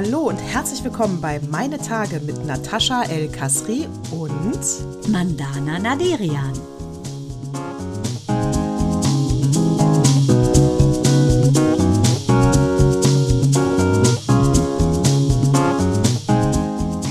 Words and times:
Hallo 0.00 0.28
und 0.28 0.38
herzlich 0.38 0.84
willkommen 0.84 1.20
bei 1.20 1.40
Meine 1.50 1.76
Tage 1.76 2.20
mit 2.20 2.46
Natascha 2.46 3.02
El 3.10 3.28
Kasri 3.32 3.88
und 4.12 5.08
Mandana 5.08 5.80
Naderian. 5.80 6.52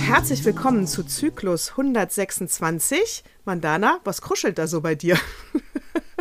Herzlich 0.05 0.45
willkommen 0.45 0.88
zu 0.88 1.03
Zyklus 1.03 1.72
126. 1.72 3.25
Mandana, 3.44 3.99
was 4.05 4.22
kruschelt 4.22 4.58
da 4.58 4.66
so 4.66 4.80
bei 4.80 4.95
dir? 4.95 5.19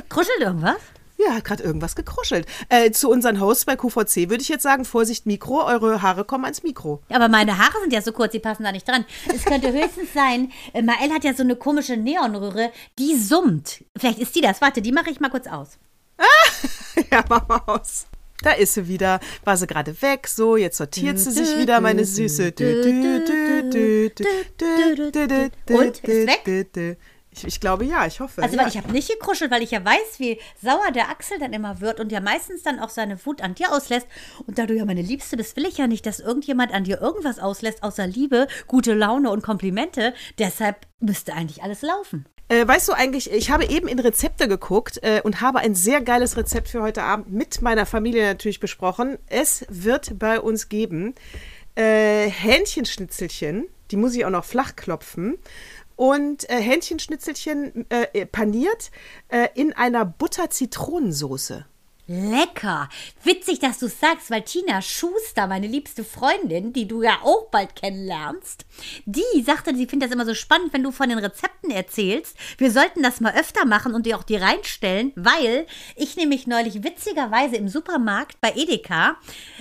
Kruschelt 0.09 0.41
irgendwas? 0.41 0.81
Ja, 1.19 1.35
hat 1.35 1.45
gerade 1.45 1.63
irgendwas 1.63 1.97
gekruschelt. 1.97 2.47
Äh, 2.69 2.91
zu 2.91 3.11
unseren 3.11 3.41
Hosts 3.41 3.65
bei 3.65 3.77
QVC 3.77 4.29
würde 4.29 4.43
ich 4.43 4.49
jetzt 4.49 4.63
sagen, 4.63 4.85
Vorsicht 4.85 5.25
Mikro, 5.27 5.65
eure 5.65 6.03
Haare 6.03 6.25
kommen 6.25 6.45
ans 6.45 6.63
Mikro. 6.63 7.03
Ja, 7.09 7.17
aber 7.17 7.29
meine 7.29 7.59
Haare 7.59 7.81
sind 7.81 7.93
ja 7.93 8.03
so 8.03 8.13
kurz, 8.13 8.33
die 8.33 8.39
passen 8.39 8.65
da 8.65 8.73
nicht 8.73 8.87
dran. 8.87 9.05
Es 9.35 9.45
könnte 9.45 9.73
höchstens 9.73 10.13
sein, 10.13 10.53
äh, 10.75 10.83
Mael 10.83 11.11
hat 11.13 11.25
ja 11.25 11.35
so 11.35 11.43
eine 11.43 11.57
komische 11.57 11.97
Neonröhre, 11.97 12.71
die 12.99 13.17
summt. 13.17 13.85
Vielleicht 13.97 14.19
ist 14.19 14.35
die 14.35 14.43
das. 14.43 14.61
Warte, 14.61 14.83
die 14.83 14.93
mache 14.93 15.11
ich 15.11 15.21
mal 15.21 15.31
kurz 15.31 15.47
aus. 15.47 15.79
ja, 17.11 17.25
mach 17.29 17.49
mal 17.49 17.63
aus. 17.67 18.07
Da 18.43 18.53
ist 18.53 18.75
sie 18.75 18.87
wieder. 18.87 19.21
War 19.45 19.57
sie 19.57 19.67
gerade 19.67 20.01
weg. 20.03 20.29
So, 20.29 20.57
jetzt 20.57 20.77
sortiert 20.77 21.19
sie 21.19 21.31
sich 21.31 21.57
wieder, 21.59 21.81
meine 21.81 22.05
Süße. 22.05 22.53
Und, 25.69 26.01
ist 26.03 26.27
weg? 26.27 26.95
Ich, 27.37 27.45
ich 27.45 27.61
glaube 27.61 27.85
ja, 27.85 28.07
ich 28.07 28.21
hoffe. 28.21 28.43
Also, 28.43 28.57
ja. 28.57 28.63
weil 28.63 28.69
ich 28.69 28.77
habe 28.77 28.91
nicht 28.93 29.09
gekruschelt, 29.09 29.51
weil 29.51 29.63
ich 29.63 29.71
ja 29.71 29.85
weiß, 29.85 30.19
wie 30.19 30.41
sauer 30.63 30.91
der 30.95 31.11
Axel 31.11 31.39
dann 31.39 31.53
immer 31.53 31.81
wird 31.81 32.01
und 32.01 32.11
ja 32.11 32.21
meistens 32.21 32.63
dann 32.63 32.79
auch 32.79 32.89
seine 32.89 33.25
Wut 33.27 33.43
an 33.43 33.55
dir 33.55 33.73
auslässt. 33.73 34.07
Und 34.47 34.59
da 34.59 34.67
du 34.67 34.75
ja 34.75 34.85
meine 34.85 35.03
Liebste 35.03 35.37
bist, 35.37 35.57
will 35.57 35.67
ich 35.67 35.79
ja 35.79 35.87
nicht, 35.87 36.07
dass 36.07 36.21
irgendjemand 36.21 36.73
an 36.73 36.85
dir 36.85 37.01
irgendwas 37.01 37.39
auslässt, 37.39 37.83
außer 37.83 38.07
Liebe, 38.07 38.47
gute 38.67 38.95
Laune 38.95 39.31
und 39.31 39.43
Komplimente. 39.43 40.15
Deshalb 40.39 40.87
müsste 40.99 41.35
eigentlich 41.35 41.63
alles 41.63 41.83
laufen. 41.83 42.27
Äh, 42.49 42.67
weißt 42.67 42.89
du 42.89 42.93
eigentlich, 42.93 43.31
ich 43.33 43.51
habe 43.51 43.67
eben 43.67 43.89
in 43.89 43.99
Rezepte 43.99 44.47
geguckt 44.47 45.01
äh, 45.03 45.21
und 45.23 45.41
habe 45.41 45.59
ein 45.59 45.75
sehr 45.75 46.01
geiles 46.01 46.37
Rezept 46.37 46.69
für 46.69 46.81
heute 46.81 47.03
Abend 47.03 47.33
mit 47.33 47.61
meiner 47.61 47.87
Familie 47.87 48.25
natürlich 48.25 48.61
besprochen. 48.61 49.19
Es 49.27 49.67
wird 49.69 50.19
bei 50.19 50.41
uns 50.41 50.69
geben 50.69 51.15
äh, 51.77 52.29
Hähnchenschnitzelchen, 52.29 53.69
die 53.91 53.97
muss 53.97 54.15
ich 54.15 54.25
auch 54.25 54.31
noch 54.31 54.45
flach 54.45 54.75
klopfen. 54.75 55.39
Und 55.97 56.49
äh, 56.51 56.61
Hähnchenschnitzelchen 56.61 57.91
äh, 57.91 58.27
paniert 58.27 58.91
äh, 59.29 59.49
in 59.55 59.73
einer 59.73 60.05
Butter-Zitronensoße. 60.05 61.67
Lecker. 62.09 62.89
Witzig, 63.25 63.59
dass 63.59 63.81
du 63.81 63.89
sagst, 63.89 64.31
weil 64.31 64.43
Tina 64.43 64.81
Schuster, 64.81 65.49
meine 65.49 65.67
liebste 65.67 66.05
Freundin, 66.05 66.73
die 66.73 66.87
du 66.87 67.03
ja 67.03 67.19
auch 67.25 67.51
bald 67.51 67.75
kennenlernst, 67.75 68.65
die 69.07 69.43
sagte, 69.45 69.75
sie 69.75 69.87
findet 69.87 70.09
das 70.09 70.15
immer 70.15 70.25
so 70.25 70.35
spannend, 70.35 70.73
wenn 70.73 70.85
du 70.85 70.93
von 70.93 71.09
den 71.09 71.19
Rezepten 71.19 71.73
erzählst. 71.73 72.37
Wir 72.59 72.71
sollten 72.71 73.03
das 73.03 73.21
mal 73.21 73.35
öfter 73.35 73.65
machen 73.65 73.93
und 73.93 74.07
dir 74.07 74.17
auch 74.17 74.23
die 74.23 74.37
reinstellen, 74.37 75.13
weil 75.17 75.67
ich 75.97 76.17
nämlich 76.17 76.47
neulich 76.47 76.85
witzigerweise 76.85 77.57
im 77.57 77.69
Supermarkt 77.69 78.41
bei 78.41 78.53
Edeka 78.55 79.17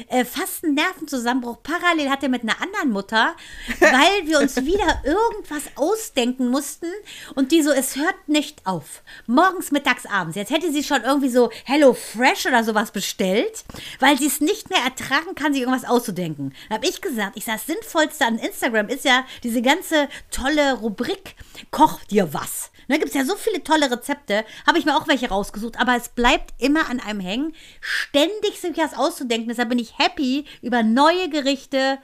äh, 0.10 0.24
fast 0.24 0.64
einen 0.64 0.76
Nervenzusammenbruch 0.76 1.64
parallel 1.64 2.12
hatte 2.12 2.30
mit 2.30 2.44
einer 2.44 2.62
anderen 2.62 2.92
Mutter, 2.92 3.36
weil 3.80 4.28
wir 4.28 4.40
uns 4.40 4.56
wieder 4.58 5.02
irgendwas 5.04 5.64
ausdenken 5.76 6.50
mussten 6.50 6.92
und 7.34 7.52
die 7.52 7.64
so, 7.64 7.72
es 7.72 7.96
hört 7.96 8.28
nicht 8.28 8.68
auf. 8.68 9.02
Morgens, 9.26 9.72
mittags, 9.72 10.06
abends. 10.06 10.36
Jetzt 10.36 10.52
hätte 10.52 10.72
sie 10.72 10.84
schon 10.84 11.04
irgendwie 11.04 11.30
so 11.30 11.50
Hello 11.64 11.96
Fresh 11.96 12.35
oder 12.46 12.64
sowas 12.64 12.92
bestellt, 12.92 13.64
weil 14.00 14.18
sie 14.18 14.28
es 14.28 14.42
nicht 14.42 14.70
mehr 14.70 14.80
ertragen 14.80 15.36
kann, 15.36 15.54
sich 15.54 15.62
irgendwas 15.62 15.88
auszudenken. 15.88 16.54
Da 16.70 16.76
habe 16.76 16.88
ich 16.88 17.02
gesagt, 17.02 17.38
ich 17.38 17.46
sage, 17.46 17.60
das 17.60 17.68
Sinnvollste 17.68 18.26
an 18.26 18.40
Instagram 18.40 18.88
ist 18.88 19.06
ja 19.06 19.26
diese 19.44 19.62
ganze 19.62 20.10
tolle 20.32 20.74
Rubrik 20.74 21.36
Koch 21.72 22.04
dir 22.06 22.34
was. 22.34 22.72
Da 22.88 22.96
gibt 22.98 23.10
es 23.10 23.14
ja 23.14 23.26
so 23.26 23.36
viele 23.36 23.64
tolle 23.64 23.90
Rezepte, 23.90 24.46
habe 24.68 24.78
ich 24.78 24.86
mir 24.86 24.96
auch 24.96 25.08
welche 25.08 25.30
rausgesucht, 25.30 25.80
aber 25.80 25.96
es 25.96 26.10
bleibt 26.10 26.54
immer 26.62 26.90
an 26.90 27.00
einem 27.00 27.20
hängen, 27.20 27.56
ständig 27.82 28.60
sich 28.60 28.78
was 28.78 28.94
auszudenken. 28.94 29.50
Deshalb 29.50 29.70
bin 29.70 29.80
ich 29.80 29.98
happy 29.98 30.46
über 30.62 30.84
neue 30.84 31.30
Gerichte. 31.30 32.00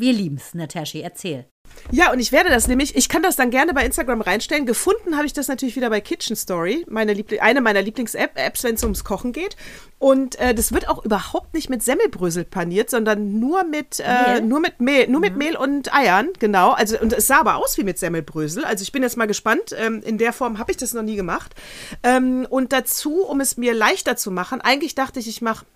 Wir 0.00 0.12
lieben 0.12 0.36
es, 0.36 0.54
Natascha, 0.54 1.00
erzähl. 1.00 1.46
Ja, 1.90 2.12
und 2.12 2.20
ich 2.20 2.30
werde 2.30 2.50
das 2.50 2.68
nämlich, 2.68 2.94
ich 2.94 3.08
kann 3.08 3.24
das 3.24 3.34
dann 3.34 3.50
gerne 3.50 3.74
bei 3.74 3.84
Instagram 3.84 4.20
reinstellen. 4.20 4.64
Gefunden 4.64 5.16
habe 5.16 5.26
ich 5.26 5.32
das 5.32 5.48
natürlich 5.48 5.74
wieder 5.74 5.90
bei 5.90 6.00
Kitchen 6.00 6.36
Story, 6.36 6.86
meine 6.88 7.14
Liebl 7.14 7.40
eine 7.40 7.60
meiner 7.60 7.82
Lieblings-Apps, 7.82 8.62
wenn 8.62 8.76
es 8.76 8.84
ums 8.84 9.02
Kochen 9.02 9.32
geht. 9.32 9.56
Und 9.98 10.38
äh, 10.38 10.54
das 10.54 10.70
wird 10.72 10.88
auch 10.88 11.04
überhaupt 11.04 11.52
nicht 11.52 11.68
mit 11.68 11.82
Semmelbrösel 11.82 12.44
paniert, 12.44 12.90
sondern 12.90 13.40
nur 13.40 13.64
mit, 13.64 13.98
äh, 13.98 14.40
nur 14.40 14.60
mit 14.60 14.80
Mehl, 14.80 15.08
nur 15.08 15.20
mit 15.20 15.36
Mehl 15.36 15.56
und 15.56 15.92
Eiern, 15.92 16.28
genau. 16.38 16.70
Also, 16.70 17.00
und 17.00 17.12
es 17.12 17.26
sah 17.26 17.40
aber 17.40 17.56
aus 17.56 17.76
wie 17.76 17.82
mit 17.82 17.98
Semmelbrösel. 17.98 18.64
Also 18.64 18.82
ich 18.82 18.92
bin 18.92 19.02
jetzt 19.02 19.16
mal 19.16 19.26
gespannt. 19.26 19.74
Ähm, 19.76 20.00
in 20.04 20.18
der 20.18 20.32
Form 20.32 20.58
habe 20.58 20.70
ich 20.70 20.76
das 20.76 20.94
noch 20.94 21.02
nie 21.02 21.16
gemacht. 21.16 21.56
Ähm, 22.04 22.46
und 22.48 22.72
dazu, 22.72 23.24
um 23.24 23.40
es 23.40 23.56
mir 23.56 23.74
leichter 23.74 24.16
zu 24.16 24.30
machen, 24.30 24.60
eigentlich 24.60 24.94
dachte 24.94 25.18
ich, 25.18 25.26
ich 25.26 25.42
mache 25.42 25.66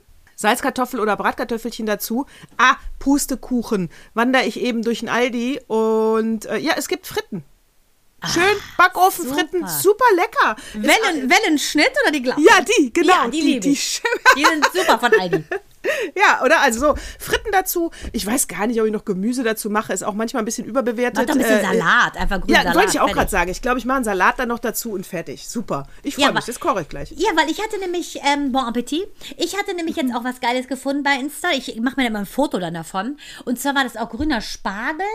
Salzkartoffel 0.42 1.00
oder 1.00 1.16
Bratkartoffelchen 1.16 1.86
dazu. 1.86 2.26
Ah, 2.58 2.76
Pustekuchen. 2.98 3.90
Wandere 4.12 4.44
ich 4.44 4.60
eben 4.60 4.82
durch 4.82 5.00
den 5.00 5.08
Aldi 5.08 5.60
und 5.66 6.44
äh, 6.46 6.58
ja, 6.58 6.74
es 6.76 6.88
gibt 6.88 7.06
Fritten. 7.06 7.44
Schön 8.32 8.56
Backofen, 8.76 9.28
super. 9.28 9.68
Super 9.68 10.04
lecker. 10.14 10.56
Wellen, 10.74 11.28
Wellenschnitt 11.28 11.90
oder 12.04 12.12
die 12.12 12.22
Glas? 12.22 12.38
Ja, 12.38 12.60
die, 12.60 12.92
genau. 12.92 13.12
Ja, 13.12 13.28
die 13.28 13.40
liebe 13.40 13.68
ich. 13.68 14.00
Die 14.36 14.44
sind 14.44 14.64
super 14.72 14.98
von 14.98 15.12
Aldi. 15.18 15.44
Ja, 16.16 16.42
oder? 16.44 16.60
Also 16.60 16.80
so 16.80 16.94
Fritten 17.18 17.50
dazu. 17.52 17.90
Ich 18.12 18.26
weiß 18.26 18.48
gar 18.48 18.66
nicht, 18.66 18.80
ob 18.80 18.86
ich 18.86 18.92
noch 18.92 19.04
Gemüse 19.04 19.42
dazu 19.42 19.70
mache. 19.70 19.92
Ist 19.92 20.02
auch 20.04 20.14
manchmal 20.14 20.42
ein 20.42 20.44
bisschen 20.44 20.66
überbewertet. 20.66 21.16
Mach 21.18 21.26
doch 21.26 21.34
ein 21.34 21.38
bisschen 21.38 21.58
Äh, 21.58 21.78
Salat, 21.78 22.16
einfach 22.16 22.40
grünen 22.40 22.54
Ja, 22.54 22.62
Salat. 22.62 22.76
wollte 22.76 22.90
ich 22.90 23.00
auch 23.00 23.12
gerade 23.12 23.30
sagen. 23.30 23.50
Ich 23.50 23.62
glaube, 23.62 23.78
ich 23.78 23.84
mache 23.84 23.96
einen 23.96 24.04
Salat 24.04 24.38
dann 24.38 24.48
noch 24.48 24.58
dazu 24.58 24.92
und 24.92 25.06
fertig. 25.06 25.48
Super. 25.48 25.86
Ich 26.02 26.14
freue 26.16 26.26
Ja, 26.26 26.32
mich. 26.32 26.44
Das 26.44 26.60
koche 26.60 26.82
ich 26.82 26.88
gleich. 26.88 27.12
Ja, 27.16 27.30
weil 27.36 27.50
ich 27.50 27.60
hatte 27.62 27.78
nämlich, 27.78 28.20
ähm, 28.24 28.52
bon 28.52 28.64
Appetit, 28.64 29.06
ich 29.36 29.56
hatte 29.58 29.74
nämlich 29.74 29.96
jetzt 29.96 30.14
auch 30.14 30.24
was 30.24 30.40
Geiles 30.40 30.68
gefunden 30.68 31.02
bei 31.02 31.14
Insta. 31.14 31.48
Ich 31.52 31.80
mache 31.80 31.96
mir 31.96 32.04
dann 32.04 32.12
mal 32.14 32.18
ein 32.20 32.26
Foto 32.26 32.58
dann 32.58 32.74
davon. 32.74 33.16
Und 33.44 33.60
zwar 33.60 33.74
war 33.74 33.84
das 33.84 33.96
auch 33.96 34.10
grüner 34.10 34.40
Spargel 34.40 35.06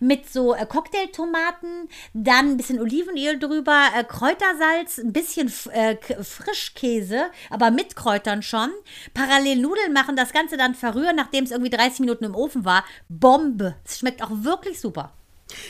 mit 0.00 0.30
so 0.32 0.54
äh, 0.54 0.66
Cocktailtomaten, 0.66 1.88
dann 2.12 2.50
ein 2.50 2.56
bisschen 2.56 2.80
Olivenöl 2.80 3.38
drüber, 3.38 3.84
äh, 3.96 4.04
Kräutersalz, 4.04 4.98
ein 4.98 5.12
bisschen 5.12 5.52
äh, 5.72 5.96
Frischkäse, 6.22 7.26
aber 7.50 7.70
mit 7.70 7.96
Kräutern 7.96 8.42
schon. 8.42 8.70
Parallel 9.14 9.56
Nudeln 9.56 9.92
machen, 9.92 10.13
das 10.16 10.32
Ganze 10.32 10.56
dann 10.56 10.74
verrühren, 10.74 11.16
nachdem 11.16 11.44
es 11.44 11.50
irgendwie 11.50 11.70
30 11.70 12.00
Minuten 12.00 12.24
im 12.24 12.34
Ofen 12.34 12.64
war. 12.64 12.84
Bombe. 13.08 13.76
Es 13.84 13.98
schmeckt 13.98 14.22
auch 14.22 14.30
wirklich 14.30 14.80
super. 14.80 15.12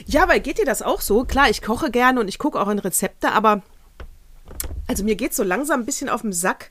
Ja, 0.07 0.29
weil 0.29 0.41
geht 0.41 0.59
dir 0.59 0.65
das 0.65 0.83
auch 0.83 1.01
so? 1.01 1.25
Klar, 1.25 1.51
ich 1.51 1.63
koche 1.63 1.91
gerne 1.91 2.21
und 2.21 2.29
ich 2.29 2.39
gucke 2.39 2.61
auch 2.61 2.69
in 2.69 2.79
Rezepte, 2.79 3.33
aber 3.33 3.63
also 4.87 5.05
mir 5.05 5.17
geht 5.17 5.35
so 5.35 5.43
langsam 5.43 5.81
ein 5.81 5.87
bisschen 5.87 6.09
auf 6.09 6.23
den 6.23 6.33
Sack. 6.33 6.71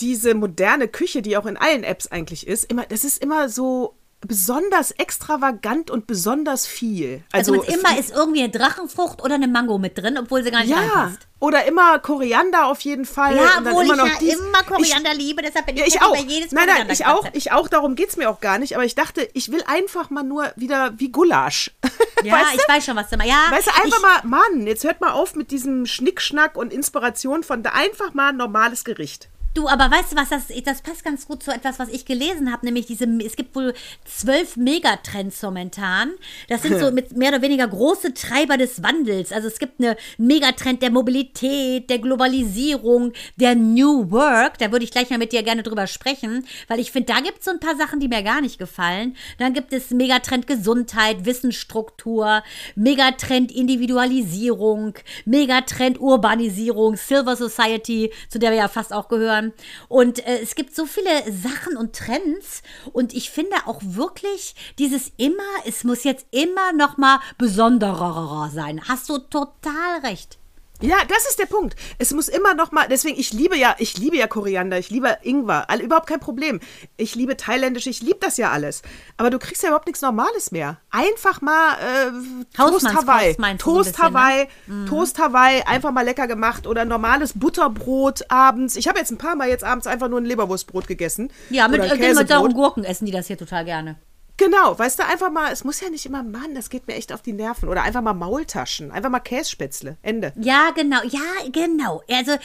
Diese 0.00 0.34
moderne 0.34 0.88
Küche, 0.88 1.22
die 1.22 1.36
auch 1.36 1.46
in 1.46 1.56
allen 1.56 1.84
Apps 1.84 2.08
eigentlich 2.08 2.46
ist, 2.46 2.64
immer, 2.64 2.84
das 2.86 3.04
ist 3.04 3.22
immer 3.22 3.48
so 3.48 3.96
besonders 4.20 4.92
extravagant 4.92 5.90
und 5.90 6.06
besonders 6.06 6.66
viel. 6.66 7.24
Also, 7.32 7.54
also 7.54 7.72
immer 7.72 7.98
ist 7.98 8.12
irgendwie 8.12 8.42
eine 8.42 8.52
Drachenfrucht 8.52 9.22
oder 9.22 9.34
eine 9.34 9.48
Mango 9.48 9.78
mit 9.78 9.98
drin, 9.98 10.16
obwohl 10.18 10.44
sie 10.44 10.50
gar 10.50 10.60
nicht 10.60 10.70
ja, 10.70 10.78
reinpasst. 10.78 11.26
Oder 11.42 11.64
immer 11.64 11.98
Koriander 11.98 12.66
auf 12.66 12.80
jeden 12.82 13.04
Fall. 13.04 13.36
Ja, 13.36 13.58
und 13.58 13.66
obwohl 13.66 13.84
immer 13.84 13.94
ich 13.94 13.98
noch 14.00 14.06
ja 14.06 14.18
dies- 14.20 14.38
immer 14.38 14.62
Koriander 14.62 15.12
liebe, 15.12 15.42
deshalb 15.42 15.66
bin 15.66 15.76
Ja, 15.76 15.84
ich, 15.84 15.94
ich 15.96 16.00
happy 16.00 16.06
auch. 16.06 16.16
bei 16.16 16.22
jedes 16.22 16.52
Nein, 16.52 16.66
nein, 16.68 16.88
ich 16.90 17.04
auch, 17.04 17.26
ich 17.32 17.50
auch. 17.52 17.68
Darum 17.68 17.96
geht 17.96 18.10
es 18.10 18.16
mir 18.16 18.30
auch 18.30 18.40
gar 18.40 18.58
nicht. 18.58 18.74
Aber 18.76 18.84
ich 18.84 18.94
dachte, 18.94 19.28
ich 19.34 19.50
will 19.50 19.62
einfach 19.66 20.08
mal 20.10 20.22
nur 20.22 20.52
wieder 20.56 20.92
wie 20.98 21.10
Gulasch. 21.10 21.70
Ja, 22.24 22.34
weißt 22.34 22.52
du? 22.52 22.58
ich 22.58 22.68
weiß 22.68 22.84
schon, 22.84 22.94
was 22.94 23.10
du 23.10 23.16
meinst. 23.16 23.32
Ja, 23.32 23.50
Weißt 23.50 23.66
du, 23.66 23.70
einfach 23.72 23.96
ich, 23.96 24.02
mal, 24.02 24.20
Mann, 24.22 24.64
jetzt 24.68 24.84
hört 24.84 25.00
mal 25.00 25.10
auf 25.10 25.34
mit 25.34 25.50
diesem 25.50 25.86
Schnickschnack 25.86 26.56
und 26.56 26.72
Inspiration 26.72 27.42
von 27.42 27.64
da 27.64 27.70
einfach 27.70 28.14
mal 28.14 28.28
ein 28.28 28.36
normales 28.36 28.84
Gericht. 28.84 29.28
Du, 29.54 29.68
aber 29.68 29.90
weißt 29.90 30.12
du 30.12 30.16
was, 30.16 30.30
das, 30.30 30.44
das 30.64 30.80
passt 30.80 31.04
ganz 31.04 31.26
gut 31.26 31.42
zu 31.42 31.50
etwas, 31.50 31.78
was 31.78 31.90
ich 31.90 32.06
gelesen 32.06 32.50
habe, 32.50 32.64
nämlich 32.64 32.86
diese, 32.86 33.04
es 33.22 33.36
gibt 33.36 33.54
wohl 33.54 33.74
zwölf 34.06 34.56
Megatrends 34.56 35.42
momentan. 35.42 36.12
Das 36.48 36.62
sind 36.62 36.78
so 36.78 36.90
mit 36.92 37.14
mehr 37.14 37.28
oder 37.28 37.42
weniger 37.42 37.68
große 37.68 38.14
Treiber 38.14 38.56
des 38.56 38.82
Wandels. 38.82 39.30
Also 39.30 39.48
es 39.48 39.58
gibt 39.58 39.78
eine 39.78 39.98
Megatrend 40.16 40.80
der 40.80 40.90
Mobilität, 40.90 41.90
der 41.90 41.98
Globalisierung, 41.98 43.12
der 43.36 43.54
New 43.54 44.10
Work. 44.10 44.56
Da 44.56 44.72
würde 44.72 44.86
ich 44.86 44.90
gleich 44.90 45.10
mal 45.10 45.18
mit 45.18 45.32
dir 45.32 45.42
gerne 45.42 45.62
drüber 45.62 45.86
sprechen, 45.86 46.46
weil 46.68 46.80
ich 46.80 46.90
finde, 46.90 47.12
da 47.12 47.20
gibt 47.20 47.40
es 47.40 47.44
so 47.44 47.50
ein 47.50 47.60
paar 47.60 47.76
Sachen, 47.76 48.00
die 48.00 48.08
mir 48.08 48.22
gar 48.22 48.40
nicht 48.40 48.58
gefallen. 48.58 49.16
Dann 49.36 49.52
gibt 49.52 49.74
es 49.74 49.90
Megatrend 49.90 50.46
Gesundheit, 50.46 51.26
Wissensstruktur, 51.26 52.42
Megatrend 52.74 53.52
Individualisierung, 53.52 54.94
Megatrend 55.26 56.00
Urbanisierung, 56.00 56.96
Silver 56.96 57.36
Society, 57.36 58.14
zu 58.30 58.38
der 58.38 58.50
wir 58.50 58.58
ja 58.58 58.68
fast 58.68 58.94
auch 58.94 59.08
gehören. 59.08 59.41
Und 59.88 60.26
äh, 60.26 60.40
es 60.40 60.54
gibt 60.54 60.74
so 60.74 60.86
viele 60.86 61.10
Sachen 61.32 61.76
und 61.76 61.94
Trends 61.96 62.62
und 62.92 63.14
ich 63.14 63.30
finde 63.30 63.56
auch 63.66 63.80
wirklich 63.82 64.54
dieses 64.78 65.12
immer, 65.16 65.42
es 65.66 65.84
muss 65.84 66.04
jetzt 66.04 66.26
immer 66.30 66.72
noch 66.72 66.96
mal 66.96 67.20
besonderer 67.38 68.50
sein. 68.52 68.80
Hast 68.88 69.08
du 69.08 69.18
total 69.18 70.00
recht. 70.04 70.38
Ja, 70.82 70.96
das 71.08 71.28
ist 71.28 71.38
der 71.38 71.46
Punkt. 71.46 71.76
Es 71.98 72.12
muss 72.12 72.28
immer 72.28 72.54
noch 72.54 72.72
mal, 72.72 72.88
deswegen, 72.88 73.18
ich 73.18 73.32
liebe 73.32 73.56
ja, 73.56 73.74
ich 73.78 73.96
liebe 73.98 74.16
ja 74.16 74.26
Koriander, 74.26 74.78
ich 74.78 74.90
liebe 74.90 75.16
Ingwer, 75.22 75.70
all, 75.70 75.80
überhaupt 75.80 76.08
kein 76.08 76.20
Problem. 76.20 76.60
Ich 76.96 77.14
liebe 77.14 77.36
thailändisch, 77.36 77.86
ich 77.86 78.02
liebe 78.02 78.18
das 78.20 78.36
ja 78.36 78.50
alles. 78.50 78.82
Aber 79.16 79.30
du 79.30 79.38
kriegst 79.38 79.62
ja 79.62 79.68
überhaupt 79.68 79.86
nichts 79.86 80.02
Normales 80.02 80.50
mehr. 80.50 80.78
Einfach 80.90 81.40
mal 81.40 81.74
äh, 81.74 82.44
Toast 82.54 82.86
Hawaii. 82.94 83.34
so 83.34 83.56
Toast 83.58 83.92
bisschen, 83.92 84.12
ne? 84.12 84.18
Hawaii, 84.18 84.48
Toast 84.88 85.18
Hawaii, 85.18 85.62
einfach 85.62 85.92
mal 85.92 86.04
lecker 86.04 86.26
gemacht 86.26 86.66
oder 86.66 86.84
normales 86.84 87.32
Butterbrot 87.34 88.30
abends. 88.30 88.76
Ich 88.76 88.88
habe 88.88 88.98
jetzt 88.98 89.10
ein 89.10 89.18
paar 89.18 89.36
Mal 89.36 89.48
jetzt 89.48 89.64
abends 89.64 89.86
einfach 89.86 90.08
nur 90.08 90.20
ein 90.20 90.24
Leberwurstbrot 90.24 90.88
gegessen. 90.88 91.30
Ja, 91.50 91.68
mit, 91.68 91.80
äh, 91.80 92.14
mit 92.14 92.28
sauren. 92.28 92.52
Gurken 92.52 92.84
essen 92.84 93.06
die 93.06 93.12
das 93.12 93.28
hier 93.28 93.38
total 93.38 93.64
gerne. 93.64 93.96
Genau, 94.44 94.76
weißt 94.76 94.98
du, 94.98 95.06
einfach 95.06 95.30
mal, 95.30 95.52
es 95.52 95.62
muss 95.62 95.80
ja 95.80 95.88
nicht 95.88 96.04
immer, 96.04 96.24
Mann, 96.24 96.54
das 96.56 96.68
geht 96.68 96.88
mir 96.88 96.94
echt 96.94 97.12
auf 97.12 97.22
die 97.22 97.32
Nerven. 97.32 97.68
Oder 97.68 97.82
einfach 97.84 98.02
mal 98.02 98.12
Maultaschen, 98.12 98.90
einfach 98.90 99.08
mal 99.08 99.20
Kässpätzle, 99.20 99.98
Ende. 100.02 100.32
Ja, 100.34 100.70
genau, 100.70 101.00
ja, 101.04 101.20
genau. 101.52 102.02
Also, 102.10 102.32
äh, 102.32 102.38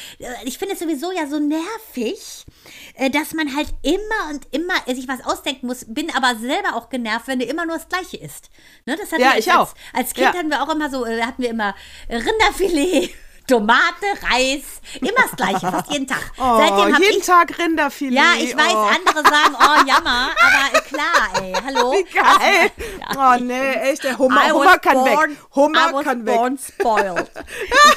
ich 0.44 0.60
finde 0.60 0.76
es 0.76 0.80
sowieso 0.80 1.12
ja 1.12 1.26
so 1.28 1.40
nervig, 1.40 2.46
äh, 2.94 3.10
dass 3.10 3.34
man 3.34 3.56
halt 3.56 3.70
immer 3.82 4.30
und 4.32 4.48
immer 4.52 4.74
sich 4.94 5.08
was 5.08 5.26
ausdenken 5.26 5.66
muss, 5.66 5.86
bin 5.88 6.14
aber 6.16 6.36
selber 6.40 6.76
auch 6.76 6.90
genervt, 6.90 7.28
wenn 7.28 7.40
du 7.40 7.46
immer 7.46 7.66
nur 7.66 7.78
das 7.78 7.90
Gleiche 7.90 8.18
isst. 8.18 8.52
Ne, 8.86 8.96
das 8.96 9.12
hatten 9.12 9.22
Ja, 9.24 9.34
ich 9.36 9.52
als, 9.52 9.58
auch. 9.58 9.74
Als 9.94 10.14
Kind 10.14 10.28
Ja. 10.34 10.40
hatten 10.40 10.50
wir 10.52 10.62
auch 10.62 10.70
immer 10.74 10.92
so, 10.92 11.04
äh, 11.04 11.24
hatten 11.24 11.42
wir 11.42 11.50
immer 11.50 11.74
Rinderfilet. 12.10 13.10
Tomate, 13.48 14.06
Reis, 14.30 14.64
immer 15.00 15.22
das 15.22 15.32
Gleiche, 15.38 15.60
fast 15.72 15.90
jeden 15.90 16.06
Tag. 16.06 16.20
Oh, 16.38 16.58
Seitdem 16.60 17.02
jeden 17.02 17.20
ich 17.20 17.26
Tag 17.26 17.58
Rinderfilet. 17.58 18.14
Ja, 18.14 18.34
ich 18.38 18.56
weiß, 18.56 18.74
oh. 18.74 18.78
andere 18.78 19.24
sagen, 19.24 19.56
oh, 19.58 19.88
jammer, 19.88 20.32
aber 20.38 20.82
klar, 20.82 21.42
ey, 21.42 21.54
hallo. 21.54 21.94
Wie 21.94 22.04
geil. 22.14 22.72
Oh, 23.18 23.42
nee, 23.42 23.74
echt, 23.74 24.04
der 24.04 24.18
Hummer, 24.18 24.52
Hummer 24.52 24.78
kann 24.78 24.94
born- 24.96 25.30
weg. 25.32 25.38
Hummer 25.56 26.04
kann 26.04 26.26
weg. 26.26 26.36
born 26.36 26.58
spoiled. 26.58 27.32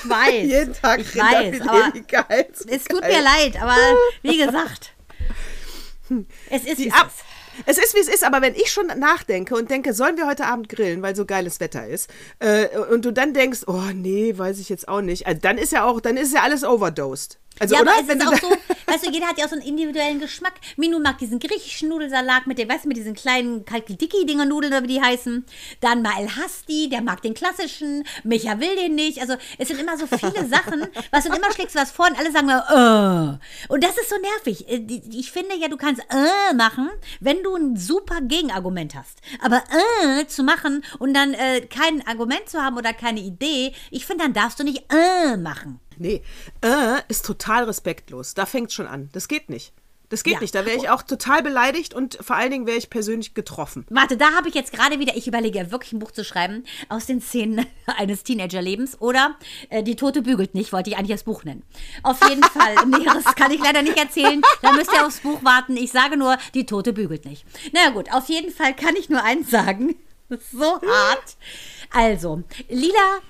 Ich 0.03 0.09
weiß. 0.09 0.33
Jeden 0.45 0.73
Tag 0.75 1.01
ich 1.01 1.17
weiß, 1.17 1.33
Rinderfilet, 1.33 1.69
aber 1.69 1.95
wie 1.95 2.03
geil. 2.03 2.49
es 2.69 2.85
tut 2.85 3.03
geil. 3.03 3.13
mir 3.13 3.23
leid, 3.23 3.61
aber 3.61 3.77
wie 4.23 4.39
gesagt, 4.39 4.93
es 6.49 6.65
ist 6.65 6.79
Die 6.79 6.89
es 6.89 6.95
ab 6.95 7.09
ist. 7.09 7.25
Es 7.67 7.79
ist, 7.79 7.95
wie 7.95 8.01
es 8.01 8.09
ist, 8.09 8.25
aber 8.25 8.43
wenn 8.43 8.55
ich 8.55 8.71
schon 8.71 8.87
nachdenke 8.87 9.55
und 9.55 9.71
denke, 9.71 9.93
sollen 9.95 10.17
wir 10.17 10.27
heute 10.27 10.47
Abend 10.47 10.69
grillen, 10.69 11.03
weil 11.03 11.17
so 11.17 11.25
geiles 11.25 11.61
Wetter 11.61 11.87
ist, 11.87 12.11
äh, 12.39 12.67
und 12.93 13.05
du 13.05 13.13
dann 13.13 13.35
denkst, 13.35 13.61
oh 13.67 13.91
nee, 13.95 14.37
weiß 14.37 14.59
ich 14.59 14.69
jetzt 14.69 14.89
auch 14.89 15.01
nicht, 15.01 15.27
also 15.27 15.41
dann 15.41 15.59
ist 15.59 15.73
ja 15.73 15.85
auch, 15.85 16.01
dann 16.01 16.17
ist 16.17 16.35
ja 16.35 16.43
alles 16.43 16.65
overdosed. 16.65 17.39
Also, 17.59 17.75
ja, 17.75 17.83
oder? 17.83 17.93
aber 17.93 18.01
es 18.01 18.09
Wenn 18.09 18.19
ist 18.19 18.27
du 18.27 18.31
auch 18.33 18.41
so, 18.41 18.57
weißt 18.87 19.07
du, 19.07 19.11
jeder 19.11 19.27
hat 19.27 19.39
ja 19.39 19.45
auch 19.45 19.51
so 19.51 19.57
einen 19.57 19.67
individuellen 19.67 20.19
Geschmack. 20.19 20.55
Minu 20.77 20.99
mag 20.99 21.19
diesen 21.19 21.39
griechischen 21.39 21.91
Nudelsalat 21.91 22.47
mit, 22.47 22.59
den, 22.59 22.69
weißt 22.69 22.85
du, 22.85 22.89
mit 22.89 22.97
diesen 22.97 23.15
kleinen 23.15 23.65
Kalkidiki-Dinger 23.67 24.47
Nudeln, 24.47 24.73
oder 24.73 24.83
wie 24.83 24.95
die 24.95 25.03
heißen. 25.03 25.45
Dann 25.81 26.01
mal 26.03 26.13
El 26.19 26.37
Hasti, 26.37 26.89
der 26.89 27.03
mag 27.03 27.21
den 27.21 27.35
klassischen. 27.35 28.05
Micha 28.25 28.61
will 28.61 28.77
den 28.77 28.95
nicht. 28.95 29.21
Also, 29.21 29.35
es 29.59 29.69
sind 29.69 29.79
immer 29.79 29.99
so 29.99 30.07
viele 30.07 30.47
Sachen, 30.49 30.87
was 31.11 31.27
und 31.27 31.37
immer 31.37 31.53
schlägst 31.53 31.75
du 31.75 31.81
was 31.81 31.91
vor 31.91 32.07
und 32.07 32.19
alle 32.19 32.33
sagen 32.33 32.47
mal, 32.47 33.39
äh. 33.39 33.73
Und 33.73 33.85
das 33.85 33.97
ist 33.99 34.09
so 34.09 34.17
nervig. 34.17 34.69
Äh, 34.69 35.01
Ich 35.11 35.31
finde 35.31 35.57
ja, 35.57 35.69
du 35.69 35.77
kannst 35.77 36.01
äh 36.09 36.55
machen, 36.55 36.89
wenn 37.21 37.43
du 37.43 37.55
ein 37.55 37.77
super 37.77 38.21
Gegenargument 38.23 38.95
hast. 38.95 39.19
Aber 39.43 39.63
äh 40.13 40.27
zu 40.27 40.43
machen 40.43 40.83
und 40.99 41.13
dann 41.15 41.35
äh, 41.35 41.61
kein 41.63 42.07
Argument 42.07 42.49
zu 42.49 42.63
haben 42.63 42.77
oder 42.79 42.93
keine 42.93 43.21
Idee, 43.21 43.73
ich 43.91 44.07
finde, 44.07 44.25
dann 44.25 44.33
darfst 44.33 44.59
du 44.59 44.65
nicht 44.65 44.85
äh 44.91 45.37
machen. 45.37 45.81
Nee, 46.01 46.23
äh, 46.63 46.97
ist 47.09 47.27
total 47.27 47.65
respektlos. 47.65 48.33
Da 48.35 48.47
fängt 48.47 48.73
schon 48.73 48.87
an. 48.87 49.11
Das 49.13 49.29
geht 49.29 49.51
nicht. 49.51 49.73
Das 50.09 50.25
geht 50.25 50.33
Ja. 50.35 50.41
nicht. 50.41 50.55
Da 50.55 50.65
wäre 50.67 50.77
ich 50.77 50.89
auch 50.89 51.03
total 51.03 51.41
beleidigt 51.43 51.95
und 51.95 52.19
vor 52.21 52.35
allen 52.37 52.51
Dingen 52.51 52.67
wäre 52.67 52.79
ich 52.79 52.91
persönlich 52.91 53.35
getroffen. 53.35 53.87
Warte, 53.91 54.17
da 54.17 54.33
habe 54.33 54.49
ich 54.49 54.55
jetzt 54.57 54.73
gerade 54.73 54.99
wieder, 54.99 55.15
ich 55.17 55.29
überlege 55.29 55.59
ja 55.59 55.71
wirklich 55.71 55.93
ein 55.93 55.99
Buch 56.01 56.11
zu 56.11 56.25
schreiben 56.25 56.65
aus 56.89 57.07
den 57.07 57.21
Szenen 57.21 57.65
eines 57.87 58.25
Teenagerlebens 58.25 59.01
oder 59.01 59.37
äh, 59.69 59.83
Die 59.85 59.95
Tote 59.95 60.23
bügelt 60.23 60.55
nicht, 60.55 60.73
wollte 60.73 60.91
ich 60.91 60.97
eigentlich 60.97 61.11
das 61.17 61.23
Buch 61.25 61.45
nennen. 61.45 61.63
Auf 62.03 62.19
jeden 62.29 62.43
Fall, 62.57 62.75
Näheres 62.87 63.25
kann 63.37 63.53
ich 63.53 63.61
leider 63.63 63.83
nicht 63.83 63.99
erzählen, 63.99 64.41
da 64.63 64.73
müsst 64.73 64.93
ihr 64.93 65.07
aufs 65.07 65.21
Buch 65.21 65.45
warten. 65.45 65.77
Ich 65.77 65.93
sage 65.93 66.17
nur, 66.17 66.39
Die 66.55 66.67
Tote 66.67 66.93
bügelt 66.95 67.25
nicht. 67.27 67.45
Na 67.73 67.85
ja, 67.85 67.91
gut, 67.91 68.11
auf 68.13 68.29
jeden 68.29 68.51
Fall 68.53 68.75
kann 68.75 68.97
ich 68.97 69.11
nur 69.11 69.23
eins 69.23 69.51
sagen. 69.51 69.95
Das 70.29 70.41
so 70.51 70.81
hart. 70.81 71.37
Also, 71.93 72.43
Lila 72.69 73.21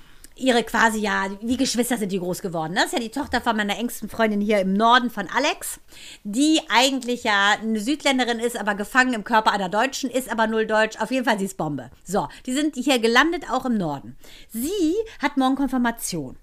ihre 0.41 0.63
quasi 0.63 0.99
ja, 0.99 1.27
wie 1.41 1.57
Geschwister 1.57 1.97
sind 1.97 2.11
die 2.11 2.19
groß 2.19 2.41
geworden. 2.41 2.73
ne? 2.73 2.81
Das 2.81 2.87
ist 2.87 2.93
ja 2.93 2.99
die 2.99 3.09
Tochter 3.09 3.41
von 3.41 3.55
meiner 3.55 3.77
engsten 3.77 4.09
Freundin 4.09 4.41
hier 4.41 4.59
im 4.59 4.73
Norden 4.73 5.09
von 5.09 5.27
Alex, 5.35 5.79
die 6.23 6.59
eigentlich 6.69 7.23
ja 7.23 7.55
eine 7.61 7.79
Südländerin 7.79 8.39
ist, 8.39 8.59
aber 8.59 8.75
gefangen 8.75 9.13
im 9.13 9.23
Körper 9.23 9.51
einer 9.51 9.69
Deutschen, 9.69 10.09
ist 10.09 10.31
aber 10.31 10.47
null 10.47 10.65
Deutsch. 10.65 10.99
Auf 10.99 11.11
jeden 11.11 11.25
Fall, 11.25 11.39
sie 11.39 11.45
ist 11.45 11.57
Bombe. 11.57 11.91
So, 12.03 12.27
die 12.45 12.53
sind 12.53 12.75
hier 12.75 12.99
gelandet, 12.99 13.45
auch 13.51 13.65
im 13.65 13.77
Norden. 13.77 14.17
Sie 14.49 14.95
hat 15.21 15.37
morgen 15.37 15.55
Konfirmation. 15.55 16.37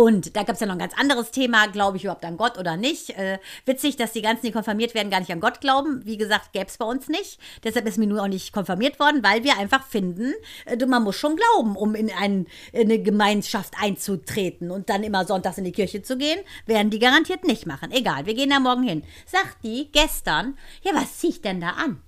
Und 0.00 0.34
da 0.34 0.44
gab 0.44 0.54
es 0.54 0.60
ja 0.60 0.66
noch 0.66 0.76
ein 0.76 0.78
ganz 0.78 0.94
anderes 0.98 1.30
Thema, 1.30 1.66
glaube 1.66 1.98
ich 1.98 2.04
überhaupt 2.04 2.24
an 2.24 2.38
Gott 2.38 2.56
oder 2.56 2.78
nicht. 2.78 3.10
Äh, 3.10 3.38
witzig, 3.66 3.96
dass 3.96 4.12
die 4.12 4.22
ganzen, 4.22 4.46
die 4.46 4.50
konfirmiert 4.50 4.94
werden, 4.94 5.10
gar 5.10 5.20
nicht 5.20 5.30
an 5.30 5.40
Gott 5.40 5.60
glauben. 5.60 6.00
Wie 6.06 6.16
gesagt, 6.16 6.54
gäbe 6.54 6.68
es 6.68 6.78
bei 6.78 6.86
uns 6.86 7.08
nicht. 7.08 7.38
Deshalb 7.64 7.86
ist 7.86 7.98
mir 7.98 8.06
nur 8.06 8.22
auch 8.22 8.28
nicht 8.28 8.50
konfirmiert 8.50 8.98
worden, 8.98 9.22
weil 9.22 9.44
wir 9.44 9.58
einfach 9.58 9.86
finden, 9.86 10.32
äh, 10.64 10.86
man 10.86 11.02
muss 11.02 11.16
schon 11.16 11.36
glauben, 11.36 11.76
um 11.76 11.94
in, 11.94 12.10
ein, 12.18 12.46
in 12.72 12.90
eine 12.90 13.02
Gemeinschaft 13.02 13.74
einzutreten 13.78 14.70
und 14.70 14.88
dann 14.88 15.02
immer 15.02 15.26
sonntags 15.26 15.58
in 15.58 15.64
die 15.64 15.72
Kirche 15.72 16.00
zu 16.00 16.16
gehen. 16.16 16.40
Werden 16.64 16.88
die 16.88 16.98
garantiert 16.98 17.44
nicht 17.44 17.66
machen. 17.66 17.92
Egal, 17.92 18.24
wir 18.24 18.32
gehen 18.32 18.48
da 18.48 18.58
morgen 18.58 18.84
hin. 18.84 19.02
Sagt 19.26 19.58
die 19.64 19.90
gestern, 19.92 20.56
ja, 20.80 20.94
was 20.94 21.18
zieh 21.18 21.28
ich 21.28 21.42
denn 21.42 21.60
da 21.60 21.72
an? 21.72 22.00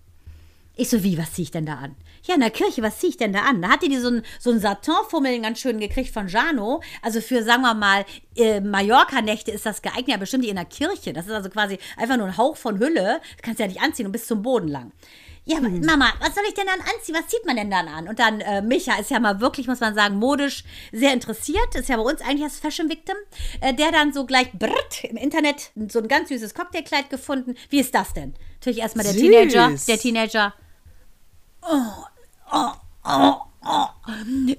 Ich 0.77 0.89
so, 0.89 1.05
wie, 1.05 1.19
was 1.19 1.35
zieh 1.35 1.43
ich 1.43 1.51
denn 1.51 1.67
da 1.67 1.75
an? 1.75 1.97
Ja, 2.25 2.35
in 2.35 2.41
der 2.41 2.51
Kirche, 2.51 2.83
was 2.83 2.99
zieh 2.99 3.09
ich 3.09 3.17
denn 3.17 3.33
da 3.33 3.41
an? 3.41 3.61
Da 3.61 3.69
hatte 3.69 3.89
die 3.89 3.99
so 3.99 4.09
ein, 4.09 4.23
so 4.39 4.51
ein 4.51 4.61
Satinfummeln 4.61 5.43
ganz 5.43 5.59
schön 5.59 5.81
gekriegt 5.81 6.15
von 6.15 6.29
Jano. 6.29 6.81
Also 7.03 7.21
für, 7.21 7.43
sagen 7.43 7.63
wir 7.63 7.75
mal, 7.75 8.05
äh, 8.37 8.61
Mallorca-Nächte 8.61 9.51
ist 9.51 9.67
das 9.67 9.83
geeignet, 9.83 10.09
ja 10.09 10.17
bestimmt 10.19 10.45
in 10.45 10.57
der 10.57 10.65
Kirche. 10.65 11.13
Das 11.13 11.27
ist 11.27 11.33
also 11.33 11.51
quasi 11.51 11.79
einfach 11.97 12.17
nur 12.17 12.27
ein 12.27 12.37
Hauch 12.37 12.57
von 12.57 12.79
Hülle. 12.79 13.21
Das 13.37 13.43
kannst 13.43 13.59
du 13.59 13.65
ja 13.65 13.69
nicht 13.69 13.83
anziehen 13.83 14.07
und 14.07 14.13
bis 14.13 14.27
zum 14.27 14.43
Boden 14.43 14.69
lang. 14.69 14.93
Ja, 15.45 15.59
aber 15.59 15.71
Mama, 15.71 16.13
was 16.21 16.37
soll 16.37 16.45
ich 16.47 16.55
denn 16.55 16.67
dann 16.67 16.81
anziehen? 16.81 17.17
Was 17.19 17.27
zieht 17.27 17.45
man 17.45 17.57
denn 17.57 17.69
dann 17.69 17.89
an? 17.89 18.07
Und 18.07 18.21
dann, 18.21 18.41
äh, 18.41 18.63
Micha 18.63 18.95
ist 19.01 19.11
ja 19.11 19.19
mal 19.19 19.41
wirklich, 19.41 19.67
muss 19.67 19.81
man 19.81 19.93
sagen, 19.97 20.17
modisch 20.17 20.63
sehr 20.93 21.13
interessiert. 21.13 21.75
Ist 21.75 21.89
ja 21.89 21.97
bei 21.97 22.03
uns 22.03 22.21
eigentlich 22.21 22.45
das 22.45 22.61
Fashion 22.61 22.89
Victim. 22.89 23.17
Äh, 23.61 23.75
der 23.75 23.91
dann 23.91 24.13
so 24.13 24.25
gleich 24.25 24.53
brrrt, 24.53 25.03
im 25.03 25.17
Internet 25.17 25.73
so 25.89 25.99
ein 25.99 26.07
ganz 26.07 26.29
süßes 26.29 26.55
Cocktailkleid 26.55 27.11
gefunden. 27.11 27.57
Wie 27.71 27.81
ist 27.81 27.93
das 27.93 28.15
denn? 28.15 28.35
Natürlich 28.61 28.79
erstmal 28.79 29.05
der 29.05 29.15
Süß. 29.15 29.23
Teenager. 29.23 29.73
Der 29.89 29.99
Teenager. 29.99 30.55
Oh, 31.63 32.05
oh, 32.53 32.71
oh. 33.05 33.87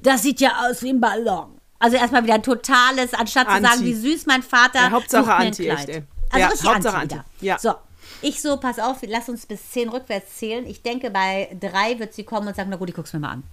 Das 0.02 0.22
sieht 0.22 0.40
ja 0.42 0.66
aus 0.66 0.82
wie 0.82 0.90
ein 0.92 1.00
Ballon. 1.00 1.60
Also 1.80 1.98
erstmal 1.98 2.24
wieder 2.24 2.36
ein 2.36 2.44
totales, 2.44 3.14
anstatt 3.14 3.48
zu 3.48 3.54
Anti. 3.54 3.70
sagen, 3.70 3.84
wie 3.84 3.94
süß 3.94 4.26
mein 4.26 4.42
Vater. 4.42 4.80
Ja, 4.80 4.92
Hauptsache 4.92 5.34
Anti, 5.34 5.68
echt, 5.68 5.90
ey. 5.90 6.04
Also 6.30 6.40
Ja, 6.40 6.48
Hauptsache 6.48 6.98
Anti, 6.98 7.16
Anti. 7.16 7.46
Ja. 7.46 7.60
So. 7.60 7.74
Ich 8.22 8.42
so, 8.42 8.56
pass 8.58 8.80
auf, 8.80 9.00
lass 9.06 9.28
uns 9.28 9.46
bis 9.46 9.72
10 9.72 9.90
rückwärts 9.90 10.38
zählen. 10.38 10.66
Ich 10.66 10.82
denke, 10.82 11.12
bei 11.12 11.56
drei 11.60 12.00
wird 12.00 12.14
sie 12.14 12.24
kommen 12.24 12.48
und 12.48 12.56
sagen, 12.56 12.70
na 12.70 12.78
gut, 12.78 12.90
ich 12.90 12.96
guck's 12.96 13.12
mir 13.12 13.20
mal 13.20 13.32
an. 13.32 13.44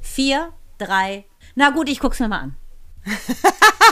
Vier, 0.00 0.52
drei, 0.78 1.24
na 1.54 1.70
gut, 1.70 1.88
ich 1.88 2.00
guck's 2.00 2.18
mir 2.18 2.28
mal 2.28 2.40
an. 2.40 2.56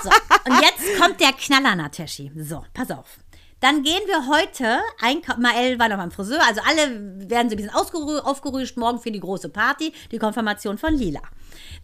So, 0.03 0.11
und 0.47 0.63
jetzt 0.63 1.01
kommt 1.01 1.21
der 1.21 1.33
Knaller, 1.33 1.77
Nateshi. 1.77 2.33
So, 2.37 2.65
pass 2.73 2.91
auf. 2.91 3.19
Dann 3.61 3.83
gehen 3.83 4.01
wir 4.07 4.27
heute 4.27 4.81
einkaufen. 5.01 5.43
Mael 5.43 5.79
war 5.79 5.89
noch 5.89 5.99
beim 5.99 6.11
Friseur. 6.11 6.41
Also 6.47 6.61
alle 6.67 7.29
werden 7.29 7.51
so 7.51 7.57
ein 7.57 7.63
bisschen 7.63 8.25
aufgerüscht 8.25 8.77
morgen 8.77 9.01
für 9.01 9.11
die 9.11 9.21
große 9.21 9.51
Party, 9.51 9.93
die 10.11 10.19
Konfirmation 10.19 10.79
von 10.79 10.95
Lila. 10.95 11.23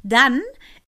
Dann 0.03 0.41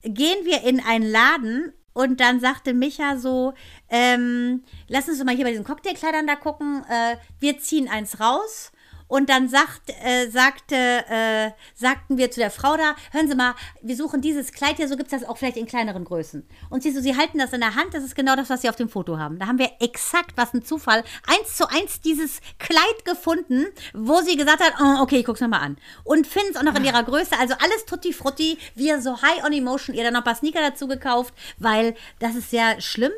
gehen 0.02 0.46
wir 0.46 0.64
in 0.64 0.80
einen 0.80 1.10
Laden 1.10 1.74
und 1.94 2.20
dann 2.20 2.40
sagte 2.40 2.74
Micha 2.74 3.18
so, 3.18 3.54
ähm, 3.90 4.64
lass 4.88 5.10
uns 5.10 5.24
mal 5.24 5.36
hier 5.36 5.46
bei 5.46 5.52
diesen 5.52 5.66
Cocktailkleidern 5.66 6.28
da 6.28 6.36
gucken. 6.36 6.84
Äh, 6.90 7.18
wir 7.40 7.58
ziehen 7.60 7.90
eins 7.90 8.20
raus. 8.20 8.72
Und 9.08 9.30
dann 9.30 9.48
sagt, 9.48 9.90
äh, 10.04 10.30
sagte, 10.30 10.76
äh, 10.76 11.52
sagten 11.76 12.18
wir 12.18 12.30
zu 12.30 12.40
der 12.40 12.52
Frau 12.52 12.76
da, 12.76 12.96
hören 13.12 13.28
Sie 13.28 13.36
mal, 13.36 13.56
wir 13.82 13.96
suchen 13.96 14.22
dieses 14.22 14.52
Kleid 14.52 14.78
hier, 14.78 14.88
so 14.88 14.98
gibt 14.98 15.12
es 15.12 15.20
das 15.20 15.30
auch 15.30 15.38
vielleicht 15.38 15.58
in 15.58 15.66
kleineren 15.66 16.04
Größen. 16.04 16.46
Und 16.70 16.84
sie 16.84 16.92
so, 16.92 17.00
sie 17.00 17.16
halten 17.16 17.38
das 17.38 17.54
in 17.54 17.62
der 17.62 17.76
Hand, 17.76 17.94
das 17.94 18.04
ist 18.04 18.16
genau 18.16 18.36
das, 18.36 18.50
was 18.50 18.62
sie 18.62 18.70
auf 18.70 18.76
dem 18.76 18.90
Foto 18.90 19.18
haben. 19.18 19.40
Da 19.40 19.48
haben 19.48 19.60
wir 19.60 19.72
exakt, 19.80 20.32
was 20.36 20.54
ein 20.54 20.64
Zufall, 20.64 21.04
eins 21.26 21.56
zu 21.56 21.70
eins 21.70 22.02
dieses 22.02 22.42
Kleid 22.60 23.06
gefunden, 23.06 23.66
wo 23.94 24.22
sie 24.22 24.36
gesagt 24.36 24.62
hat, 24.62 24.74
oh, 24.82 25.02
okay, 25.02 25.20
ich 25.20 25.26
guck's 25.26 25.42
mir 25.42 25.48
mal 25.48 25.60
an. 25.60 25.78
Und 26.04 26.28
finden 26.28 26.52
es 26.52 26.58
auch 26.58 26.64
noch 26.64 26.76
in 26.76 26.84
ihrer 26.84 27.04
Größe, 27.04 27.38
also 27.40 27.54
alles 27.60 27.86
tutti 27.86 28.14
frutti, 28.14 28.58
wir 28.76 29.02
so 29.02 29.22
high 29.22 29.44
on 29.46 29.54
emotion, 29.54 29.96
ihr 29.96 30.04
dann 30.04 30.14
noch 30.14 30.22
ein 30.22 30.26
paar 30.26 30.36
Sneaker 30.36 30.62
dazu 30.62 30.88
gekauft, 30.88 31.34
weil 31.58 31.96
das 32.20 32.36
ist 32.36 32.52
sehr 32.52 32.82
schlimm. 32.82 33.12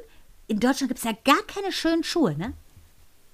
In 0.47 0.59
Deutschland 0.59 0.89
gibt 0.89 0.99
es 0.99 1.03
ja 1.03 1.13
gar 1.23 1.43
keine 1.43 1.71
schönen 1.71 2.03
Schuhe, 2.03 2.35
ne? 2.35 2.53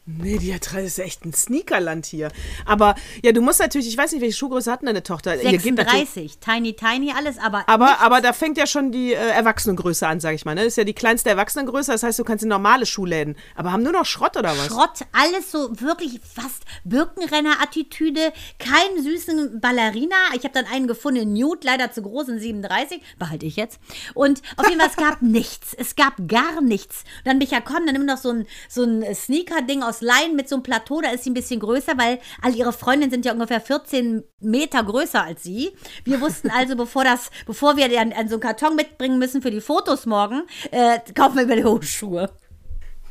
Nee, 0.07 0.37
die 0.37 0.53
hat, 0.53 0.67
das 0.67 0.83
ist 0.83 0.99
echt 0.99 1.25
ein 1.25 1.33
Sneakerland 1.33 2.05
hier. 2.05 2.29
Aber 2.65 2.93
ja, 3.23 3.31
du 3.31 3.41
musst 3.41 3.59
natürlich, 3.59 3.87
ich 3.87 3.97
weiß 3.97 4.11
nicht, 4.11 4.21
welche 4.21 4.37
Schuhgröße 4.37 4.71
hat 4.71 4.81
denn 4.81 4.85
deine 4.87 5.01
Tochter? 5.01 5.33
Hier 5.33 5.57
geht 5.57 5.75
natürlich- 5.75 6.09
36, 6.11 6.37
tiny, 6.37 6.73
tiny, 6.75 7.11
alles, 7.11 7.39
aber. 7.39 7.67
Aber, 7.67 7.99
aber 8.01 8.21
da 8.21 8.31
fängt 8.31 8.57
ja 8.59 8.67
schon 8.67 8.91
die 8.91 9.13
äh, 9.13 9.15
Erwachsenengröße 9.15 10.07
an, 10.07 10.19
sag 10.19 10.35
ich 10.35 10.45
mal. 10.45 10.53
Ne? 10.53 10.61
Das 10.61 10.73
ist 10.73 10.77
ja 10.77 10.83
die 10.83 10.93
kleinste 10.93 11.29
Erwachsenengröße, 11.31 11.91
das 11.91 12.03
heißt, 12.03 12.19
du 12.19 12.23
kannst 12.23 12.43
in 12.43 12.49
normale 12.49 12.85
Schuhläden. 12.85 13.35
Aber 13.55 13.71
haben 13.71 13.81
nur 13.81 13.93
noch 13.93 14.05
Schrott 14.05 14.37
oder 14.37 14.51
was? 14.55 14.67
Schrott, 14.67 14.99
alles 15.11 15.51
so 15.51 15.69
wirklich 15.81 16.19
fast 16.21 16.63
Birkenrenner-Attitüde, 16.83 18.31
keinen 18.59 19.01
süßen 19.03 19.59
Ballerina. 19.59 20.15
Ich 20.35 20.43
habe 20.43 20.53
dann 20.53 20.65
einen 20.65 20.85
gefunden, 20.87 21.21
in 21.21 21.33
Nude, 21.33 21.61
leider 21.65 21.91
zu 21.91 22.01
groß, 22.03 22.29
in 22.29 22.39
37, 22.39 23.01
behalte 23.17 23.45
ich 23.47 23.55
jetzt. 23.55 23.79
Und 24.13 24.41
auf 24.57 24.67
jeden 24.69 24.79
Fall, 24.79 24.89
es 24.89 24.95
gab 24.97 25.21
nichts, 25.23 25.73
es 25.73 25.95
gab 25.95 26.13
gar 26.27 26.61
nichts. 26.61 27.03
Und 27.19 27.27
dann 27.27 27.39
bin 27.39 27.47
ich 27.47 27.51
ja, 27.51 27.61
komm, 27.61 27.85
dann 27.85 27.93
nimm 27.95 28.07
doch 28.07 28.17
so 28.17 28.29
ein, 28.29 28.45
so 28.69 28.83
ein 28.83 29.03
Sneaker-Ding 29.13 29.81
aus 29.81 29.94
Leinen 30.01 30.35
mit 30.35 30.49
so 30.49 30.55
einem 30.55 30.63
Plateau, 30.63 31.01
da 31.01 31.09
ist 31.09 31.23
sie 31.23 31.31
ein 31.31 31.35
bisschen 31.35 31.59
größer, 31.59 31.97
weil 31.97 32.19
all 32.41 32.55
ihre 32.55 32.73
Freundinnen 32.73 33.11
sind 33.11 33.25
ja 33.25 33.33
ungefähr 33.33 33.61
14 33.61 34.23
Meter 34.39 34.83
größer 34.83 35.23
als 35.23 35.43
sie. 35.43 35.75
Wir 36.03 36.21
wussten 36.21 36.49
also, 36.49 36.75
bevor 36.77 37.03
das, 37.03 37.31
bevor 37.45 37.77
wir 37.77 37.85
an, 37.99 38.13
an 38.13 38.27
so 38.27 38.35
einen 38.35 38.41
Karton 38.41 38.75
mitbringen 38.75 39.19
müssen 39.19 39.41
für 39.41 39.51
die 39.51 39.61
Fotos 39.61 40.05
morgen, 40.05 40.43
äh, 40.71 40.99
kaufen 41.13 41.37
wir 41.37 41.43
über 41.43 41.55
die 41.55 41.65
Hochschuhe. 41.65 42.29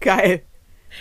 Geil. 0.00 0.44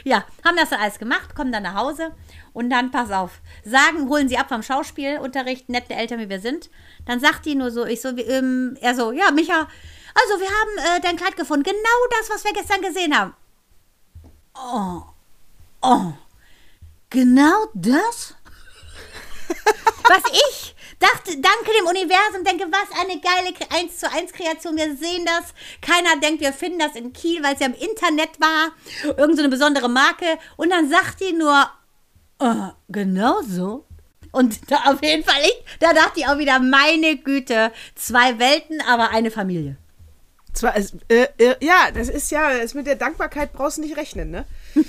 Ja, 0.04 0.26
haben 0.44 0.58
das 0.58 0.70
dann 0.70 0.80
alles 0.80 0.98
gemacht, 0.98 1.36
kommen 1.36 1.52
dann 1.52 1.64
nach 1.64 1.76
Hause 1.76 2.14
und 2.52 2.70
dann, 2.70 2.92
pass 2.92 3.12
auf, 3.12 3.42
sagen, 3.64 4.10
holen 4.10 4.28
sie 4.28 4.38
ab 4.38 4.50
vom 4.50 4.64
Schauspielunterricht, 4.64 5.70
nette 5.70 5.94
Eltern 5.94 6.20
wie 6.20 6.30
wir 6.30 6.40
sind. 6.40 6.70
Dann 7.06 7.20
sagt 7.20 7.46
die 7.46 7.56
nur 7.56 7.72
so, 7.72 7.86
ich 7.86 8.02
so, 8.02 8.16
wie, 8.16 8.22
ähm, 8.22 8.78
er 8.82 8.96
so, 8.96 9.12
ja, 9.12 9.32
Micha, 9.32 9.68
also 10.16 10.40
wir 10.40 10.48
haben 10.48 10.98
äh, 10.98 11.02
dein 11.02 11.18
Kleid 11.18 11.38
gefunden, 11.38 11.64
genau 11.64 12.20
das, 12.20 12.30
was 12.30 12.44
wir 12.44 12.54
gestern 12.54 12.82
gesehen 12.82 13.18
haben. 13.18 13.34
Oh, 14.56 15.13
oh, 15.84 16.14
genau 17.10 17.68
das? 17.74 18.36
was 20.10 20.24
ich 20.32 20.76
dachte, 21.00 21.32
danke 21.38 21.72
dem 21.78 21.88
Universum, 21.88 22.44
denke, 22.46 22.66
was 22.72 23.00
eine 23.00 23.20
geile 23.20 23.54
1 23.70 23.98
zu 23.98 24.12
1 24.12 24.32
Kreation. 24.32 24.78
Wir 24.78 24.96
sehen 24.96 25.26
das. 25.26 25.54
Keiner 25.82 26.20
denkt, 26.22 26.42
wir 26.42 26.54
finden 26.54 26.80
das 26.80 26.96
in 26.96 27.14
Kiel, 27.14 27.44
weil 27.44 27.56
es 27.56 27.60
ja 27.60 27.68
im 27.68 27.74
Internet 27.74 28.40
war. 28.40 28.72
Irgend 29.18 29.36
so 29.36 29.44
eine 29.44 29.50
besondere 29.50 29.90
Marke. 29.90 30.38
Und 30.56 30.70
dann 30.70 30.90
sagt 30.90 31.20
die 31.20 31.34
nur, 31.34 31.70
äh, 32.40 32.72
genau 32.90 33.42
so. 33.42 33.86
Und 34.32 34.60
da 34.72 34.92
auf 34.92 35.04
jeden 35.04 35.24
Fall, 35.24 35.42
ich, 35.44 35.64
da 35.80 35.94
dachte 35.94 36.20
ich 36.20 36.28
auch 36.28 36.38
wieder, 36.38 36.60
meine 36.60 37.18
Güte, 37.18 37.72
zwei 37.96 38.40
Welten, 38.40 38.82
aber 38.82 39.10
eine 39.10 39.32
Familie. 39.32 39.78
Zwar, 40.54 40.76
äh, 40.76 40.84
äh, 41.10 41.56
ja, 41.62 41.90
das 41.92 42.10
ist 42.10 42.30
ja, 42.30 42.56
das 42.58 42.76
mit 42.76 42.86
der 42.86 42.96
Dankbarkeit 42.96 43.54
brauchst 43.54 43.78
du 43.78 43.82
nicht 43.82 43.98
rechnen, 43.98 44.30
ne? 44.30 44.46
Äh, 44.76 44.82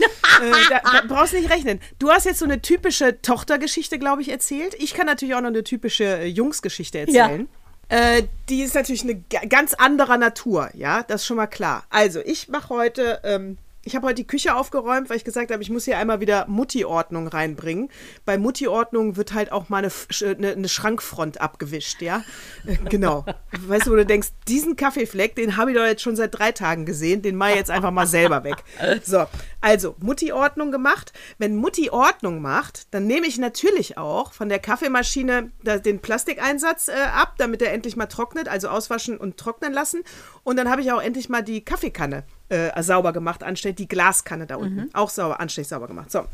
da, 0.70 0.80
da 0.80 1.02
brauchst 1.06 1.32
du 1.32 1.36
nicht 1.38 1.50
rechnen. 1.50 1.80
Du 1.98 2.10
hast 2.10 2.24
jetzt 2.26 2.38
so 2.38 2.44
eine 2.44 2.60
typische 2.62 3.20
Tochtergeschichte, 3.22 3.98
glaube 3.98 4.22
ich, 4.22 4.30
erzählt. 4.30 4.74
Ich 4.78 4.94
kann 4.94 5.06
natürlich 5.06 5.34
auch 5.34 5.40
noch 5.40 5.48
eine 5.48 5.64
typische 5.64 6.04
äh, 6.04 6.26
Jungsgeschichte 6.26 6.98
erzählen. 7.00 7.48
Äh, 7.88 8.22
die 8.48 8.62
ist 8.62 8.74
natürlich 8.74 9.02
eine 9.02 9.16
ga- 9.30 9.44
ganz 9.48 9.74
anderer 9.74 10.16
Natur, 10.16 10.70
ja, 10.72 11.02
das 11.02 11.20
ist 11.20 11.26
schon 11.26 11.36
mal 11.36 11.46
klar. 11.46 11.84
Also, 11.90 12.20
ich 12.24 12.48
mache 12.48 12.70
heute, 12.70 13.20
ähm, 13.24 13.58
ich 13.84 13.94
habe 13.94 14.06
heute 14.06 14.16
die 14.16 14.26
Küche 14.26 14.54
aufgeräumt, 14.54 15.10
weil 15.10 15.16
ich 15.16 15.24
gesagt 15.24 15.52
habe, 15.52 15.62
ich 15.62 15.70
muss 15.70 15.84
hier 15.84 15.98
einmal 15.98 16.20
wieder 16.20 16.46
Mutti-Ordnung 16.48 17.28
reinbringen. 17.28 17.90
Bei 18.24 18.38
Mutti-Ordnung 18.38 19.16
wird 19.16 19.34
halt 19.34 19.52
auch 19.52 19.68
mal 19.68 19.78
eine, 19.78 19.92
eine, 20.36 20.52
eine 20.52 20.68
Schrankfront 20.68 21.40
abgewischt, 21.40 22.00
ja. 22.00 22.24
Äh, 22.66 22.76
genau. 22.88 23.24
Weißt 23.52 23.86
du, 23.86 23.90
wo 23.90 23.96
du 23.96 24.06
denkst, 24.06 24.28
diesen 24.48 24.76
Kaffeefleck, 24.76 25.34
den 25.36 25.56
habe 25.56 25.70
ich 25.70 25.76
doch 25.76 25.84
jetzt 25.84 26.02
schon 26.02 26.16
seit 26.16 26.38
drei 26.38 26.52
Tagen 26.52 26.86
gesehen, 26.86 27.22
den 27.22 27.36
mache 27.36 27.50
ich 27.50 27.56
jetzt 27.56 27.70
einfach 27.70 27.90
mal 27.90 28.06
selber 28.06 28.44
weg. 28.44 28.56
So, 29.04 29.26
also 29.60 29.96
Mutti-Ordnung 29.98 30.72
gemacht. 30.72 31.12
Wenn 31.38 31.56
Mutti 31.56 31.90
Ordnung 31.90 32.40
macht, 32.40 32.92
dann 32.94 33.06
nehme 33.06 33.26
ich 33.26 33.38
natürlich 33.38 33.98
auch 33.98 34.32
von 34.32 34.48
der 34.48 34.58
Kaffeemaschine 34.58 35.50
den 35.62 36.00
Plastikeinsatz 36.00 36.88
äh, 36.88 36.92
ab, 36.92 37.34
damit 37.38 37.60
er 37.62 37.72
endlich 37.72 37.96
mal 37.96 38.06
trocknet, 38.06 38.48
also 38.48 38.68
auswaschen 38.68 39.18
und 39.18 39.36
trocknen 39.36 39.72
lassen. 39.72 40.02
Und 40.42 40.56
dann 40.56 40.70
habe 40.70 40.80
ich 40.80 40.92
auch 40.92 41.02
endlich 41.02 41.28
mal 41.28 41.42
die 41.42 41.62
Kaffeekanne 41.64 42.24
äh, 42.48 42.82
sauber 42.82 43.12
gemacht, 43.12 43.42
anstelle 43.42 43.74
die 43.74 43.88
Glaskanne 43.88 44.46
da 44.46 44.56
unten. 44.56 44.90
Auch 44.94 45.10
sauber, 45.10 45.40
anständig 45.40 45.68
sauber 45.68 45.86
gemacht. 45.86 46.10
So. 46.10 46.24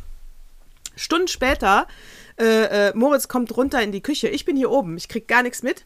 Stunden 0.96 1.28
später, 1.28 1.86
äh, 2.38 2.88
äh, 2.88 2.92
Moritz 2.94 3.28
kommt 3.28 3.56
runter 3.56 3.82
in 3.82 3.92
die 3.92 4.02
Küche. 4.02 4.28
Ich 4.28 4.44
bin 4.44 4.56
hier 4.56 4.70
oben, 4.70 4.96
ich 4.96 5.08
krieg 5.08 5.28
gar 5.28 5.42
nichts 5.42 5.62
mit. 5.62 5.84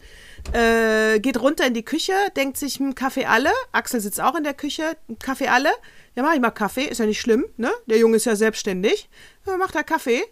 Äh, 0.52 1.20
geht 1.20 1.40
runter 1.40 1.66
in 1.66 1.74
die 1.74 1.84
Küche, 1.84 2.12
denkt 2.36 2.56
sich, 2.56 2.78
hm, 2.78 2.94
Kaffee 2.94 3.26
alle. 3.26 3.50
Axel 3.72 4.00
sitzt 4.00 4.20
auch 4.20 4.34
in 4.34 4.44
der 4.44 4.54
Küche, 4.54 4.96
Kaffee 5.20 5.48
alle. 5.48 5.70
Ja, 6.14 6.22
mach 6.22 6.34
ich 6.34 6.40
mal 6.40 6.50
Kaffee, 6.50 6.84
ist 6.84 6.98
ja 6.98 7.06
nicht 7.06 7.20
schlimm, 7.20 7.44
ne? 7.56 7.72
Der 7.86 7.98
Junge 7.98 8.16
ist 8.16 8.24
ja 8.24 8.36
selbstständig. 8.36 9.08
Ja, 9.46 9.56
macht 9.56 9.74
er 9.74 9.84
Kaffee. 9.84 10.22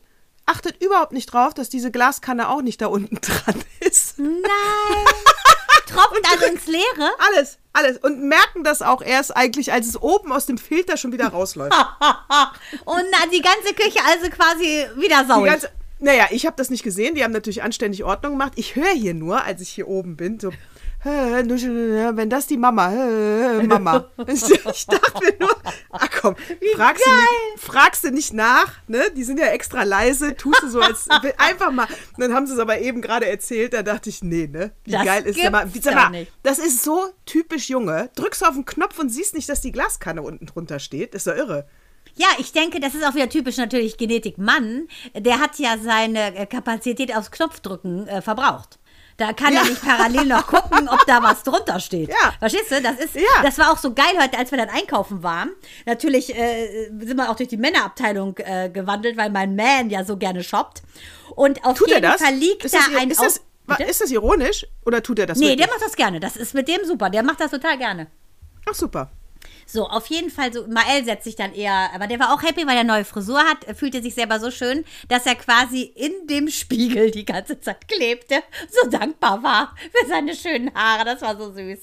Achtet 0.47 0.83
überhaupt 0.83 1.13
nicht 1.13 1.27
drauf, 1.27 1.55
dass 1.55 1.69
diese 1.69 1.91
Glaskanne 1.91 2.49
auch 2.49 2.63
nicht 2.63 2.81
da 2.81 2.87
unten 2.87 3.17
dran 3.21 3.63
ist. 3.81 4.19
Nein. 4.19 4.33
Tropft 5.87 6.27
also 6.31 6.47
ins 6.47 6.67
Leere. 6.67 7.11
Alles, 7.19 7.59
alles. 7.73 7.99
Und 7.99 8.23
merken 8.23 8.65
das 8.65 8.83
auch 8.83 9.03
erst 9.03 9.37
eigentlich, 9.37 9.73
als 9.73 9.87
es 9.89 10.01
oben 10.01 10.33
aus 10.33 10.47
dem 10.47 10.59
Filter 10.59 10.97
schon 10.97 11.13
wieder 11.13 11.29
rausläuft. 11.29 11.73
Und 12.85 13.05
die 13.33 13.41
ganze 13.43 13.75
Küche 13.75 14.01
also 14.07 14.29
quasi 14.31 14.87
wieder 14.97 15.25
sauer. 15.27 15.47
naja, 15.99 16.27
ich 16.31 16.47
habe 16.47 16.57
das 16.57 16.71
nicht 16.71 16.83
gesehen. 16.83 17.15
Die 17.15 17.25
haben 17.25 17.33
natürlich 17.33 17.63
anständig 17.63 18.05
Ordnung 18.05 18.33
gemacht. 18.33 18.53
Ich 18.57 18.77
höre 18.77 18.93
hier 18.93 19.15
nur, 19.15 19.45
als 19.45 19.61
ich 19.61 19.71
hier 19.71 19.89
oben 19.89 20.17
bin, 20.17 20.39
so, 20.41 20.51
"Hä, 20.51 20.57
nur 20.57 20.59
schon, 20.59 20.72
wenn 21.05 22.31
das 22.31 22.47
die 22.47 22.57
Mama, 22.57 22.89
hä, 22.91 23.63
Mama. 23.67 24.07
Ich 24.27 24.87
dachte 24.87 25.25
mir 25.25 25.35
nur, 25.39 25.57
ach 25.91 26.09
komm, 26.21 26.37
fragst 26.77 27.05
du, 27.05 27.11
nicht, 27.11 27.61
fragst 27.61 28.05
du 28.05 28.11
nicht 28.11 28.33
nach, 28.33 28.75
ne? 28.87 29.03
Die 29.17 29.25
sind 29.25 29.39
ja 29.39 29.47
extra 29.47 29.83
leise, 29.83 30.37
tust 30.37 30.63
du 30.63 30.69
so 30.69 30.81
als, 30.81 31.09
einfach 31.39 31.71
mal. 31.73 31.87
Und 31.87 32.21
dann 32.21 32.33
haben 32.35 32.47
sie 32.47 32.55
es 32.55 32.59
aber 32.59 32.79
eben 32.81 33.03
gerade 33.03 33.27
erzählt, 33.27 33.73
da 33.75 33.83
dachte 33.83 34.11
ich, 34.11 34.23
nee, 34.23 34.47
ne? 34.47 34.73
Wie 34.85 34.93
Das 34.93 35.05
geil 35.05 35.27
ist 35.27 35.39
der 35.39 35.51
mal. 35.51 35.67
gibt's 35.67 35.85
Sag 35.85 35.95
mal, 35.95 36.11
nicht. 36.11 36.33
das 36.43 36.59
ist 36.59 36.83
so 36.83 37.09
typisch 37.27 37.69
Junge. 37.69 38.11
Drückst 38.15 38.47
auf 38.47 38.55
den 38.55 38.65
Knopf 38.65 38.99
und 38.99 39.09
siehst 39.11 39.35
nicht, 39.35 39.49
dass 39.49 39.61
die 39.61 39.73
Glaskanne 39.73 40.23
unten 40.23 40.47
drunter 40.47 40.79
steht. 40.79 41.15
ist 41.15 41.27
doch 41.27 41.35
irre. 41.35 41.67
Ja, 42.15 42.27
ich 42.39 42.53
denke, 42.53 42.79
das 42.79 42.95
ist 42.95 43.05
auch 43.07 43.15
wieder 43.15 43.29
typisch 43.29 43.57
natürlich 43.57 43.97
Genetik 43.97 44.37
Mann. 44.37 44.87
Der 45.17 45.41
hat 45.41 45.59
ja 45.59 45.79
seine 45.83 46.35
äh, 46.37 46.47
Kapazität 46.47 47.15
aufs 47.17 47.31
Knopfdrücken 47.31 48.07
äh, 48.07 48.21
verbraucht. 48.21 48.79
Da 49.23 49.33
kann 49.33 49.53
Ja. 49.55 49.61
er 49.61 49.67
nicht 49.69 49.81
parallel 49.83 50.25
noch 50.25 50.49
gucken, 50.49 50.89
ob 50.89 51.07
da 51.07 51.23
was 51.23 51.45
drunter 51.45 51.79
steht. 51.79 52.09
Ja. 52.09 52.33
Verstehst 52.41 52.73
du? 52.73 52.83
Das, 52.83 52.97
ist, 52.99 53.15
Ja. 53.15 53.21
das 53.45 53.57
war 53.57 53.71
auch 53.71 53.79
so 53.79 53.95
geil 53.95 54.15
heute, 54.21 54.37
als 54.37 54.51
wir 54.51 54.59
dann 54.59 54.69
einkaufen 54.69 55.23
waren. 55.23 55.51
Natürlich 55.87 56.35
äh, 56.37 56.87
sind 56.99 57.17
wir 57.17 57.31
auch 57.31 57.37
durch 57.37 57.49
die 57.49 57.57
Männerabteilung 57.57 58.37
äh, 58.39 58.69
gewandelt, 58.69 59.17
weil 59.17 59.31
mein 59.31 59.55
Man 59.55 59.91
ja 59.91 60.05
so 60.05 60.17
gerne 60.17 60.43
shoppt. 60.43 60.83
Und 61.37 61.65
auf 61.65 61.79
Tut 61.79 61.89
jeden? 61.91 62.05
Fall 62.19 62.35
liegt 62.35 62.65
ist 62.65 62.75
da 62.75 62.79
das, 62.79 63.01
ein 63.01 63.11
ist, 63.13 63.23
das, 63.23 63.41
Bitte? 63.65 63.85
ist 63.85 64.01
das 64.01 64.11
ironisch 64.11 64.67
oder 64.85 65.01
tut 65.05 65.21
er 65.21 65.27
das 65.27 65.39
Nee, 65.39 65.51
wirklich? 65.51 65.67
der 65.67 65.75
macht 65.75 65.83
das 65.87 65.95
gerne. 65.95 66.19
Das 66.19 66.37
ist 66.37 66.53
mit 66.53 66.67
dem 66.67 66.85
super. 66.85 67.09
Der 67.09 67.23
macht 67.23 67.41
das 67.41 67.53
total 67.53 67.79
gerne. 67.79 68.09
Ach 68.69 68.75
super. 68.75 69.09
So, 69.67 69.89
auf 69.89 70.07
jeden 70.07 70.31
Fall, 70.31 70.53
so, 70.53 70.67
Mael 70.67 71.05
setzt 71.05 71.25
sich 71.25 71.37
dann 71.37 71.55
eher, 71.55 71.91
aber 71.95 72.07
der 72.07 72.19
war 72.19 72.33
auch 72.35 72.43
happy, 72.43 72.67
weil 72.67 72.77
er 72.77 72.85
neue 72.85 73.05
Frisur 73.05 73.39
hat, 73.41 73.65
er 73.65 73.75
fühlte 73.75 74.03
sich 74.03 74.15
selber 74.15 74.39
so 74.41 74.51
schön, 74.51 74.85
dass 75.09 75.25
er 75.27 75.35
quasi 75.35 75.83
in 75.83 76.27
dem 76.27 76.49
Spiegel 76.49 77.11
die 77.11 77.25
ganze 77.25 77.61
Zeit 77.61 77.89
klebte, 77.89 78.43
so 78.71 78.89
dankbar 78.91 79.43
war 79.43 79.75
für 79.99 80.07
seine 80.09 80.35
schönen 80.35 80.75
Haare, 80.75 81.05
das 81.05 81.23
war 81.23 81.37
so 81.37 81.53
süß. 81.53 81.79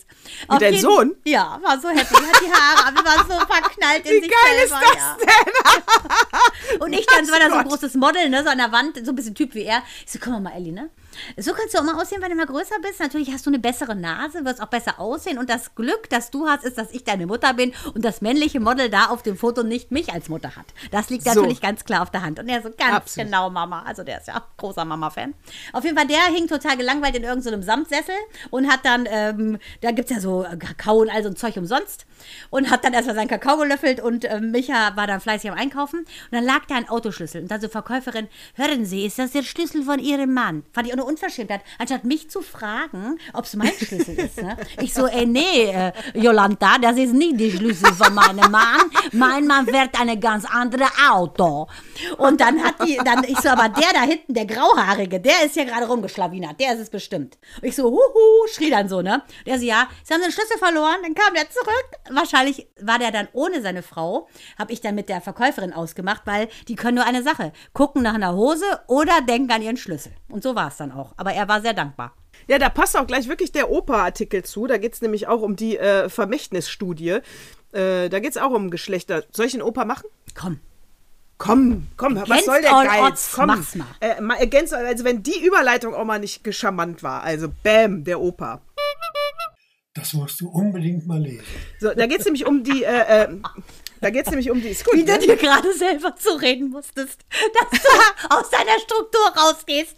Auf 0.47 0.59
dein 0.59 0.73
jeden- 0.73 0.81
Sohn? 0.83 1.15
Ja, 1.25 1.59
war 1.63 1.79
so 1.79 1.89
happy, 1.89 2.13
hat 2.15 2.41
die 2.41 2.51
Haare, 2.51 2.87
aber 2.87 3.05
war 3.05 3.17
so 3.25 3.45
verknallt 3.45 4.05
in 4.05 4.11
Wie 4.17 4.21
sich 4.21 4.31
geil 4.31 4.63
ist 4.63 4.69
selber. 4.69 4.85
das 4.85 4.95
ja. 4.95 5.17
denn? 5.19 6.79
Und 6.81 6.93
ich 6.93 7.05
dann 7.05 7.25
so 7.25 7.31
war 7.31 7.39
da 7.39 7.49
so 7.49 7.55
ein 7.55 7.67
großes 7.67 7.93
Model, 7.95 8.29
ne, 8.29 8.43
so 8.43 8.49
an 8.49 8.57
der 8.57 8.71
Wand, 8.71 9.03
so 9.05 9.11
ein 9.11 9.15
bisschen 9.15 9.35
Typ 9.35 9.53
wie 9.55 9.63
er. 9.63 9.81
Ich 10.05 10.11
so, 10.11 10.19
komm 10.21 10.43
mal, 10.43 10.53
Elli, 10.55 10.71
ne? 10.71 10.89
So 11.37 11.53
kannst 11.53 11.73
du 11.73 11.79
auch 11.79 11.83
mal 11.83 11.95
aussehen, 12.01 12.21
wenn 12.21 12.29
du 12.29 12.35
mal 12.35 12.45
größer 12.45 12.75
bist. 12.81 12.99
Natürlich 12.99 13.31
hast 13.31 13.45
du 13.45 13.49
eine 13.49 13.59
bessere 13.59 13.95
Nase, 13.95 14.45
wirst 14.45 14.61
auch 14.61 14.67
besser 14.67 14.99
aussehen. 14.99 15.37
Und 15.37 15.49
das 15.49 15.75
Glück, 15.75 16.09
das 16.09 16.31
du 16.31 16.47
hast, 16.47 16.63
ist, 16.63 16.77
dass 16.77 16.91
ich 16.91 17.03
deine 17.03 17.25
Mutter 17.25 17.53
bin 17.53 17.73
und 17.93 18.03
das 18.05 18.21
männliche 18.21 18.59
Model 18.59 18.89
da 18.89 19.05
auf 19.07 19.23
dem 19.23 19.37
Foto 19.37 19.63
nicht 19.63 19.91
mich 19.91 20.13
als 20.13 20.29
Mutter 20.29 20.55
hat. 20.55 20.65
Das 20.91 21.09
liegt 21.09 21.23
So. 21.23 21.33
natürlich 21.33 21.61
ganz 21.61 21.83
klar 21.85 22.01
auf 22.01 22.11
der 22.11 22.21
Hand. 22.21 22.39
Und 22.39 22.49
er 22.49 22.61
so, 22.61 22.69
ganz 22.69 22.93
Absolut. 22.93 23.27
genau, 23.27 23.49
Mama. 23.49 23.83
Also 23.83 24.03
der 24.03 24.19
ist 24.19 24.27
ja 24.27 24.43
großer 24.57 24.85
Mama-Fan. 24.85 25.33
Auf 25.73 25.83
jeden 25.83 25.97
Fall, 25.97 26.07
der 26.07 26.21
hing 26.33 26.47
total 26.47 26.77
gelangweilt 26.77 27.15
in 27.15 27.23
irgendeinem 27.23 27.63
Samtsessel 27.63 28.15
und 28.49 28.69
hat 28.69 28.81
dann, 28.83 29.07
ähm, 29.09 29.59
da 29.81 29.91
gibt 29.91 30.09
es 30.09 30.15
ja 30.15 30.21
so 30.21 30.45
Kakao 30.59 31.01
und 31.01 31.09
all 31.09 31.23
so 31.23 31.29
ein 31.29 31.35
Zeug 31.35 31.57
umsonst. 31.57 32.05
Und 32.49 32.69
hat 32.69 32.83
dann 32.83 32.93
erstmal 32.93 33.15
seinen 33.15 33.27
Kakao 33.29 33.57
gelöffelt 33.57 34.01
und 34.01 34.25
ähm, 34.25 34.51
Micha 34.51 34.95
war 34.95 35.07
dann 35.07 35.21
fleißig 35.21 35.49
am 35.49 35.57
Einkaufen. 35.57 35.99
Und 35.99 36.07
dann 36.31 36.43
lag 36.43 36.65
da 36.67 36.75
ein 36.75 36.89
Autoschlüssel. 36.89 37.41
Und 37.41 37.49
dann 37.51 37.61
so 37.61 37.69
Verkäuferin, 37.69 38.27
hören 38.55 38.85
Sie, 38.85 39.05
ist 39.05 39.19
das 39.19 39.31
der 39.31 39.43
Schlüssel 39.43 39.83
von 39.83 39.99
Ihrem 39.99 40.33
Mann? 40.33 40.63
Fand 40.73 40.87
ich 40.87 40.93
auch 40.93 40.97
eine 40.97 41.05
Unverschämtheit. 41.09 41.61
Anstatt 41.77 42.03
mich 42.03 42.29
zu 42.29 42.41
fragen, 42.41 43.17
ob 43.33 43.45
es 43.45 43.55
mein 43.55 43.71
Schlüssel 43.73 44.15
ist. 44.17 44.41
Ne? 44.41 44.55
Ich 44.81 44.93
so, 44.93 45.07
ey, 45.07 45.25
nee, 45.25 45.65
äh, 45.65 45.91
Jolanta, 46.13 46.77
das 46.77 46.97
ist 46.97 47.13
nicht 47.13 47.39
der 47.39 47.49
Schlüssel 47.49 47.91
von 47.93 48.13
meinem 48.13 48.51
Mann. 48.51 48.81
Mein 49.11 49.47
Mann 49.47 49.65
fährt 49.65 49.99
eine 49.99 50.19
ganz 50.19 50.45
andere 50.45 50.85
Auto. 51.09 51.67
Und 52.17 52.39
dann 52.39 52.63
hat 52.63 52.75
die, 52.85 52.97
dann, 53.03 53.23
ich 53.23 53.39
so, 53.39 53.49
aber 53.49 53.69
der 53.69 53.91
da 53.93 54.01
hinten, 54.01 54.33
der 54.33 54.45
Grauhaarige, 54.45 55.19
der 55.19 55.45
ist 55.45 55.55
hier 55.55 55.65
gerade 55.65 55.87
rumgeschlawinert. 55.87 56.59
Der 56.59 56.73
ist 56.73 56.79
es 56.79 56.89
bestimmt. 56.89 57.37
Und 57.61 57.67
ich 57.67 57.75
so, 57.75 57.85
huhu, 57.85 58.47
schrie 58.53 58.69
dann 58.69 58.87
so, 58.87 59.01
ne? 59.01 59.23
Der 59.45 59.57
so, 59.57 59.65
ja, 59.65 59.87
sie 60.03 60.13
haben 60.13 60.21
den 60.21 60.31
Schlüssel 60.31 60.57
verloren. 60.57 60.97
Dann 61.01 61.15
kam 61.15 61.33
der 61.33 61.49
zurück. 61.49 61.89
Wahrscheinlich 62.11 62.67
war 62.79 62.99
der 62.99 63.11
dann 63.11 63.27
ohne 63.33 63.61
seine 63.61 63.81
Frau. 63.81 64.27
Habe 64.57 64.73
ich 64.73 64.81
dann 64.81 64.95
mit 64.95 65.09
der 65.09 65.21
Verkäuferin 65.21 65.73
ausgemacht, 65.73 66.21
weil 66.25 66.49
die 66.67 66.75
können 66.75 66.95
nur 66.95 67.05
eine 67.05 67.23
Sache. 67.23 67.51
Gucken 67.73 68.03
nach 68.03 68.13
einer 68.13 68.35
Hose 68.35 68.65
oder 68.87 69.21
denken 69.21 69.51
an 69.51 69.61
ihren 69.61 69.77
Schlüssel. 69.77 70.11
Und 70.29 70.43
so 70.43 70.55
war 70.55 70.67
es 70.67 70.77
dann 70.77 70.91
auch. 70.91 70.98
Aber 71.17 71.33
er 71.33 71.47
war 71.47 71.61
sehr 71.61 71.73
dankbar. 71.73 72.13
Ja, 72.47 72.57
da 72.57 72.69
passt 72.69 72.97
auch 72.97 73.07
gleich 73.07 73.27
wirklich 73.27 73.51
der 73.51 73.69
Opa-Artikel 73.69 74.43
zu. 74.43 74.67
Da 74.67 74.77
geht 74.77 74.93
es 74.93 75.01
nämlich 75.01 75.27
auch 75.27 75.41
um 75.41 75.55
die 75.55 75.77
äh, 75.77 76.09
Vermächtnisstudie. 76.09 77.19
Äh, 77.71 78.09
da 78.09 78.19
geht 78.19 78.31
es 78.31 78.37
auch 78.37 78.51
um 78.51 78.69
Geschlechter. 78.71 79.23
Soll 79.31 79.45
ich 79.45 79.51
den 79.51 79.61
Opa 79.61 79.85
machen? 79.85 80.05
Komm. 80.35 80.59
Komm, 81.37 81.87
komm, 81.95 82.15
was 82.17 82.23
Against 82.23 82.45
soll 82.45 82.61
der 82.61 82.71
Geiz? 82.71 83.01
odds, 83.01 83.31
Komm. 83.33 83.47
mach's 83.47 83.75
mal. 83.75 83.87
Äh, 84.01 84.19
mal 84.19 84.37
against, 84.41 84.73
also 84.73 85.05
wenn 85.05 85.23
die 85.23 85.41
Überleitung 85.41 85.93
auch 85.95 86.03
mal 86.03 86.19
nicht 86.19 86.43
geschamant 86.43 87.01
war. 87.01 87.23
Also 87.23 87.47
Bäm, 87.63 88.03
der 88.03 88.19
Opa. 88.19 88.61
Das 89.93 90.13
musst 90.13 90.41
du 90.41 90.49
unbedingt 90.49 91.07
mal 91.07 91.21
lesen. 91.21 91.45
So, 91.79 91.93
da 91.93 92.07
geht 92.07 92.19
es 92.19 92.25
nämlich 92.25 92.45
um 92.45 92.63
die, 92.63 92.83
äh, 92.83 93.23
äh, 93.23 93.37
da 94.01 94.09
geht 94.09 94.25
es 94.25 94.29
nämlich 94.29 94.51
um 94.51 94.61
die, 94.61 94.67
ist 94.67 94.83
gut, 94.83 94.95
Wie 94.95 95.05
du 95.05 95.13
ne? 95.13 95.19
dir 95.19 95.37
gerade 95.37 95.73
selber 95.73 96.15
zureden 96.15 96.69
musstest, 96.69 97.25
dass 97.29 97.81
du 97.81 97.87
aus 98.35 98.49
deiner 98.49 98.77
Struktur 98.79 99.33
rausgehst. 99.37 99.95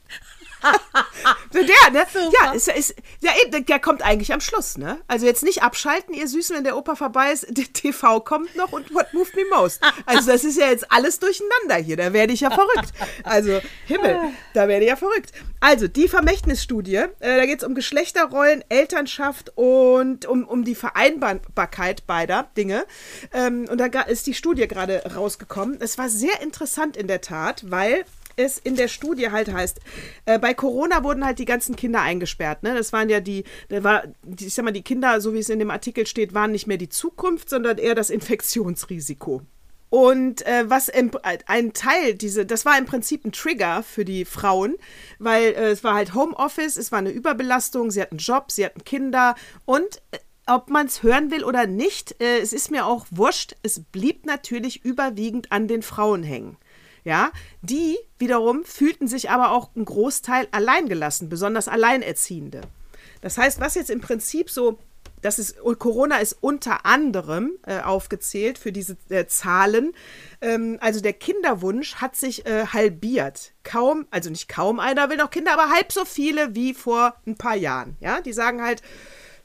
Der, 1.54 1.92
ne? 1.92 2.06
Super. 2.12 2.32
Ja, 2.42 2.54
ist, 2.54 2.68
ist, 2.68 2.96
ja, 3.20 3.32
der 3.52 3.80
kommt 3.80 4.02
eigentlich 4.02 4.34
am 4.34 4.42
Schluss, 4.42 4.78
ne? 4.78 5.00
Also 5.08 5.26
jetzt 5.26 5.44
nicht 5.44 5.64
abschalten, 5.64 6.14
ihr 6.14 6.28
Süßen, 6.28 6.56
wenn 6.56 6.64
der 6.64 6.78
Opa 6.78 6.96
vorbei 6.96 7.32
ist. 7.32 7.46
Der 7.50 7.66
TV 7.72 8.22
kommt 8.22 8.56
noch 8.56 8.72
und 8.72 8.94
What 8.94 9.14
Moved 9.14 9.36
Me 9.36 9.44
Most. 9.50 9.82
Also 10.06 10.32
das 10.32 10.44
ist 10.44 10.58
ja 10.58 10.70
jetzt 10.70 10.92
alles 10.92 11.20
durcheinander 11.20 11.76
hier. 11.76 11.98
Da 11.98 12.14
werde 12.14 12.34
ich 12.34 12.42
ja 12.42 12.50
verrückt. 12.50 12.94
Also 13.24 13.62
Himmel, 13.86 14.18
da 14.54 14.68
werde 14.68 14.86
ich 14.86 14.90
ja 14.90 14.96
verrückt. 14.96 15.32
Also 15.60 15.88
die 15.88 16.08
Vermächtnisstudie, 16.08 16.96
äh, 16.96 17.10
da 17.20 17.46
geht 17.46 17.62
es 17.62 17.68
um 17.68 17.76
Geschlechterrollen, 17.76 18.64
Elternschaft 18.70 19.52
und 19.56 20.26
um, 20.26 20.46
um 20.46 20.64
die 20.64 20.76
Vereinbarkeit 20.76 22.08
beider 22.08 22.50
Dinge. 22.58 22.86
Ähm, 23.34 23.68
und 23.70 23.78
da 23.78 23.86
ist 24.02 24.28
die 24.28 24.34
Studie 24.34 24.68
gerade 24.68 25.04
rausgekommen. 25.16 25.80
Es 25.80 25.98
war 25.98 26.10
sehr 26.10 26.42
interessant 26.42 26.98
in 26.98 27.08
der 27.08 27.22
Tat, 27.22 27.70
weil 27.70 28.06
es 28.36 28.58
in 28.58 28.76
der 28.76 28.88
Studie 28.88 29.32
halt 29.32 29.52
heißt, 29.52 29.80
äh, 30.26 30.40
bei 30.40 30.54
Corona 30.54 31.04
wurden 31.04 31.26
halt 31.26 31.40
die 31.40 31.46
ganzen 31.46 31.76
Kinder 31.76 32.02
eingesperrt. 32.02 32.64
Ne? 32.64 32.74
Das 32.76 32.94
waren 32.94 33.10
ja 33.10 33.20
die, 33.20 33.44
da 33.70 33.84
war, 33.84 34.04
die, 34.24 34.48
ich 34.48 34.54
sag 34.54 34.66
mal, 34.66 34.72
die 34.72 34.84
Kinder, 34.84 35.22
so 35.22 35.34
wie 35.34 35.40
es 35.40 35.50
in 35.50 35.60
dem 35.60 35.72
Artikel 35.72 36.08
steht, 36.08 36.34
waren 36.34 36.52
nicht 36.52 36.68
mehr 36.68 36.78
die 36.78 36.90
Zukunft, 36.90 37.50
sondern 37.50 37.78
eher 37.78 37.96
das 37.96 38.10
Infektionsrisiko. 38.10 39.42
Und 39.92 40.46
äh, 40.48 40.70
was 40.70 40.88
im, 40.88 41.12
ein 41.48 41.74
Teil, 41.74 42.14
diese, 42.14 42.46
das 42.46 42.66
war 42.66 42.78
im 42.78 42.86
Prinzip 42.86 43.26
ein 43.26 43.34
Trigger 43.34 43.84
für 43.84 44.06
die 44.06 44.24
Frauen, 44.24 44.78
weil 45.20 45.48
äh, 45.48 45.72
es 45.72 45.84
war 45.84 45.96
halt 45.96 46.14
Homeoffice, 46.14 46.78
es 46.78 46.94
war 46.94 47.00
eine 47.00 47.10
Überbelastung, 47.10 47.92
sie 47.92 48.02
hatten 48.02 48.16
Job, 48.16 48.52
sie 48.52 48.66
hatten 48.66 48.86
Kinder 48.86 49.36
und 49.66 50.02
äh, 50.12 50.20
ob 50.48 50.70
man 50.70 50.88
es 50.88 51.04
hören 51.04 51.30
will 51.30 51.44
oder 51.44 51.68
nicht, 51.68 52.22
äh, 52.22 52.40
es 52.40 52.54
ist 52.54 52.72
mir 52.72 52.86
auch 52.86 53.06
wurscht, 53.12 53.58
es 53.64 53.82
blieb 53.82 54.26
natürlich 54.26 54.86
überwiegend 54.86 55.52
an 55.52 55.68
den 55.68 55.82
Frauen 55.82 56.24
hängen. 56.24 56.56
Ja, 57.04 57.32
die 57.62 57.98
wiederum 58.20 58.64
fühlten 58.64 59.08
sich 59.08 59.30
aber 59.30 59.52
auch 59.52 59.70
einen 59.76 59.86
Großteil 59.86 60.48
alleingelassen, 60.52 61.30
besonders 61.30 61.68
Alleinerziehende. 61.68 62.62
Das 63.22 63.38
heißt, 63.38 63.60
was 63.60 63.76
jetzt 63.76 63.90
im 63.90 64.02
Prinzip 64.02 64.50
so, 64.50 64.78
das 65.22 65.40
ist, 65.40 65.58
Corona 65.80 66.18
ist 66.18 66.38
unter 66.42 66.86
anderem 66.86 67.52
äh, 67.66 67.80
aufgezählt 67.82 68.58
für 68.58 68.72
diese 68.72 68.98
äh, 69.10 69.26
Zahlen. 69.28 69.94
Ähm, 70.42 70.78
also 70.82 71.00
der 71.02 71.14
Kinderwunsch 71.14 71.96
hat 71.96 72.16
sich 72.16 72.46
äh, 72.46 72.68
halbiert. 72.68 73.54
Kaum, 73.64 74.08
also 74.12 74.30
nicht 74.30 74.50
kaum 74.50 74.80
einer 74.80 75.10
will 75.10 75.18
noch 75.18 75.30
Kinder, 75.32 75.54
aber 75.54 75.72
halb 75.72 75.92
so 75.92 76.06
viele 76.06 76.56
wie 76.56 76.74
vor 76.74 77.16
ein 77.26 77.36
paar 77.36 77.56
Jahren. 77.56 77.98
Ja, 78.00 78.22
die 78.22 78.34
sagen 78.34 78.62
halt, 78.64 78.82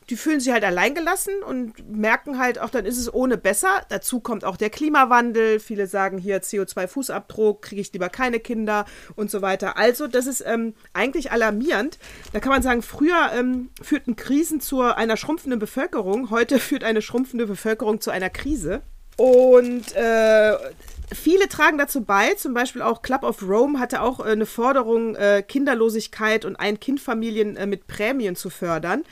die 0.08 0.16
fühlen 0.16 0.38
sich 0.38 0.52
halt 0.52 0.64
alleingelassen 0.64 1.42
und 1.42 1.90
merken 1.90 2.38
halt 2.38 2.60
auch, 2.60 2.70
dann 2.70 2.86
ist 2.86 2.98
es 2.98 3.12
ohne 3.12 3.36
besser. 3.36 3.82
Dazu 3.88 4.20
kommt 4.20 4.44
auch 4.44 4.56
der 4.56 4.70
Klimawandel. 4.70 5.58
Viele 5.58 5.88
sagen 5.88 6.18
hier 6.18 6.42
CO2-Fußabdruck, 6.42 7.60
kriege 7.60 7.80
ich 7.80 7.92
lieber 7.92 8.08
keine 8.08 8.38
Kinder 8.38 8.84
und 9.16 9.30
so 9.30 9.42
weiter. 9.42 9.76
Also, 9.76 10.06
das 10.06 10.26
ist 10.26 10.44
ähm, 10.46 10.74
eigentlich 10.92 11.32
alarmierend. 11.32 11.98
Da 12.32 12.38
kann 12.40 12.52
man 12.52 12.62
sagen, 12.62 12.82
früher 12.82 13.32
ähm, 13.34 13.70
führten 13.82 14.14
Krisen 14.14 14.60
zu 14.60 14.82
einer 14.82 15.16
schrumpfenden 15.16 15.58
Bevölkerung. 15.58 16.30
Heute 16.30 16.58
führt 16.60 16.84
eine 16.84 17.02
schrumpfende 17.02 17.46
Bevölkerung 17.46 18.00
zu 18.00 18.10
einer 18.10 18.30
Krise. 18.30 18.82
Und 19.16 19.96
äh, 19.96 20.56
viele 21.12 21.48
tragen 21.48 21.78
dazu 21.78 22.04
bei, 22.04 22.34
zum 22.34 22.54
Beispiel 22.54 22.82
auch 22.82 23.02
Club 23.02 23.22
of 23.22 23.42
Rome 23.42 23.80
hatte 23.80 24.02
auch 24.02 24.20
äh, 24.20 24.30
eine 24.30 24.46
Forderung, 24.46 25.16
äh, 25.16 25.42
Kinderlosigkeit 25.46 26.44
und 26.44 26.56
Ein-Kind-Familien 26.56 27.56
äh, 27.56 27.66
mit 27.66 27.86
Prämien 27.86 28.36
zu 28.36 28.50
fördern. 28.50 29.04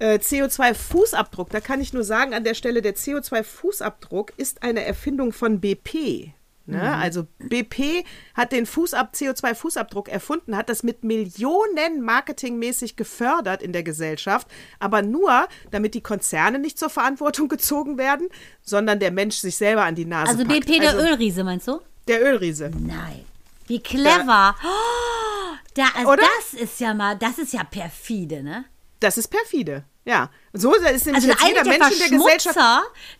Äh, 0.00 0.18
CO2-Fußabdruck, 0.18 1.50
da 1.50 1.60
kann 1.60 1.80
ich 1.80 1.92
nur 1.92 2.04
sagen, 2.04 2.34
an 2.34 2.44
der 2.44 2.54
Stelle, 2.54 2.82
der 2.82 2.94
CO2-Fußabdruck 2.94 4.30
ist 4.36 4.62
eine 4.62 4.84
Erfindung 4.84 5.32
von 5.32 5.60
BP. 5.60 6.32
Ne? 6.66 6.94
Also 6.96 7.26
BP 7.38 8.04
hat 8.34 8.52
den 8.52 8.66
Fußab 8.66 9.14
CO2-Fußabdruck 9.14 10.08
erfunden, 10.08 10.54
hat 10.54 10.68
das 10.68 10.82
mit 10.82 11.02
Millionen 11.02 12.02
marketingmäßig 12.02 12.94
gefördert 12.94 13.62
in 13.62 13.72
der 13.72 13.82
Gesellschaft, 13.82 14.46
aber 14.78 15.00
nur, 15.00 15.48
damit 15.70 15.94
die 15.94 16.02
Konzerne 16.02 16.58
nicht 16.58 16.78
zur 16.78 16.90
Verantwortung 16.90 17.48
gezogen 17.48 17.96
werden, 17.96 18.28
sondern 18.62 19.00
der 19.00 19.12
Mensch 19.12 19.36
sich 19.36 19.56
selber 19.56 19.84
an 19.84 19.94
die 19.94 20.04
Nase 20.04 20.32
Also 20.32 20.44
packt. 20.44 20.66
BP, 20.66 20.80
der 20.80 20.90
Also 20.90 21.06
Ölriese, 21.06 21.42
meinst 21.42 21.68
du? 21.68 21.80
Der 22.06 22.22
Ölriese. 22.22 22.70
Nein. 22.78 23.24
Wie 23.66 23.80
clever. 23.80 24.54
Oh, 24.62 25.56
da, 25.74 25.84
also 25.96 26.16
das 26.16 26.60
ist 26.60 26.80
ja 26.80 26.92
mal, 26.92 27.16
das 27.16 27.38
ist 27.38 27.54
ja 27.54 27.64
perfide, 27.64 28.42
ne? 28.42 28.66
Das 29.00 29.18
ist 29.18 29.28
perfide. 29.28 29.84
Ja. 30.04 30.30
So 30.54 30.74
ist 30.74 31.04
nämlich 31.06 31.30
Also 31.30 31.46
jeder 31.46 31.62
der 31.64 31.78
Mensch 31.78 31.92
in 31.92 31.98
der 31.98 32.18
Gesellschaft. 32.18 32.58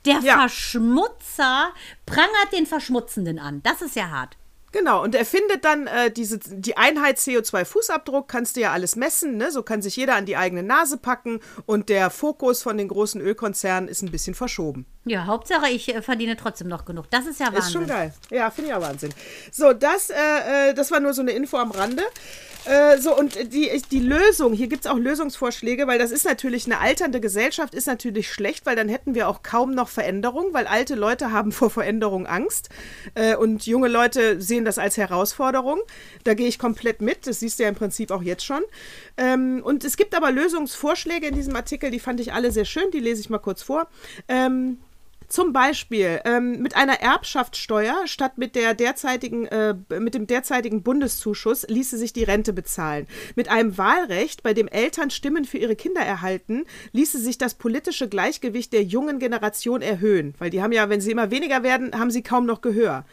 Der 0.06 0.20
Ja. 0.20 0.38
Verschmutzer 0.38 1.72
prangert 2.06 2.52
den 2.52 2.64
Verschmutzenden 2.66 3.38
an. 3.38 3.62
Das 3.62 3.82
ist 3.82 3.94
ja 3.94 4.08
hart. 4.08 4.37
Genau, 4.72 5.02
und 5.02 5.14
er 5.14 5.24
findet 5.24 5.64
dann 5.64 5.86
äh, 5.86 6.10
diese, 6.10 6.38
die 6.38 6.76
Einheit 6.76 7.16
CO2-Fußabdruck, 7.18 8.26
kannst 8.26 8.56
du 8.56 8.60
ja 8.60 8.72
alles 8.72 8.96
messen, 8.96 9.38
ne? 9.38 9.50
so 9.50 9.62
kann 9.62 9.80
sich 9.80 9.96
jeder 9.96 10.14
an 10.14 10.26
die 10.26 10.36
eigene 10.36 10.62
Nase 10.62 10.98
packen 10.98 11.40
und 11.64 11.88
der 11.88 12.10
Fokus 12.10 12.62
von 12.62 12.76
den 12.76 12.88
großen 12.88 13.20
Ölkonzernen 13.20 13.88
ist 13.88 14.02
ein 14.02 14.10
bisschen 14.10 14.34
verschoben. 14.34 14.84
Ja, 15.06 15.24
Hauptsache, 15.24 15.70
ich 15.70 15.94
äh, 15.94 16.02
verdiene 16.02 16.36
trotzdem 16.36 16.68
noch 16.68 16.84
genug. 16.84 17.06
Das 17.10 17.26
ist 17.26 17.40
ja 17.40 17.46
Wahnsinn. 17.46 17.62
Ist 17.62 17.72
schon 17.72 17.86
geil. 17.86 18.12
Ja, 18.30 18.50
finde 18.50 18.70
ich 18.70 18.76
auch 18.76 18.82
Wahnsinn. 18.82 19.10
So, 19.50 19.72
das, 19.72 20.10
äh, 20.10 20.70
äh, 20.70 20.74
das 20.74 20.90
war 20.90 21.00
nur 21.00 21.14
so 21.14 21.22
eine 21.22 21.30
Info 21.32 21.56
am 21.56 21.70
Rande. 21.70 22.02
Äh, 22.64 22.98
so, 22.98 23.16
und 23.16 23.34
die, 23.54 23.70
die 23.90 24.00
Lösung, 24.00 24.52
hier 24.52 24.66
gibt 24.66 24.84
es 24.84 24.90
auch 24.90 24.98
Lösungsvorschläge, 24.98 25.86
weil 25.86 25.98
das 25.98 26.10
ist 26.10 26.26
natürlich 26.26 26.66
eine 26.66 26.80
alternde 26.80 27.20
Gesellschaft, 27.20 27.74
ist 27.74 27.86
natürlich 27.86 28.30
schlecht, 28.30 28.66
weil 28.66 28.76
dann 28.76 28.90
hätten 28.90 29.14
wir 29.14 29.28
auch 29.28 29.42
kaum 29.42 29.70
noch 29.70 29.88
Veränderung, 29.88 30.52
weil 30.52 30.66
alte 30.66 30.94
Leute 30.94 31.32
haben 31.32 31.52
vor 31.52 31.70
Veränderung 31.70 32.26
Angst 32.26 32.68
äh, 33.14 33.36
und 33.36 33.64
junge 33.66 33.88
Leute 33.88 34.42
sehen 34.42 34.57
das 34.64 34.78
als 34.78 34.96
Herausforderung. 34.96 35.80
Da 36.24 36.34
gehe 36.34 36.48
ich 36.48 36.58
komplett 36.58 37.00
mit, 37.00 37.26
das 37.26 37.40
siehst 37.40 37.58
du 37.58 37.64
ja 37.64 37.68
im 37.68 37.74
Prinzip 37.74 38.10
auch 38.10 38.22
jetzt 38.22 38.44
schon. 38.44 38.62
Ähm, 39.16 39.60
und 39.64 39.84
es 39.84 39.96
gibt 39.96 40.14
aber 40.14 40.30
Lösungsvorschläge 40.30 41.26
in 41.26 41.34
diesem 41.34 41.56
Artikel, 41.56 41.90
die 41.90 42.00
fand 42.00 42.20
ich 42.20 42.32
alle 42.32 42.50
sehr 42.50 42.64
schön, 42.64 42.90
die 42.92 43.00
lese 43.00 43.20
ich 43.20 43.30
mal 43.30 43.38
kurz 43.38 43.62
vor. 43.62 43.88
Ähm, 44.28 44.78
zum 45.28 45.52
Beispiel 45.52 46.20
ähm, 46.24 46.62
mit 46.62 46.74
einer 46.74 47.00
Erbschaftssteuer 47.00 48.06
statt 48.06 48.38
mit, 48.38 48.54
der 48.54 48.72
derzeitigen, 48.72 49.44
äh, 49.46 49.74
mit 49.98 50.14
dem 50.14 50.26
derzeitigen 50.26 50.82
Bundeszuschuss 50.82 51.66
ließe 51.68 51.98
sich 51.98 52.14
die 52.14 52.24
Rente 52.24 52.54
bezahlen. 52.54 53.06
Mit 53.36 53.50
einem 53.50 53.76
Wahlrecht, 53.76 54.42
bei 54.42 54.54
dem 54.54 54.68
Eltern 54.68 55.10
Stimmen 55.10 55.44
für 55.44 55.58
ihre 55.58 55.76
Kinder 55.76 56.00
erhalten, 56.00 56.64
ließe 56.92 57.18
sich 57.18 57.36
das 57.36 57.54
politische 57.54 58.08
Gleichgewicht 58.08 58.72
der 58.72 58.82
jungen 58.82 59.18
Generation 59.18 59.82
erhöhen. 59.82 60.34
Weil 60.38 60.48
die 60.48 60.62
haben 60.62 60.72
ja, 60.72 60.88
wenn 60.88 61.02
sie 61.02 61.10
immer 61.10 61.30
weniger 61.30 61.62
werden, 61.62 61.98
haben 61.98 62.10
sie 62.10 62.22
kaum 62.22 62.46
noch 62.46 62.62
Gehör. 62.62 63.04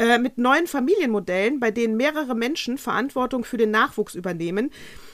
Äh, 0.00 0.18
mit 0.18 0.38
neuen 0.38 0.66
Familienmodellen, 0.66 1.60
bei 1.60 1.70
denen 1.70 1.94
mehrere 1.94 2.34
Menschen 2.34 2.78
Verantwortung 2.78 3.44
für 3.44 3.58
den 3.58 3.70
Nachwuchs 3.70 4.14
übernehmen, 4.14 4.70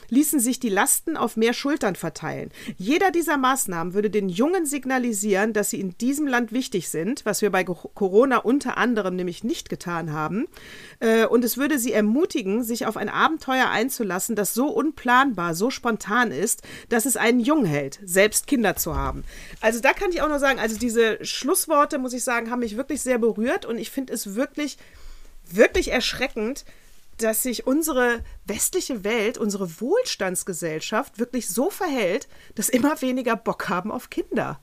ließen 0.09 0.39
sich 0.39 0.59
die 0.59 0.69
Lasten 0.69 1.17
auf 1.17 1.37
mehr 1.37 1.53
Schultern 1.53 1.95
verteilen. 1.95 2.51
Jeder 2.77 3.11
dieser 3.11 3.37
Maßnahmen 3.37 3.93
würde 3.93 4.09
den 4.09 4.29
Jungen 4.29 4.65
signalisieren, 4.65 5.53
dass 5.53 5.69
sie 5.69 5.79
in 5.79 5.97
diesem 5.97 6.27
Land 6.27 6.51
wichtig 6.51 6.89
sind, 6.89 7.25
was 7.25 7.41
wir 7.41 7.49
bei 7.49 7.63
Co- 7.63 7.91
Corona 7.93 8.37
unter 8.37 8.77
anderem 8.77 9.15
nämlich 9.15 9.43
nicht 9.43 9.69
getan 9.69 10.11
haben. 10.11 10.47
Äh, 10.99 11.25
Und 11.25 11.43
es 11.43 11.57
würde 11.57 11.79
sie 11.79 11.93
ermutigen, 11.93 12.63
sich 12.63 12.85
auf 12.85 12.97
ein 12.97 13.09
Abenteuer 13.09 13.69
einzulassen, 13.69 14.35
das 14.35 14.53
so 14.53 14.67
unplanbar, 14.67 15.55
so 15.55 15.69
spontan 15.69 16.31
ist, 16.31 16.61
dass 16.89 17.05
es 17.05 17.17
einen 17.17 17.39
Jung 17.39 17.65
hält, 17.65 17.99
selbst 18.03 18.47
Kinder 18.47 18.75
zu 18.75 18.95
haben. 18.95 19.23
Also 19.61 19.79
da 19.79 19.93
kann 19.93 20.11
ich 20.11 20.21
auch 20.21 20.29
nur 20.29 20.39
sagen, 20.39 20.59
also 20.59 20.77
diese 20.77 21.23
Schlussworte, 21.25 21.97
muss 21.97 22.13
ich 22.13 22.23
sagen, 22.23 22.49
haben 22.51 22.59
mich 22.59 22.77
wirklich 22.77 23.01
sehr 23.01 23.17
berührt 23.17 23.65
und 23.65 23.77
ich 23.77 23.91
finde 23.91 24.13
es 24.13 24.35
wirklich, 24.35 24.77
wirklich 25.49 25.91
erschreckend, 25.91 26.65
dass 27.17 27.43
sich 27.43 27.67
unsere 27.67 28.23
westliche 28.45 29.03
Welt, 29.03 29.37
unsere 29.37 29.81
Wohlstandsgesellschaft 29.81 31.19
wirklich 31.19 31.47
so 31.49 31.69
verhält, 31.69 32.27
dass 32.55 32.69
immer 32.69 33.01
weniger 33.01 33.35
Bock 33.35 33.69
haben 33.69 33.91
auf 33.91 34.09
Kinder. 34.09 34.59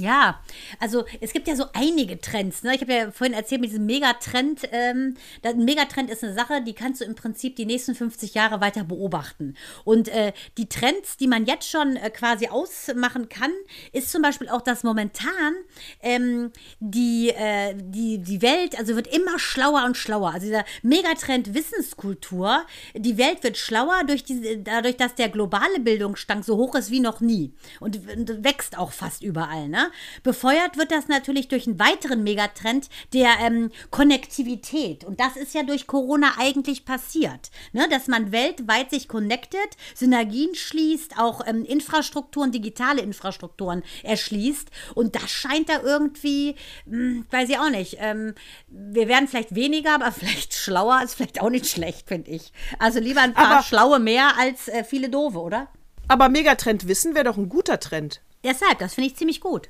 Ja, 0.00 0.40
also 0.78 1.04
es 1.20 1.32
gibt 1.32 1.46
ja 1.46 1.54
so 1.54 1.66
einige 1.74 2.20
Trends. 2.20 2.62
Ne? 2.62 2.74
Ich 2.74 2.80
habe 2.80 2.92
ja 2.92 3.10
vorhin 3.10 3.34
erzählt 3.34 3.60
mit 3.60 3.70
diesem 3.70 3.86
Megatrend. 3.86 4.62
Ähm, 4.72 5.16
ein 5.42 5.64
Megatrend 5.64 6.10
ist 6.10 6.24
eine 6.24 6.34
Sache, 6.34 6.62
die 6.62 6.72
kannst 6.72 7.00
du 7.00 7.04
im 7.04 7.14
Prinzip 7.14 7.56
die 7.56 7.66
nächsten 7.66 7.94
50 7.94 8.34
Jahre 8.34 8.60
weiter 8.60 8.84
beobachten. 8.84 9.54
Und 9.84 10.08
äh, 10.08 10.32
die 10.56 10.68
Trends, 10.68 11.16
die 11.18 11.26
man 11.26 11.44
jetzt 11.44 11.68
schon 11.68 11.96
äh, 11.96 12.10
quasi 12.10 12.48
ausmachen 12.48 13.28
kann, 13.28 13.52
ist 13.92 14.10
zum 14.10 14.22
Beispiel 14.22 14.48
auch, 14.48 14.62
dass 14.62 14.82
momentan 14.82 15.54
ähm, 16.02 16.50
die, 16.80 17.30
äh, 17.30 17.74
die, 17.76 18.18
die 18.18 18.42
Welt, 18.42 18.78
also 18.78 18.96
wird 18.96 19.06
immer 19.14 19.38
schlauer 19.38 19.84
und 19.84 19.96
schlauer. 19.96 20.32
Also 20.32 20.46
dieser 20.46 20.64
Megatrend 20.82 21.54
Wissenskultur, 21.54 22.64
die 22.94 23.18
Welt 23.18 23.42
wird 23.42 23.58
schlauer 23.58 24.04
durch 24.06 24.24
die, 24.24 24.64
dadurch, 24.64 24.96
dass 24.96 25.14
der 25.14 25.28
globale 25.28 25.80
Bildungsstand 25.80 26.44
so 26.44 26.56
hoch 26.56 26.74
ist 26.74 26.90
wie 26.90 27.00
noch 27.00 27.20
nie. 27.20 27.52
Und, 27.80 27.96
und 28.08 28.44
wächst 28.44 28.78
auch 28.78 28.92
fast 28.92 29.22
überall. 29.22 29.68
Ne? 29.68 29.89
Befeuert 30.22 30.76
wird 30.76 30.90
das 30.90 31.08
natürlich 31.08 31.48
durch 31.48 31.66
einen 31.66 31.78
weiteren 31.78 32.22
Megatrend 32.22 32.88
der 33.12 33.30
ähm, 33.40 33.70
Konnektivität. 33.90 35.04
Und 35.04 35.20
das 35.20 35.36
ist 35.36 35.54
ja 35.54 35.62
durch 35.62 35.86
Corona 35.86 36.32
eigentlich 36.38 36.84
passiert. 36.84 37.50
Ne? 37.72 37.88
Dass 37.90 38.06
man 38.06 38.32
weltweit 38.32 38.90
sich 38.90 39.08
connected, 39.08 39.58
Synergien 39.94 40.54
schließt, 40.54 41.18
auch 41.18 41.46
ähm, 41.46 41.64
Infrastrukturen, 41.64 42.52
digitale 42.52 43.00
Infrastrukturen 43.02 43.82
erschließt. 44.02 44.68
Und 44.94 45.14
das 45.14 45.30
scheint 45.30 45.68
da 45.68 45.80
irgendwie, 45.82 46.54
hm, 46.84 47.26
weiß 47.30 47.48
ich 47.48 47.58
auch 47.58 47.70
nicht. 47.70 47.96
Ähm, 47.98 48.34
wir 48.68 49.08
werden 49.08 49.28
vielleicht 49.28 49.54
weniger, 49.54 49.94
aber 49.94 50.12
vielleicht 50.12 50.54
schlauer 50.54 51.02
ist 51.02 51.14
vielleicht 51.14 51.40
auch 51.40 51.50
nicht 51.50 51.66
schlecht, 51.66 52.08
finde 52.08 52.30
ich. 52.30 52.52
Also 52.78 53.00
lieber 53.00 53.20
ein 53.22 53.34
paar 53.34 53.50
Aber- 53.50 53.62
Schlaue 53.62 53.98
mehr 53.98 54.36
als 54.38 54.68
äh, 54.68 54.84
viele 54.84 55.08
Doofe, 55.08 55.38
oder? 55.38 55.68
Aber 56.08 56.28
Megatrend 56.28 56.88
Wissen 56.88 57.14
wäre 57.14 57.24
doch 57.24 57.36
ein 57.36 57.48
guter 57.48 57.78
Trend. 57.78 58.20
Deshalb, 58.42 58.78
das 58.78 58.94
finde 58.94 59.08
ich 59.10 59.16
ziemlich 59.16 59.40
gut. 59.40 59.68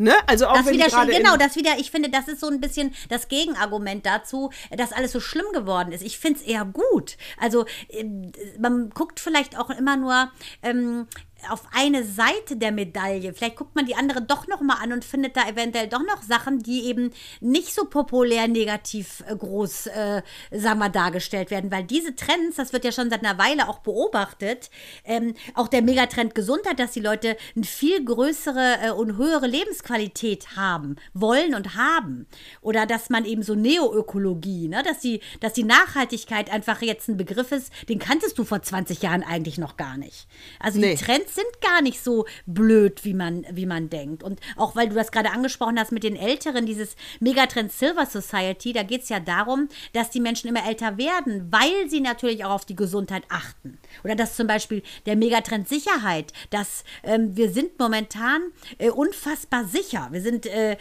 Ne? 0.00 0.14
Also 0.26 0.46
auch 0.46 0.54
Das 0.54 0.64
wenn 0.64 0.72
wieder, 0.76 0.86
gerade 0.86 1.12
genau, 1.12 1.36
das 1.36 1.56
wieder, 1.56 1.72
ich 1.78 1.90
finde, 1.90 2.08
das 2.08 2.26
ist 2.26 2.40
so 2.40 2.46
ein 2.48 2.58
bisschen 2.58 2.94
das 3.10 3.28
Gegenargument 3.28 4.06
dazu, 4.06 4.50
dass 4.70 4.92
alles 4.92 5.12
so 5.12 5.20
schlimm 5.20 5.44
geworden 5.52 5.92
ist. 5.92 6.02
Ich 6.02 6.18
finde 6.18 6.40
es 6.40 6.46
eher 6.46 6.64
gut. 6.64 7.18
Also 7.38 7.66
ähm, 7.90 8.32
man 8.58 8.88
guckt 8.88 9.20
vielleicht 9.20 9.58
auch 9.58 9.68
immer 9.68 9.98
nur 9.98 10.32
ähm, 10.62 11.06
auf 11.48 11.62
eine 11.72 12.04
Seite 12.04 12.56
der 12.56 12.72
Medaille. 12.72 13.32
Vielleicht 13.32 13.56
guckt 13.56 13.74
man 13.74 13.86
die 13.86 13.94
andere 13.94 14.22
doch 14.22 14.46
noch 14.46 14.60
mal 14.60 14.74
an 14.74 14.92
und 14.92 15.04
findet 15.04 15.36
da 15.36 15.48
eventuell 15.48 15.88
doch 15.88 16.02
noch 16.02 16.22
Sachen, 16.22 16.58
die 16.60 16.84
eben 16.86 17.12
nicht 17.40 17.74
so 17.74 17.84
populär 17.84 18.48
negativ 18.48 19.22
äh, 19.26 19.34
groß, 19.36 19.86
äh, 19.86 20.22
sagen 20.50 20.78
wir, 20.78 20.88
dargestellt 20.88 21.50
werden. 21.50 21.70
Weil 21.70 21.84
diese 21.84 22.14
Trends, 22.14 22.56
das 22.56 22.72
wird 22.72 22.84
ja 22.84 22.92
schon 22.92 23.10
seit 23.10 23.24
einer 23.24 23.38
Weile 23.38 23.68
auch 23.68 23.78
beobachtet, 23.78 24.70
ähm, 25.04 25.34
auch 25.54 25.68
der 25.68 25.82
Megatrend 25.82 26.34
Gesundheit, 26.34 26.78
dass 26.78 26.92
die 26.92 27.00
Leute 27.00 27.36
eine 27.56 27.64
viel 27.64 28.04
größere 28.04 28.76
äh, 28.82 28.90
und 28.90 29.16
höhere 29.16 29.46
Lebensqualität 29.46 30.56
haben, 30.56 30.96
wollen 31.14 31.54
und 31.54 31.76
haben. 31.76 32.26
Oder 32.60 32.86
dass 32.86 33.10
man 33.10 33.24
eben 33.24 33.42
so 33.42 33.54
Neoökologie, 33.54 34.68
ne, 34.68 34.82
dass 34.82 35.00
die, 35.00 35.20
dass 35.40 35.52
die 35.52 35.64
Nachhaltigkeit 35.64 36.50
einfach 36.50 36.82
jetzt 36.82 37.08
ein 37.08 37.16
Begriff 37.16 37.52
ist, 37.52 37.72
den 37.88 37.98
kanntest 37.98 38.38
du 38.38 38.44
vor 38.44 38.62
20 38.62 39.02
Jahren 39.02 39.22
eigentlich 39.22 39.58
noch 39.58 39.76
gar 39.76 39.96
nicht. 39.96 40.26
Also 40.58 40.78
Nee. 40.78 40.94
die 40.94 41.04
Trends 41.04 41.29
sind 41.34 41.60
gar 41.60 41.82
nicht 41.82 42.02
so 42.02 42.26
blöd, 42.46 43.04
wie 43.04 43.14
man, 43.14 43.46
wie 43.52 43.66
man 43.66 43.90
denkt. 43.90 44.22
Und 44.22 44.40
auch 44.56 44.76
weil 44.76 44.88
du 44.88 44.94
das 44.94 45.12
gerade 45.12 45.30
angesprochen 45.30 45.78
hast 45.78 45.92
mit 45.92 46.04
den 46.04 46.16
Älteren, 46.16 46.66
dieses 46.66 46.96
Megatrend 47.20 47.72
Silver 47.72 48.06
Society, 48.06 48.72
da 48.72 48.82
geht 48.82 49.02
es 49.02 49.08
ja 49.08 49.20
darum, 49.20 49.68
dass 49.92 50.10
die 50.10 50.20
Menschen 50.20 50.48
immer 50.48 50.66
älter 50.66 50.98
werden, 50.98 51.48
weil 51.50 51.88
sie 51.88 52.00
natürlich 52.00 52.44
auch 52.44 52.50
auf 52.50 52.64
die 52.64 52.76
Gesundheit 52.76 53.24
achten. 53.28 53.78
Oder 54.04 54.14
dass 54.14 54.36
zum 54.36 54.46
Beispiel 54.46 54.82
der 55.06 55.16
Megatrend 55.16 55.68
Sicherheit, 55.68 56.32
dass 56.50 56.84
ähm, 57.02 57.36
wir 57.36 57.50
sind 57.50 57.78
momentan 57.78 58.42
äh, 58.78 58.90
unfassbar 58.90 59.64
sicher. 59.64 60.08
Wir 60.10 60.20
sind, 60.20 60.46
äh, 60.46 60.76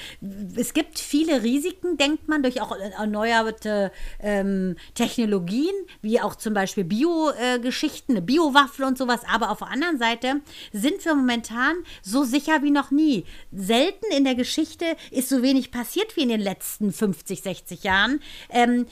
es 0.56 0.74
gibt 0.74 1.00
viele 1.00 1.44
Risiken, 1.44 1.98
denkt 1.98 2.28
man, 2.28 2.44
durch 2.44 2.62
auch 2.62 2.72
erneuerte 2.72 3.92
ähm, 4.20 4.76
Technologien, 4.94 5.74
wie 6.02 6.20
auch 6.22 6.36
zum 6.36 6.54
Beispiel 6.54 6.84
Bio-Geschichten, 6.84 8.14
eine 8.14 8.22
Biowaffe 8.22 8.86
und 8.86 8.98
sowas. 8.98 9.22
Aber 9.32 9.52
auf 9.52 9.60
der 9.60 9.70
anderen 9.70 9.98
Seite 9.98 10.38
sind 10.71 11.04
wir 11.06 11.15
momentan 11.15 11.75
so 12.02 12.23
sicher 12.23 12.63
wie 12.63 12.71
noch 12.71 12.91
nie. 12.91 13.25
Selten 13.52 14.12
in 14.15 14.23
der 14.23 14.36
Geschichte 14.36 14.95
ist 15.12 15.30
so 15.30 15.41
wenig 15.41 15.71
passiert 15.71 16.15
wie 16.15 16.23
in 16.23 16.30
den 16.30 16.41
letzten 16.41 16.91
50, 16.91 17.41
60 17.41 17.84
Jahren. 17.84 18.21
Ähm, 18.49 18.86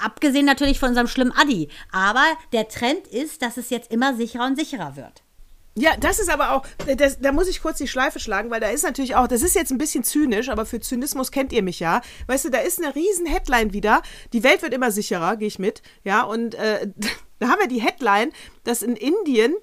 abgesehen 0.00 0.46
natürlich 0.46 0.78
von 0.78 0.90
unserem 0.90 1.08
schlimmen 1.08 1.32
Adi. 1.32 1.68
Aber 1.90 2.24
der 2.52 2.68
Trend 2.68 3.06
ist, 3.08 3.42
dass 3.42 3.56
es 3.56 3.70
jetzt 3.70 3.92
immer 3.92 4.14
sicherer 4.14 4.46
und 4.46 4.58
sicherer 4.58 4.96
wird. 4.96 5.22
Ja, 5.74 5.96
das 5.98 6.18
ist 6.18 6.28
aber 6.28 6.52
auch, 6.52 6.66
das, 6.96 7.20
da 7.20 7.32
muss 7.32 7.48
ich 7.48 7.62
kurz 7.62 7.78
die 7.78 7.88
Schleife 7.88 8.20
schlagen, 8.20 8.50
weil 8.50 8.60
da 8.60 8.68
ist 8.68 8.82
natürlich 8.82 9.16
auch, 9.16 9.26
das 9.26 9.40
ist 9.40 9.54
jetzt 9.54 9.70
ein 9.70 9.78
bisschen 9.78 10.04
zynisch, 10.04 10.50
aber 10.50 10.66
für 10.66 10.80
Zynismus 10.80 11.30
kennt 11.30 11.50
ihr 11.50 11.62
mich 11.62 11.80
ja. 11.80 12.02
Weißt 12.26 12.44
du, 12.44 12.50
da 12.50 12.58
ist 12.58 12.78
eine 12.78 12.94
riesen 12.94 13.24
Headline 13.24 13.72
wieder, 13.72 14.02
die 14.34 14.42
Welt 14.42 14.60
wird 14.60 14.74
immer 14.74 14.90
sicherer, 14.90 15.36
gehe 15.36 15.48
ich 15.48 15.58
mit, 15.58 15.82
ja, 16.04 16.24
und 16.24 16.54
äh, 16.56 16.88
da 17.38 17.48
haben 17.48 17.60
wir 17.60 17.68
die 17.68 17.80
Headline, 17.80 18.32
dass 18.64 18.82
in 18.82 18.96
Indien, 18.96 19.54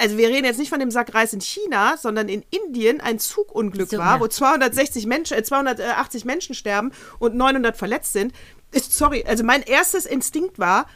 also 0.00 0.16
wir 0.16 0.28
reden 0.28 0.46
jetzt 0.46 0.58
nicht 0.58 0.70
von 0.70 0.80
dem 0.80 0.90
Sack 0.90 1.14
Reis 1.14 1.34
in 1.34 1.42
China, 1.42 1.98
sondern 1.98 2.28
in 2.30 2.42
Indien 2.50 3.00
ein 3.02 3.18
Zugunglück 3.18 3.90
So, 3.90 3.98
war, 3.98 4.14
ja. 4.14 4.20
wo 4.20 4.28
260 4.28 5.04
Menschen, 5.06 5.36
äh, 5.36 5.42
280 5.42 6.24
Menschen 6.24 6.54
sterben 6.54 6.92
und 7.18 7.34
900 7.34 7.76
verletzt 7.76 8.14
sind. 8.14 8.32
Ist, 8.72 8.96
sorry, 8.96 9.24
also 9.26 9.44
mein 9.44 9.62
erstes 9.62 10.06
Instinkt 10.06 10.58
war, 10.58 10.86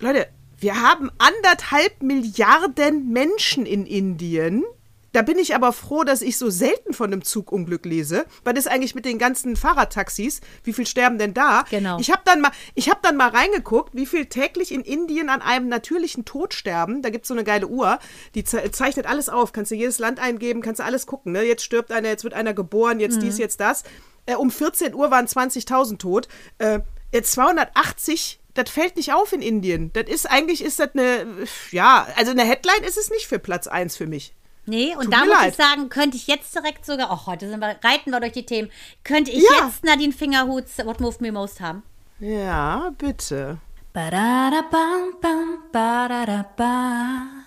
Leute, 0.00 0.28
wir 0.58 0.82
haben 0.82 1.10
anderthalb 1.16 2.02
Milliarden 2.02 3.10
Menschen 3.10 3.64
in 3.64 3.86
Indien. 3.86 4.64
Da 5.12 5.22
bin 5.22 5.38
ich 5.38 5.54
aber 5.54 5.72
froh, 5.72 6.04
dass 6.04 6.22
ich 6.22 6.38
so 6.38 6.50
selten 6.50 6.92
von 6.92 7.12
einem 7.12 7.24
Zugunglück 7.24 7.84
lese. 7.84 8.24
Was 8.44 8.54
ist 8.54 8.68
eigentlich 8.68 8.94
mit 8.94 9.04
den 9.04 9.18
ganzen 9.18 9.56
Fahrradtaxis? 9.56 10.40
Wie 10.62 10.72
viel 10.72 10.86
sterben 10.86 11.18
denn 11.18 11.34
da? 11.34 11.64
Genau. 11.68 11.98
Ich 11.98 12.10
habe 12.10 12.22
dann 12.24 12.40
mal, 12.40 12.52
ich 12.74 12.90
habe 12.90 13.00
dann 13.02 13.16
mal 13.16 13.28
reingeguckt, 13.28 13.94
wie 13.94 14.06
viel 14.06 14.26
täglich 14.26 14.72
in 14.72 14.82
Indien 14.82 15.28
an 15.28 15.42
einem 15.42 15.68
natürlichen 15.68 16.24
Tod 16.24 16.54
sterben. 16.54 17.02
Da 17.02 17.10
gibt 17.10 17.24
es 17.24 17.28
so 17.28 17.34
eine 17.34 17.44
geile 17.44 17.66
Uhr, 17.66 17.98
die 18.34 18.44
ze 18.44 18.70
zeichnet 18.70 19.06
alles 19.06 19.28
auf. 19.28 19.52
Kannst 19.52 19.72
du 19.72 19.74
jedes 19.74 19.98
Land 19.98 20.20
eingeben, 20.20 20.62
kannst 20.62 20.80
du 20.80 20.84
alles 20.84 21.06
gucken. 21.06 21.32
Ne? 21.32 21.42
Jetzt 21.42 21.64
stirbt 21.64 21.90
einer, 21.90 22.08
jetzt 22.08 22.24
wird 22.24 22.34
einer 22.34 22.54
geboren, 22.54 23.00
jetzt 23.00 23.20
dies, 23.22 23.38
jetzt 23.38 23.60
das. 23.60 23.82
Äh, 24.26 24.36
um 24.36 24.50
14 24.50 24.94
Uhr 24.94 25.10
waren 25.10 25.26
20.000 25.26 25.98
tot. 25.98 26.28
Äh, 26.58 26.80
jetzt 27.12 27.32
280 27.32 28.38
das 28.54 28.68
fällt 28.68 28.96
nicht 28.96 29.12
auf 29.12 29.32
in 29.32 29.42
Indien. 29.42 29.92
Das 29.92 30.08
ist 30.08 30.28
eigentlich 30.28 30.64
ist 30.64 30.80
das 30.80 30.90
eine 30.92 31.24
ja, 31.70 32.06
also 32.16 32.32
eine 32.32 32.42
Headline 32.42 32.82
ist 32.82 32.98
es 32.98 33.08
nicht 33.10 33.26
für 33.26 33.38
Platz 33.38 33.68
1 33.68 33.96
für 33.96 34.08
mich. 34.08 34.34
Nee, 34.70 34.94
und 34.96 35.04
Tut 35.04 35.12
da 35.12 35.18
muss 35.24 35.28
leid. 35.34 35.50
ich 35.50 35.56
sagen, 35.56 35.88
könnte 35.88 36.16
ich 36.16 36.26
jetzt 36.28 36.54
direkt 36.54 36.86
sogar, 36.86 37.10
ach, 37.10 37.26
heute 37.26 37.48
sind 37.48 37.60
wir, 37.60 37.76
reiten 37.82 38.10
wir 38.12 38.20
durch 38.20 38.32
die 38.32 38.46
Themen, 38.46 38.70
könnte 39.04 39.30
ich 39.30 39.42
Ja. 39.42 39.66
jetzt 39.66 39.84
Nadine 39.84 40.12
Fingerhuts 40.12 40.78
What 40.84 41.00
Moved 41.00 41.20
Me 41.20 41.32
Most 41.32 41.60
haben? 41.60 41.82
Ja, 42.20 42.92
bitte. 42.96 43.58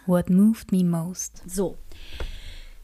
What 0.06 0.30
moved 0.30 0.72
me 0.72 0.84
most? 0.84 1.42
So. 1.50 1.78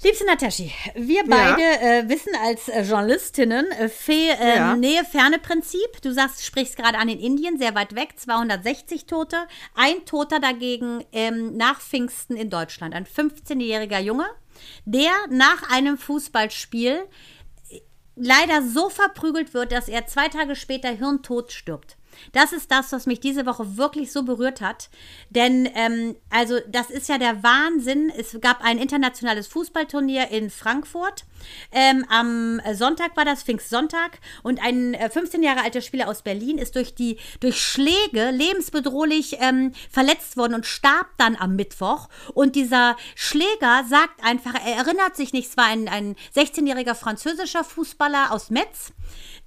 Liebste 0.02 0.26
Nataschi, 0.26 0.72
wir 0.96 1.24
beide 1.28 1.62
äh, 1.62 2.08
wissen 2.08 2.32
als 2.42 2.70
äh, 2.70 2.84
Journalistinnen 2.84 3.70
äh, 3.72 3.90
Fe 3.90 4.14
äh, 4.40 4.56
Ja. 4.56 4.76
Nähe-Ferne-Prinzip. 4.78 6.02
Du 6.02 6.14
sagst, 6.14 6.46
sprichst 6.46 6.78
gerade 6.78 6.98
an 6.98 7.10
in 7.10 7.20
Indien, 7.20 7.58
sehr 7.58 7.76
weit 7.76 7.94
weg, 7.96 8.14
260 8.16 9.08
Tote. 9.08 9.36
Ein 9.76 10.06
Toter 10.06 10.40
dagegen 10.40 11.04
ähm, 11.12 11.58
nach 11.58 11.82
Pfingsten 11.82 12.38
in 12.38 12.50
Deutschland. 12.50 12.96
Ein 12.96 13.06
15-jähriger 13.06 14.00
Junge, 14.00 14.26
der 14.86 15.12
nach 15.30 15.70
einem 15.70 15.98
Fußballspiel 15.98 17.02
leider 18.16 18.62
so 18.62 18.90
verprügelt 18.90 19.54
wird, 19.54 19.74
dass 19.74 19.90
er 19.90 20.08
zwei 20.08 20.30
Tage 20.30 20.56
später 20.56 20.90
hirntot 20.90 21.52
stirbt. 21.52 21.98
Das 22.32 22.54
ist 22.54 22.72
das, 22.72 22.92
was 22.92 23.06
mich 23.06 23.20
diese 23.20 23.46
Woche 23.46 23.78
wirklich 23.78 24.12
so 24.12 24.24
berührt 24.24 24.62
hat. 24.62 24.90
Denn, 25.30 25.70
ähm, 25.76 26.16
also, 26.30 26.60
das 26.68 26.90
ist 26.90 27.10
ja 27.10 27.18
der 27.18 27.44
Wahnsinn. 27.44 28.12
Es 28.16 28.38
gab 28.42 28.64
ein 28.64 28.78
internationales 28.78 29.48
Fußballturnier 29.48 30.30
in 30.30 30.50
Frankfurt. 30.50 31.26
Ähm, 31.72 32.06
am 32.10 32.62
Sonntag 32.74 33.16
war 33.16 33.26
das, 33.26 33.44
Pfingstsonntag. 33.44 34.20
Und 34.44 34.62
ein 34.62 34.94
äh, 34.94 35.10
15 35.10 35.44
Jahre 35.44 35.64
alter 35.64 35.82
Spieler 35.82 36.08
aus 36.08 36.22
Berlin 36.22 36.58
ist 36.58 36.76
durch, 36.76 36.96
die, 36.96 37.18
durch 37.40 37.62
Schläge 37.62 38.32
lebensbedrohlich 38.32 39.38
ähm, 39.40 39.74
verletzt 39.90 40.38
worden 40.38 40.56
und 40.56 40.66
starb 40.66 41.08
dann 41.18 41.36
am 41.36 41.56
Mittwoch. 41.56 42.10
Und 42.34 42.56
dieser 42.56 42.96
Schläger 43.16 43.84
sagt 43.88 44.24
einfach, 44.24 44.54
er 44.54 44.78
erinnert 44.78 45.16
sich 45.16 45.34
nicht, 45.34 45.50
es 45.50 45.58
war 45.58 45.66
ein, 45.66 45.88
ein 45.88 46.16
16-jähriger 46.36 46.96
französischer 46.96 47.64
Fußballer 47.64 48.32
aus 48.32 48.50
Metz. 48.50 48.92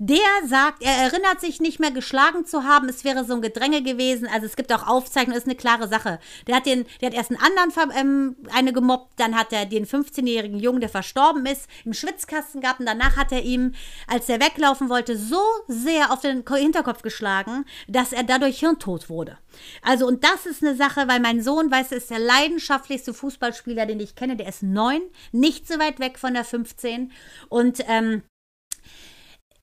Der 0.04 0.18
sagt, 0.48 0.82
er 0.82 0.96
erinnert 0.96 1.40
sich 1.40 1.60
nicht 1.60 1.78
mehr 1.78 1.92
geschlagen 1.92 2.44
zu 2.44 2.64
haben, 2.64 2.88
es 2.88 3.04
wäre 3.04 3.24
so 3.24 3.34
ein 3.34 3.40
Gedränge 3.40 3.84
gewesen. 3.84 4.26
Also 4.26 4.46
es 4.46 4.56
gibt 4.56 4.72
auch 4.72 4.88
Aufzeichnungen, 4.88 5.38
ist 5.38 5.46
eine 5.46 5.54
klare 5.54 5.86
Sache. 5.86 6.18
Der 6.48 6.56
hat, 6.56 6.66
den, 6.66 6.86
der 7.00 7.10
hat 7.10 7.14
erst 7.14 7.30
einen 7.30 7.40
anderen 7.40 7.92
ähm, 7.96 8.36
eine 8.52 8.72
gemobbt, 8.72 9.12
dann 9.20 9.38
hat 9.38 9.52
er 9.52 9.64
den 9.64 9.86
15-jährigen 9.86 10.58
Jungen, 10.58 10.80
der 10.80 10.88
verstorben 10.88 11.46
ist, 11.46 11.68
im 11.84 11.94
Schwitzkasten 11.94 12.60
gehabt 12.60 12.80
und 12.80 12.86
danach 12.86 13.16
hat 13.16 13.30
er 13.30 13.44
ihm, 13.44 13.74
als 14.08 14.28
er 14.28 14.40
weglaufen 14.40 14.88
wollte, 14.88 15.16
so 15.16 15.40
sehr 15.68 16.10
auf 16.10 16.18
den 16.20 16.44
Ko- 16.44 16.56
Hinterkopf 16.56 17.02
geschlagen, 17.02 17.64
dass 17.86 18.12
er 18.12 18.24
dadurch 18.24 18.58
hirntot 18.58 19.08
wurde. 19.08 19.38
Also 19.82 20.08
und 20.08 20.24
das 20.24 20.46
ist 20.46 20.64
eine 20.64 20.74
Sache, 20.74 21.06
weil 21.06 21.20
mein 21.20 21.44
Sohn, 21.44 21.70
weißt 21.70 21.92
du, 21.92 21.94
ist 21.94 22.10
der 22.10 22.18
leidenschaftlichste 22.18 23.14
Fußballspieler, 23.14 23.86
den 23.86 24.00
ich 24.00 24.16
kenne, 24.16 24.34
der 24.34 24.48
ist 24.48 24.64
neun, 24.64 25.02
nicht 25.30 25.68
so 25.68 25.78
weit 25.78 26.00
weg 26.00 26.18
von 26.18 26.34
der 26.34 26.44
15 26.44 27.12
und 27.48 27.84
ähm, 27.86 28.24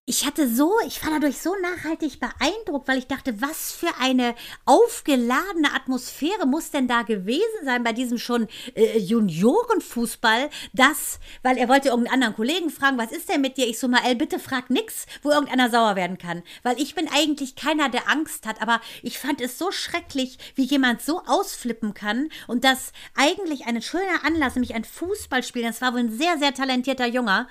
ich 0.09 0.25
hatte 0.25 0.49
so, 0.49 0.73
ich 0.87 1.03
war 1.03 1.11
dadurch 1.11 1.37
so 1.37 1.53
nachhaltig 1.61 2.19
beeindruckt, 2.19 2.87
weil 2.87 2.97
ich 2.97 3.05
dachte, 3.05 3.43
was 3.43 3.71
für 3.71 3.91
eine 3.99 4.33
aufgeladene 4.65 5.71
Atmosphäre 5.75 6.47
muss 6.47 6.71
denn 6.71 6.87
da 6.87 7.03
gewesen 7.03 7.63
sein 7.63 7.83
bei 7.83 7.93
diesem 7.93 8.17
schon 8.17 8.47
äh, 8.73 8.97
Juniorenfußball, 8.97 10.49
das, 10.73 11.19
weil 11.43 11.59
er 11.59 11.69
wollte 11.69 11.89
irgendeinen 11.89 12.15
anderen 12.15 12.35
Kollegen 12.35 12.71
fragen, 12.71 12.97
was 12.97 13.11
ist 13.11 13.29
denn 13.29 13.41
mit 13.41 13.57
dir? 13.57 13.67
Ich 13.67 13.77
so 13.77 13.87
mal, 13.87 14.01
ey, 14.03 14.15
bitte 14.15 14.39
frag 14.39 14.71
nix, 14.71 15.05
wo 15.21 15.29
irgendeiner 15.29 15.69
sauer 15.69 15.95
werden 15.95 16.17
kann, 16.17 16.41
weil 16.63 16.81
ich 16.81 16.95
bin 16.95 17.07
eigentlich 17.13 17.55
keiner, 17.55 17.87
der 17.87 18.09
Angst 18.09 18.47
hat, 18.47 18.63
aber 18.63 18.81
ich 19.03 19.19
fand 19.19 19.41
es 19.41 19.59
so 19.59 19.71
schrecklich, 19.71 20.39
wie 20.55 20.63
jemand 20.63 21.03
so 21.03 21.21
ausflippen 21.27 21.93
kann 21.93 22.29
und 22.47 22.63
das 22.63 22.93
eigentlich 23.13 23.67
ein 23.67 23.79
schöner 23.83 24.25
Anlass, 24.25 24.55
nämlich 24.55 24.73
ein 24.73 24.85
Fußballspiel, 24.85 25.61
das 25.61 25.81
war 25.81 25.93
wohl 25.93 25.99
ein 25.99 26.17
sehr, 26.17 26.39
sehr 26.39 26.55
talentierter 26.55 27.05
Junger, 27.05 27.47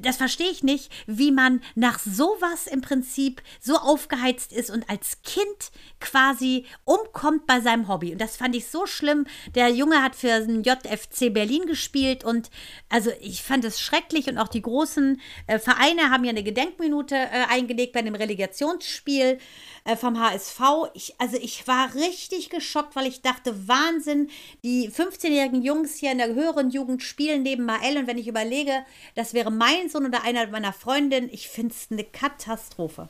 das 0.00 0.16
verstehe 0.16 0.50
ich 0.50 0.64
nicht, 0.64 0.90
wie 1.06 1.30
man 1.30 1.62
nach 1.76 1.91
sowas 1.98 2.66
im 2.66 2.80
Prinzip 2.80 3.42
so 3.60 3.76
aufgeheizt 3.76 4.52
ist 4.52 4.70
und 4.70 4.88
als 4.88 5.22
Kind 5.22 5.70
quasi 6.00 6.66
umkommt 6.84 7.46
bei 7.46 7.60
seinem 7.60 7.88
Hobby. 7.88 8.12
Und 8.12 8.20
das 8.20 8.36
fand 8.36 8.54
ich 8.54 8.66
so 8.66 8.86
schlimm. 8.86 9.26
Der 9.54 9.68
Junge 9.68 10.02
hat 10.02 10.16
für 10.16 10.40
den 10.40 10.62
JFC 10.62 11.32
Berlin 11.32 11.66
gespielt 11.66 12.24
und 12.24 12.50
also 12.88 13.10
ich 13.20 13.42
fand 13.42 13.64
es 13.64 13.80
schrecklich 13.80 14.28
und 14.28 14.38
auch 14.38 14.48
die 14.48 14.62
großen 14.62 15.20
äh, 15.46 15.58
Vereine 15.58 16.10
haben 16.10 16.24
ja 16.24 16.30
eine 16.30 16.42
Gedenkminute 16.42 17.14
äh, 17.14 17.46
eingelegt 17.48 17.92
bei 17.92 18.00
einem 18.00 18.14
Relegationsspiel 18.14 19.38
äh, 19.84 19.96
vom 19.96 20.18
HSV. 20.20 20.60
Ich, 20.94 21.14
also 21.18 21.36
ich 21.36 21.66
war 21.66 21.94
richtig 21.94 22.50
geschockt, 22.50 22.96
weil 22.96 23.06
ich 23.06 23.22
dachte, 23.22 23.68
Wahnsinn, 23.68 24.28
die 24.64 24.90
15-jährigen 24.90 25.62
Jungs 25.62 25.96
hier 25.96 26.12
in 26.12 26.18
der 26.18 26.34
höheren 26.34 26.70
Jugend 26.70 27.02
spielen 27.02 27.42
neben 27.42 27.64
Mael 27.64 27.98
und 27.98 28.06
wenn 28.06 28.18
ich 28.18 28.28
überlege, 28.28 28.84
das 29.14 29.34
wäre 29.34 29.50
mein 29.50 29.88
Sohn 29.88 30.06
oder 30.06 30.24
einer 30.24 30.46
meiner 30.48 30.72
Freundinnen, 30.72 31.28
ich 31.32 31.48
finde 31.48 31.74
es 31.74 31.81
eine 31.90 32.04
Katastrophe. 32.04 33.08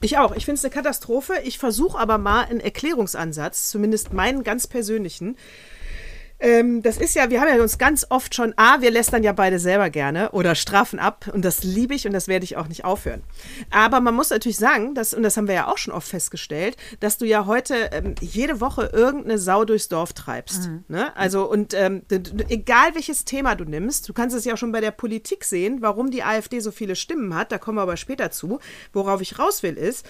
Ich 0.00 0.18
auch. 0.18 0.34
Ich 0.34 0.44
finde 0.44 0.58
es 0.58 0.64
eine 0.64 0.74
Katastrophe. 0.74 1.34
Ich 1.44 1.58
versuche 1.58 1.98
aber 1.98 2.18
mal 2.18 2.44
einen 2.44 2.60
Erklärungsansatz, 2.60 3.70
zumindest 3.70 4.12
meinen 4.12 4.42
ganz 4.42 4.66
persönlichen. 4.66 5.36
Ähm, 6.42 6.82
das 6.82 6.98
ist 6.98 7.14
ja, 7.14 7.30
wir 7.30 7.40
haben 7.40 7.48
ja 7.48 7.62
uns 7.62 7.78
ganz 7.78 8.04
oft 8.10 8.34
schon, 8.34 8.52
A, 8.56 8.80
wir 8.80 8.90
lästern 8.90 9.22
ja 9.22 9.32
beide 9.32 9.60
selber 9.60 9.90
gerne 9.90 10.32
oder 10.32 10.56
strafen 10.56 10.98
ab 10.98 11.30
und 11.32 11.44
das 11.44 11.62
liebe 11.62 11.94
ich 11.94 12.04
und 12.04 12.12
das 12.12 12.26
werde 12.26 12.44
ich 12.44 12.56
auch 12.56 12.66
nicht 12.66 12.84
aufhören. 12.84 13.22
Aber 13.70 14.00
man 14.00 14.14
muss 14.14 14.30
natürlich 14.30 14.56
sagen, 14.56 14.94
dass, 14.96 15.14
und 15.14 15.22
das 15.22 15.36
haben 15.36 15.46
wir 15.46 15.54
ja 15.54 15.68
auch 15.68 15.78
schon 15.78 15.94
oft 15.94 16.08
festgestellt, 16.08 16.76
dass 16.98 17.16
du 17.16 17.26
ja 17.26 17.46
heute 17.46 17.90
ähm, 17.92 18.16
jede 18.20 18.60
Woche 18.60 18.90
irgendeine 18.92 19.38
Sau 19.38 19.64
durchs 19.64 19.88
Dorf 19.88 20.14
treibst. 20.14 20.68
Ne? 20.88 21.16
Also, 21.16 21.48
und 21.48 21.74
ähm, 21.74 22.02
egal 22.48 22.94
welches 22.94 23.24
Thema 23.24 23.54
du 23.54 23.64
nimmst, 23.64 24.08
du 24.08 24.12
kannst 24.12 24.34
es 24.34 24.44
ja 24.44 24.54
auch 24.54 24.58
schon 24.58 24.72
bei 24.72 24.80
der 24.80 24.90
Politik 24.90 25.44
sehen, 25.44 25.78
warum 25.80 26.10
die 26.10 26.24
AfD 26.24 26.58
so 26.58 26.72
viele 26.72 26.96
Stimmen 26.96 27.36
hat, 27.36 27.52
da 27.52 27.58
kommen 27.58 27.78
wir 27.78 27.82
aber 27.82 27.96
später 27.96 28.32
zu. 28.32 28.58
Worauf 28.92 29.20
ich 29.20 29.38
raus 29.38 29.62
will, 29.62 29.74
ist, 29.74 30.06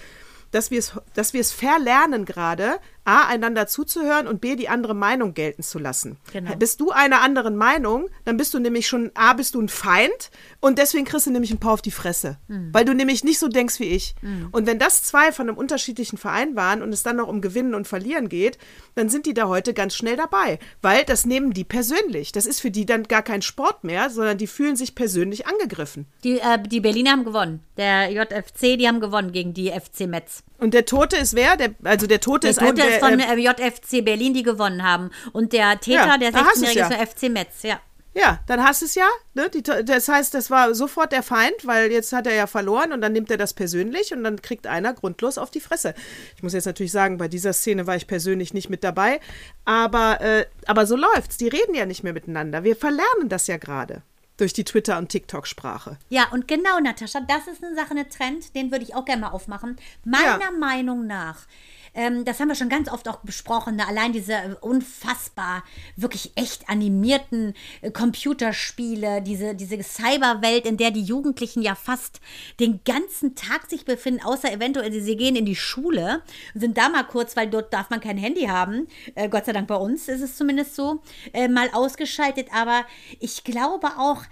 dass 0.53 0.71
wir 0.71 0.79
es, 0.79 0.93
dass 1.15 1.33
wir 1.33 1.41
es 1.41 1.51
verlernen 1.51 2.25
gerade, 2.25 2.77
A, 3.05 3.27
einander 3.27 3.67
zuzuhören 3.67 4.27
und 4.27 4.41
B, 4.41 4.55
die 4.55 4.69
andere 4.69 4.93
Meinung 4.93 5.33
gelten 5.33 5.63
zu 5.63 5.79
lassen. 5.79 6.17
Genau. 6.31 6.55
Bist 6.55 6.79
du 6.79 6.91
einer 6.91 7.21
anderen 7.21 7.55
Meinung, 7.55 8.09
dann 8.25 8.37
bist 8.37 8.53
du 8.53 8.59
nämlich 8.59 8.87
schon, 8.87 9.11
A, 9.13 9.33
bist 9.33 9.55
du 9.55 9.61
ein 9.61 9.69
Feind 9.69 10.31
und 10.59 10.77
deswegen 10.77 11.05
kriegst 11.05 11.27
du 11.27 11.31
nämlich 11.31 11.51
ein 11.51 11.59
paar 11.59 11.73
auf 11.73 11.81
die 11.81 11.91
Fresse. 11.91 12.37
Weil 12.71 12.85
du 12.85 12.93
nämlich 12.93 13.23
nicht 13.23 13.39
so 13.39 13.47
denkst 13.47 13.79
wie 13.79 13.85
ich. 13.85 14.15
Und 14.51 14.67
wenn 14.67 14.79
das 14.79 15.03
zwei 15.03 15.31
von 15.31 15.49
einem 15.49 15.57
unterschiedlichen 15.57 16.17
Verein 16.17 16.55
waren 16.55 16.81
und 16.81 16.93
es 16.93 17.03
dann 17.03 17.17
noch 17.17 17.27
um 17.27 17.41
Gewinnen 17.41 17.73
und 17.75 17.87
Verlieren 17.87 18.29
geht, 18.29 18.57
dann 18.95 19.09
sind 19.09 19.25
die 19.25 19.33
da 19.33 19.47
heute 19.47 19.73
ganz 19.73 19.95
schnell 19.95 20.15
dabei. 20.15 20.59
Weil 20.81 21.03
das 21.03 21.25
nehmen 21.25 21.53
die 21.53 21.63
persönlich. 21.63 22.31
Das 22.31 22.45
ist 22.45 22.61
für 22.61 22.71
die 22.71 22.85
dann 22.85 23.03
gar 23.03 23.21
kein 23.21 23.41
Sport 23.41 23.83
mehr, 23.83 24.09
sondern 24.09 24.37
die 24.37 24.47
fühlen 24.47 24.75
sich 24.75 24.95
persönlich 24.95 25.47
angegriffen. 25.47 26.05
Die, 26.23 26.39
äh, 26.39 26.59
die 26.61 26.79
Berliner 26.79 27.11
haben 27.11 27.25
gewonnen. 27.25 27.61
Der 27.77 28.11
JFC, 28.11 28.77
die 28.77 28.87
haben 28.87 28.99
gewonnen 28.99 29.31
gegen 29.31 29.53
die 29.53 29.71
FC 29.71 30.07
Metz. 30.07 30.43
Und 30.63 30.73
der 30.73 30.85
Tote 30.85 31.17
ist 31.17 31.35
wer? 31.35 31.57
Der, 31.57 31.75
also 31.83 32.07
der 32.07 32.21
Tote 32.21 32.47
Der 32.47 32.51
ist 32.51 32.59
ein 32.59 32.69
Tote 32.69 32.87
ist 32.87 33.01
der, 33.01 33.09
von 33.09 33.19
äh, 33.19 33.35
JFC 33.35 34.03
Berlin, 34.03 34.33
die 34.33 34.43
gewonnen 34.43 34.81
haben. 34.81 35.11
Und 35.33 35.51
der 35.51 35.77
Täter, 35.81 36.07
Ja, 36.07 36.17
der 36.17 36.31
da 36.31 36.45
hast 36.45 36.55
du's 36.55 36.69
16-Jährige, 36.69 36.79
ja. 36.79 36.87
ist 36.87 36.97
der 36.97 37.07
FC 37.07 37.33
Metz, 37.33 37.63
ja. 37.63 37.79
Ja, 38.15 38.39
dann 38.47 38.63
hast 38.63 38.81
du 38.81 38.85
es 38.85 38.95
ja. 38.95 39.07
Ne? 39.33 39.49
Die, 39.49 39.61
das 39.61 40.07
heißt, 40.07 40.33
das 40.33 40.49
war 40.49 40.73
sofort 40.73 41.11
der 41.11 41.21
Feind, 41.21 41.55
weil 41.65 41.91
jetzt 41.91 42.13
hat 42.13 42.27
er 42.27 42.35
ja 42.35 42.47
verloren 42.47 42.93
und 42.93 43.01
dann 43.01 43.11
nimmt 43.11 43.29
er 43.29 43.37
das 43.37 43.53
persönlich 43.53 44.13
und 44.13 44.23
dann 44.23 44.41
kriegt 44.41 44.65
einer 44.65 44.93
grundlos 44.93 45.37
auf 45.37 45.51
die 45.51 45.59
Fresse. 45.59 45.95
Ich 46.37 46.43
muss 46.43 46.53
jetzt 46.53 46.65
natürlich 46.65 46.93
sagen, 46.93 47.17
bei 47.17 47.27
dieser 47.27 47.51
Szene 47.51 47.85
war 47.85 47.97
ich 47.97 48.07
persönlich 48.07 48.53
nicht 48.53 48.69
mit 48.69 48.85
dabei, 48.85 49.19
aber, 49.65 50.21
äh, 50.21 50.45
aber 50.65 50.85
so 50.85 50.95
läuft's. 50.95 51.35
Die 51.37 51.49
reden 51.49 51.73
ja 51.73 51.85
nicht 51.85 52.03
mehr 52.03 52.13
miteinander. 52.13 52.63
Wir 52.63 52.77
verlernen 52.77 53.27
das 53.27 53.47
ja 53.47 53.57
gerade 53.57 54.01
durch 54.37 54.53
die 54.53 54.63
Twitter- 54.63 54.97
und 54.97 55.09
TikTok-Sprache. 55.09 55.97
Ja, 56.09 56.27
und 56.31 56.47
genau, 56.47 56.79
Natascha, 56.79 57.21
das 57.21 57.47
ist 57.47 57.63
eine 57.63 57.75
Sache, 57.75 57.91
eine 57.91 58.09
Trend, 58.09 58.55
den 58.55 58.71
würde 58.71 58.83
ich 58.83 58.95
auch 58.95 59.05
gerne 59.05 59.21
mal 59.21 59.29
aufmachen. 59.29 59.77
Meiner 60.03 60.39
Ja. 60.41 60.51
Meinung 60.51 61.05
nach, 61.07 61.45
ähm, 61.93 62.25
das 62.25 62.39
haben 62.39 62.47
wir 62.47 62.55
schon 62.55 62.69
ganz 62.69 62.89
oft 62.91 63.07
auch 63.07 63.17
besprochen, 63.17 63.75
ne? 63.75 63.87
allein 63.87 64.13
diese 64.13 64.33
äh, 64.33 64.55
unfassbar, 64.61 65.63
wirklich 65.95 66.33
echt 66.35 66.69
animierten 66.69 67.53
äh, 67.81 67.91
Computerspiele, 67.91 69.21
diese, 69.21 69.55
diese 69.55 69.81
Cyberwelt, 69.83 70.65
in 70.65 70.77
der 70.77 70.91
die 70.91 71.03
Jugendlichen 71.03 71.61
ja 71.61 71.75
fast 71.75 72.19
den 72.59 72.81
ganzen 72.83 73.35
Tag 73.35 73.69
sich 73.69 73.85
befinden, 73.85 74.23
außer 74.23 74.51
eventuell, 74.51 74.91
sie 74.91 75.17
gehen 75.17 75.35
in 75.35 75.45
die 75.45 75.55
Schule 75.55 76.21
sind 76.53 76.77
da 76.77 76.89
mal 76.89 77.03
kurz, 77.03 77.35
weil 77.35 77.49
dort 77.49 77.73
darf 77.73 77.89
man 77.89 77.99
kein 77.99 78.17
Handy 78.17 78.43
haben. 78.43 78.87
Äh, 79.15 79.29
Gott 79.29 79.45
sei 79.45 79.53
Dank 79.53 79.67
bei 79.67 79.75
uns 79.75 80.07
ist 80.07 80.21
es 80.21 80.35
zumindest 80.35 80.75
so, 80.75 81.01
äh, 81.33 81.47
mal 81.47 81.69
ausgeschaltet. 81.73 82.47
Aber 82.53 82.85
ich 83.19 83.43
glaube 83.43 83.87
auch, 83.97 84.23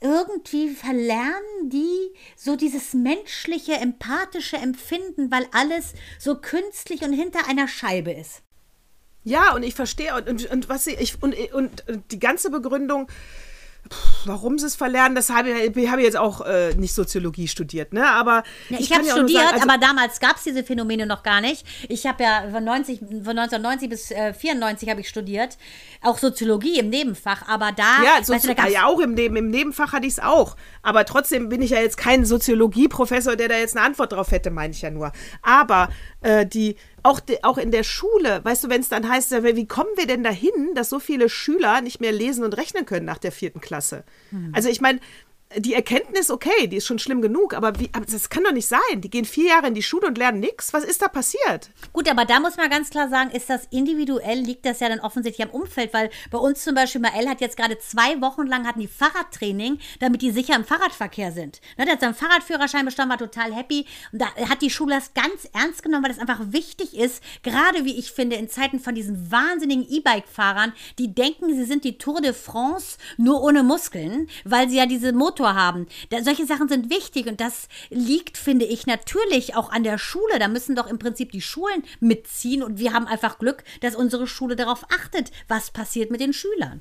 irgendwie 0.00 0.70
verlernen 0.70 1.68
die 1.68 2.14
so 2.36 2.56
dieses 2.56 2.94
menschliche, 2.94 3.74
empathische 3.74 4.56
Empfinden, 4.56 5.30
weil 5.30 5.46
alles 5.52 5.92
so 6.18 6.36
künstlich 6.36 7.02
und 7.02 7.12
hinter 7.12 7.48
einer 7.48 7.68
Scheibe 7.68 8.12
ist. 8.12 8.42
Ja, 9.22 9.54
und 9.54 9.62
ich 9.62 9.74
verstehe, 9.74 10.14
und, 10.14 10.28
und, 10.28 10.50
und 10.50 10.68
was 10.68 10.84
sie, 10.84 10.94
ich, 10.94 11.22
und, 11.22 11.34
und, 11.52 11.86
und 11.88 12.12
die 12.12 12.18
ganze 12.18 12.50
Begründung, 12.50 13.08
warum 14.24 14.58
sie 14.58 14.66
es 14.66 14.76
verlernen, 14.76 15.14
das 15.14 15.30
habe 15.30 15.50
ich, 15.50 15.76
ich 15.76 15.90
habe 15.90 16.02
jetzt 16.02 16.16
auch 16.16 16.42
äh, 16.42 16.74
nicht 16.74 16.94
Soziologie 16.94 17.48
studiert, 17.48 17.92
ne? 17.92 18.06
Aber 18.08 18.42
Ja, 18.68 18.78
ich 18.78 18.88
kann 18.90 19.00
habe 19.00 19.10
studiert, 19.10 19.40
sagen, 19.42 19.54
also- 19.60 19.68
aber 19.68 19.78
damals 19.78 20.20
gab 20.20 20.36
es 20.36 20.44
diese 20.44 20.62
Phänomene 20.62 21.06
noch 21.06 21.22
gar 21.22 21.40
nicht. 21.40 21.66
Ich 21.88 22.06
habe 22.06 22.22
ja 22.22 22.44
von, 22.52 22.62
90, 22.64 22.98
von 23.00 23.38
1990 23.38 23.88
bis 23.88 24.10
äh, 24.10 24.32
94 24.34 24.88
habe 24.90 25.00
ich 25.00 25.08
studiert, 25.08 25.56
auch 26.02 26.18
Soziologie 26.18 26.78
im 26.78 26.88
Nebenfach, 26.90 27.48
aber 27.48 27.72
da, 27.72 28.02
Ja, 28.04 28.22
so, 28.22 28.32
weißt 28.34 28.44
du, 28.44 28.48
da 28.48 28.54
gab's- 28.54 28.72
ja, 28.72 28.86
auch 28.86 29.00
im, 29.00 29.14
Neben, 29.14 29.36
im 29.36 29.50
Nebenfach 29.50 29.92
hatte 29.92 30.06
ich 30.06 30.14
es 30.14 30.20
auch. 30.20 30.56
Aber 30.82 31.04
trotzdem 31.04 31.48
bin 31.48 31.60
ich 31.62 31.70
ja 31.70 31.80
jetzt 31.80 31.96
kein 31.96 32.24
Soziologieprofessor, 32.24 33.36
der 33.36 33.48
da 33.48 33.56
jetzt 33.56 33.76
eine 33.76 33.84
Antwort 33.86 34.12
drauf 34.12 34.30
hätte, 34.30 34.50
meine 34.50 34.72
ich 34.72 34.82
ja 34.82 34.90
nur. 34.90 35.12
Aber 35.42 35.88
äh, 36.20 36.46
die, 36.46 36.76
auch, 37.02 37.20
die, 37.20 37.42
auch 37.44 37.58
in 37.58 37.70
der 37.70 37.82
Schule, 37.82 38.44
weißt 38.44 38.64
du, 38.64 38.68
wenn 38.68 38.80
es 38.80 38.88
dann 38.88 39.08
heißt, 39.08 39.30
wie 39.42 39.66
kommen 39.66 39.90
wir 39.96 40.06
denn 40.06 40.22
dahin, 40.22 40.74
dass 40.74 40.90
so 40.90 40.98
viele 40.98 41.28
Schüler 41.28 41.80
nicht 41.80 42.00
mehr 42.00 42.12
lesen 42.12 42.44
und 42.44 42.56
rechnen 42.56 42.86
können 42.86 43.06
nach 43.06 43.18
der 43.18 43.32
vierten 43.32 43.60
Klasse? 43.60 44.04
Hm. 44.30 44.52
Also 44.54 44.68
ich 44.68 44.80
meine, 44.80 45.00
die 45.56 45.74
Erkenntnis, 45.74 46.30
okay, 46.30 46.68
die 46.68 46.76
ist 46.76 46.86
schon 46.86 47.00
schlimm 47.00 47.20
genug, 47.22 47.54
aber, 47.54 47.78
wie, 47.80 47.90
aber 47.92 48.06
das 48.06 48.30
kann 48.30 48.44
doch 48.44 48.52
nicht 48.52 48.68
sein. 48.68 48.78
Die 49.00 49.10
gehen 49.10 49.24
vier 49.24 49.48
Jahre 49.48 49.66
in 49.66 49.74
die 49.74 49.82
Schule 49.82 50.06
und 50.06 50.16
lernen 50.16 50.38
nichts. 50.38 50.72
Was 50.72 50.84
ist 50.84 51.02
da 51.02 51.08
passiert? 51.08 51.70
Gut, 51.92 52.08
aber 52.08 52.24
da 52.24 52.38
muss 52.38 52.56
man 52.56 52.70
ganz 52.70 52.90
klar 52.90 53.08
sagen, 53.08 53.30
ist 53.30 53.50
das 53.50 53.66
individuell, 53.70 54.38
liegt 54.38 54.64
das 54.64 54.78
ja 54.78 54.88
dann 54.88 55.00
offensichtlich 55.00 55.46
am 55.46 55.52
Umfeld, 55.52 55.92
weil 55.92 56.10
bei 56.30 56.38
uns 56.38 56.62
zum 56.62 56.76
Beispiel, 56.76 57.00
Mael 57.00 57.28
hat 57.28 57.40
jetzt 57.40 57.56
gerade 57.56 57.78
zwei 57.78 58.20
Wochen 58.20 58.46
lang 58.46 58.66
hatten 58.66 58.80
die 58.80 58.86
Fahrradtraining, 58.86 59.80
damit 59.98 60.22
die 60.22 60.30
sicher 60.30 60.54
im 60.54 60.64
Fahrradverkehr 60.64 61.32
sind. 61.32 61.60
Ne, 61.76 61.84
der 61.84 61.94
hat 61.94 62.00
seinen 62.00 62.14
Fahrradführerschein 62.14 62.84
bestanden, 62.84 63.10
war 63.10 63.18
total 63.18 63.52
happy 63.52 63.86
und 64.12 64.22
da 64.22 64.32
hat 64.48 64.62
die 64.62 64.70
Schule 64.70 64.94
das 64.94 65.14
ganz 65.14 65.48
ernst 65.52 65.82
genommen, 65.82 66.04
weil 66.04 66.12
das 66.12 66.20
einfach 66.20 66.52
wichtig 66.52 66.96
ist, 66.96 67.22
gerade 67.42 67.84
wie 67.84 67.98
ich 67.98 68.12
finde, 68.12 68.36
in 68.36 68.48
Zeiten 68.48 68.78
von 68.78 68.94
diesen 68.94 69.32
wahnsinnigen 69.32 69.86
E-Bike-Fahrern, 69.90 70.72
die 70.98 71.12
denken, 71.12 71.54
sie 71.54 71.64
sind 71.64 71.82
die 71.82 71.98
Tour 71.98 72.20
de 72.20 72.34
France 72.34 72.98
nur 73.16 73.42
ohne 73.42 73.64
Muskeln, 73.64 74.28
weil 74.44 74.68
sie 74.68 74.76
ja 74.76 74.86
diese 74.86 75.12
Motor 75.12 75.39
haben. 75.48 75.86
Da, 76.10 76.22
solche 76.22 76.46
Sachen 76.46 76.68
sind 76.68 76.90
wichtig 76.90 77.26
und 77.26 77.40
das 77.40 77.68
liegt, 77.90 78.38
finde 78.38 78.64
ich, 78.64 78.86
natürlich 78.86 79.56
auch 79.56 79.70
an 79.70 79.84
der 79.84 79.98
Schule. 79.98 80.38
Da 80.38 80.48
müssen 80.48 80.76
doch 80.76 80.86
im 80.86 80.98
Prinzip 80.98 81.32
die 81.32 81.40
Schulen 81.40 81.82
mitziehen 82.00 82.62
und 82.62 82.78
wir 82.78 82.92
haben 82.92 83.06
einfach 83.06 83.38
Glück, 83.38 83.64
dass 83.80 83.96
unsere 83.96 84.26
Schule 84.26 84.56
darauf 84.56 84.84
achtet, 84.90 85.30
was 85.48 85.70
passiert 85.70 86.10
mit 86.10 86.20
den 86.20 86.32
Schülern. 86.32 86.80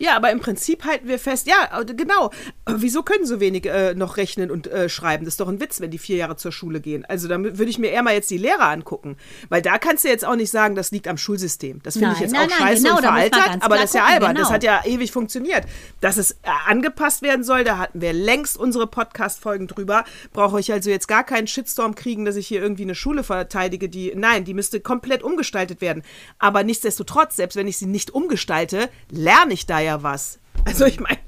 Ja, 0.00 0.16
aber 0.16 0.30
im 0.30 0.40
Prinzip 0.40 0.86
halten 0.86 1.08
wir 1.08 1.18
fest, 1.18 1.46
ja, 1.46 1.78
äh, 1.78 1.84
genau. 1.84 2.30
Wieso 2.66 3.02
können 3.02 3.26
so 3.26 3.38
wenig 3.38 3.66
äh, 3.66 3.92
noch 3.92 4.16
rechnen 4.16 4.50
und 4.50 4.66
äh, 4.66 4.88
schreiben? 4.88 5.26
Das 5.26 5.34
ist 5.34 5.40
doch 5.40 5.48
ein 5.48 5.60
Witz, 5.60 5.78
wenn 5.82 5.90
die 5.90 5.98
vier 5.98 6.16
Jahre 6.16 6.36
zur 6.36 6.52
Schule 6.52 6.80
gehen. 6.80 7.04
Also 7.04 7.28
da 7.28 7.38
würde 7.38 7.66
ich 7.66 7.78
mir 7.78 7.90
eher 7.90 8.02
mal 8.02 8.14
jetzt 8.14 8.30
die 8.30 8.38
Lehrer 8.38 8.70
angucken. 8.70 9.18
Weil 9.50 9.60
da 9.60 9.76
kannst 9.76 10.04
du 10.04 10.08
jetzt 10.08 10.24
auch 10.24 10.36
nicht 10.36 10.50
sagen, 10.50 10.74
das 10.74 10.90
liegt 10.90 11.06
am 11.06 11.18
Schulsystem. 11.18 11.80
Das 11.82 11.98
finde 11.98 12.14
ich 12.14 12.20
jetzt 12.20 12.32
nein, 12.32 12.46
auch 12.46 12.48
nein, 12.48 12.68
scheiße 12.68 12.82
genau, 12.82 12.96
und 12.96 13.02
veraltet, 13.02 13.42
aber 13.60 13.76
das 13.76 13.84
ist 13.84 13.94
ja 13.94 14.00
gucken, 14.00 14.14
albern. 14.14 14.34
Das 14.36 14.44
genau. 14.44 14.54
hat 14.54 14.64
ja 14.64 14.82
ewig 14.86 15.12
funktioniert. 15.12 15.64
Dass 16.00 16.16
es 16.16 16.30
äh, 16.30 16.36
angepasst 16.66 17.20
werden 17.20 17.44
soll, 17.44 17.64
da 17.64 17.76
hatten 17.76 18.00
wir 18.00 18.14
längst 18.14 18.56
unsere 18.56 18.86
Podcast-Folgen 18.86 19.66
drüber. 19.66 20.04
Brauche 20.32 20.60
ich 20.60 20.72
also 20.72 20.88
jetzt 20.88 21.08
gar 21.08 21.24
keinen 21.24 21.46
Shitstorm 21.46 21.94
kriegen, 21.94 22.24
dass 22.24 22.36
ich 22.36 22.46
hier 22.46 22.62
irgendwie 22.62 22.84
eine 22.84 22.94
Schule 22.94 23.22
verteidige, 23.22 23.90
die, 23.90 24.14
nein, 24.16 24.46
die 24.46 24.54
müsste 24.54 24.80
komplett 24.80 25.22
umgestaltet 25.22 25.82
werden. 25.82 26.04
Aber 26.38 26.64
nichtsdestotrotz, 26.64 27.36
selbst 27.36 27.56
wenn 27.56 27.68
ich 27.68 27.76
sie 27.76 27.86
nicht 27.86 28.12
umgestalte, 28.12 28.88
lerne 29.10 29.52
ich 29.52 29.66
da 29.66 29.78
ja 29.78 29.89
was. 30.02 30.40
Also 30.64 30.84
ich 30.84 31.00
meine, 31.00 31.18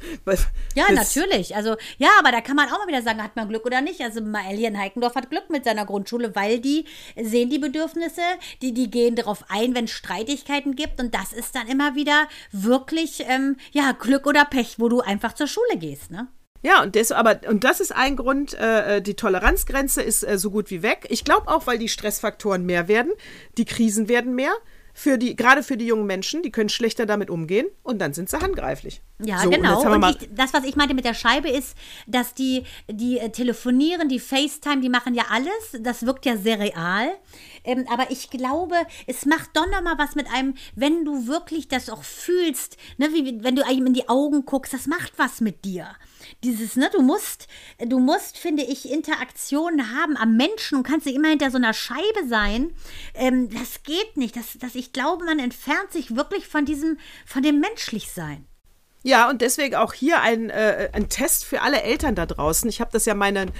Ja, 0.75 0.93
natürlich. 0.93 1.55
Also, 1.57 1.77
ja, 1.99 2.09
aber 2.19 2.33
da 2.33 2.41
kann 2.41 2.57
man 2.57 2.69
auch 2.69 2.79
mal 2.79 2.89
wieder 2.89 3.03
sagen, 3.03 3.23
hat 3.23 3.37
man 3.37 3.49
Glück 3.49 3.65
oder 3.65 3.81
nicht. 3.81 4.01
Also, 4.01 4.21
Elien 4.21 4.79
Heikendorf 4.79 5.15
hat 5.15 5.31
Glück 5.31 5.49
mit 5.51 5.65
seiner 5.65 5.87
Grundschule, 5.87 6.35
weil 6.35 6.61
die 6.61 6.85
sehen 7.21 7.51
die 7.51 7.59
Bedürfnisse, 7.59 8.23
die, 8.61 8.75
die 8.75 8.91
gehen 8.91 9.17
darauf 9.17 9.45
ein, 9.49 9.75
wenn 9.75 9.87
es 9.87 9.93
Streitigkeiten 9.93 10.77
gibt. 10.77 11.01
Und 11.01 11.15
das 11.15 11.33
ist 11.33 11.55
dann 11.55 11.69
immer 11.69 11.95
wieder 11.95 12.29
wirklich, 12.51 13.25
ähm, 13.27 13.57
ja, 13.73 13.93
Glück 13.93 14.27
oder 14.27 14.45
Pech, 14.45 14.79
wo 14.79 14.89
du 14.89 15.01
einfach 15.01 15.35
zur 15.35 15.47
Schule 15.47 15.79
gehst, 15.79 16.11
ne? 16.11 16.29
Ja, 16.65 16.83
und 16.83 16.95
das, 16.95 17.11
aber, 17.11 17.41
und 17.49 17.65
das 17.65 17.81
ist 17.81 17.91
ein 17.91 18.17
Grund, 18.17 18.55
äh, 18.55 19.03
die 19.03 19.15
Toleranzgrenze 19.15 20.01
ist 20.01 20.23
äh, 20.23 20.39
so 20.39 20.53
gut 20.53 20.71
wie 20.71 20.83
weg. 20.83 21.07
Ich 21.11 21.25
glaube 21.25 21.49
auch, 21.49 21.67
weil 21.67 21.79
die 21.79 21.89
Stressfaktoren 21.89 22.65
mehr 22.65 22.87
werden, 22.87 23.13
die 23.59 23.65
Krisen 23.65 24.09
werden 24.09 24.37
mehr. 24.37 24.53
Für 24.95 25.17
die, 25.17 25.35
gerade 25.37 25.63
für 25.63 25.77
die 25.79 25.87
jungen 25.87 26.07
Menschen, 26.07 26.43
die 26.43 26.51
können 26.51 26.69
schlechter 26.69 27.07
damit 27.07 27.31
umgehen 27.31 27.67
und 27.83 27.99
dann 27.99 28.13
sind 28.13 28.29
sie 28.29 28.39
handgreiflich. 28.39 29.01
Ja, 29.25 29.39
So, 29.39 29.49
und 29.49 29.55
genau. 29.55 29.81
Und, 29.91 30.01
mal- 30.01 30.17
ich, 30.21 30.29
das, 30.35 30.53
was 30.53 30.65
ich 30.65 30.77
meinte 30.77 30.95
mit 30.95 31.05
der 31.07 31.15
Scheibe, 31.15 31.49
ist, 31.49 31.75
dass 32.07 32.35
die, 32.35 32.65
die 32.91 33.19
äh, 33.19 33.31
telefonieren, 33.31 34.09
die 34.09 34.19
FaceTime, 34.21 34.81
die 34.81 34.91
machen 34.91 35.15
ja 35.15 35.25
alles. 35.31 35.81
Das 35.81 36.05
wirkt 36.05 36.27
ja 36.27 36.37
sehr 36.37 36.59
real. 36.59 37.09
Ähm, 37.65 37.87
aber 37.91 38.11
ich 38.11 38.29
glaube, 38.31 38.75
es 39.07 39.25
macht 39.25 39.51
doch 39.55 39.67
noch 39.71 39.83
mal 39.83 39.97
was 39.97 40.15
mit 40.15 40.27
einem, 40.33 40.55
wenn 40.75 41.05
du 41.05 41.27
wirklich 41.27 41.69
das 41.69 41.89
auch 41.89 42.03
fühlst, 42.03 42.77
ne, 42.99 43.09
wie, 43.13 43.43
wenn 43.43 43.57
du 43.57 43.65
einem 43.65 43.87
in 43.87 43.95
die 43.95 44.09
Augen 44.09 44.45
guckst, 44.45 44.75
das 44.75 44.87
macht 44.87 45.13
was 45.17 45.41
mit 45.41 45.65
dir. 45.65 45.87
Dieses, 46.45 46.77
ne, 46.77 46.91
du 46.93 47.03
musst, 47.03 47.47
du 47.79 47.99
musst, 47.99 48.37
finde 48.37 48.65
ich, 48.65 48.91
Interaktionen 48.91 49.97
haben 49.97 50.17
am 50.17 50.37
Menschen 50.37 50.79
und 50.79 50.85
kannst 50.85 51.07
nicht 51.07 51.15
immer 51.15 51.29
hinter 51.29 51.51
so 51.51 51.57
einer 51.57 51.73
Scheibe 51.73 52.27
sein. 52.29 52.73
Ähm, 53.15 53.49
das 53.51 53.83
geht 53.85 54.17
nicht. 54.17 54.37
Das, 54.37 54.59
das, 54.59 54.75
ich 54.75 54.93
glaube, 54.93 55.25
man 55.25 55.39
entfernt 55.39 55.93
sich 55.93 56.17
wirklich 56.17 56.49
von 56.49 56.65
diesem, 56.65 56.99
von 57.27 57.43
dem 57.43 57.61
Menschlichsein. 57.61 58.47
Ja, 59.05 59.29
und 59.29 59.41
deswegen 59.41 59.75
auch 59.75 59.93
hier 59.93 60.21
ein, 60.21 60.51
äh, 60.51 60.91
ein 60.93 61.09
Test 61.09 61.45
für 61.45 61.63
alle 61.63 61.83
Eltern 61.83 62.15
da 62.15 62.27
draußen. 62.27 62.69
Ich 62.69 62.81
habe 62.81 62.91
das 62.93 63.05
ja 63.05 63.15
meinen 63.15 63.51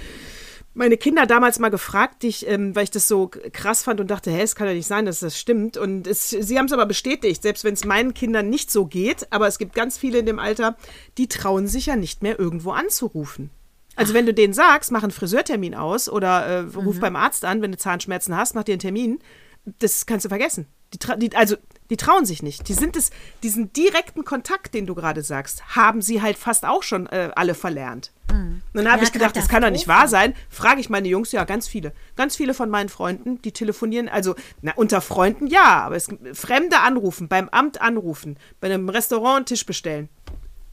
meine 0.73 0.97
Kinder 0.97 1.25
damals 1.25 1.59
mal 1.59 1.69
gefragt, 1.69 2.23
ich, 2.23 2.47
ähm, 2.47 2.75
weil 2.75 2.85
ich 2.85 2.91
das 2.91 3.07
so 3.07 3.27
krass 3.27 3.83
fand 3.83 3.99
und 3.99 4.09
dachte, 4.09 4.31
hä, 4.31 4.41
es 4.41 4.55
kann 4.55 4.67
ja 4.67 4.73
nicht 4.73 4.87
sein, 4.87 5.05
dass 5.05 5.19
das 5.19 5.39
stimmt. 5.39 5.77
Und 5.77 6.07
es, 6.07 6.29
sie 6.29 6.57
haben 6.57 6.65
es 6.65 6.73
aber 6.73 6.85
bestätigt, 6.85 7.43
selbst 7.43 7.63
wenn 7.63 7.75
es 7.75 7.85
meinen 7.85 8.13
Kindern 8.13 8.49
nicht 8.49 8.71
so 8.71 8.85
geht, 8.85 9.31
aber 9.31 9.47
es 9.47 9.59
gibt 9.59 9.75
ganz 9.75 9.97
viele 9.97 10.19
in 10.19 10.25
dem 10.25 10.39
Alter, 10.39 10.75
die 11.17 11.27
trauen 11.27 11.67
sich 11.67 11.87
ja 11.87 11.95
nicht 11.95 12.23
mehr 12.23 12.39
irgendwo 12.39 12.71
anzurufen. 12.71 13.51
Also 13.95 14.15
wenn 14.15 14.25
du 14.25 14.33
denen 14.33 14.53
sagst, 14.53 14.91
mach 14.91 15.03
einen 15.03 15.11
Friseurtermin 15.11 15.75
aus 15.75 16.09
oder 16.09 16.45
äh, 16.45 16.59
ruf 16.75 16.99
beim 16.99 17.15
Arzt 17.15 17.45
an, 17.45 17.61
wenn 17.61 17.71
du 17.71 17.77
Zahnschmerzen 17.77 18.35
hast, 18.35 18.55
mach 18.55 18.63
dir 18.63 18.73
einen 18.73 18.79
Termin, 18.79 19.19
das 19.65 20.07
kannst 20.07 20.25
du 20.25 20.29
vergessen. 20.29 20.65
Die, 20.93 20.99
die, 21.19 21.35
also 21.35 21.55
die 21.93 21.97
trauen 21.97 22.25
sich 22.25 22.41
nicht. 22.41 22.67
Die 22.69 22.73
sind 22.73 22.95
es, 22.95 23.11
diesen 23.43 23.71
direkten 23.71 24.25
Kontakt, 24.25 24.73
den 24.73 24.87
du 24.87 24.95
gerade 24.95 25.21
sagst, 25.21 25.75
haben 25.75 26.01
sie 26.01 26.23
halt 26.23 26.39
fast 26.39 26.65
auch 26.65 26.81
schon 26.81 27.05
äh, 27.05 27.29
alle 27.35 27.53
verlernt. 27.53 28.11
Und 28.29 28.63
dann 28.73 28.87
habe 28.87 28.97
Ja, 28.97 29.03
ich 29.03 29.11
gedacht, 29.11 29.35
das 29.35 29.47
kann 29.47 29.61
doch 29.61 29.69
nicht 29.69 29.87
wahr 29.87 30.07
sein. 30.07 30.33
Frage 30.49 30.81
ich 30.81 30.89
meine 30.89 31.07
Jungs, 31.07 31.31
ja, 31.33 31.43
ganz 31.43 31.67
viele. 31.67 31.93
Ganz 32.15 32.35
viele 32.35 32.55
von 32.55 32.67
meinen 32.71 32.89
Freunden, 32.89 33.39
die 33.43 33.51
telefonieren, 33.51 34.09
also 34.09 34.33
na, 34.63 34.71
unter 34.75 35.01
Freunden 35.01 35.45
ja, 35.45 35.83
aber 35.83 35.95
es, 35.95 36.07
Fremde 36.33 36.79
anrufen, 36.79 37.27
beim 37.27 37.47
Amt 37.49 37.79
anrufen, 37.79 38.37
bei 38.59 38.73
einem 38.73 38.89
Restaurant 38.89 39.35
einen 39.35 39.45
Tisch 39.45 39.67
bestellen, 39.67 40.09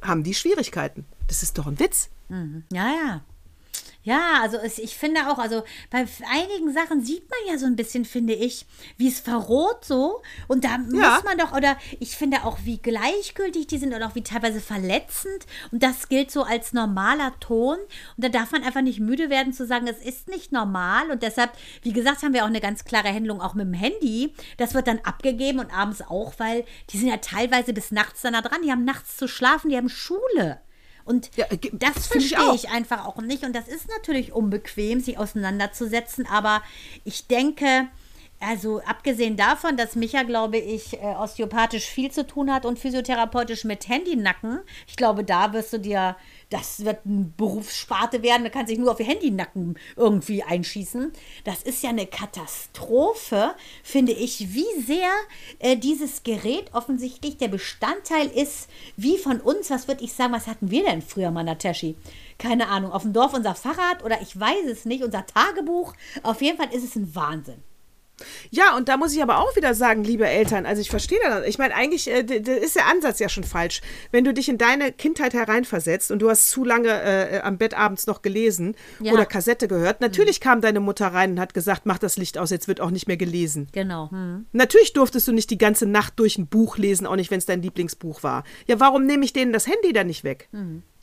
haben 0.01 0.23
die 0.23 0.33
Schwierigkeiten. 0.33 1.05
Das 1.29 1.43
ist 1.43 1.59
doch 1.59 1.67
ein 1.67 1.79
Witz. 1.79 2.09
Ja, 2.73 2.87
ja. 2.89 3.21
Ja, 4.03 4.41
also 4.41 4.57
es, 4.57 4.79
ich 4.79 4.97
finde 4.97 5.29
auch, 5.31 5.39
also 5.39 5.63
bei 5.91 6.07
einigen 6.31 6.73
Sachen 6.73 7.05
sieht 7.05 7.29
man 7.29 7.39
ja 7.53 7.59
so 7.59 7.67
ein 7.67 7.77
bisschen, 7.77 8.07
finde 8.07 8.33
ich, 8.33 8.65
wie 8.97 9.09
es 9.09 9.21
verroht 9.21 9.85
so. 9.85 10.23
Und 10.49 10.65
da 10.65 10.71
Ja. 10.71 10.79
muss 10.79 11.23
man 11.25 11.37
doch, 11.37 11.53
oder 11.55 11.77
ich 11.99 12.17
finde 12.17 12.45
auch, 12.45 12.59
wie 12.65 12.79
gleichgültig 12.79 13.67
die 13.67 13.77
sind 13.77 13.93
oder 13.95 14.07
auch 14.07 14.15
wie 14.15 14.23
teilweise 14.23 14.61
verletzend. 14.61 15.45
Und 15.71 15.83
das 15.83 16.09
gilt 16.09 16.31
so 16.31 16.45
als 16.45 16.73
normaler 16.73 17.39
Ton. 17.41 17.77
Und 18.17 18.25
da 18.25 18.31
darf 18.31 18.53
man 18.53 18.63
einfach 18.65 18.81
nicht 18.81 19.01
müde 19.01 19.29
werden 19.29 19.53
zu 19.53 19.67
sagen, 19.67 19.87
es 19.87 19.99
ist 19.99 20.29
nicht 20.29 20.51
normal. 20.51 21.11
Und 21.11 21.23
deshalb, 21.23 21.53
wie 21.83 21.93
gesagt, 21.93 22.23
haben 22.23 22.33
wir 22.33 22.45
auch 22.45 22.49
eine 22.49 22.61
ganz 22.63 22.85
klare 22.85 23.13
Handlung 23.13 23.43
auch 23.43 23.53
mit 23.53 23.67
dem 23.67 23.75
Handy. 23.75 24.33
Das 24.57 24.73
wird 24.73 24.87
dann 24.87 25.01
abgegeben 25.01 25.59
und 25.59 25.75
abends 25.77 26.01
auch, 26.01 26.33
weil 26.39 26.65
die 26.89 26.97
sind 26.97 27.09
ja 27.09 27.19
teilweise 27.19 27.75
bis 27.75 27.91
nachts 27.91 28.23
dann 28.23 28.33
da 28.33 28.41
dran. 28.41 28.63
Die 28.63 28.71
haben 28.73 28.85
nachts 28.85 29.19
zu 29.19 29.29
schlafen, 29.29 29.69
die 29.69 29.77
haben 29.77 29.91
Schule. 29.91 30.61
Und 31.05 31.31
Ja, 31.37 31.47
ge- 31.47 31.71
das 31.75 31.97
ich 31.97 32.05
verstehe 32.07 32.41
auch. 32.51 32.55
ich 32.55 32.71
einfach 32.71 33.07
auch 33.07 33.19
nicht. 33.19 33.45
Und 33.45 33.55
das 33.55 33.69
ist 33.69 33.89
natürlich 33.89 34.33
unbequem, 34.33 35.01
sich 35.01 35.19
auseinanderzusetzen. 35.19 36.27
Aber 36.27 36.63
ich 37.05 37.27
denke, 37.27 37.89
also 38.41 38.81
abgesehen 38.87 39.37
davon, 39.37 39.77
dass 39.77 39.97
Micha, 39.97 40.23
glaube 40.23 40.57
ich, 40.59 40.95
äh, 40.95 41.15
osteopathisch 41.19 41.85
viel 41.87 42.11
zu 42.11 42.27
tun 42.27 42.53
hat 42.53 42.65
und 42.65 42.79
physiotherapeutisch 42.79 43.65
mit 43.65 43.87
Handynacken, 43.89 44.61
ich 44.87 44.97
glaube, 44.97 45.25
da 45.25 45.53
wirst 45.53 45.73
du 45.75 45.79
dir, 45.79 46.17
das 46.51 46.85
wird 46.85 47.07
eine 47.07 47.31
Berufssparte 47.37 48.23
werden, 48.23 48.45
da 48.45 48.51
kannst 48.51 48.71
du 48.71 48.75
dich 48.75 48.81
nur 48.81 48.91
auf 48.91 48.99
die 48.99 49.05
Handynacken 49.05 49.79
irgendwie 49.97 50.43
einschießen. 50.43 51.13
Das 51.45 51.63
ist 51.63 51.83
ja 51.83 51.91
eine 51.91 52.07
Katastrophe, 52.07 53.55
finde 53.83 54.13
ich, 54.13 54.53
wie 54.53 54.83
sehr 54.85 55.11
äh, 55.61 55.77
dieses 55.77 56.23
Gerät 56.25 56.75
offensichtlich 56.75 57.39
der 57.39 57.49
Bestandteil 57.49 58.27
ist, 58.27 58.69
wie 58.97 59.17
von 59.17 59.41
uns, 59.41 59.71
was 59.71 59.89
würde 59.89 60.05
ich 60.05 60.13
sagen, 60.13 60.33
was 60.33 60.49
hatten 60.49 60.71
wir 60.71 60.85
denn 60.85 61.03
früher 61.03 61.31
mal, 61.31 61.45
Nataschi? 61.45 61.97
Keine 62.39 62.69
Ahnung, 62.69 62.93
auf 62.93 63.03
dem 63.03 63.13
Dorf 63.13 63.33
unser 63.33 63.55
Fahrrad 63.55 64.05
oder 64.05 64.21
ich 64.21 64.39
weiß 64.39 64.67
es 64.67 64.85
nicht, 64.85 65.05
unser 65.05 65.25
Tagebuch. 65.27 65.95
Auf 66.23 66.43
jeden 66.43 66.59
Fall 66.59 66.75
ist 66.75 66.85
es 66.85 66.97
ein 66.97 67.15
Wahnsinn. 67.15 67.63
Ja, 68.51 68.77
und 68.77 68.89
da 68.89 68.97
muss 68.97 69.13
ich 69.15 69.23
aber 69.23 69.39
auch 69.39 69.55
wieder 69.57 69.75
sagen, 69.75 70.05
liebe 70.05 70.27
Eltern, 70.27 70.67
also 70.67 70.81
ich 70.81 70.91
verstehe 70.91 71.19
das. 71.23 71.47
Ich 71.47 71.59
meine, 71.59 71.75
eigentlich 71.75 72.11
äh, 72.11 72.21
ist 72.23 72.77
der 72.77 72.87
Ansatz 72.87 73.19
ja 73.19 73.29
schon 73.29 73.45
falsch. 73.45 73.81
Wenn 74.11 74.25
du 74.25 74.33
dich 74.35 74.49
in 74.49 74.59
deine 74.59 74.93
Kindheit 74.93 75.35
hereinversetzt 75.35 76.11
und 76.11 76.21
du 76.21 76.31
hast 76.31 76.51
zu 76.51 76.65
lange 76.65 76.89
äh, 76.91 77.41
am 77.41 77.59
Bett 77.59 77.75
abends 77.75 78.07
noch 78.07 78.23
gelesen 78.23 78.75
Ja. 79.01 79.13
oder 79.13 79.27
Kassette 79.27 79.69
gehört, 79.69 80.01
natürlich 80.01 80.41
kam 80.41 80.61
deine 80.61 80.81
Mutter 80.81 81.09
rein 81.09 81.33
und 81.33 81.41
hat 81.41 81.55
gesagt, 81.55 81.83
mach 81.87 81.99
das 81.99 82.17
Licht 82.17 82.39
aus, 82.39 82.51
jetzt 82.51 82.69
wird 82.69 82.81
auch 82.81 82.91
nicht 82.91 83.07
mehr 83.09 83.17
gelesen. 83.17 83.69
Genau. 83.73 84.11
Hm. 84.11 84.47
Natürlich 84.53 84.93
durftest 84.93 85.27
du 85.29 85.33
nicht 85.33 85.51
die 85.51 85.59
ganze 85.59 85.87
Nacht 85.87 86.15
durch 86.19 86.39
ein 86.39 86.47
Buch 86.47 86.79
lesen, 86.79 87.07
auch 87.07 87.17
nicht, 87.17 87.31
wenn 87.31 87.39
es 87.39 87.47
dein 87.47 87.63
Lieblingsbuch 87.63 88.23
war. 88.23 88.45
Ja, 88.67 88.81
warum 88.81 89.07
nehme 89.07 89.25
ich 89.25 89.33
denen 89.33 89.53
das 89.53 89.67
Handy 89.67 89.93
dann 89.93 90.07
nicht 90.07 90.25
weg? 90.25 90.49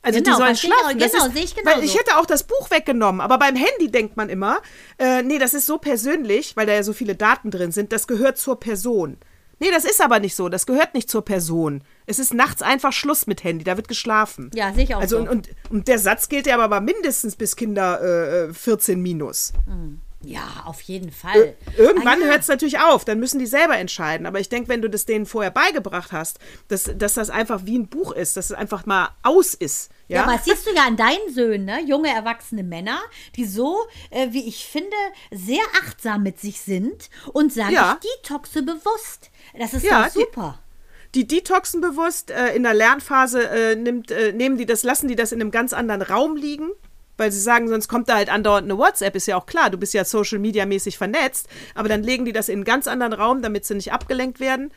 Also 0.02 0.20
Genau, 0.20 0.36
die 0.36 0.42
sollen 0.42 0.56
schlafen. 0.56 0.98
Genau, 0.98 1.26
ist- 1.26 1.34
sehe 1.34 1.42
ich 1.44 1.56
Weil 1.56 1.64
genauso. 1.74 1.82
ich 1.82 1.98
hätte 1.98 2.16
auch 2.18 2.26
das 2.26 2.44
Buch 2.44 2.70
weggenommen, 2.70 3.20
aber 3.20 3.38
beim 3.38 3.56
Handy 3.56 3.90
denkt 3.90 4.16
man 4.16 4.28
immer, 4.28 4.58
äh, 4.98 5.22
nee, 5.22 5.38
das 5.38 5.54
ist 5.54 5.66
so 5.66 5.78
persönlich, 5.78 6.56
weil 6.56 6.66
da 6.66 6.72
ja 6.72 6.82
so 6.82 6.92
viele 6.92 7.14
Daten 7.16 7.50
drin 7.50 7.72
sind, 7.72 7.92
das 7.92 8.06
gehört 8.06 8.38
zur 8.38 8.60
Person. 8.60 9.18
Nee, 9.60 9.72
das 9.72 9.84
ist 9.84 10.00
aber 10.00 10.20
nicht 10.20 10.36
so. 10.36 10.48
Das 10.48 10.66
gehört 10.66 10.94
nicht 10.94 11.10
zur 11.10 11.24
Person. 11.24 11.82
Es 12.06 12.20
ist 12.20 12.32
nachts 12.32 12.62
einfach 12.62 12.92
Schluss 12.92 13.26
mit 13.26 13.42
Handy. 13.42 13.64
Da 13.64 13.76
wird 13.76 13.88
geschlafen. 13.88 14.52
Ja, 14.54 14.72
sehe 14.72 14.84
ich 14.84 14.94
auch 14.94 15.00
Also 15.00 15.16
so. 15.16 15.22
und, 15.22 15.28
und, 15.30 15.48
und 15.70 15.88
der 15.88 15.98
Satz 15.98 16.28
gilt 16.28 16.46
ja 16.46 16.56
aber 16.60 16.80
mindestens 16.80 17.34
bis 17.34 17.56
Kinder 17.56 18.48
äh, 18.50 18.54
14 18.54 19.00
minus. 19.02 19.52
Ja, 20.24 20.64
auf 20.66 20.80
jeden 20.80 21.12
Fall. 21.12 21.54
Irgendwann 21.76 22.18
Ah, 22.20 22.24
ja. 22.24 22.30
hört 22.32 22.40
es 22.40 22.48
natürlich 22.48 22.80
auf, 22.80 23.04
dann 23.04 23.20
müssen 23.20 23.38
die 23.38 23.46
selber 23.46 23.76
entscheiden. 23.78 24.26
Aber 24.26 24.40
ich 24.40 24.48
denke, 24.48 24.68
wenn 24.68 24.82
du 24.82 24.90
das 24.90 25.04
denen 25.04 25.26
vorher 25.26 25.52
beigebracht 25.52 26.10
hast, 26.10 26.40
dass, 26.66 26.90
dass 26.96 27.14
das 27.14 27.30
einfach 27.30 27.60
wie 27.66 27.78
ein 27.78 27.86
Buch 27.86 28.10
ist, 28.10 28.36
dass 28.36 28.46
es 28.46 28.52
einfach 28.56 28.84
mal 28.84 29.10
aus 29.22 29.54
ist. 29.54 29.90
Ja, 30.08 30.16
Ja, 30.16 30.22
aber 30.24 30.32
das 30.32 30.44
siehst 30.46 30.66
du 30.66 30.74
ja 30.74 30.86
an 30.86 30.96
deinen 30.96 31.32
Söhnen, 31.32 31.66
ne? 31.66 31.80
junge 31.86 32.12
erwachsene 32.12 32.64
Männer, 32.64 32.98
die 33.36 33.44
so, 33.44 33.76
äh, 34.10 34.28
wie 34.32 34.48
ich 34.48 34.66
finde, 34.66 34.96
sehr 35.30 35.62
achtsam 35.84 36.24
mit 36.24 36.40
sich 36.40 36.60
sind 36.62 37.10
und 37.32 37.52
sagen, 37.52 37.74
Ja. 37.74 37.98
ich 38.02 38.10
detoxe 38.22 38.62
bewusst. 38.62 39.30
Das 39.56 39.72
ist 39.72 39.84
Ja, 39.84 40.02
doch 40.06 40.12
die- 40.12 40.18
super. 40.20 40.58
die 41.14 41.28
detoxen 41.28 41.80
bewusst, 41.80 42.32
äh, 42.32 42.56
in 42.56 42.64
der 42.64 42.74
Lernphase 42.74 43.48
äh, 43.50 43.76
nimmt, 43.76 44.10
äh, 44.10 44.32
nehmen 44.32 44.56
die 44.58 44.66
das, 44.66 44.82
lassen 44.82 45.06
die 45.06 45.14
das 45.16 45.30
in 45.30 45.40
einem 45.40 45.52
ganz 45.52 45.72
anderen 45.72 46.02
Raum 46.02 46.34
liegen. 46.34 46.70
Weil 47.18 47.30
sie 47.30 47.40
sagen, 47.40 47.68
sonst 47.68 47.88
kommt 47.88 48.08
da 48.08 48.14
halt 48.14 48.30
andauernd 48.30 48.64
eine 48.64 48.78
WhatsApp, 48.78 49.14
ist 49.16 49.26
ja 49.26 49.36
auch 49.36 49.44
klar, 49.44 49.68
du 49.68 49.76
bist 49.76 49.92
ja 49.92 50.04
Social 50.04 50.38
Media 50.38 50.64
mäßig 50.64 50.96
vernetzt, 50.96 51.48
aber 51.74 51.88
dann 51.88 52.02
legen 52.02 52.24
die 52.24 52.32
das 52.32 52.48
in 52.48 52.54
einen 52.54 52.64
ganz 52.64 52.86
anderen 52.86 53.12
Raum, 53.12 53.42
damit 53.42 53.66
sie 53.66 53.74
nicht 53.74 53.92
abgelenkt 53.92 54.40
werden. 54.40 54.72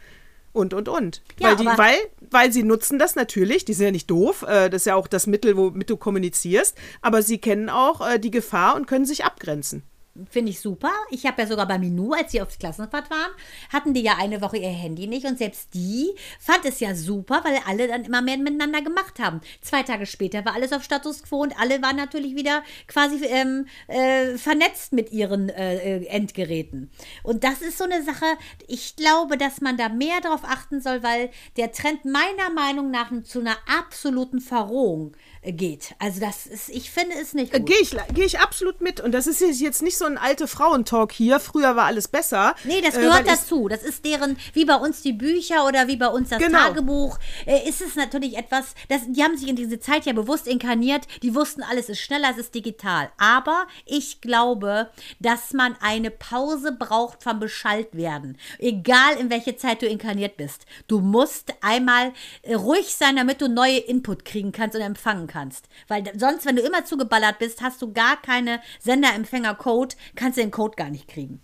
Und, 0.54 0.73
und, 0.73 0.89
und. 0.89 1.21
Ja, 1.39 1.49
weil, 1.49 1.56
die, 1.56 1.65
weil, 1.65 1.97
weil 2.30 2.51
sie 2.51 2.63
nutzen 2.63 2.99
das 2.99 3.15
natürlich, 3.15 3.63
die 3.63 3.73
sind 3.73 3.86
ja 3.86 3.91
nicht 3.91 4.12
doof, 4.12 4.41
äh, 4.41 4.69
das 4.69 4.82
ist 4.82 4.86
ja 4.86 4.95
auch 4.95 5.08
das 5.08 5.25
Mittel, 5.25 5.56
womit 5.56 5.89
du 5.89 5.95
kommunizierst, 5.95 6.77
aber 7.01 7.21
sie 7.21 7.38
kennen 7.38 7.69
auch 7.69 8.06
äh, 8.06 8.19
die 8.19 8.32
Gefahr 8.32 8.75
und 8.75 8.86
können 8.86 9.06
sich 9.06 9.23
abgrenzen. 9.23 9.84
Finde 10.30 10.52
ich 10.52 10.60
super. 10.60 10.91
Ich 11.10 11.26
habe 11.26 11.41
ja 11.41 11.47
sogar 11.47 11.65
bei 11.65 11.80
Minou, 11.80 12.12
als 12.12 12.34
sie 12.34 12.41
aufs 12.41 12.60
Klassenfahrt 12.60 13.10
waren, 13.10 13.32
hatten 13.71 13.93
die 13.93 14.02
ja 14.02 14.17
eine 14.17 14.41
Woche 14.41 14.58
ihr 14.58 14.67
Handy 14.67 15.08
nicht 15.08 15.26
und 15.26 15.38
selbst 15.38 15.74
die 15.74 16.12
fand 16.38 16.65
es 16.65 16.82
ja 16.82 16.95
super, 16.95 17.41
weil 17.45 17.58
alle 17.65 17.88
dann 17.88 18.04
immer 18.04 18.21
mehr 18.21 18.38
miteinander 18.38 18.82
gemacht 18.82 19.19
haben. 19.19 19.39
Zwei 19.62 19.84
Tage 19.84 20.06
später 20.06 20.43
war 20.43 20.54
alles 20.54 20.74
auf 20.74 20.84
Status 20.84 21.24
quo 21.24 21.41
und 21.41 21.58
alle 21.58 21.82
waren 21.82 21.95
natürlich 21.95 22.36
wieder 22.36 22.62
quasi 22.88 23.24
ähm, 23.26 23.67
äh, 23.88 24.38
vernetzt 24.38 24.91
mit 24.91 25.13
ihren 25.13 25.47
äh, 25.47 25.78
äh, 25.78 26.06
Endgeräten. 26.08 26.91
Und 27.24 27.45
das 27.45 27.62
ist 27.62 27.78
so 27.78 27.86
eine 27.86 28.04
Sache, 28.04 28.26
ich 28.67 28.97
glaube, 28.97 29.38
dass 29.38 29.62
man 29.62 29.78
da 29.78 29.88
mehr 29.88 30.19
darauf 30.21 30.43
achten 30.43 30.82
soll, 30.82 31.04
weil 31.04 31.30
der 31.56 31.71
Trend 31.71 32.04
meiner 32.04 32.50
Meinung 32.54 32.91
nach 32.91 33.12
zu 33.24 33.39
einer 33.39 33.58
absoluten 33.65 34.41
Verrohung 34.41 35.13
äh, 35.13 35.31
geht. 35.43 35.95
Also 35.99 36.19
das 36.19 36.45
ist, 36.45 36.69
ich 36.69 36.91
finde 36.91 37.15
es 37.19 37.34
nicht 37.34 37.51
gut. 37.51 37.65
Gehe 37.65 37.80
ich, 37.82 37.95
geh 38.13 38.23
ich 38.23 38.39
absolut 38.39 38.80
mit. 38.82 38.99
Und 38.99 39.12
das 39.12 39.25
ist 39.25 39.41
jetzt 39.60 39.81
nicht 39.81 39.98
so 39.98 40.06
ein 40.06 40.17
alte 40.17 40.48
Frauentalk 40.48 41.12
hier. 41.12 41.39
Früher 41.39 41.75
war 41.75 41.85
alles 41.85 42.08
besser. 42.08 42.56
Nee, 42.63 42.81
das 42.81 42.96
Äh, 42.96 43.02
gehört 43.02 43.21
ich- 43.21 43.31
dazu. 43.31 43.67
Das 43.67 43.81
ist 43.83 44.06
deren, 44.06 44.37
wie 44.54 44.65
bei 44.65 44.75
uns 44.75 45.02
die 45.02 45.13
Bücher 45.13 45.65
oder 45.65 45.87
wie 45.87 45.98
bei 45.98 46.08
uns 46.08 46.29
das 46.29 46.39
Genau. 46.39 46.60
Tagebuch, 46.60 47.17
äh, 47.48 47.67
ist 47.67 47.81
es 47.81 47.96
natürlich 47.96 48.37
etwas, 48.37 48.75
das, 48.89 49.02
die 49.08 49.23
haben 49.23 49.35
sich 49.37 49.50
in 49.50 49.56
diese 49.56 49.79
Zeit 49.79 50.06
ja 50.06 50.13
bewusst 50.13 50.48
inkarniert. 50.48 51.08
Die 51.23 51.33
wussten, 51.33 51.63
alles 51.63 51.89
ist 51.89 52.00
schneller, 52.02 52.29
es 52.31 52.37
ist 52.37 52.54
digital. 52.54 53.12
Aber 53.17 53.65
ich 53.85 54.21
glaube, 54.21 54.89
dass 55.19 55.54
man 55.54 55.75
eine 55.81 56.12
Pause 56.12 56.71
braucht 56.71 57.23
vom 57.23 57.39
Beschallt 57.39 57.96
werden. 57.96 58.37
Egal 58.60 59.15
in 59.19 59.29
welche 59.31 59.56
Zeit 59.56 59.81
du 59.81 59.87
inkarniert 59.87 60.37
bist. 60.37 60.65
Du 60.87 61.00
musst 61.00 61.54
einmal 61.62 62.13
äh, 62.44 62.54
ruhig 62.56 62.94
sein, 62.96 63.15
damit 63.15 63.42
du 63.42 63.50
neue 63.50 63.77
Input 63.79 64.23
kriegen 64.25 64.52
kannst 64.52 64.75
und 64.75 64.81
empfangen 64.83 65.27
kannst. 65.32 65.69
Weil 65.88 66.04
sonst, 66.17 66.46
wenn 66.46 66.56
du 66.56 66.62
immer 66.62 66.86
zugeballert 66.86 67.40
bist, 67.40 67.62
hast 67.62 67.82
du 67.82 67.94
gar 67.94 68.21
keine 68.21 68.62
Sender-Empfänger-Code, 68.79 69.96
kannst 70.15 70.38
du 70.38 70.42
den 70.42 70.52
Code 70.52 70.75
gar 70.75 70.90
nicht 70.90 71.08
kriegen. 71.08 71.42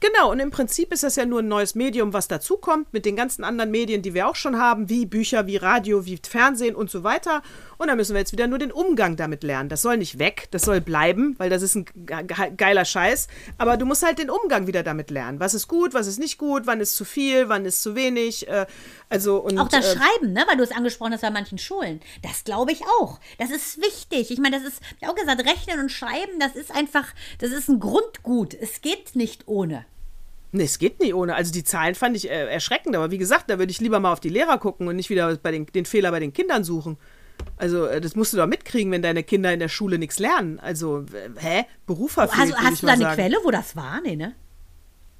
Genau, 0.00 0.30
und 0.30 0.40
im 0.40 0.50
Prinzip 0.50 0.92
ist 0.92 1.04
das 1.04 1.16
ja 1.16 1.24
nur 1.24 1.40
ein 1.40 1.48
neues 1.48 1.74
Medium, 1.74 2.12
was 2.12 2.28
dazukommt 2.28 2.92
mit 2.92 3.06
den 3.06 3.16
ganzen 3.16 3.44
anderen 3.44 3.70
Medien, 3.70 4.02
die 4.02 4.12
wir 4.12 4.28
auch 4.28 4.36
schon 4.36 4.58
haben, 4.58 4.90
wie 4.90 5.06
Bücher, 5.06 5.46
wie 5.46 5.56
Radio, 5.56 6.04
wie 6.04 6.18
Fernsehen 6.22 6.76
und 6.76 6.90
so 6.90 7.02
weiter. 7.02 7.42
Und 7.78 7.88
da 7.88 7.94
müssen 7.96 8.14
wir 8.14 8.20
jetzt 8.20 8.32
wieder 8.32 8.46
nur 8.46 8.58
den 8.58 8.72
Umgang 8.72 9.16
damit 9.16 9.42
lernen. 9.42 9.68
Das 9.68 9.82
soll 9.82 9.96
nicht 9.96 10.18
weg, 10.18 10.48
das 10.50 10.62
soll 10.62 10.80
bleiben, 10.80 11.34
weil 11.38 11.50
das 11.50 11.62
ist 11.62 11.74
ein 11.74 11.84
ge- 11.84 12.24
ge- 12.24 12.52
geiler 12.56 12.84
Scheiß. 12.84 13.28
Aber 13.58 13.76
du 13.76 13.84
musst 13.86 14.04
halt 14.04 14.18
den 14.18 14.30
Umgang 14.30 14.66
wieder 14.66 14.82
damit 14.82 15.10
lernen. 15.10 15.40
Was 15.40 15.54
ist 15.54 15.68
gut, 15.68 15.94
was 15.94 16.06
ist 16.06 16.18
nicht 16.18 16.38
gut, 16.38 16.62
wann 16.66 16.80
ist 16.80 16.96
zu 16.96 17.04
viel, 17.04 17.48
wann 17.48 17.64
ist 17.64 17.82
zu 17.82 17.94
wenig. 17.94 18.48
Äh, 18.48 18.66
also 19.08 19.38
und 19.38 19.58
Auch 19.58 19.68
das 19.68 19.92
äh, 19.94 19.96
Schreiben, 19.96 20.32
ne, 20.32 20.44
weil 20.48 20.56
du 20.56 20.62
es 20.62 20.72
angesprochen 20.72 21.12
hast 21.12 21.20
bei 21.20 21.30
manchen 21.30 21.58
Schulen. 21.58 22.00
Das 22.22 22.44
glaube 22.44 22.72
ich 22.72 22.82
auch. 23.00 23.20
Das 23.38 23.50
ist 23.50 23.78
wichtig. 23.78 24.30
Ich 24.30 24.38
meine, 24.38 24.58
das 24.60 24.66
ist, 24.66 24.80
hab 25.02 25.10
auch 25.10 25.14
gesagt, 25.14 25.40
Rechnen 25.46 25.80
und 25.80 25.90
Schreiben, 25.92 26.38
das 26.40 26.56
ist 26.56 26.74
einfach, 26.74 27.06
das 27.38 27.50
ist 27.50 27.68
ein 27.68 27.80
Grundgut. 27.80 28.54
Es 28.54 28.80
geht 28.80 29.16
nicht 29.16 29.44
ohne. 29.46 29.84
Nee, 30.52 30.64
es 30.64 30.78
geht 30.78 31.00
nicht 31.00 31.12
ohne. 31.12 31.34
Also 31.34 31.52
die 31.52 31.64
Zahlen 31.64 31.94
fand 31.94 32.16
ich 32.16 32.30
äh, 32.30 32.46
erschreckend, 32.50 32.96
aber 32.96 33.10
wie 33.10 33.18
gesagt, 33.18 33.50
da 33.50 33.58
würde 33.58 33.70
ich 33.70 33.80
lieber 33.80 34.00
mal 34.00 34.12
auf 34.12 34.20
die 34.20 34.28
Lehrer 34.30 34.58
gucken 34.58 34.88
und 34.88 34.96
nicht 34.96 35.10
wieder 35.10 35.36
bei 35.36 35.50
den, 35.50 35.66
den 35.66 35.84
Fehler 35.84 36.10
bei 36.12 36.20
den 36.20 36.32
Kindern 36.32 36.64
suchen. 36.64 36.96
Also 37.56 37.86
äh, 37.86 38.00
das 38.00 38.16
musst 38.16 38.32
du 38.32 38.36
doch 38.36 38.46
mitkriegen, 38.46 38.92
wenn 38.92 39.02
deine 39.02 39.22
Kinder 39.22 39.52
in 39.52 39.60
der 39.60 39.68
Schule 39.68 39.98
nichts 39.98 40.18
lernen. 40.18 40.60
Also, 40.60 41.04
hä? 41.38 41.64
Beruf 41.86 42.12
verfehlt, 42.12 42.54
Also, 42.54 42.56
hast 42.56 42.82
du 42.82 42.86
da 42.86 42.92
eine 42.92 43.02
sagen. 43.02 43.14
Quelle, 43.14 43.38
wo 43.44 43.50
das 43.50 43.76
war? 43.76 44.00
Nee, 44.00 44.16
ne? 44.16 44.34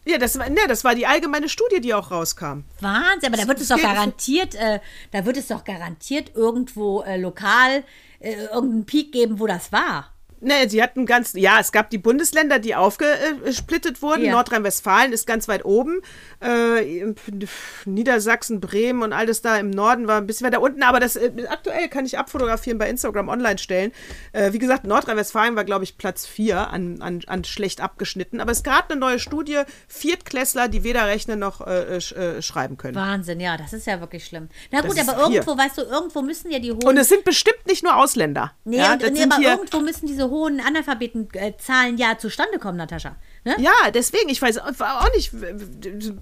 Ja, 0.04 0.18
das 0.18 0.38
war, 0.38 0.48
ne, 0.48 0.60
das 0.68 0.84
war 0.84 0.94
die 0.94 1.06
allgemeine 1.06 1.48
Studie, 1.48 1.80
die 1.80 1.92
auch 1.92 2.12
rauskam. 2.12 2.60
Wahnsinn, 2.80 3.32
aber 3.32 3.42
da 3.42 3.48
wird 3.48 3.60
es 3.60 3.68
doch 3.68 3.80
garantiert, 3.80 4.54
äh, 4.54 4.78
da 5.10 5.26
wird 5.26 5.36
es 5.36 5.48
doch 5.48 5.64
garantiert 5.64 6.30
irgendwo 6.36 7.02
äh, 7.02 7.16
lokal 7.16 7.82
äh, 8.20 8.34
irgendeinen 8.44 8.86
Peak 8.86 9.10
geben, 9.10 9.40
wo 9.40 9.48
das 9.48 9.72
war. 9.72 10.12
Ne, 10.40 10.68
sie 10.68 10.82
hatten 10.82 11.06
ganz, 11.06 11.32
ja, 11.32 11.58
es 11.60 11.72
gab 11.72 11.88
die 11.88 11.98
Bundesländer, 11.98 12.58
die 12.58 12.74
aufgesplittet 12.74 14.02
wurden. 14.02 14.24
Ja. 14.24 14.32
Nordrhein-Westfalen 14.32 15.12
ist 15.12 15.26
ganz 15.26 15.48
weit 15.48 15.64
oben. 15.64 16.00
Äh, 16.40 17.14
Niedersachsen, 17.86 18.60
Bremen 18.60 19.02
und 19.02 19.12
alles 19.14 19.40
da 19.40 19.56
im 19.56 19.70
Norden 19.70 20.08
war 20.08 20.18
ein 20.18 20.26
bisschen 20.26 20.46
weiter 20.46 20.60
unten. 20.60 20.82
Aber 20.82 21.00
das 21.00 21.16
äh, 21.16 21.32
aktuell 21.48 21.88
kann 21.88 22.04
ich 22.04 22.18
abfotografieren, 22.18 22.78
bei 22.78 22.88
Instagram 22.90 23.28
online 23.28 23.56
stellen. 23.56 23.92
Äh, 24.32 24.52
wie 24.52 24.58
gesagt, 24.58 24.84
Nordrhein-Westfalen 24.84 25.56
war, 25.56 25.64
glaube 25.64 25.84
ich, 25.84 25.96
Platz 25.96 26.26
4 26.26 26.68
an, 26.68 27.00
an, 27.00 27.22
an 27.26 27.44
schlecht 27.44 27.80
abgeschnitten. 27.80 28.40
Aber 28.40 28.52
es 28.52 28.62
gab 28.62 28.90
eine 28.90 29.00
neue 29.00 29.18
Studie, 29.18 29.62
Viertklässler, 29.88 30.68
die 30.68 30.84
weder 30.84 31.06
rechnen 31.06 31.38
noch 31.38 31.66
äh, 31.66 31.98
sch, 32.00 32.12
äh, 32.12 32.42
schreiben 32.42 32.76
können. 32.76 32.94
Wahnsinn, 32.94 33.40
ja, 33.40 33.56
das 33.56 33.72
ist 33.72 33.86
ja 33.86 34.00
wirklich 34.00 34.26
schlimm. 34.26 34.48
Na 34.70 34.82
gut, 34.82 34.98
aber 34.98 35.26
hier. 35.28 35.36
irgendwo, 35.36 35.56
weißt 35.56 35.78
du, 35.78 35.82
irgendwo 35.82 36.20
müssen 36.20 36.50
ja 36.50 36.58
die 36.58 36.72
hohen. 36.72 36.84
Und 36.84 36.96
es 36.98 37.08
sind 37.08 37.24
bestimmt 37.24 37.66
nicht 37.66 37.82
nur 37.82 37.96
Ausländer. 37.96 38.52
nee, 38.64 38.76
ja, 38.76 38.92
und, 38.92 39.12
nee 39.12 39.24
aber 39.24 39.40
irgendwo 39.40 39.80
müssen 39.80 40.06
diese 40.06 40.25
hohen 40.30 40.60
Analphabetenzahlen 40.60 41.96
ja 41.98 42.18
zustande 42.18 42.58
kommen, 42.58 42.78
Natascha. 42.78 43.16
Ne? 43.44 43.54
Ja, 43.58 43.90
deswegen, 43.94 44.28
ich 44.28 44.40
weiß 44.42 44.58
auch 44.58 45.14
nicht, 45.14 45.32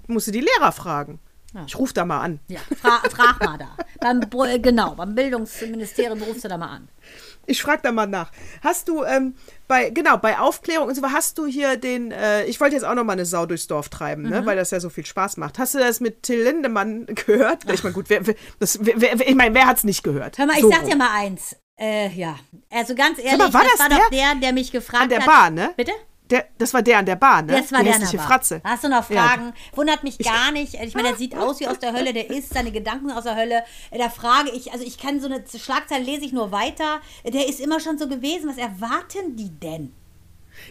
musst 0.07 0.27
du 0.27 0.31
die 0.31 0.41
Lehrer 0.41 0.71
fragen. 0.71 1.19
Ich 1.67 1.77
rufe 1.77 1.93
da 1.93 2.03
mal 2.03 2.19
an. 2.19 2.41
Ja, 2.49 2.59
fra 2.81 2.99
frag 3.09 3.39
mal 3.41 3.57
da. 3.57 3.77
Beim, 4.01 4.19
äh, 4.45 4.59
genau, 4.59 4.93
beim 4.93 5.15
Bildungsministerium 5.15 6.21
rufst 6.21 6.43
du 6.43 6.49
da 6.49 6.57
mal 6.57 6.67
an. 6.67 6.89
Ich 7.45 7.61
frage 7.61 7.79
da 7.81 7.93
mal 7.93 8.07
nach. 8.07 8.29
Hast 8.61 8.89
du 8.89 9.05
ähm, 9.05 9.35
bei, 9.65 9.89
genau, 9.89 10.17
bei 10.17 10.37
Aufklärung 10.37 10.89
und 10.89 10.95
so, 10.95 11.01
hast 11.03 11.37
du 11.37 11.45
hier 11.45 11.77
den, 11.77 12.11
äh, 12.11 12.43
ich 12.43 12.59
wollte 12.59 12.75
jetzt 12.75 12.83
auch 12.83 12.93
noch 12.95 13.05
mal 13.05 13.13
eine 13.13 13.25
Sau 13.25 13.45
durchs 13.45 13.67
Dorf 13.67 13.87
treiben, 13.87 14.23
Mhm. 14.23 14.29
ne, 14.31 14.45
weil 14.45 14.57
das 14.57 14.71
ja 14.71 14.81
so 14.81 14.89
viel 14.89 15.05
Spaß 15.05 15.37
macht. 15.37 15.57
Hast 15.57 15.75
du 15.75 15.79
das 15.79 16.01
mit 16.01 16.23
Till 16.23 16.43
Lindemann 16.43 17.05
gehört? 17.25 17.71
Ich 17.71 17.83
meine, 17.83 17.93
gut, 17.93 18.09
wer, 18.09 18.27
wer, 18.27 18.35
das, 18.59 18.79
wer, 18.81 18.99
wer, 18.99 19.25
ich 19.25 19.35
meine, 19.35 19.55
wer 19.55 19.65
hat's 19.65 19.85
nicht 19.85 20.03
gehört? 20.03 20.37
Hör 20.37 20.47
mal, 20.47 20.55
ich 20.57 20.61
So 20.61 20.69
sag 20.71 20.81
rum. 20.81 20.89
dir 20.89 20.95
mal 20.97 21.11
eins. 21.15 21.55
Äh, 21.77 22.09
ja, 22.09 22.37
also 22.71 22.95
ganz 22.95 23.19
ehrlich, 23.19 23.37
mal, 23.37 23.53
war 23.53 23.63
das, 23.63 23.71
das 23.73 23.79
war 23.79 23.89
der? 23.89 23.97
doch 23.99 24.09
der, 24.09 24.35
der 24.35 24.53
mich 24.53 24.71
gefragt 24.71 25.03
An 25.03 25.09
der 25.09 25.19
hat. 25.19 25.25
Bar, 25.25 25.49
ne? 25.49 25.73
Bitte? 25.75 25.91
Der, 26.29 26.45
das 26.57 26.73
war 26.73 26.81
der 26.81 26.97
an 26.99 27.05
der 27.05 27.17
Bar, 27.17 27.41
ne? 27.43 27.51
Das 27.61 27.71
war 27.71 27.79
Die 27.79 27.85
der 27.85 27.95
an 27.95 28.01
der 28.01 28.17
Bar. 28.17 28.27
Fratze. 28.27 28.61
Hast 28.63 28.83
du 28.83 28.89
noch 28.89 29.07
Ja. 29.09 29.21
Fragen? 29.27 29.53
Wundert 29.75 30.03
mich 30.03 30.17
gar 30.17 30.51
nicht. 30.51 30.73
Ich 30.73 30.95
meine, 30.95 31.09
der 31.09 31.17
sieht 31.17 31.35
aus 31.35 31.59
wie 31.59 31.67
aus 31.67 31.77
der 31.79 31.93
Hölle, 31.93 32.13
der 32.13 32.29
ist 32.31 32.51
seine 32.53 32.71
Gedanken 32.71 33.11
aus 33.11 33.25
der 33.25 33.35
Hölle. 33.35 33.63
Äh, 33.91 33.99
Da 33.99 34.09
frage 34.09 34.49
ich, 34.51 34.71
also 34.71 34.83
ich 34.85 34.97
kann 34.97 35.19
so 35.19 35.27
eine 35.27 35.43
Schlagzeile 35.55 36.03
lese 36.03 36.25
ich 36.25 36.31
nur 36.31 36.51
weiter. 36.51 36.99
Der 37.25 37.47
ist 37.47 37.59
immer 37.59 37.79
schon 37.79 37.97
so 37.99 38.07
gewesen. 38.07 38.49
Was 38.49 38.57
erwarten 38.57 39.35
die 39.35 39.51
denn? 39.59 39.93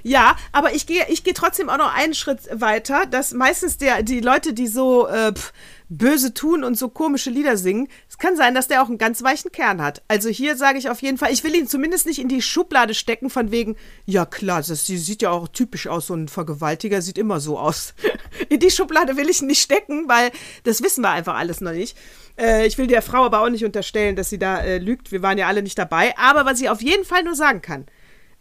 Ja, 0.03 0.37
aber 0.51 0.75
ich 0.75 0.87
gehe 0.87 1.07
ich 1.09 1.23
gehe 1.25 1.35
trotzdem 1.35 1.69
auch 1.69 1.77
noch 1.77 1.95
einen 1.95 2.15
Schritt 2.15 2.41
weiter, 2.51 3.05
dass 3.07 3.33
meistens 3.33 3.77
der, 3.77 4.03
die 4.03 4.21
Leute, 4.21 4.55
die 4.55 4.67
so 4.67 5.07
äh, 5.07 5.33
pf, 5.35 5.53
böse 5.89 6.35
tun 6.35 6.65
und 6.65 6.77
so 6.77 6.89
komische 6.89 7.31
Lieder 7.31 7.57
singen, 7.57 7.89
es 8.09 8.19
kann 8.19 8.37
sein, 8.37 8.55
dass 8.55 8.69
der 8.69 8.83
auch 8.83 8.89
einen 8.89 8.99
ganz 8.99 9.23
weichen 9.23 9.53
Kern 9.53 9.83
hat. 9.83 10.03
Also 10.09 10.29
hier 10.29 10.57
sage 10.57 10.79
ich 10.79 10.89
auf 10.89 11.03
jeden 11.03 11.19
Fall, 11.19 11.33
ich 11.33 11.45
will 11.45 11.55
ihn 11.55 11.69
zumindest 11.69 12.07
nicht 12.07 12.21
in 12.21 12.29
die 12.29 12.43
Schublade 12.43 12.95
stecken 12.95 13.31
von 13.31 13.51
wegen, 13.51 13.77
ja 14.07 14.27
klar, 14.27 14.63
das 14.63 14.87
sie 14.87 14.99
sieht 14.99 15.23
ja 15.23 15.31
auch 15.31 15.49
typisch 15.49 15.87
aus, 15.87 16.07
so 16.07 16.15
ein 16.15 16.29
Vergewaltiger 16.29 17.03
sieht 17.03 17.19
immer 17.19 17.41
so 17.41 17.59
aus. 17.59 17.95
In 18.49 18.59
die 18.59 18.71
Schublade 18.71 19.17
will 19.17 19.31
ich 19.31 19.41
ihn 19.41 19.47
nicht 19.47 19.63
stecken, 19.63 20.09
weil 20.09 20.31
das 20.65 20.83
wissen 20.83 21.03
wir 21.03 21.11
einfach 21.11 21.37
alles 21.37 21.61
noch 21.61 21.73
nicht. 21.73 21.97
Äh, 22.39 22.67
ich 22.67 22.79
will 22.79 22.89
der 22.89 23.03
Frau 23.03 23.25
aber 23.25 23.43
auch 23.43 23.49
nicht 23.49 23.65
unterstellen, 23.65 24.17
dass 24.17 24.29
sie 24.29 24.39
da 24.39 24.59
äh, 24.59 24.79
lügt. 24.79 25.13
Wir 25.13 25.23
waren 25.23 25.39
ja 25.39 25.47
alle 25.47 25.63
nicht 25.63 25.79
dabei. 25.79 26.17
Aber 26.19 26.45
was 26.45 26.61
ich 26.61 26.69
auf 26.69 26.83
jeden 26.83 27.05
Fall 27.05 27.23
nur 27.23 27.37
sagen 27.37 27.63
kann, 27.63 27.87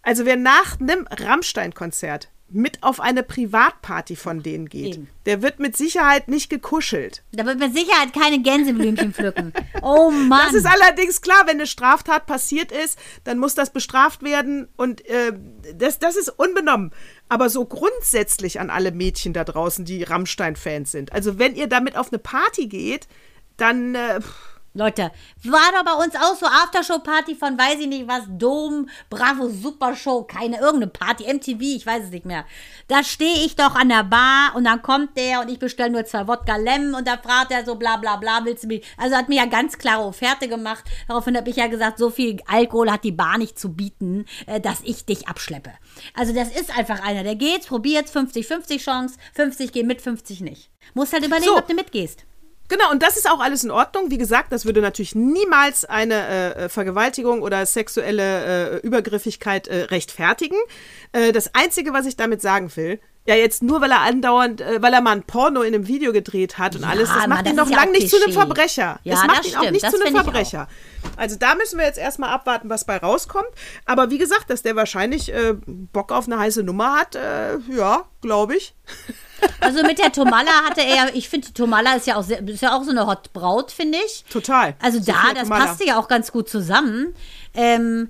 also 0.01 0.25
wer 0.25 0.35
nach 0.35 0.79
einem 0.79 1.07
Rammstein-Konzert 1.09 2.29
mit 2.53 2.83
auf 2.83 2.99
eine 2.99 3.23
Privatparty 3.23 4.15
von 4.15 4.43
denen 4.43 4.69
geht, 4.69 4.95
Eben. 4.95 5.09
der 5.25 5.41
wird 5.41 5.59
mit 5.59 5.75
Sicherheit 5.75 6.27
nicht 6.27 6.49
gekuschelt. 6.49 7.23
Da 7.31 7.45
wird 7.45 7.59
mit 7.59 7.73
Sicherheit 7.73 8.13
keine 8.13 8.41
Gänseblümchen 8.41 9.13
pflücken. 9.13 9.53
Oh 9.81 10.11
Mann. 10.11 10.41
Das 10.45 10.53
ist 10.53 10.65
allerdings 10.65 11.21
klar, 11.21 11.43
wenn 11.45 11.57
eine 11.57 11.67
Straftat 11.67 12.25
passiert 12.25 12.71
ist, 12.71 12.97
dann 13.23 13.37
muss 13.37 13.55
das 13.55 13.71
bestraft 13.71 14.23
werden 14.23 14.67
und 14.77 15.05
äh, 15.07 15.33
das, 15.75 15.99
das 15.99 16.15
ist 16.15 16.29
unbenommen. 16.29 16.91
Aber 17.27 17.49
so 17.49 17.65
grundsätzlich 17.65 18.59
an 18.59 18.69
alle 18.69 18.91
Mädchen 18.91 19.33
da 19.33 19.43
draußen, 19.43 19.85
die 19.85 20.03
Rammstein-Fans 20.03 20.91
sind. 20.91 21.11
Also 21.11 21.39
wenn 21.39 21.55
ihr 21.55 21.67
damit 21.67 21.97
auf 21.97 22.11
eine 22.11 22.19
Party 22.19 22.67
geht, 22.67 23.07
dann 23.57 23.95
äh, 23.95 24.21
pff, 24.21 24.52
Leute, 24.75 25.11
war 25.43 25.71
doch 25.71 25.83
bei 25.85 26.03
uns 26.03 26.15
auch 26.15 26.35
so 26.35 26.47
Aftershow-Party 26.47 27.35
von 27.35 27.57
weiß 27.59 27.79
ich 27.79 27.87
nicht 27.87 28.07
was, 28.07 28.23
Dom, 28.27 28.89
Bravo, 29.09 29.47
Supershow, 29.47 30.23
keine 30.23 30.57
irgendeine 30.57 30.87
Party, 30.87 31.31
MTV, 31.31 31.61
ich 31.61 31.85
weiß 31.85 32.05
es 32.05 32.09
nicht 32.09 32.25
mehr. 32.25 32.43
Da 32.87 33.03
stehe 33.03 33.45
ich 33.45 33.55
doch 33.55 33.75
an 33.75 33.89
der 33.89 34.03
Bar 34.03 34.55
und 34.55 34.63
dann 34.63 34.81
kommt 34.81 35.15
der 35.15 35.41
und 35.41 35.49
ich 35.49 35.59
bestelle 35.59 35.91
nur 35.91 36.05
zwei 36.05 36.27
Wodka 36.27 36.55
Lem 36.55 36.95
und 36.95 37.07
da 37.07 37.17
fragt 37.17 37.51
er 37.51 37.63
so 37.65 37.75
bla 37.75 37.97
bla 37.97 38.15
bla, 38.15 38.39
willst 38.45 38.63
du 38.63 38.67
mich? 38.67 38.83
Also 38.97 39.15
hat 39.15 39.29
mir 39.29 39.35
ja 39.35 39.45
ganz 39.45 39.77
klare 39.77 40.03
Offerte 40.03 40.47
gemacht. 40.47 40.83
Daraufhin 41.07 41.37
habe 41.37 41.51
ich 41.51 41.57
ja 41.57 41.67
gesagt, 41.67 41.99
so 41.99 42.09
viel 42.09 42.41
Alkohol 42.47 42.91
hat 42.91 43.03
die 43.03 43.11
Bar 43.11 43.37
nicht 43.37 43.59
zu 43.59 43.73
bieten, 43.73 44.25
äh, 44.47 44.59
dass 44.59 44.81
ich 44.83 45.05
dich 45.05 45.27
abschleppe. 45.27 45.71
Also 46.15 46.33
das 46.33 46.49
ist 46.49 46.75
einfach 46.75 47.03
einer, 47.03 47.23
der 47.23 47.35
geht, 47.35 47.67
probiert's, 47.67 48.11
50-50 48.15 48.79
Chance, 48.79 49.17
50 49.35 49.71
geh 49.71 49.83
mit, 49.83 50.01
50 50.01 50.41
nicht. 50.41 50.71
Musst 50.95 51.13
halt 51.13 51.25
überlegen, 51.25 51.51
So. 51.51 51.57
ob 51.57 51.67
du 51.67 51.75
mitgehst. 51.75 52.25
Genau, 52.69 52.89
und 52.91 53.03
das 53.03 53.17
ist 53.17 53.29
auch 53.29 53.39
alles 53.39 53.63
in 53.63 53.71
Ordnung. 53.71 54.09
Wie 54.09 54.17
gesagt, 54.17 54.51
das 54.51 54.65
würde 54.65 54.81
natürlich 54.81 55.15
niemals 55.15 55.85
eine 55.85 56.55
äh, 56.55 56.69
Vergewaltigung 56.69 57.41
oder 57.41 57.65
sexuelle 57.65 58.79
äh, 58.81 58.87
Übergriffigkeit 58.87 59.67
äh, 59.67 59.83
rechtfertigen. 59.83 60.57
Äh, 61.11 61.31
das 61.33 61.53
Einzige, 61.53 61.93
was 61.93 62.05
ich 62.05 62.15
damit 62.15 62.41
sagen 62.41 62.71
will, 62.75 62.99
Ja, 63.25 63.35
jetzt 63.35 63.63
nur, 63.63 63.79
weil 63.79 63.91
er 63.91 64.01
andauernd, 64.01 64.61
äh, 64.61 64.81
weil 64.81 64.93
er 64.93 65.01
mal 65.01 65.11
ein 65.11 65.23
Porno 65.23 65.61
in 65.61 65.73
einem 65.75 65.87
Video 65.87 66.11
gedreht 66.13 66.57
hat 66.57 66.75
und 66.75 66.81
Ja, 66.81 66.89
alles, 66.89 67.09
das 67.09 67.27
macht 67.27 67.45
ihn 67.45 67.51
ist 67.51 67.59
doch 67.59 67.69
ja 67.69 67.75
lang 67.77 67.89
auch 67.89 67.91
nicht 67.93 68.09
zu 68.09 68.21
einem. 68.21 68.33
Verbrecher. 68.33 68.99
Ja, 69.03 69.13
das 69.15 69.25
macht 69.27 69.39
das 69.39 69.47
ihn 69.47 69.55
auch 69.55 69.59
stimmt, 69.59 69.71
nicht 69.73 69.83
das 69.85 69.93
zu 69.93 70.05
einem 70.05 70.15
auch. 70.17 70.23
Verbrecher. 70.23 70.67
Also 71.17 71.35
da 71.37 71.55
müssen 71.55 71.77
wir 71.77 71.85
jetzt 71.85 71.99
erstmal 71.99 72.29
abwarten, 72.31 72.69
was 72.69 72.85
bei 72.85 72.97
rauskommt. 72.97 73.47
Aber 73.85 74.09
wie 74.09 74.17
gesagt, 74.17 74.49
dass 74.49 74.61
der 74.61 74.75
wahrscheinlich 74.75 75.31
äh, 75.33 75.53
Bock 75.65 76.11
auf 76.11 76.25
eine 76.25 76.39
heiße 76.39 76.63
Nummer 76.63 76.93
hat, 76.97 77.15
äh, 77.15 77.57
ja, 77.75 78.05
glaube 78.21 78.55
ich. 78.55 78.73
Also 79.59 79.83
mit 79.83 79.99
der 79.99 80.11
Tomala 80.11 80.51
hatte 80.67 80.81
er 80.81 80.95
ja, 80.95 81.07
ich 81.13 81.29
finde, 81.29 81.47
die 81.47 81.53
Tomala 81.53 81.95
ist 81.95 82.07
ja 82.07 82.15
auch, 82.17 82.23
sehr, 82.23 82.45
ist 82.47 82.61
ja 82.61 82.75
auch 82.75 82.83
so 82.83 82.91
eine 82.91 83.07
Hot 83.07 83.31
Braut, 83.33 83.71
finde 83.71 83.97
ich. 84.05 84.25
Total. 84.29 84.75
Also 84.81 84.99
Sophia 84.99 85.13
da, 85.27 85.33
das 85.33 85.43
Tomalla. 85.43 85.65
passte 85.65 85.85
ja 85.85 85.99
auch 85.99 86.07
ganz 86.07 86.31
gut 86.31 86.49
zusammen. 86.49 87.15
Ähm, 87.53 88.09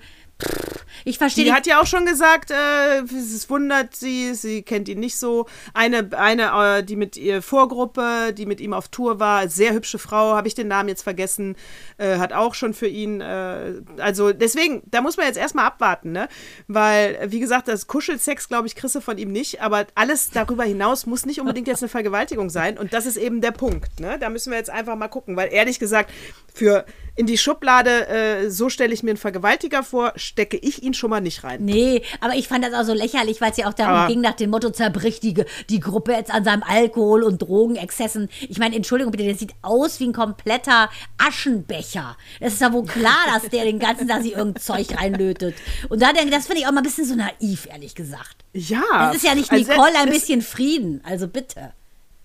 ich 1.06 1.18
verstehe 1.18 1.46
Die 1.46 1.54
hat 1.54 1.68
ja 1.68 1.82
auch 1.82 1.86
schon 1.86 2.06
gesagt, 2.06 2.52
äh, 2.52 3.02
es 3.02 3.50
wundert 3.50 3.96
sie, 3.96 4.34
sie 4.36 4.62
kennt 4.64 4.88
ihn 4.88 5.00
nicht 5.00 5.18
so. 5.18 5.48
Eine, 5.74 6.10
eine 6.18 6.78
äh, 6.80 6.84
die 6.84 6.96
mit 6.96 7.18
ihr 7.18 7.42
Vorgruppe, 7.42 8.34
die 8.34 8.46
mit 8.46 8.62
ihm 8.62 8.74
auf 8.74 8.88
Tour 8.88 9.20
war, 9.20 9.48
sehr 9.50 9.74
hübsche 9.74 10.00
Frau, 10.00 10.36
habe 10.36 10.48
ich 10.48 10.56
den 10.56 10.68
Namen 10.68 10.90
jetzt 10.90 11.04
vergessen, 11.04 11.56
äh, 11.98 12.18
hat 12.18 12.34
auch 12.34 12.54
schon 12.54 12.74
für 12.74 12.88
ihn, 12.88 13.22
äh, 13.22 13.74
also 13.98 14.32
deswegen, 14.32 14.84
da 14.86 15.02
muss 15.02 15.18
man 15.18 15.26
jetzt 15.26 15.38
erstmal 15.38 15.66
abwarten, 15.66 16.12
ne? 16.12 16.28
Weil, 16.68 17.20
wie 17.28 17.40
gesagt, 17.40 17.68
das 17.68 17.88
Kuschelsex, 17.88 18.48
glaube 18.48 18.68
ich, 18.68 18.76
kriegst 18.76 18.96
du 18.96 19.02
von 19.02 19.18
ihm 19.18 19.32
nicht, 19.32 19.62
aber 19.62 19.88
alles 19.96 20.30
darüber 20.30 20.64
hinaus 20.64 21.06
muss 21.06 21.26
nicht 21.26 21.42
unbedingt 21.42 21.68
jetzt 21.68 21.84
eine 21.84 21.90
Vergewaltigung 21.90 22.50
sein 22.50 22.78
und 22.78 22.94
das 22.94 23.06
ist 23.06 23.18
eben 23.18 23.42
der 23.42 23.52
Punkt, 23.52 24.00
ne? 24.00 24.18
Da 24.20 24.30
müssen 24.30 24.52
wir 24.52 24.58
jetzt 24.58 24.70
einfach 24.70 24.96
mal 24.96 25.10
gucken, 25.10 25.36
weil 25.36 25.52
ehrlich 25.52 25.80
gesagt, 25.80 26.12
für 26.54 26.86
in 27.16 27.28
die 27.28 27.38
Schublade, 27.38 28.08
äh, 28.08 28.50
so 28.50 28.70
stelle 28.70 28.94
ich 28.94 29.04
mir 29.04 29.12
einen 29.12 29.18
Vergewaltiger 29.18 29.84
vor, 29.84 30.14
stecke 30.24 30.58
ich 30.58 30.82
ihn 30.84 30.94
schon 30.94 31.10
mal 31.10 31.22
nicht 31.22 31.44
rein. 31.44 31.64
Nee, 31.66 32.02
aber 32.22 32.36
ich 32.36 32.48
fand 32.48 32.64
das 32.64 32.74
auch 32.74 32.84
so 32.84 32.94
lächerlich, 32.94 33.42
weil 33.42 33.52
es 33.52 33.58
ja 33.58 33.68
auch 33.70 33.74
darum 33.74 33.94
Aber- 33.96 34.08
ging, 34.08 34.22
nach 34.22 34.34
dem 34.34 34.50
Motto, 34.50 34.70
zerbricht 34.72 35.22
die, 35.24 35.44
die 35.70 35.80
Gruppe 35.80 36.14
jetzt 36.14 36.32
an 36.32 36.44
seinem 36.44 36.64
Alkohol- 36.64 37.24
und 37.24 37.42
Drogenexzessen. 37.42 38.30
Ich 38.50 38.58
meine, 38.58 38.76
Entschuldigung 38.76 39.12
bitte, 39.12 39.24
der 39.26 39.36
sieht 39.36 39.54
aus 39.62 40.00
wie 40.00 40.08
ein 40.08 40.14
kompletter 40.14 40.90
Aschenbecher. 41.18 42.18
Es 42.40 42.54
ist 42.54 42.62
ja 42.62 42.72
wohl 42.74 42.86
klar, 42.86 43.18
dass 43.34 43.50
der 43.50 43.64
den 43.66 43.80
ganzen 43.80 44.08
Tag 44.08 44.22
sich 44.24 44.34
irgendein 44.34 44.62
Zeug 44.62 44.88
reinlötet. 45.00 45.56
Und 45.90 46.02
da 46.02 46.08
denke 46.14 46.30
ich, 46.30 46.32
das 46.36 46.46
finde 46.48 46.62
ich 46.62 46.68
auch 46.68 46.72
mal 46.72 46.78
ein 46.82 46.84
bisschen 46.84 47.06
so 47.06 47.16
naiv, 47.16 47.68
ehrlich 47.72 47.96
gesagt. 47.96 48.38
Ja. 48.54 49.10
Es 49.10 49.18
ist 49.18 49.24
ja 49.26 49.36
nicht 49.36 49.52
also 49.52 49.72
Nicole, 49.72 49.92
ein 49.98 50.08
das- 50.08 50.16
bisschen 50.20 50.42
Frieden. 50.42 51.02
Also 51.04 51.28
bitte. 51.28 51.74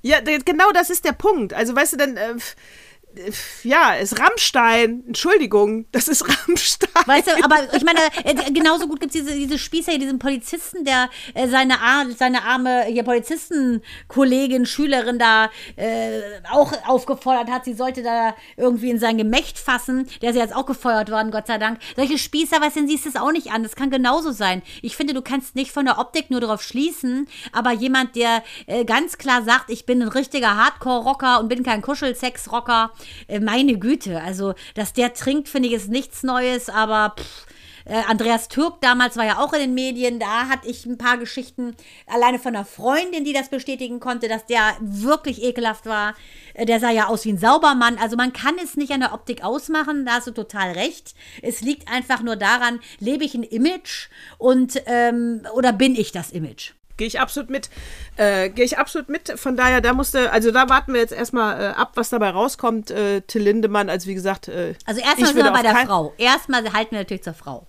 Ja, 0.02 0.20
genau 0.20 0.70
das 0.72 0.90
ist 0.90 1.04
der 1.04 1.12
Punkt. 1.12 1.52
Also, 1.54 1.74
weißt 1.74 1.94
du, 1.94 1.96
dann, 1.96 2.16
äh, 2.16 2.34
ja, 3.62 3.94
ist 3.94 4.18
Rammstein. 4.18 5.04
Entschuldigung, 5.06 5.86
das 5.92 6.08
ist 6.08 6.24
Rammstein. 6.28 6.88
Weißt 7.06 7.28
du, 7.28 7.44
aber 7.44 7.74
ich 7.74 7.84
meine, 7.84 8.00
äh, 8.24 8.50
genauso 8.52 8.86
gut 8.88 9.00
gibt 9.00 9.14
es 9.14 9.22
diese, 9.22 9.34
diese 9.34 9.58
Spießer 9.58 9.92
hier, 9.92 10.00
diesen 10.00 10.18
Polizisten, 10.18 10.84
der 10.84 11.08
äh, 11.34 11.48
seine, 11.48 11.80
Ar 11.80 12.06
seine 12.16 12.42
arme 12.42 12.84
hier 12.84 13.02
Polizistenkollegin, 13.02 14.66
Schülerin 14.66 15.18
da 15.18 15.50
äh, 15.76 16.20
auch 16.50 16.72
aufgefordert 16.86 17.50
hat, 17.50 17.64
sie 17.64 17.74
sollte 17.74 18.02
da 18.02 18.34
irgendwie 18.56 18.90
in 18.90 18.98
sein 18.98 19.18
Gemächt 19.18 19.58
fassen. 19.58 20.08
Der 20.22 20.30
ist 20.30 20.36
ja 20.36 20.42
jetzt 20.42 20.54
auch 20.54 20.66
gefeuert 20.66 21.10
worden, 21.10 21.30
Gott 21.30 21.46
sei 21.46 21.58
Dank. 21.58 21.78
Solche 21.96 22.18
Spießer, 22.18 22.60
weißt 22.60 22.76
du, 22.76 22.86
siehst 22.86 23.04
du 23.04 23.10
es 23.10 23.16
auch 23.16 23.32
nicht 23.32 23.52
an. 23.52 23.62
Das 23.62 23.76
kann 23.76 23.90
genauso 23.90 24.32
sein. 24.32 24.62
Ich 24.82 24.96
finde, 24.96 25.14
du 25.14 25.22
kannst 25.22 25.54
nicht 25.54 25.72
von 25.72 25.84
der 25.84 25.98
Optik 25.98 26.30
nur 26.30 26.40
darauf 26.40 26.62
schließen, 26.62 27.28
aber 27.52 27.72
jemand, 27.72 28.16
der 28.16 28.42
äh, 28.66 28.84
ganz 28.84 29.18
klar 29.18 29.42
sagt, 29.42 29.70
ich 29.70 29.86
bin 29.86 30.02
ein 30.02 30.08
richtiger 30.08 30.56
Hardcore-Rocker 30.56 31.40
und 31.40 31.48
bin 31.48 31.62
kein 31.62 31.82
Kuschelsex-Rocker, 31.82 32.92
meine 33.40 33.78
Güte, 33.78 34.20
also, 34.22 34.54
dass 34.74 34.92
der 34.92 35.14
trinkt, 35.14 35.48
finde 35.48 35.68
ich, 35.68 35.74
ist 35.74 35.88
nichts 35.88 36.22
Neues, 36.22 36.68
aber 36.68 37.14
pff, 37.18 37.46
äh, 37.88 38.02
Andreas 38.06 38.48
Türk 38.48 38.80
damals 38.82 39.16
war 39.16 39.24
ja 39.24 39.38
auch 39.38 39.52
in 39.54 39.60
den 39.60 39.74
Medien, 39.74 40.20
da 40.20 40.48
hatte 40.48 40.68
ich 40.68 40.84
ein 40.84 40.98
paar 40.98 41.16
Geschichten 41.16 41.74
alleine 42.06 42.38
von 42.38 42.54
einer 42.54 42.66
Freundin, 42.66 43.24
die 43.24 43.32
das 43.32 43.48
bestätigen 43.48 43.98
konnte, 43.98 44.28
dass 44.28 44.44
der 44.46 44.76
wirklich 44.80 45.42
ekelhaft 45.42 45.86
war. 45.86 46.14
Äh, 46.54 46.66
Der 46.66 46.80
sah 46.80 46.90
ja 46.90 47.06
aus 47.06 47.24
wie 47.24 47.32
ein 47.32 47.38
Saubermann. 47.38 47.96
Also 47.98 48.16
man 48.16 48.32
kann 48.32 48.56
es 48.62 48.76
nicht 48.76 48.92
an 48.92 49.00
der 49.00 49.14
Optik 49.14 49.42
ausmachen, 49.42 50.04
da 50.04 50.12
hast 50.14 50.26
du 50.26 50.32
total 50.32 50.72
recht. 50.72 51.14
Es 51.42 51.62
liegt 51.62 51.90
einfach 51.90 52.22
nur 52.22 52.36
daran, 52.36 52.80
lebe 53.00 53.24
ich 53.24 53.34
ein 53.34 53.42
Image 53.42 54.08
und 54.36 54.82
ähm, 54.86 55.42
oder 55.54 55.72
bin 55.72 55.94
ich 55.96 56.12
das 56.12 56.30
Image? 56.30 56.72
Gehe 56.98 57.06
ich 57.06 57.18
absolut 57.20 57.48
mit. 57.48 57.70
Äh, 58.16 58.50
Gehe 58.50 58.66
ich 58.66 58.76
absolut 58.76 59.08
mit. 59.08 59.32
Von 59.40 59.56
daher, 59.56 59.80
da 59.80 59.94
musste, 59.94 60.30
also 60.30 60.50
da 60.50 60.68
warten 60.68 60.92
wir 60.92 61.00
jetzt 61.00 61.14
erstmal 61.14 61.58
äh, 61.60 61.66
ab, 61.68 61.92
was 61.94 62.10
dabei 62.10 62.28
rauskommt. 62.30 62.90
Äh, 62.90 63.22
Till 63.22 63.42
Lindemann, 63.42 63.88
also 63.88 64.06
wie 64.08 64.14
gesagt. 64.14 64.48
Äh, 64.48 64.74
Also 64.84 65.00
erstmal 65.00 65.32
sind 65.32 65.44
wir 65.44 65.50
bei 65.50 65.62
der 65.62 65.76
Frau. 65.76 66.12
Erstmal 66.18 66.70
halten 66.72 66.90
wir 66.90 66.98
natürlich 66.98 67.22
zur 67.22 67.34
Frau. 67.34 67.66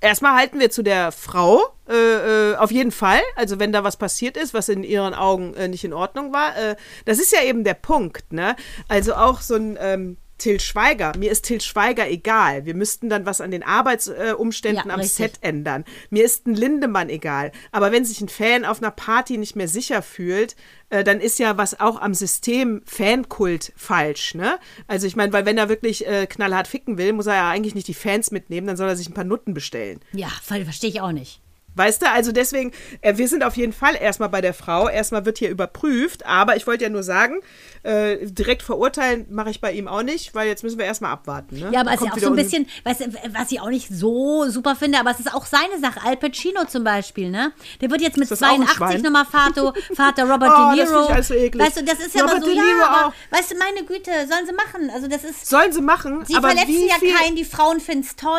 Erstmal 0.00 0.34
halten 0.34 0.58
wir 0.58 0.68
zu 0.68 0.82
der 0.82 1.12
Frau, 1.12 1.60
äh, 1.88 1.94
äh, 1.94 2.56
auf 2.56 2.72
jeden 2.72 2.90
Fall. 2.90 3.20
Also 3.36 3.60
wenn 3.60 3.70
da 3.70 3.84
was 3.84 3.96
passiert 3.96 4.36
ist, 4.36 4.52
was 4.52 4.68
in 4.68 4.82
ihren 4.82 5.14
Augen 5.14 5.54
äh, 5.54 5.68
nicht 5.68 5.84
in 5.84 5.92
Ordnung 5.92 6.32
war. 6.32 6.56
Äh, 6.56 6.74
das 7.04 7.20
ist 7.20 7.30
ja 7.30 7.42
eben 7.44 7.62
der 7.62 7.74
Punkt, 7.74 8.32
ne? 8.32 8.56
Also 8.88 9.14
auch 9.14 9.40
so 9.40 9.54
ein 9.54 9.78
ähm, 9.80 10.16
Till 10.42 10.60
Schweiger. 10.60 11.12
Mir 11.18 11.30
ist 11.30 11.42
Till 11.44 11.60
Schweiger 11.60 12.08
egal. 12.10 12.64
Wir 12.66 12.74
müssten 12.74 13.08
dann 13.08 13.24
was 13.26 13.40
an 13.40 13.50
den 13.50 13.62
Arbeitsumständen 13.62 14.84
äh, 14.84 14.88
Ja, 14.88 14.94
am 14.94 15.00
richtig. 15.00 15.16
Set 15.16 15.38
ändern. 15.40 15.84
Mir 16.10 16.24
ist 16.24 16.46
ein 16.46 16.54
Lindemann 16.54 17.08
egal. 17.08 17.52
Aber 17.70 17.92
wenn 17.92 18.04
sich 18.04 18.20
ein 18.20 18.28
Fan 18.28 18.64
auf 18.64 18.82
einer 18.82 18.90
Party 18.90 19.38
nicht 19.38 19.56
mehr 19.56 19.68
sicher 19.68 20.02
fühlt, 20.02 20.56
äh, 20.90 21.04
dann 21.04 21.20
ist 21.20 21.38
ja 21.38 21.56
was 21.56 21.78
auch 21.80 22.00
am 22.00 22.14
System 22.14 22.82
Fankult 22.84 23.72
falsch, 23.76 24.34
ne? 24.34 24.58
Also 24.86 25.06
ich 25.06 25.16
meine, 25.16 25.32
weil 25.32 25.46
wenn 25.46 25.58
er 25.58 25.68
wirklich 25.68 26.06
äh, 26.06 26.26
knallhart 26.26 26.68
ficken 26.68 26.98
will, 26.98 27.12
muss 27.12 27.26
er 27.26 27.34
ja 27.34 27.50
eigentlich 27.50 27.74
nicht 27.74 27.88
die 27.88 27.94
Fans 27.94 28.30
mitnehmen, 28.30 28.66
dann 28.66 28.76
soll 28.76 28.88
er 28.88 28.96
sich 28.96 29.08
ein 29.08 29.14
paar 29.14 29.24
Nutten 29.24 29.54
bestellen. 29.54 30.00
Ja, 30.12 30.28
ver- 30.42 30.64
verstehe 30.64 30.90
ich 30.90 31.00
auch 31.00 31.12
nicht. 31.12 31.40
Weißt 31.74 32.02
du, 32.02 32.10
also 32.10 32.32
deswegen, 32.32 32.70
äh, 33.00 33.16
wir 33.16 33.28
sind 33.28 33.42
auf 33.42 33.56
jeden 33.56 33.72
Fall 33.72 33.96
erstmal 33.98 34.28
bei 34.28 34.42
der 34.42 34.52
Frau. 34.52 34.90
Erstmal 34.90 35.24
wird 35.24 35.38
hier 35.38 35.48
überprüft, 35.48 36.26
aber 36.26 36.54
ich 36.54 36.66
wollte 36.66 36.84
ja 36.84 36.90
nur 36.90 37.02
sagen, 37.02 37.40
äh, 37.82 38.18
direkt 38.26 38.62
verurteilen 38.62 39.26
mache 39.30 39.50
ich 39.50 39.60
bei 39.60 39.72
ihm 39.72 39.88
auch 39.88 40.02
nicht, 40.02 40.34
weil 40.34 40.46
jetzt 40.48 40.62
müssen 40.62 40.78
wir 40.78 40.84
erstmal 40.84 41.12
abwarten. 41.12 41.58
Ne? 41.58 41.70
Ja, 41.72 41.80
aber 41.80 41.90
es 41.92 42.00
ist 42.00 42.06
ja 42.06 42.12
auch 42.12 42.18
so 42.18 42.26
ein 42.28 42.36
bisschen, 42.36 42.66
du, 42.84 42.90
was 43.34 43.50
ich 43.50 43.60
auch 43.60 43.70
nicht 43.70 43.88
so 43.88 44.48
super 44.48 44.76
finde, 44.76 45.00
aber 45.00 45.10
es 45.10 45.20
ist 45.20 45.34
auch 45.34 45.46
seine 45.46 45.78
Sache. 45.80 46.00
Al 46.04 46.16
Pacino 46.16 46.64
zum 46.66 46.84
Beispiel, 46.84 47.30
ne? 47.30 47.52
Der 47.80 47.90
wird 47.90 48.00
jetzt 48.00 48.16
mit 48.16 48.30
das 48.30 48.42
auch 48.42 48.48
ein 48.48 48.66
82 48.66 48.76
Schwein? 48.76 49.02
nochmal 49.02 49.24
Vater, 49.24 49.72
Vater 49.94 50.22
Robert 50.32 50.50
Oh, 50.52 50.70
De 50.74 50.80
das 50.80 50.90
Niro. 50.90 51.06
alles 51.06 51.28
so 51.28 51.34
eklig. 51.34 51.62
weißt 51.64 51.76
du, 51.78 51.84
das 51.84 51.98
ist 51.98 52.14
ja 52.14 52.22
Robert 52.22 52.36
aber 52.36 52.44
so, 52.46 52.50
De 52.52 52.56
ja, 52.56 52.62
Niro 52.64 52.84
aber, 52.84 53.06
auch. 53.08 53.12
weißt 53.30 53.50
du, 53.52 53.56
meine 53.58 53.84
Güte, 53.84 54.10
sollen 54.28 54.46
sie 54.46 54.52
machen. 54.52 54.90
Also 54.94 55.08
das 55.08 55.24
ist, 55.24 55.46
Sollen 55.48 55.72
sie 55.72 55.82
machen, 55.82 56.24
sie 56.26 56.34
aber 56.36 56.48
verletzen 56.50 56.86
ja 56.88 56.94
viel, 56.96 57.14
keinen, 57.14 57.36
die 57.36 57.44
Frauen 57.44 57.80
finden 57.80 58.04
es 58.06 58.16
toll 58.16 58.32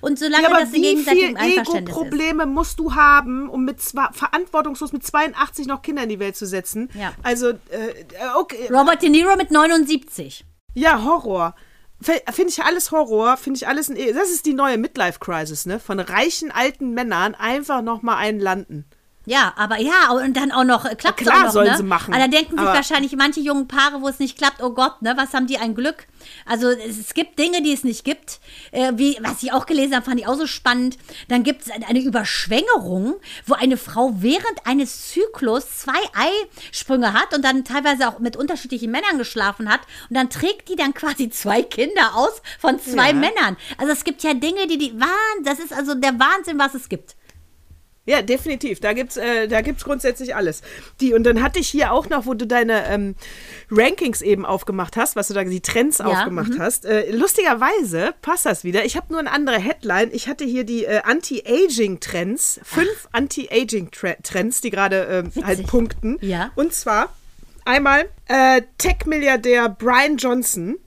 und 0.00 0.18
solange 0.18 0.42
ja, 0.42 0.48
aber 0.50 0.60
das 0.60 0.68
in 0.70 0.74
wie 0.74 0.80
gegenseitigem 0.82 1.28
viel 1.28 1.36
Einverständnis 1.36 1.96
ist. 1.96 2.46
Musst 2.46 2.78
du 2.78 2.94
haben, 2.94 3.48
um 3.48 3.64
mit 3.64 3.80
zwei, 3.80 4.08
verantwortungslos 4.12 4.92
mit 4.92 5.06
82 5.06 5.66
noch 5.66 5.82
Kinder 5.82 6.02
in 6.02 6.08
die 6.08 6.18
Welt 6.18 6.36
zu 6.36 6.46
setzen? 6.46 6.90
Ja. 6.94 7.12
Also, 7.22 7.50
äh, 7.50 7.54
okay, 8.36 8.68
Robert 8.70 8.89
De 8.96 9.08
Niro 9.08 9.36
mit 9.36 9.50
79. 9.50 10.44
Ja, 10.74 11.04
Horror. 11.04 11.54
Finde 12.02 12.48
ich 12.48 12.62
alles 12.62 12.92
Horror, 12.92 13.36
finde 13.36 13.58
ich 13.58 13.68
alles 13.68 13.90
ein. 13.90 13.96
E- 13.96 14.12
Das 14.12 14.30
ist 14.30 14.46
die 14.46 14.54
neue 14.54 14.78
Midlife-Crisis, 14.78 15.66
ne? 15.66 15.78
Von 15.80 16.00
reichen 16.00 16.50
alten 16.50 16.94
Männern 16.94 17.34
einfach 17.34 17.82
nochmal 17.82 18.16
einen 18.16 18.40
landen. 18.40 18.86
Ja, 19.30 19.52
aber 19.54 19.78
ja, 19.78 20.10
und 20.10 20.36
dann 20.36 20.50
auch 20.50 20.64
noch, 20.64 20.84
äh, 20.84 20.96
klappt 20.96 21.18
klar 21.18 21.36
auch 21.36 21.44
noch, 21.44 21.52
sollen 21.52 21.70
ne? 21.70 21.76
sie 21.76 21.84
machen. 21.84 22.12
Aber 22.12 22.20
da 22.20 22.28
denken 22.28 22.58
sich 22.58 22.66
wahrscheinlich 22.66 23.14
manche 23.14 23.38
jungen 23.38 23.68
Paare, 23.68 24.02
wo 24.02 24.08
es 24.08 24.18
nicht 24.18 24.36
klappt, 24.36 24.60
oh 24.60 24.70
Gott, 24.70 25.02
ne, 25.02 25.14
was 25.16 25.32
haben 25.34 25.46
die 25.46 25.56
ein 25.56 25.76
Glück? 25.76 26.08
Also 26.46 26.68
es, 26.68 26.98
es 26.98 27.14
gibt 27.14 27.38
Dinge, 27.38 27.62
die 27.62 27.72
es 27.72 27.84
nicht 27.84 28.04
gibt. 28.04 28.40
Äh, 28.72 28.94
wie, 28.96 29.18
was 29.22 29.40
ich 29.44 29.52
auch 29.52 29.66
gelesen 29.66 29.94
habe, 29.94 30.04
fand 30.04 30.18
ich 30.18 30.26
auch 30.26 30.34
so 30.34 30.48
spannend. 30.48 30.98
Dann 31.28 31.44
gibt 31.44 31.62
es 31.62 31.70
eine, 31.70 31.86
eine 31.86 32.00
Überschwängerung, 32.00 33.20
wo 33.46 33.54
eine 33.54 33.76
Frau 33.76 34.14
während 34.16 34.66
eines 34.66 35.12
Zyklus 35.12 35.78
zwei 35.78 36.00
Eisprünge 36.72 37.12
hat 37.12 37.32
und 37.32 37.44
dann 37.44 37.64
teilweise 37.64 38.08
auch 38.08 38.18
mit 38.18 38.36
unterschiedlichen 38.36 38.90
Männern 38.90 39.16
geschlafen 39.16 39.70
hat. 39.70 39.82
Und 40.08 40.16
dann 40.16 40.28
trägt 40.28 40.68
die 40.68 40.76
dann 40.76 40.92
quasi 40.92 41.30
zwei 41.30 41.62
Kinder 41.62 42.16
aus 42.16 42.42
von 42.58 42.80
zwei 42.80 43.10
Ja. 43.10 43.14
Männern. 43.14 43.56
Also 43.78 43.92
es 43.92 44.02
gibt 44.02 44.24
ja 44.24 44.34
Dinge, 44.34 44.66
die 44.66 44.76
die, 44.76 44.92
Wahnsinn, 44.94 45.44
das 45.44 45.60
ist 45.60 45.72
also 45.72 45.94
der 45.94 46.18
Wahnsinn, 46.18 46.58
was 46.58 46.74
es 46.74 46.88
gibt. 46.88 47.14
Ja, 48.10 48.22
definitiv. 48.22 48.80
Da 48.80 48.92
gibt's, 48.92 49.16
äh, 49.16 49.46
da 49.46 49.60
gibt's 49.60 49.84
grundsätzlich 49.84 50.34
alles. 50.34 50.62
Die, 51.00 51.14
und 51.14 51.22
dann 51.22 51.42
hatte 51.42 51.60
ich 51.60 51.68
hier 51.68 51.92
auch 51.92 52.08
noch, 52.08 52.26
wo 52.26 52.34
du 52.34 52.44
deine 52.44 52.88
ähm, 52.88 53.14
Rankings 53.70 54.20
eben 54.20 54.44
aufgemacht 54.44 54.96
hast, 54.96 55.14
was 55.14 55.28
du 55.28 55.34
da 55.34 55.44
die 55.44 55.60
Trends 55.60 56.00
aufgemacht 56.00 56.58
hast. 56.58 56.86
Äh, 56.86 57.12
lustigerweise 57.12 58.12
passt 58.20 58.46
das 58.46 58.64
wieder. 58.64 58.84
Ich 58.84 58.96
habe 58.96 59.12
nur 59.12 59.20
eine 59.20 59.30
andere 59.30 59.60
Headline. 59.60 60.10
Ich 60.12 60.26
hatte 60.26 60.44
hier 60.44 60.64
die 60.64 60.86
äh, 60.86 61.02
Anti-Aging-Trends, 61.04 62.60
fünf 62.64 63.08
Anti-Aging-Trends, 63.12 64.60
die 64.60 64.70
gerade 64.70 65.22
ähm, 65.36 65.44
halt 65.44 65.64
punkten. 65.68 66.18
Ja. 66.20 66.50
Und 66.56 66.74
zwar 66.74 67.12
einmal 67.64 68.06
äh, 68.26 68.62
Tech-Milliardär 68.78 69.68
Brian 69.68 70.16
Johnson. 70.16 70.78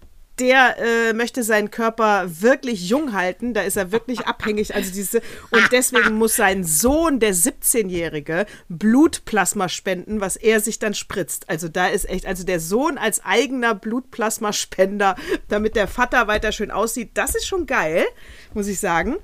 Der 0.44 0.76
äh, 0.78 1.14
möchte 1.14 1.42
seinen 1.42 1.72
Körper 1.72 2.26
wirklich 2.28 2.90
jung 2.90 3.14
halten, 3.14 3.54
da 3.54 3.62
ist 3.62 3.78
er 3.78 3.94
wirklich 3.94 4.20
abhängig. 4.28 4.76
Also 4.76 4.92
diese, 4.92 5.22
und 5.52 5.72
deswegen 5.72 6.16
muss 6.16 6.36
sein 6.36 6.66
Sohn, 6.66 7.22
der 7.22 7.34
17-Jährige, 7.34 8.46
Blutplasma 8.68 9.70
spenden, 9.70 10.20
was 10.20 10.36
er 10.36 10.60
sich 10.60 10.80
dann 10.80 10.96
spritzt. 10.96 11.50
Also 11.50 11.70
da 11.70 11.88
ist 11.88 12.10
echt, 12.10 12.26
also 12.26 12.44
der 12.44 12.60
Sohn 12.60 12.98
als 12.98 13.24
eigener 13.24 13.74
Blutplasmaspender, 13.74 15.16
damit 15.48 15.78
der 15.78 15.88
Vater 15.88 16.28
weiter 16.28 16.52
schön 16.52 16.72
aussieht, 16.72 17.12
das 17.14 17.36
ist 17.36 17.48
schon 17.48 17.66
geil, 17.66 18.04
muss 18.54 18.68
ich 18.68 18.82
sagen. 18.82 19.16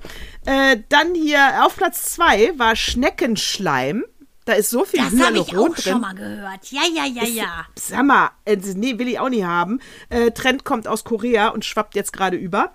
Äh, 0.46 0.78
dann 0.88 1.14
hier 1.14 1.66
auf 1.66 1.76
Platz 1.76 2.14
zwei 2.14 2.58
war 2.58 2.76
Schneckenschleim. 2.76 4.06
Da 4.46 4.54
ist 4.54 4.70
so 4.70 4.84
viel 4.84 5.00
Das 5.00 5.08
habe 5.08 5.36
ich 5.36 5.42
auch 5.42 5.48
Hyaluron 5.52 5.72
drin. 5.72 5.82
schon 5.82 6.00
mal 6.00 6.14
gehört. 6.14 6.70
Ja, 6.70 6.82
ja, 6.92 7.04
ja, 7.04 7.24
ja. 7.24 7.66
Sag 7.76 8.04
mal, 8.04 8.30
äh, 8.44 8.56
nee, 8.74 8.98
will 8.98 9.08
ich 9.08 9.18
auch 9.18 9.28
nie 9.28 9.44
haben. 9.44 9.80
Äh, 10.08 10.30
Trend 10.30 10.64
kommt 10.64 10.88
aus 10.88 11.04
Korea 11.04 11.48
und 11.48 11.64
schwappt 11.64 11.94
jetzt 11.94 12.12
gerade 12.12 12.36
über. 12.36 12.72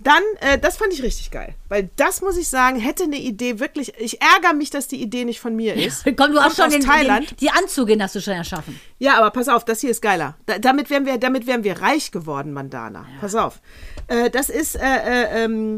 Dann, 0.00 0.22
äh, 0.40 0.58
das 0.58 0.76
fand 0.76 0.92
ich 0.92 1.02
richtig 1.02 1.32
geil. 1.32 1.54
Weil 1.68 1.90
das, 1.96 2.22
muss 2.22 2.36
ich 2.36 2.48
sagen, 2.48 2.78
hätte 2.78 3.02
eine 3.02 3.18
Idee 3.18 3.58
wirklich. 3.58 3.94
Ich 3.98 4.22
ärgere 4.22 4.54
mich, 4.54 4.70
dass 4.70 4.86
die 4.86 5.02
Idee 5.02 5.24
nicht 5.24 5.40
von 5.40 5.56
mir 5.56 5.74
ist. 5.74 6.04
Komm, 6.16 6.32
du 6.32 6.40
hast 6.40 6.56
schon 6.56 6.66
aus 6.66 6.72
den, 6.72 6.82
Thailand. 6.82 7.32
den, 7.32 7.36
die 7.38 7.50
Anzüge 7.50 7.96
hast 8.00 8.14
du 8.14 8.20
schon 8.20 8.34
erschaffen. 8.34 8.80
Ja, 8.98 9.18
aber 9.18 9.30
pass 9.30 9.48
auf, 9.48 9.64
das 9.64 9.80
hier 9.80 9.90
ist 9.90 10.00
geiler. 10.00 10.36
Da, 10.46 10.58
damit, 10.60 10.88
wären 10.88 11.04
wir, 11.04 11.18
damit 11.18 11.46
wären 11.48 11.64
wir 11.64 11.80
reich 11.80 12.12
geworden, 12.12 12.52
Mandana. 12.52 13.06
Pass 13.20 13.34
auf. 13.34 13.60
Äh, 14.06 14.30
das 14.30 14.50
ist 14.50 14.76
äh, 14.76 14.80
äh, 14.80 15.44
ähm, 15.44 15.76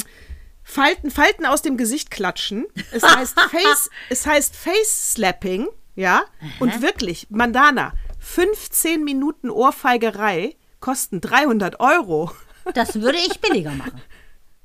Falten, 0.70 1.10
Falten 1.10 1.46
aus 1.46 1.62
dem 1.62 1.76
Gesicht 1.76 2.10
klatschen. 2.10 2.66
Es 2.92 3.02
heißt 3.02 3.38
Face, 3.50 3.90
es 4.08 4.26
heißt 4.26 4.56
Face 4.56 5.12
Slapping, 5.12 5.68
ja. 5.96 6.22
Und 6.58 6.80
wirklich, 6.80 7.26
Mandana, 7.30 7.92
15 8.20 9.02
Minuten 9.04 9.50
Ohrfeigerei 9.50 10.56
kosten 10.80 11.20
300 11.20 11.80
Euro. 11.80 12.30
Das 12.74 13.00
würde 13.00 13.18
ich 13.18 13.40
billiger 13.40 13.72
machen. 13.72 14.00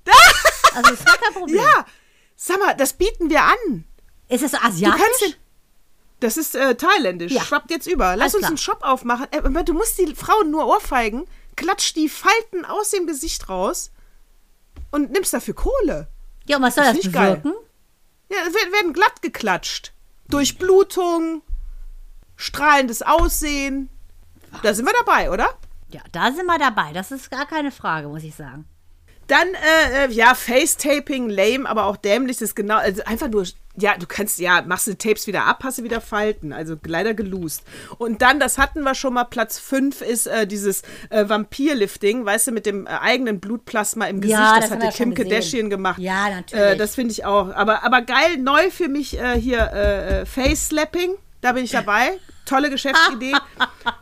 Also 0.75 0.93
ist 0.93 1.05
gar 1.05 1.15
kein 1.15 1.31
Problem. 1.31 1.55
Ja, 1.55 1.85
sag 2.35 2.59
mal, 2.59 2.75
das 2.75 2.91
bieten 2.91 3.29
wir 3.29 3.41
an. 3.43 3.85
Ist 4.27 4.43
das 4.43 4.51
so 4.51 4.57
asiatisch? 4.57 5.37
das 6.19 6.35
ist 6.35 6.53
äh, 6.53 6.75
thailändisch. 6.75 7.31
Ja. 7.31 7.41
Schwappt 7.43 7.71
jetzt 7.71 7.87
über. 7.87 8.17
Lass 8.17 8.21
Alles 8.21 8.33
uns 8.33 8.41
klar. 8.41 8.49
einen 8.49 8.57
Shop 8.57 8.79
aufmachen. 8.81 9.27
Äh, 9.31 9.63
du 9.63 9.73
musst 9.73 9.97
die 9.97 10.13
Frauen 10.13 10.51
nur 10.51 10.67
ohrfeigen, 10.67 11.27
klatsch 11.55 11.93
die 11.95 12.09
Falten 12.09 12.65
aus 12.65 12.89
dem 12.89 13.07
Gesicht 13.07 13.47
raus 13.47 13.91
und 14.95 15.11
nimmst 15.11 15.33
dafür 15.33 15.53
Kohle. 15.53 16.07
Ja, 16.47 16.57
und 16.57 16.63
was 16.63 16.75
soll 16.75 16.85
Das 16.85 16.95
das 16.95 17.05
ich 17.05 17.11
geil. 17.11 17.37
bewirken? 17.37 17.53
Ja, 18.29 18.37
es 18.47 18.53
werden, 18.55 18.73
werden 18.73 18.93
glatt 18.93 19.21
geklatscht. 19.21 19.91
Durch 20.29 20.57
Blutung, 20.57 21.41
strahlendes 22.35 23.01
Aussehen. 23.01 23.89
Da 24.63 24.73
sind 24.73 24.85
wir 24.85 24.93
dabei, 25.05 25.29
oder? 25.31 25.49
Ja, 25.89 26.01
da 26.11 26.31
sind 26.31 26.45
wir 26.45 26.57
dabei. 26.57 26.93
Das 26.93 27.11
ist 27.11 27.29
gar 27.29 27.45
keine 27.45 27.71
Frage, 27.71 28.07
muss 28.07 28.23
ich 28.23 28.33
sagen. 28.35 28.65
Dann, 29.27 29.47
äh, 29.47 30.05
äh, 30.05 30.11
ja, 30.11 30.35
Facetaping, 30.35 31.29
lame, 31.29 31.67
aber 31.67 31.85
auch 31.85 31.97
dämlich. 31.97 32.37
Das 32.37 32.49
ist 32.49 32.55
genau, 32.55 32.77
also 32.77 33.03
einfach 33.05 33.29
nur, 33.29 33.45
ja, 33.75 33.97
du 33.97 34.05
kannst, 34.05 34.39
ja, 34.39 34.61
machst 34.61 34.87
du 34.87 34.95
Tapes 34.95 35.25
wieder 35.25 35.45
ab, 35.45 35.61
hast 35.63 35.79
du 35.79 35.83
wieder 35.83 35.99
Falten. 35.99 36.53
Also 36.53 36.75
leider 36.85 37.13
geloost. 37.13 37.63
Und 37.97 38.21
dann, 38.21 38.39
das 38.39 38.57
hatten 38.57 38.83
wir 38.83 38.93
schon 38.93 39.15
mal, 39.15 39.23
Platz 39.23 39.57
5 39.57 40.01
ist 40.01 40.27
äh, 40.27 40.45
dieses 40.45 40.83
äh, 41.09 41.27
Vampirlifting, 41.27 42.23
weißt 42.25 42.47
du, 42.47 42.51
mit 42.51 42.65
dem 42.65 42.85
äh, 42.85 42.91
eigenen 42.91 43.39
Blutplasma 43.39 44.05
im 44.05 44.21
Gesicht. 44.21 44.39
Ja, 44.39 44.59
das, 44.59 44.69
das 44.69 44.79
hatte 44.79 44.95
Kim. 44.95 45.13
Kardashian 45.15 45.69
gemacht. 45.69 45.99
Ja, 45.99 46.29
natürlich. 46.29 46.63
Äh, 46.63 46.77
das 46.77 46.95
finde 46.95 47.11
ich 47.11 47.25
auch. 47.25 47.53
Aber, 47.53 47.83
aber 47.83 48.01
geil, 48.03 48.37
neu 48.37 48.69
für 48.69 48.87
mich 48.87 49.17
hier 49.37 49.71
äh, 49.71 50.25
Face-Slapping. 50.25 51.15
Da 51.41 51.53
bin 51.53 51.63
ich 51.63 51.71
dabei. 51.71 52.19
Tolle 52.45 52.69
Geschäftsidee. 52.69 53.33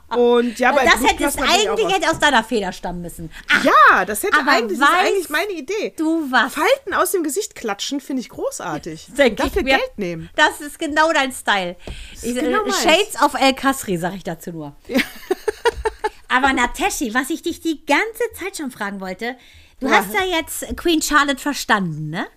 Und 0.10 0.60
ja, 0.60 0.72
bei 0.74 0.84
das 0.86 1.02
hätte 1.02 1.24
es 1.26 1.38
eigentlich 1.38 1.92
hätte 1.94 2.10
aus 2.12 2.20
deiner 2.20 2.44
Feder 2.44 2.72
stammen 2.72 3.02
müssen. 3.02 3.32
Ach, 3.50 3.64
Ja, 3.64 4.06
das 4.06 4.22
hätte 4.24 4.38
eigentlich, 4.48 4.78
das 4.80 4.90
ist 4.90 4.96
eigentlich 4.96 5.30
meine 5.30 5.52
Idee. 5.54 5.94
du 5.98 6.30
was? 6.32 6.54
Falten 6.54 6.94
aus 6.94 7.12
dem 7.12 7.24
Gesicht 7.24 7.56
klatschen 7.56 8.00
finde 8.02 8.22
ich 8.22 8.30
großartig. 8.30 9.08
Denk 9.18 9.38
Dafür 9.38 9.60
ich 9.62 9.64
mir. 9.64 9.78
Geld 9.78 9.98
nehmen. 9.98 10.30
Das 10.36 10.62
ist 10.62 10.78
genau 10.78 11.12
dein 11.14 11.32
Style. 11.32 11.76
Ich, 12.22 12.36
genau 12.36 12.64
äh, 12.64 12.70
meins. 12.70 12.84
Shades 12.84 13.22
of 13.24 13.34
El 13.40 13.54
Kasri, 13.54 13.98
sag 13.98 14.14
ich 14.16 14.24
dazu 14.24 14.52
nur. 14.52 14.76
Aber 16.28 16.52
Nateshi, 16.54 17.14
was 17.14 17.30
ich 17.30 17.42
dich 17.44 17.62
die 17.62 17.86
ganze 17.86 18.24
Zeit 18.40 18.58
schon 18.58 18.72
fragen 18.72 19.00
wollte, 19.02 19.36
du 19.80 19.88
Ja. 19.88 19.98
hast 19.98 20.14
ja 20.14 20.24
jetzt 20.24 20.66
Queen 20.78 21.02
Charlotte 21.02 21.38
verstanden, 21.42 22.10
ne? 22.10 22.28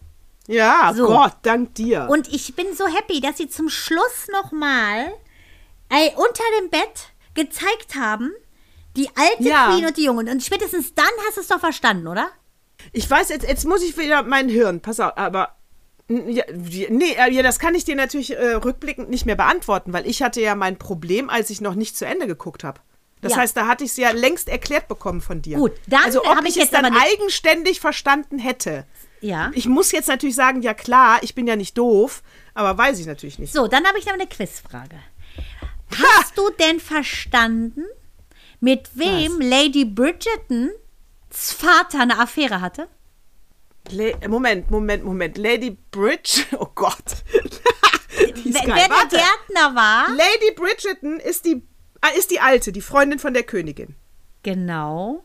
Ja, 0.48 0.92
So. 0.94 1.06
Gott, 1.06 1.32
dank 1.42 1.74
dir. 1.74 2.06
Und 2.10 2.28
ich 2.32 2.54
bin 2.54 2.66
so 2.76 2.86
happy, 2.86 3.20
dass 3.20 3.38
sie 3.38 3.48
zum 3.48 3.68
Schluss 3.68 4.26
nochmal 4.32 5.12
äh, 5.90 6.10
unter 6.16 6.42
dem 6.60 6.70
Bett 6.70 7.10
gezeigt 7.34 7.94
haben, 7.98 8.32
die 8.96 9.08
alte 9.14 9.42
Ja. 9.48 9.70
Queen 9.70 9.86
und 9.86 9.96
die 9.96 10.04
Junge. 10.04 10.30
Und 10.30 10.42
spätestens 10.42 10.94
dann 10.94 11.04
hast 11.26 11.36
du 11.36 11.40
es 11.42 11.48
doch 11.48 11.60
verstanden, 11.60 12.06
oder? 12.08 12.28
ich 12.92 13.10
weiß, 13.10 13.30
jetzt, 13.30 13.46
jetzt 13.48 13.64
muss 13.66 13.82
ich 13.82 13.96
wieder 13.98 14.22
mein 14.22 14.48
Hirn, 14.48 14.80
pass 14.80 15.00
auf, 15.00 15.16
aber. 15.16 15.56
Ja, 16.08 16.44
nee, 16.52 17.16
äh, 17.18 17.32
ja, 17.32 17.42
das 17.42 17.58
kann 17.58 17.74
ich 17.74 17.84
dir 17.84 17.96
natürlich 17.96 18.30
äh, 18.36 18.52
rückblickend 18.54 19.10
nicht 19.10 19.26
mehr 19.26 19.34
beantworten, 19.34 19.92
weil 19.92 20.06
ich 20.06 20.22
hatte 20.22 20.40
ja 20.40 20.54
mein 20.54 20.78
Problem, 20.78 21.28
als 21.28 21.50
ich 21.50 21.60
noch 21.60 21.74
nicht 21.74 21.96
zu 21.96 22.06
Ende 22.06 22.28
geguckt 22.28 22.62
habe. 22.62 22.80
Das 23.22 23.32
Ja. 23.32 23.38
heißt, 23.38 23.56
da 23.56 23.66
hatte 23.66 23.82
ich 23.82 23.90
es 23.90 23.96
ja 23.96 24.10
längst 24.12 24.48
erklärt 24.48 24.86
bekommen 24.86 25.20
von 25.20 25.42
dir. 25.42 25.56
Gut, 25.56 25.72
dann 25.88 26.04
also 26.04 26.22
ob 26.24 26.42
ich 26.44 26.56
ich 26.56 26.62
es 26.62 26.70
dann 26.70 26.84
eigenständig 26.84 27.80
verstanden 27.80 28.38
hätte. 28.38 28.84
Ja. 29.20 29.50
Ich 29.54 29.66
muss 29.66 29.90
jetzt 29.90 30.06
natürlich 30.06 30.36
sagen, 30.36 30.62
ja 30.62 30.74
klar, 30.74 31.18
ich 31.22 31.34
bin 31.34 31.48
ja 31.48 31.56
nicht 31.56 31.76
doof, 31.76 32.22
aber 32.54 32.78
weiß 32.78 33.00
ich 33.00 33.06
natürlich 33.06 33.40
nicht. 33.40 33.52
So, 33.52 33.66
dann 33.66 33.84
habe 33.84 33.98
ich 33.98 34.06
noch 34.06 34.12
eine 34.14 34.28
Quizfrage. 34.28 34.96
Hast 35.90 36.36
du 36.36 36.50
denn 36.58 36.80
verstanden, 36.80 37.84
mit 38.60 38.90
wem 38.94 39.40
Lady 39.40 39.84
Bridgertons 39.84 40.72
Vater 41.30 42.00
eine 42.00 42.18
Affäre 42.18 42.60
hatte? 42.60 42.88
Le 43.90 44.14
Moment, 44.28 44.70
Moment, 44.70 45.04
Moment. 45.04 45.38
Lady 45.38 45.76
Bridge, 45.90 46.44
oh 46.58 46.66
Gott. 46.74 47.22
die 48.18 48.48
ist 48.48 48.54
Wer, 48.54 48.66
geil. 48.66 48.86
wer 48.88 49.08
der. 49.08 49.20
Gärtner 49.20 49.74
war? 49.74 50.08
Lady 50.10 50.52
Bridgerton 50.56 51.20
ist 51.20 51.44
die, 51.44 51.62
ah, 52.00 52.08
ist 52.08 52.30
die 52.30 52.40
Alte, 52.40 52.72
die 52.72 52.80
Freundin 52.80 53.18
von 53.18 53.32
der 53.34 53.44
Königin. 53.44 53.94
Genau. 54.42 55.22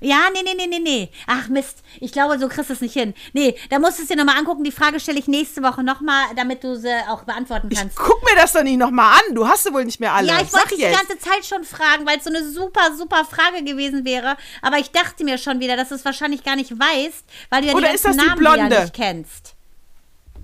Ja, 0.00 0.24
nee, 0.34 0.40
nee, 0.44 0.54
nee, 0.54 0.66
nee, 0.66 0.80
nee. 0.80 1.10
Ach 1.26 1.48
Mist, 1.48 1.78
ich 1.98 2.12
glaube, 2.12 2.38
so 2.38 2.48
kriegst 2.48 2.68
du 2.68 2.74
es 2.74 2.80
nicht 2.82 2.92
hin. 2.92 3.14
Nee, 3.32 3.56
da 3.70 3.78
musst 3.78 3.98
du 3.98 4.02
es 4.02 4.08
dir 4.08 4.16
nochmal 4.16 4.36
angucken. 4.36 4.62
Die 4.62 4.72
Frage 4.72 5.00
stelle 5.00 5.18
ich 5.18 5.28
nächste 5.28 5.62
Woche 5.62 5.82
nochmal, 5.82 6.26
damit 6.36 6.62
du 6.62 6.76
sie 6.78 6.92
auch 7.08 7.22
beantworten 7.22 7.68
Ich 7.70 7.78
kannst. 7.78 7.96
guck 7.96 8.22
mir 8.24 8.34
das 8.36 8.52
doch 8.52 8.62
nicht 8.64 8.76
nochmal 8.76 9.18
an. 9.28 9.34
Du 9.34 9.48
hast 9.48 9.62
sie 9.64 9.72
wohl 9.72 9.84
nicht 9.84 10.00
mehr 10.00 10.12
alle. 10.12 10.28
Ja, 10.28 10.42
ich 10.42 10.52
wollte 10.52 10.76
dich 10.76 10.84
die 10.84 10.92
ganze 10.92 11.18
Zeit 11.18 11.46
schon 11.46 11.64
fragen, 11.64 12.04
weil 12.06 12.18
es 12.18 12.24
so 12.24 12.30
eine 12.30 12.46
super, 12.46 12.94
super 12.96 13.24
Frage 13.24 13.64
gewesen 13.64 14.04
wäre. 14.04 14.36
Aber 14.60 14.78
ich 14.78 14.90
dachte 14.90 15.24
mir 15.24 15.38
schon 15.38 15.60
wieder, 15.60 15.76
dass 15.76 15.88
du 15.88 15.94
es 15.94 16.04
wahrscheinlich 16.04 16.42
gar 16.44 16.56
nicht 16.56 16.70
weißt, 16.78 17.24
weil 17.48 17.62
du 17.62 17.68
ja 17.68 17.74
Oder 17.74 17.86
die 17.92 18.02
ganzen 18.02 18.12
die 18.12 18.16
Namen 18.26 18.40
wieder 18.40 18.52
Blonde? 18.56 18.80
nicht 18.82 18.94
kennst. 18.94 19.54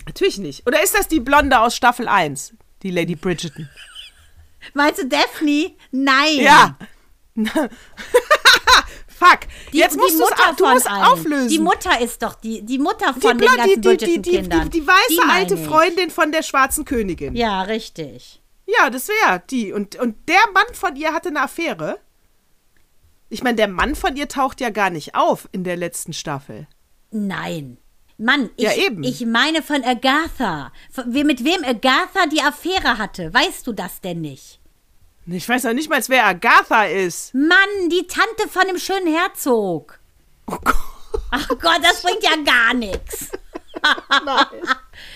Natürlich 0.06 0.38
nicht. 0.38 0.66
Oder 0.66 0.82
ist 0.82 0.94
das 0.94 1.06
die 1.08 1.20
Blonde 1.20 1.58
aus 1.60 1.76
Staffel 1.76 2.08
1? 2.08 2.54
Die 2.82 2.90
Lady 2.90 3.14
Bridgerton. 3.14 3.68
Meinst 4.72 5.02
du 5.02 5.06
Daphne? 5.06 5.72
Nein. 5.90 6.38
Ja. 6.38 6.76
Fuck. 9.20 9.40
Die, 9.74 9.78
Jetzt 9.78 9.98
musst 9.98 10.14
die 10.14 10.18
Mutter 10.18 10.54
du 10.56 10.64
allen. 10.64 10.86
auflösen. 11.04 11.48
Die 11.48 11.58
Mutter 11.58 12.00
ist 12.00 12.22
doch 12.22 12.34
die, 12.36 12.62
die 12.62 12.78
Mutter 12.78 13.12
die, 13.12 13.20
von 13.20 13.30
den 13.32 13.38
Blonde, 13.38 13.56
ganzen 13.58 13.82
die, 13.82 13.96
die, 13.98 14.22
die, 14.22 14.22
die, 14.22 14.48
die, 14.48 14.70
die 14.70 14.86
weiße 14.86 15.22
alte. 15.30 15.56
Freundin 15.58 16.08
von 16.08 16.32
der 16.32 16.42
schwarzen 16.42 16.86
Königin. 16.86 17.36
Ja, 17.36 17.60
richtig. 17.62 18.40
Ja, 18.66 18.88
das 18.88 19.08
wäre 19.08 19.42
die. 19.50 19.74
Und, 19.74 19.96
und 19.96 20.16
der 20.26 20.40
Mann 20.54 20.72
von 20.74 20.96
ihr 20.96 21.12
hatte 21.12 21.28
eine 21.28 21.42
Affäre. 21.42 21.98
Ich 23.28 23.42
meine, 23.42 23.56
der 23.56 23.68
Mann 23.68 23.94
von 23.94 24.16
ihr 24.16 24.26
taucht 24.28 24.60
ja 24.60 24.70
gar 24.70 24.88
nicht 24.88 25.14
auf 25.14 25.48
in 25.52 25.64
der 25.64 25.76
letzten 25.76 26.14
Staffel. 26.14 26.66
Nein. 27.10 27.76
Mann, 28.16 28.50
ich, 28.56 28.64
Ja, 28.64 28.72
eben. 28.74 29.02
ich 29.02 29.24
meine 29.26 29.62
von 29.62 29.84
Agatha. 29.84 30.72
Von, 30.90 31.10
mit 31.10 31.44
wem 31.44 31.62
Agatha 31.64 32.26
die 32.32 32.40
Affäre 32.42 32.96
hatte. 32.98 33.34
Weißt 33.34 33.66
du 33.66 33.72
das 33.72 34.00
denn 34.00 34.20
nicht? 34.22 34.59
Ich 35.32 35.48
weiß 35.48 35.62
noch 35.64 35.74
nicht 35.74 35.88
mal, 35.88 36.02
wer 36.08 36.26
Agatha 36.26 36.86
ist. 36.86 37.32
Mann, 37.34 37.88
die 37.88 38.04
Tante 38.08 38.48
von 38.50 38.66
dem 38.66 38.78
schönen 38.78 39.06
Herzog. 39.06 40.00
Oh 40.46 40.56
Gott. 40.64 40.74
Ach 41.30 41.48
Gott, 41.48 41.78
das 41.82 42.02
bringt 42.02 42.24
ja 42.24 42.34
gar 42.44 42.74
nichts. 42.74 43.28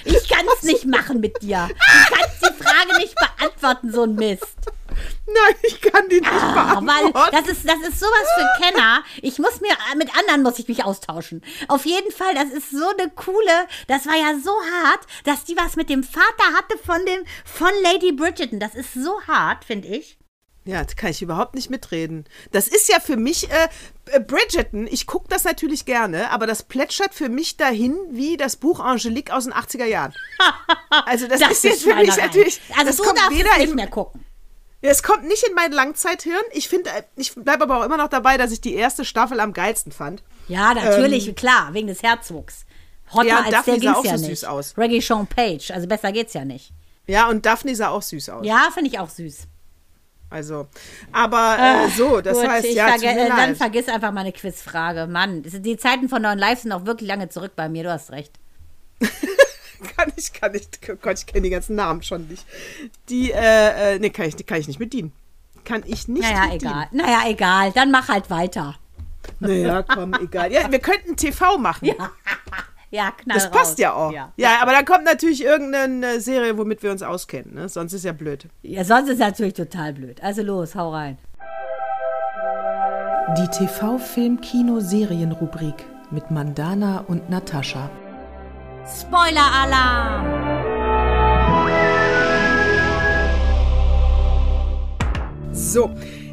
Ich 0.04 0.28
kann 0.28 0.46
es 0.56 0.62
nicht 0.62 0.86
machen 0.86 1.18
mit 1.20 1.42
dir. 1.42 1.68
Du 1.68 2.14
kannst 2.14 2.42
die 2.42 2.62
Frage 2.62 2.96
nicht 2.98 3.14
beantworten, 3.16 3.92
so 3.92 4.04
ein 4.04 4.14
Mist. 4.14 4.56
Nein, 5.26 5.54
ich 5.62 5.80
kann 5.80 6.08
die 6.08 6.20
nicht 6.20 6.30
Ah, 6.32 6.76
weil 6.82 7.10
beantworten. 7.12 7.36
das 7.36 7.48
ist, 7.48 7.68
das 7.68 7.78
ist 7.88 8.00
sowas 8.00 8.26
für 8.36 8.62
Kenner. 8.62 9.02
Ich 9.22 9.38
muss 9.38 9.60
mir, 9.60 9.76
mit 9.96 10.08
anderen 10.16 10.42
muss 10.42 10.58
ich 10.58 10.68
mich 10.68 10.84
austauschen. 10.84 11.42
Auf 11.68 11.84
jeden 11.86 12.10
Fall, 12.12 12.34
das 12.34 12.50
ist 12.50 12.70
so 12.70 12.86
eine 12.98 13.10
coole, 13.10 13.66
das 13.88 14.06
war 14.06 14.14
ja 14.16 14.38
so 14.42 14.52
hart, 14.82 15.00
dass 15.24 15.44
die 15.44 15.56
was 15.56 15.76
mit 15.76 15.88
dem 15.90 16.02
Vater 16.02 16.54
hatte 16.56 16.78
von 16.78 17.04
dem, 17.06 17.24
von 17.44 17.70
Lady 17.82 18.12
Bridgerton. 18.12 18.60
Das 18.60 18.74
ist 18.74 18.94
so 18.94 19.20
hart, 19.26 19.64
finde 19.64 19.88
ich. 19.88 20.18
Ja, 20.66 20.82
da 20.82 20.94
kann 20.94 21.10
ich 21.10 21.20
überhaupt 21.20 21.54
nicht 21.54 21.68
mitreden. 21.68 22.24
Das 22.50 22.68
ist 22.68 22.88
ja 22.88 22.98
für 22.98 23.18
mich, 23.18 23.50
äh, 23.50 23.68
äh, 24.06 24.18
Bridgerton, 24.20 24.86
ich 24.90 25.06
gucke 25.06 25.28
das 25.28 25.44
natürlich 25.44 25.84
gerne, 25.84 26.30
aber 26.30 26.46
das 26.46 26.62
plätschert 26.62 27.12
für 27.14 27.28
mich 27.28 27.58
dahin 27.58 27.98
wie 28.10 28.38
das 28.38 28.56
Buch 28.56 28.80
Angelique 28.80 29.30
aus 29.30 29.44
den 29.44 29.52
80er 29.52 29.84
Jahren. 29.84 30.14
Also 31.06 31.26
das, 31.26 31.40
ist 31.40 31.64
jetzt 31.64 31.82
für 31.82 31.94
mich 31.96 32.16
natürlich, 32.16 32.60
Also 32.74 32.86
das 32.86 32.96
du 32.96 33.02
kommt 33.02 33.18
darfst 33.18 33.32
weder 33.36 33.58
nicht 33.58 33.74
mehr 33.74 33.88
gucken. 33.88 34.24
Es 34.86 35.02
kommt 35.02 35.24
nicht 35.26 35.42
in 35.48 35.54
mein 35.54 35.72
Langzeithirn. 35.72 36.42
Ich 36.52 36.68
finde, 36.68 36.90
äh, 36.90 37.02
ich 37.16 37.34
bleibe 37.34 37.62
aber 37.64 37.80
auch 37.80 37.84
immer 37.84 37.96
noch 37.96 38.08
dabei, 38.08 38.36
dass 38.36 38.52
ich 38.52 38.60
die 38.60 38.74
erste 38.74 39.04
Staffel 39.04 39.40
am 39.40 39.52
geilsten 39.54 39.92
fand. 39.92 40.22
Ja, 40.48 40.74
natürlich, 40.74 41.34
klar, 41.36 41.72
wegen 41.72 41.86
des 41.86 42.02
Herzogs. 42.02 42.66
Hotter 43.12 43.22
Ähm, 43.22 43.28
Ja, 43.28 43.38
als 43.40 43.50
Daphne 43.50 43.78
der 43.80 43.92
sah 43.94 43.98
auch 43.98 44.04
ja 44.04 44.18
so 44.18 44.26
nicht. 44.26 44.40
süß 44.40 44.44
aus. 44.48 44.74
Reggie 44.76 45.00
Sean 45.00 45.26
Page, 45.26 45.70
also 45.70 45.86
besser 45.86 46.12
geht's 46.12 46.34
ja 46.34 46.44
nicht. 46.44 46.72
Ja, 47.06 47.28
und 47.28 47.46
Daphne 47.46 47.74
sah 47.74 47.88
auch 47.88 48.02
süß 48.02 48.28
aus. 48.28 48.46
Ja, 48.46 48.68
finde 48.74 48.90
ich 48.90 48.98
auch 48.98 49.08
süß. 49.08 49.46
Also, 50.30 50.66
aber 51.12 51.56
äh, 51.58 51.88
so, 51.96 52.20
das 52.20 52.38
Gut, 52.38 52.48
heißt, 52.48 52.66
ja, 52.72 52.88
verge- 52.88 53.04
äh, 53.14 53.28
dann 53.28 53.56
vergiss 53.56 53.88
einfach 53.88 54.10
meine 54.12 54.32
Quizfrage. 54.32 55.06
Mann, 55.06 55.42
die 55.44 55.76
Zeiten 55.76 56.08
von 56.08 56.20
neuen 56.22 56.38
Live 56.38 56.60
sind 56.60 56.72
auch 56.72 56.86
wirklich 56.86 57.08
lange 57.08 57.28
zurück 57.28 57.52
bei 57.56 57.68
mir, 57.68 57.84
du 57.84 57.90
hast 57.92 58.10
recht. 58.10 58.32
kann 59.96 60.12
ich, 60.16 60.32
kann 60.32 60.54
ich, 60.54 60.68
Gott, 61.00 61.18
ich 61.18 61.26
kenne 61.26 61.42
die 61.42 61.50
ganzen 61.50 61.74
Namen 61.76 62.02
schon 62.02 62.26
nicht. 62.28 62.44
Die, 63.08 63.30
äh, 63.32 63.94
äh, 63.94 63.98
nee, 63.98 64.10
kann 64.10 64.26
ich, 64.26 64.44
kann 64.46 64.58
ich 64.58 64.68
nicht 64.68 64.78
bedienen. 64.78 65.12
Kann 65.64 65.82
ich 65.86 66.06
nicht 66.08 66.22
Naja, 66.22 66.50
bedienen. 66.52 66.72
egal. 66.72 66.88
Naja, 66.92 67.20
egal. 67.26 67.72
Dann 67.72 67.90
mach 67.90 68.08
halt 68.08 68.28
weiter. 68.30 68.74
Naja, 69.40 69.82
komm, 69.88 70.12
egal. 70.14 70.52
Ja, 70.52 70.70
wir 70.70 70.78
könnten 70.80 71.16
TV 71.16 71.56
machen. 71.58 71.88
Ja, 72.90 73.10
knall 73.12 73.36
das 73.38 73.50
passt 73.50 73.72
raus. 73.72 73.78
ja 73.78 73.92
auch. 73.94 74.12
Ja. 74.12 74.32
Ja. 74.36 74.60
aber 74.62 74.72
dann 74.72 74.84
kommt 74.84 75.04
natürlich 75.04 75.42
irgendeine 75.42 76.20
Serie, 76.20 76.56
womit 76.58 76.82
wir 76.82 76.90
uns 76.92 77.02
auskennen. 77.02 77.54
Ne? 77.54 77.68
Sonst 77.68 77.92
ist 77.92 78.04
ja 78.04 78.12
blöd. 78.12 78.46
ja, 78.62 78.84
sonst 78.84 79.08
ist 79.08 79.18
natürlich 79.18 79.54
total 79.54 79.94
blöd. 79.94 80.22
Also 80.22 80.42
los, 80.42 80.74
hau 80.76 80.92
rein. 80.92 81.18
Die 83.38 83.48
TV-Film-Kino-Serien-Rubrik 83.48 85.86
mit 86.10 86.30
Mandana 86.30 87.00
und 87.08 87.30
Natascha. 87.30 87.90
Spoiler-Alarm! 88.86 90.24
So, 95.52 95.90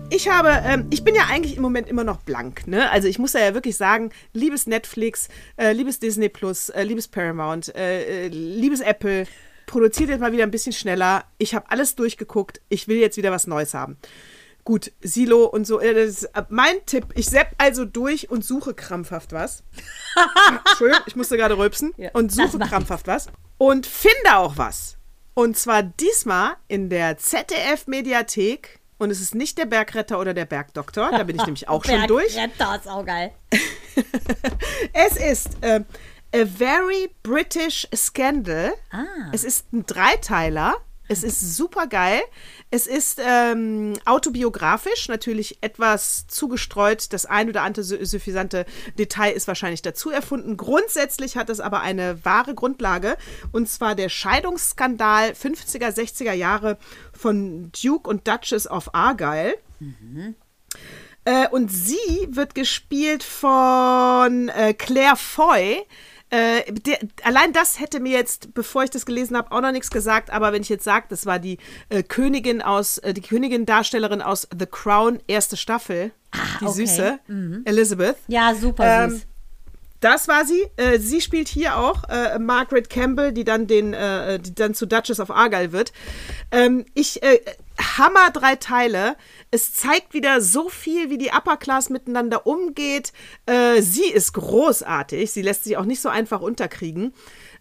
ich 0.09 0.27
habe, 0.27 0.49
ähm, 0.65 0.87
ich 0.89 1.05
bin 1.05 1.15
ja 1.15 1.27
eigentlich 1.29 1.55
im 1.55 1.61
Moment 1.61 1.87
immer 1.87 2.03
noch 2.03 2.17
blank, 2.17 2.67
ne? 2.67 2.91
Also 2.91 3.07
ich 3.07 3.19
muss 3.19 3.31
ja 3.33 3.53
wirklich 3.53 3.77
sagen, 3.77 4.11
liebes 4.33 4.67
Netflix, 4.67 5.29
äh, 5.55 5.71
liebes 5.71 5.99
Disney 5.99 6.27
Plus, 6.27 6.67
äh, 6.69 6.83
liebes 6.83 7.07
Paramount, 7.07 7.73
äh, 7.73 8.25
äh, 8.25 8.27
liebes 8.27 8.81
Apple, 8.81 9.27
produziert 9.65 10.09
jetzt 10.09 10.19
mal 10.19 10.33
wieder 10.33 10.43
ein 10.43 10.51
bisschen 10.51 10.73
schneller. 10.73 11.23
Ich 11.37 11.55
habe 11.55 11.71
alles 11.71 11.95
durchgeguckt. 11.95 12.59
Ich 12.67 12.89
will 12.89 12.97
jetzt 12.97 13.15
wieder 13.15 13.31
was 13.31 13.47
Neues 13.47 13.73
haben. 13.73 13.95
Gut, 14.63 14.91
Silo 15.01 15.45
und 15.45 15.65
so. 15.65 15.79
äh, 15.79 15.91
äh, 15.91 16.13
mein 16.49 16.85
Tipp. 16.85 17.07
Ich 17.15 17.25
sepp 17.27 17.47
also 17.57 17.85
durch 17.85 18.29
und 18.29 18.45
suche 18.45 18.73
krampfhaft 18.73 19.33
was. 19.33 19.63
Entschuldigung, 20.69 21.03
ich 21.07 21.15
musste 21.15 21.37
gerade 21.37 21.57
rülpsen. 21.57 21.93
Ja, 21.97 22.11
und 22.13 22.31
suche 22.31 22.59
krampfhaft 22.59 23.07
was. 23.07 23.27
Und 23.57 23.85
finde 23.87 24.35
auch 24.35 24.57
was. 24.57 24.97
Und 25.33 25.57
zwar 25.57 25.81
diesmal 25.83 26.53
in 26.67 26.89
der 26.89 27.17
ZDF-Mediathek. 27.17 28.79
Und 28.97 29.09
es 29.09 29.19
ist 29.19 29.33
nicht 29.33 29.57
der 29.57 29.65
Bergretter 29.65 30.19
oder 30.19 30.33
der 30.35 30.45
Bergdoktor. 30.45 31.09
Da 31.11 31.23
bin 31.23 31.35
ich 31.35 31.43
nämlich 31.45 31.67
auch 31.67 31.83
schon 31.83 32.01
durch. 32.07 32.35
Bergretter 32.35 32.75
ist 32.75 32.87
auch 32.87 33.05
geil. 33.05 33.31
Es 34.93 35.17
ist 35.17 35.57
äh, 35.61 35.81
A 36.33 36.45
Very 36.45 37.09
British 37.23 37.87
Scandal. 37.95 38.73
Ah. 38.91 39.05
Es 39.31 39.43
ist 39.43 39.71
ein 39.73 39.85
Dreiteiler. 39.85 40.75
Es 41.11 41.23
ist 41.23 41.55
super 41.57 41.87
geil. 41.87 42.21
Es 42.69 42.87
ist 42.87 43.19
ähm, 43.23 43.93
autobiografisch, 44.05 45.07
natürlich 45.09 45.57
etwas 45.61 46.25
zugestreut. 46.27 47.11
Das 47.13 47.25
ein 47.25 47.49
oder 47.49 47.63
andere 47.63 47.83
su- 47.83 48.03
suffisante 48.05 48.65
Detail 48.97 49.31
ist 49.33 49.47
wahrscheinlich 49.47 49.81
dazu 49.81 50.09
erfunden. 50.09 50.55
Grundsätzlich 50.57 51.35
hat 51.37 51.49
es 51.49 51.59
aber 51.59 51.81
eine 51.81 52.23
wahre 52.23 52.55
Grundlage. 52.55 53.17
Und 53.51 53.69
zwar 53.69 53.93
der 53.95 54.09
Scheidungsskandal 54.09 55.31
50er, 55.31 55.89
60er 55.89 56.33
Jahre 56.33 56.77
von 57.13 57.71
Duke 57.71 58.09
und 58.09 58.27
Duchess 58.27 58.67
of 58.67 58.93
Argyle. 58.93 59.55
Äh, 61.25 61.47
und 61.49 61.69
sie 61.71 62.27
wird 62.29 62.55
gespielt 62.55 63.23
von 63.23 64.49
äh, 64.49 64.73
Claire 64.73 65.15
Foy. 65.17 65.85
Äh, 66.31 66.71
der, 66.71 66.97
allein 67.23 67.51
das 67.53 67.79
hätte 67.79 67.99
mir 67.99 68.11
jetzt, 68.17 68.53
bevor 68.53 68.83
ich 68.83 68.89
das 68.89 69.05
gelesen 69.05 69.35
habe, 69.37 69.51
auch 69.51 69.61
noch 69.61 69.71
nichts 69.71 69.91
gesagt. 69.91 70.29
Aber 70.31 70.53
wenn 70.53 70.61
ich 70.61 70.69
jetzt 70.69 70.85
sage, 70.85 71.05
das 71.09 71.25
war 71.25 71.39
die 71.39 71.57
äh, 71.89 72.03
Königin 72.03 72.61
aus, 72.61 72.97
äh, 72.99 73.13
die 73.13 73.21
Königin-Darstellerin 73.21 74.21
aus 74.21 74.47
The 74.57 74.65
Crown, 74.65 75.19
erste 75.27 75.57
Staffel, 75.57 76.11
die 76.33 76.37
Ah, 76.39 76.67
okay. 76.69 76.85
Süße, 76.85 77.19
Elizabeth. 77.65 78.15
Ja, 78.27 78.55
super 78.55 79.03
Ähm, 79.03 79.09
süß. 79.11 79.27
Das 79.99 80.27
war 80.27 80.45
sie. 80.45 80.65
Äh, 80.77 80.97
sie 80.97 81.21
spielt 81.21 81.47
hier 81.47 81.77
auch 81.77 82.05
äh, 82.09 82.39
Margaret 82.39 82.89
Campbell, 82.89 83.33
die 83.33 83.43
dann 83.43 83.67
den, 83.67 83.93
äh, 83.93 84.39
die 84.39 84.55
dann 84.55 84.73
zu 84.73 84.87
Duchess 84.87 85.19
of 85.19 85.29
Argyle 85.29 85.73
wird. 85.73 85.93
Ähm, 86.51 86.85
ich 86.95 87.21
Hammer 87.79 88.31
drei 88.31 88.55
Teile. 88.55 89.15
Es 89.49 89.73
zeigt 89.73 90.13
wieder 90.13 90.41
so 90.41 90.69
viel, 90.69 91.09
wie 91.09 91.17
die 91.17 91.31
Upper 91.31 91.57
Class 91.57 91.89
miteinander 91.89 92.47
umgeht. 92.47 93.11
Äh, 93.45 93.81
sie 93.81 94.09
ist 94.09 94.33
großartig. 94.33 95.31
Sie 95.31 95.41
lässt 95.41 95.63
sich 95.63 95.77
auch 95.77 95.85
nicht 95.85 96.01
so 96.01 96.09
einfach 96.09 96.41
unterkriegen. 96.41 97.13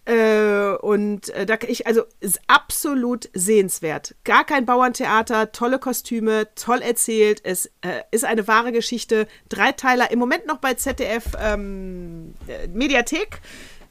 Äh, 0.07 0.77
und 0.81 1.29
äh, 1.31 1.47
da 1.47 1.57
ich, 1.67 1.87
also 1.87 2.03
ist 2.21 2.41
absolut 2.47 3.29
sehenswert. 3.35 4.15
Gar 4.25 4.45
kein 4.45 4.67
Bauerntheater, 4.67 5.53
tolle 5.53 5.79
Kostüme, 5.79 6.49
toll 6.55 6.81
erzählt. 6.81 7.41
Es 7.45 7.67
äh, 7.83 8.03
ist 8.11 8.25
eine 8.25 8.49
wahre 8.49 8.73
Geschichte. 8.73 9.27
Dreiteiler, 9.49 10.11
im 10.11 10.19
Moment 10.19 10.47
noch 10.47 10.59
bei 10.59 10.75
ZDF 10.75 11.25
ähm, 11.39 12.35
äh, 12.49 12.67
Mediathek. 12.69 13.41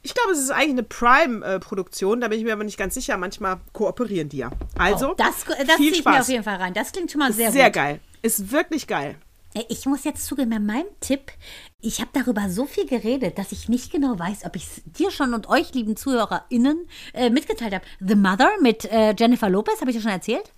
Ich 0.09 0.15
glaube, 0.15 0.31
es 0.31 0.39
ist 0.39 0.49
eigentlich 0.49 0.71
eine 0.71 0.83
Prime-Produktion, 0.83 2.19
da 2.21 2.29
bin 2.29 2.39
ich 2.39 2.43
mir 2.43 2.53
aber 2.53 2.63
nicht 2.63 2.79
ganz 2.79 2.95
sicher. 2.95 3.15
Manchmal 3.17 3.59
kooperieren 3.73 4.27
die 4.27 4.37
ja. 4.37 4.49
Also, 4.75 5.11
Oh, 5.11 5.13
das 5.15 5.45
das 5.45 5.55
viel 5.57 5.77
ziehe 5.77 5.91
ich 5.91 5.97
mir 6.05 6.13
Spaß. 6.13 6.21
auf 6.21 6.29
jeden 6.29 6.43
Fall 6.43 6.55
rein. 6.55 6.73
Das 6.73 6.91
klingt 6.91 7.11
schon 7.11 7.19
mal 7.19 7.31
sehr, 7.31 7.51
Sehr 7.51 7.65
gut. 7.65 7.73
geil. 7.75 7.99
Ist 8.23 8.51
wirklich 8.51 8.87
geil. 8.87 9.17
Äh, 9.53 9.65
Ich 9.69 9.85
muss 9.85 10.03
jetzt 10.05 10.25
zugeben, 10.25 10.49
bei 10.49 10.57
meinem 10.57 10.87
Tipp, 10.99 11.31
ich 11.79 11.99
habe 12.01 12.09
darüber 12.13 12.49
so 12.49 12.65
viel 12.65 12.87
geredet, 12.87 13.37
dass 13.37 13.51
ich 13.51 13.69
nicht 13.69 13.91
genau 13.91 14.17
weiß, 14.17 14.45
ob 14.45 14.55
ich 14.55 14.63
es 14.63 14.81
dir 14.85 15.11
schon 15.11 15.35
und 15.35 15.47
euch, 15.47 15.75
lieben 15.75 15.95
ZuhörerInnen, 15.95 16.87
äh, 17.13 17.29
mitgeteilt 17.29 17.75
habe. 17.75 17.85
The 17.99 18.15
Mother 18.15 18.49
mit 18.63 18.85
äh, 18.85 19.13
Jennifer 19.15 19.47
Lopez, 19.51 19.79
habe 19.79 19.91
ich 19.91 19.97
dir 19.97 20.01
schon 20.01 20.11
erzählt? 20.11 20.51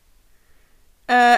Äh, 1.08 1.38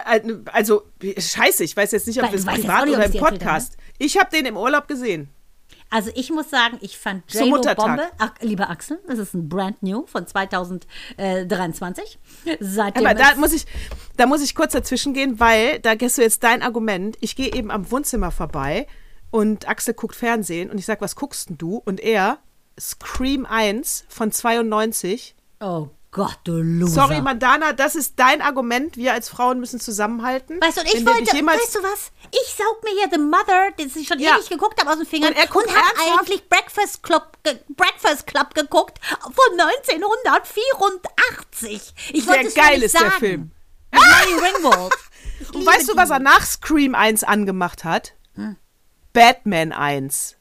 also, 0.52 0.84
scheiße, 1.18 1.64
ich 1.64 1.76
weiß 1.76 1.94
jetzt 1.94 2.06
nicht, 2.06 2.20
ob 2.22 2.28
Weil 2.28 2.36
jetzt 2.36 2.46
privat 2.48 2.86
nicht, 2.86 2.96
oder 2.96 3.06
im 3.08 3.14
Podcast. 3.14 3.76
Ich 3.98 4.20
habe 4.20 4.30
den 4.30 4.46
im 4.46 4.56
Urlaub 4.58 4.88
gesehen. 4.88 5.30
Also 5.94 6.10
ich 6.16 6.32
muss 6.32 6.50
sagen, 6.50 6.80
ich 6.82 6.98
fand 6.98 7.32
J-Lo. 7.32 7.62
Bombe. 7.76 8.08
Ach, 8.18 8.34
lieber 8.42 8.72
Axel, 8.72 9.00
das 9.08 9.20
ist 9.20 9.36
ein 9.36 9.48
Brand 9.48 9.84
New 9.84 10.08
von 10.08 10.26
2023. 10.26 12.18
Seitdem 12.60 13.06
Aber 13.06 13.14
da 13.14 13.36
muss 13.36 13.54
ich, 13.54 13.68
da 14.18 14.26
muss 14.26 14.42
ich 14.42 14.56
kurz 14.56 14.74
dazwischen 14.74 15.14
gehen, 15.14 15.40
weil 15.40 15.78
da 15.80 15.94
gehst 15.94 16.18
du 16.18 16.24
jetzt 16.24 16.44
dein 16.44 16.64
Argument. 16.64 17.16
Ich 17.20 17.36
gehe 17.36 17.54
eben 17.54 17.70
am 17.70 17.92
Wohnzimmer 17.92 18.32
vorbei 18.32 18.88
und 19.30 19.70
Axel 19.70 19.94
guckt 19.94 20.16
Fernsehen 20.16 20.72
und 20.72 20.80
ich 20.80 20.86
sag, 20.88 21.00
was 21.00 21.16
guckst 21.16 21.50
denn 21.50 21.60
du? 21.60 21.78
Und 21.78 22.00
er, 22.00 22.40
Scream 22.80 23.46
1 23.46 24.06
von 24.10 24.32
92. 24.32 25.36
oh 25.62 25.90
Gott, 26.14 26.38
du 26.44 26.62
Loser. 26.62 26.94
Sorry, 27.08 27.22
Mandana, 27.22 27.74
das 27.74 27.96
ist 27.96 28.20
dein 28.20 28.44
Argument. 28.44 28.96
Wir 28.98 29.14
als 29.14 29.30
Frauen 29.30 29.60
müssen 29.60 29.80
zusammenhalten. 29.80 30.62
Weißt 30.62 30.78
du, 30.78 30.82
und 30.82 30.94
ich 30.94 31.04
wollte, 31.06 31.36
weißt 31.36 31.76
du 31.76 31.80
was? 31.82 32.12
Ich 32.32 32.54
saug 32.56 32.84
mir 32.84 32.92
hier 32.92 33.10
The 33.12 33.18
Mother, 33.18 33.72
den 33.80 33.92
ich 33.96 34.08
schon 34.08 34.20
Ja. 34.20 34.36
ewig 34.38 34.48
geguckt 34.48 34.80
habe, 34.80 34.92
aus 34.92 34.98
den 34.98 35.08
Fingern 35.08 35.34
Und 35.34 35.40
er 35.40 35.56
und 35.56 35.76
habe 35.76 36.20
eigentlich 36.22 36.48
Breakfast 36.48 37.02
Club, 37.02 37.36
Breakfast 37.70 38.28
Club 38.28 38.54
geguckt 38.54 39.00
von 39.22 39.60
1984. 39.60 41.94
Ich 42.14 42.26
Sehr 42.26 42.44
geil 42.52 42.84
ist 42.84 42.94
der 42.94 43.02
sagen. 43.02 43.20
Film. 43.20 43.52
Mit 43.92 44.02
Molly 44.02 44.36
Ringwald. 44.46 44.94
Und 45.54 45.66
weißt 45.66 45.90
du, 45.90 45.96
was 45.96 46.12
er 46.12 46.20
nach 46.20 46.46
Scream 46.46 46.94
1 46.94 47.24
angemacht 47.24 47.84
hat? 47.84 48.14
Hm. 48.36 48.56
Batman 49.14 49.72
1. 49.72 50.36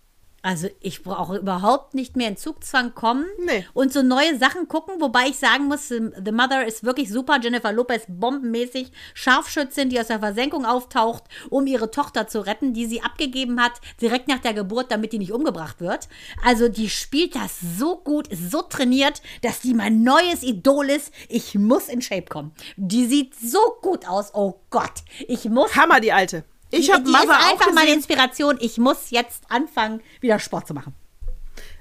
Also 0.45 0.69
ich 0.81 1.05
brauche 1.05 1.37
überhaupt 1.37 1.95
nicht 1.95 2.17
mehr 2.17 2.27
in 2.27 2.37
Zugzwang 2.37 2.95
kommen 2.97 3.25
Nee. 3.45 3.65
und 3.75 3.93
so 3.93 4.03
neue 4.03 4.37
Sachen 4.39 4.67
gucken, 4.67 5.01
wobei 5.01 5.29
ich 5.29 5.37
sagen 5.37 5.67
muss, 5.67 5.87
The 5.87 6.11
The 6.25 6.33
Mother 6.33 6.67
ist 6.67 6.83
wirklich 6.83 7.11
super. 7.11 7.39
Jennifer 7.41 7.73
Lopez 7.73 8.03
bombenmäßig, 8.09 8.91
Scharfschützin, 9.15 9.89
die 9.89 10.01
aus 10.01 10.09
der 10.09 10.19
Versenkung 10.19 10.67
auftaucht, 10.67 11.25
um 11.49 11.67
ihre 11.69 11.93
Tochter 11.93 12.27
zu 12.27 12.45
retten, 12.45 12.75
die 12.75 12.87
sie 12.87 13.03
abgegeben 13.03 13.61
hat, 13.63 13.81
direkt 14.01 14.27
nach 14.27 14.41
der 14.41 14.53
Geburt, 14.53 14.91
damit 14.91 15.13
die 15.13 15.19
nicht 15.21 15.33
umgebracht 15.33 15.81
wird. 15.81 16.09
Also 16.45 16.69
die 16.69 16.91
spielt 16.91 17.37
das 17.37 17.59
so 17.79 17.97
gut, 17.97 18.27
ist 18.27 18.51
so 18.51 18.63
trainiert, 18.63 19.23
dass 19.43 19.61
die 19.61 19.75
mein 19.75 20.03
neues 20.03 20.43
Idol 20.43 20.91
ist. 20.91 21.13
Ich 21.29 21.55
muss 21.55 21.89
in 21.89 22.03
Shape 22.03 22.27
kommen. 22.27 22.53
Die 22.77 23.07
sieht 23.07 23.35
so 23.37 23.61
gut 23.81 24.09
aus. 24.09 24.35
Oh 24.35 24.55
Gott, 24.71 25.03
ich 25.29 25.45
muss 25.49 25.77
Hammer, 25.77 26.01
die 26.01 26.13
Alte. 26.13 26.45
Ich 26.73 26.93
habe 26.93 27.05
Mother 27.05 27.23
ist 27.23 27.31
auch 27.31 27.51
einfach 27.51 27.67
meine 27.73 27.87
gesehen. 27.87 27.97
Inspiration. 27.99 28.59
Ich 28.61 28.79
muss 28.79 29.11
jetzt 29.11 29.45
anfangen, 29.49 30.01
wieder 30.21 30.39
Sport 30.39 30.67
zu 30.67 30.75
machen. 30.75 30.95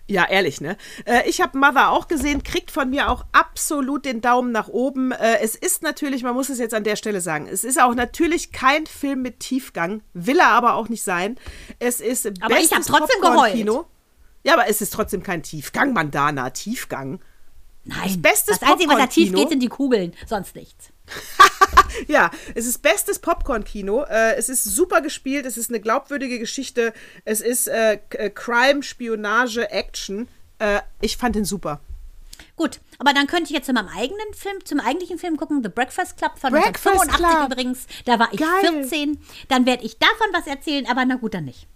Ja, 0.07 0.27
ehrlich, 0.27 0.59
ne? 0.59 0.75
Äh, 1.05 1.29
ich 1.29 1.39
habe 1.39 1.57
Mother 1.57 1.91
auch 1.91 2.09
gesehen, 2.09 2.43
kriegt 2.43 2.69
von 2.69 2.89
mir 2.89 3.09
auch 3.09 3.23
absolut 3.31 4.03
den 4.03 4.19
Daumen 4.19 4.51
nach 4.51 4.67
oben. 4.67 5.13
Äh, 5.13 5.39
es 5.39 5.55
ist 5.55 5.83
natürlich, 5.83 6.23
man 6.23 6.33
muss 6.33 6.49
es 6.49 6.59
jetzt 6.59 6.73
an 6.73 6.83
der 6.83 6.97
Stelle 6.97 7.21
sagen, 7.21 7.47
es 7.47 7.63
ist 7.63 7.81
auch 7.81 7.95
natürlich 7.95 8.51
kein 8.51 8.85
Film 8.85 9.21
mit 9.21 9.39
Tiefgang, 9.39 10.01
will 10.13 10.39
er 10.39 10.49
aber 10.49 10.73
auch 10.73 10.89
nicht 10.89 11.03
sein. 11.03 11.37
Es 11.79 12.01
ist 12.01 12.27
Aber 12.41 12.59
ich 12.59 12.71
hab 12.71 12.79
bestes 12.79 12.85
trotzdem 12.87 13.21
Popcorn-Kino. 13.21 13.85
Ja, 14.43 14.53
aber 14.53 14.67
es 14.67 14.81
ist 14.81 14.91
trotzdem 14.91 15.23
kein 15.23 15.43
Tiefgang, 15.43 15.93
Mandana, 15.93 16.49
Tiefgang. 16.49 17.21
Nein, 17.85 18.21
bestes 18.21 18.59
das 18.59 18.69
Einzige, 18.69 18.91
was 18.91 18.99
da 18.99 19.07
tief 19.07 19.33
geht, 19.33 19.49
sind 19.49 19.61
die 19.61 19.69
Kugeln, 19.69 20.13
sonst 20.27 20.55
nichts. 20.55 20.89
Ja, 22.07 22.31
es 22.55 22.65
ist 22.65 22.81
bestes 22.81 23.19
Popcorn-Kino. 23.19 24.03
Äh, 24.03 24.35
es 24.35 24.49
ist 24.49 24.63
super 24.63 25.01
gespielt, 25.01 25.45
es 25.45 25.57
ist 25.57 25.69
eine 25.69 25.79
glaubwürdige 25.79 26.39
Geschichte, 26.39 26.93
es 27.25 27.41
ist 27.41 27.67
äh, 27.67 27.99
äh, 28.11 28.29
Crime, 28.29 28.81
Spionage, 28.81 29.69
Action. 29.69 30.27
Äh, 30.59 30.81
ich 31.01 31.17
fand 31.17 31.35
ihn 31.35 31.45
super. 31.45 31.81
Gut, 32.55 32.79
aber 32.99 33.13
dann 33.13 33.27
könnte 33.27 33.45
ich 33.45 33.49
jetzt 33.51 33.65
zu 33.65 33.73
meinem 33.73 33.89
eigenen 33.89 34.33
Film, 34.33 34.63
zum 34.65 34.79
eigentlichen 34.79 35.17
Film 35.17 35.37
gucken, 35.37 35.61
The 35.63 35.69
Breakfast 35.69 36.17
Club 36.17 36.37
von 36.39 36.51
Breakfast 36.51 36.87
1985 36.87 37.17
Club. 37.17 37.51
übrigens. 37.51 37.87
Da 38.05 38.19
war 38.19 38.29
ich 38.31 38.39
Geil. 38.39 38.83
14. 38.83 39.19
Dann 39.47 39.65
werde 39.65 39.83
ich 39.83 39.97
davon 39.99 40.27
was 40.33 40.47
erzählen, 40.47 40.85
aber 40.87 41.05
na 41.05 41.15
gut, 41.15 41.33
dann 41.33 41.45
nicht. 41.45 41.67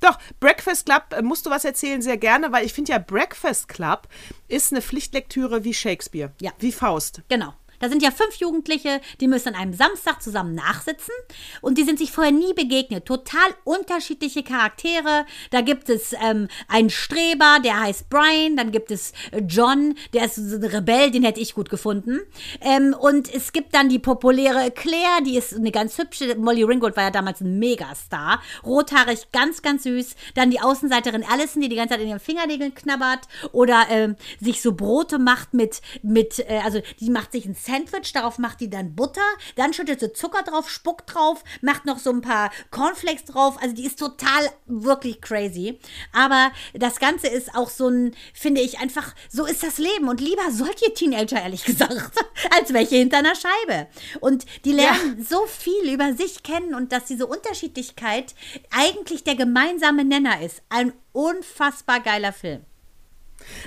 Doch, 0.00 0.18
Breakfast 0.40 0.86
Club, 0.86 1.04
äh, 1.16 1.22
musst 1.22 1.46
du 1.46 1.50
was 1.50 1.64
erzählen, 1.64 2.02
sehr 2.02 2.16
gerne, 2.16 2.52
weil 2.52 2.66
ich 2.66 2.72
finde 2.72 2.92
ja, 2.92 2.98
Breakfast 2.98 3.68
Club 3.68 4.08
ist 4.48 4.72
eine 4.72 4.82
Pflichtlektüre 4.82 5.64
wie 5.64 5.74
Shakespeare. 5.74 6.32
Ja. 6.40 6.52
Wie 6.58 6.72
Faust. 6.72 7.22
Genau. 7.28 7.54
Da 7.84 7.90
sind 7.90 8.02
ja 8.02 8.10
fünf 8.10 8.36
Jugendliche, 8.36 9.02
die 9.20 9.28
müssen 9.28 9.48
an 9.48 9.56
einem 9.56 9.74
Samstag 9.74 10.22
zusammen 10.22 10.54
nachsitzen 10.54 11.12
und 11.60 11.76
die 11.76 11.84
sind 11.84 11.98
sich 11.98 12.12
vorher 12.12 12.32
nie 12.32 12.54
begegnet. 12.54 13.04
Total 13.04 13.54
unterschiedliche 13.64 14.42
Charaktere. 14.42 15.26
Da 15.50 15.60
gibt 15.60 15.90
es 15.90 16.14
ähm, 16.14 16.48
einen 16.66 16.88
Streber, 16.88 17.58
der 17.62 17.80
heißt 17.80 18.08
Brian, 18.08 18.56
dann 18.56 18.72
gibt 18.72 18.90
es 18.90 19.12
äh, 19.32 19.42
John, 19.46 19.96
der 20.14 20.24
ist 20.24 20.36
so 20.36 20.56
ein 20.56 20.64
Rebell, 20.64 21.10
den 21.10 21.24
hätte 21.24 21.40
ich 21.40 21.54
gut 21.54 21.68
gefunden. 21.68 22.20
Ähm, 22.62 22.96
und 22.98 23.28
es 23.34 23.52
gibt 23.52 23.74
dann 23.74 23.90
die 23.90 23.98
populäre 23.98 24.70
Claire, 24.70 25.20
die 25.22 25.36
ist 25.36 25.52
eine 25.52 25.70
ganz 25.70 25.98
hübsche. 25.98 26.36
Molly 26.36 26.62
Ringgold 26.62 26.96
war 26.96 27.04
ja 27.04 27.10
damals 27.10 27.42
ein 27.42 27.58
Megastar. 27.58 28.40
Rothaarig, 28.64 29.30
ganz, 29.30 29.60
ganz 29.60 29.82
süß. 29.82 30.14
Dann 30.34 30.50
die 30.50 30.60
Außenseiterin 30.60 31.22
Allison, 31.22 31.60
die 31.60 31.68
die 31.68 31.76
ganze 31.76 31.92
Zeit 31.92 32.00
in 32.00 32.08
ihren 32.08 32.18
Fingernägeln 32.18 32.74
knabbert 32.74 33.28
oder 33.52 33.84
ähm, 33.90 34.16
sich 34.40 34.62
so 34.62 34.72
Brote 34.72 35.18
macht 35.18 35.52
mit, 35.52 35.82
mit 36.02 36.38
äh, 36.48 36.62
also 36.64 36.80
die 37.00 37.10
macht 37.10 37.32
sich 37.32 37.44
ein 37.44 37.54
Sandwich, 37.54 37.73
darauf 38.14 38.38
macht 38.38 38.60
die 38.60 38.70
dann 38.70 38.94
Butter, 38.94 39.20
dann 39.56 39.72
schüttet 39.72 40.00
sie 40.00 40.12
Zucker 40.12 40.42
drauf, 40.42 40.70
spuckt 40.70 41.14
drauf, 41.14 41.42
macht 41.60 41.84
noch 41.84 41.98
so 41.98 42.10
ein 42.10 42.20
paar 42.20 42.50
Cornflakes 42.70 43.24
drauf. 43.24 43.56
Also 43.60 43.74
die 43.74 43.86
ist 43.86 43.98
total 43.98 44.50
wirklich 44.66 45.20
crazy. 45.20 45.78
Aber 46.12 46.50
das 46.74 46.98
Ganze 46.98 47.28
ist 47.28 47.54
auch 47.54 47.70
so 47.70 47.88
ein, 47.88 48.14
finde 48.32 48.60
ich, 48.60 48.78
einfach, 48.78 49.14
so 49.28 49.46
ist 49.46 49.62
das 49.62 49.78
Leben. 49.78 50.08
Und 50.08 50.20
lieber 50.20 50.50
solche 50.50 50.92
Teenager, 50.94 51.40
ehrlich 51.40 51.64
gesagt, 51.64 52.12
als 52.50 52.72
welche 52.72 52.96
hinter 52.96 53.18
einer 53.18 53.34
Scheibe. 53.34 53.88
Und 54.20 54.46
die 54.64 54.72
lernen 54.72 55.24
so 55.24 55.46
viel 55.46 55.92
über 55.92 56.14
sich 56.14 56.42
kennen 56.42 56.74
und 56.74 56.92
dass 56.92 57.06
diese 57.06 57.26
Unterschiedlichkeit 57.26 58.34
eigentlich 58.70 59.24
der 59.24 59.34
gemeinsame 59.34 60.04
Nenner 60.04 60.40
ist. 60.40 60.62
Ein 60.68 60.92
unfassbar 61.12 62.00
geiler 62.00 62.32
Film. 62.32 62.64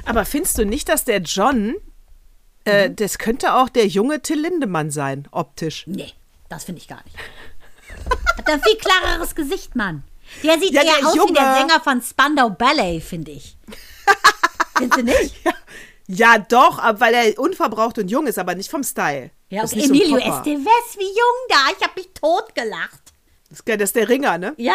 Aber 0.05 0.25
findest 0.25 0.57
du 0.57 0.65
nicht, 0.65 0.89
dass 0.89 1.05
der 1.05 1.19
John, 1.19 1.75
äh, 2.67 2.91
das 2.91 3.17
könnte 3.17 3.53
auch 3.55 3.69
der 3.69 3.87
junge 3.87 4.21
Till 4.21 4.39
Lindemann 4.41 4.91
sein, 4.91 5.27
optisch? 5.31 5.83
Nee, 5.87 6.11
das 6.49 6.65
finde 6.65 6.81
ich 6.81 6.87
gar 6.87 7.03
nicht. 7.05 7.15
Hat 8.37 8.47
ein 8.49 8.61
viel 8.61 8.77
klareres 8.77 9.33
Gesicht, 9.35 9.75
Mann. 9.75 10.03
Der 10.43 10.59
sieht 10.59 10.73
Ja, 10.73 10.81
eher 10.83 10.97
der 10.99 11.07
aus 11.07 11.13
wie 11.13 11.17
Junge- 11.19 11.33
der 11.33 11.55
Sänger 11.57 11.79
von 11.81 12.01
Spandau 12.01 12.49
Ballet, 12.49 13.01
finde 13.01 13.31
ich. 13.31 13.57
Findest 14.77 14.99
du 14.99 15.03
nicht? 15.03 15.35
Ja, 16.07 16.37
doch, 16.37 16.79
aber 16.79 16.99
weil 17.01 17.13
er 17.13 17.39
unverbraucht 17.39 17.97
und 17.97 18.09
jung 18.09 18.27
ist, 18.27 18.37
aber 18.39 18.55
nicht 18.55 18.69
vom 18.71 18.83
Style. 18.83 19.31
Ja, 19.49 19.63
okay. 19.63 19.79
so 19.81 19.85
Emilio 19.85 20.17
Popper. 20.17 20.37
Estevez, 20.37 20.97
wie 20.97 21.03
jung 21.03 21.37
da. 21.49 21.55
Ich 21.77 21.83
habe 21.83 21.93
mich 21.95 22.09
totgelacht. 22.13 23.06
Das 23.49 23.61
ist, 23.61 23.95
der 23.95 24.09
Ringer, 24.09 24.37
ne? 24.37 24.53
Ja, 24.57 24.73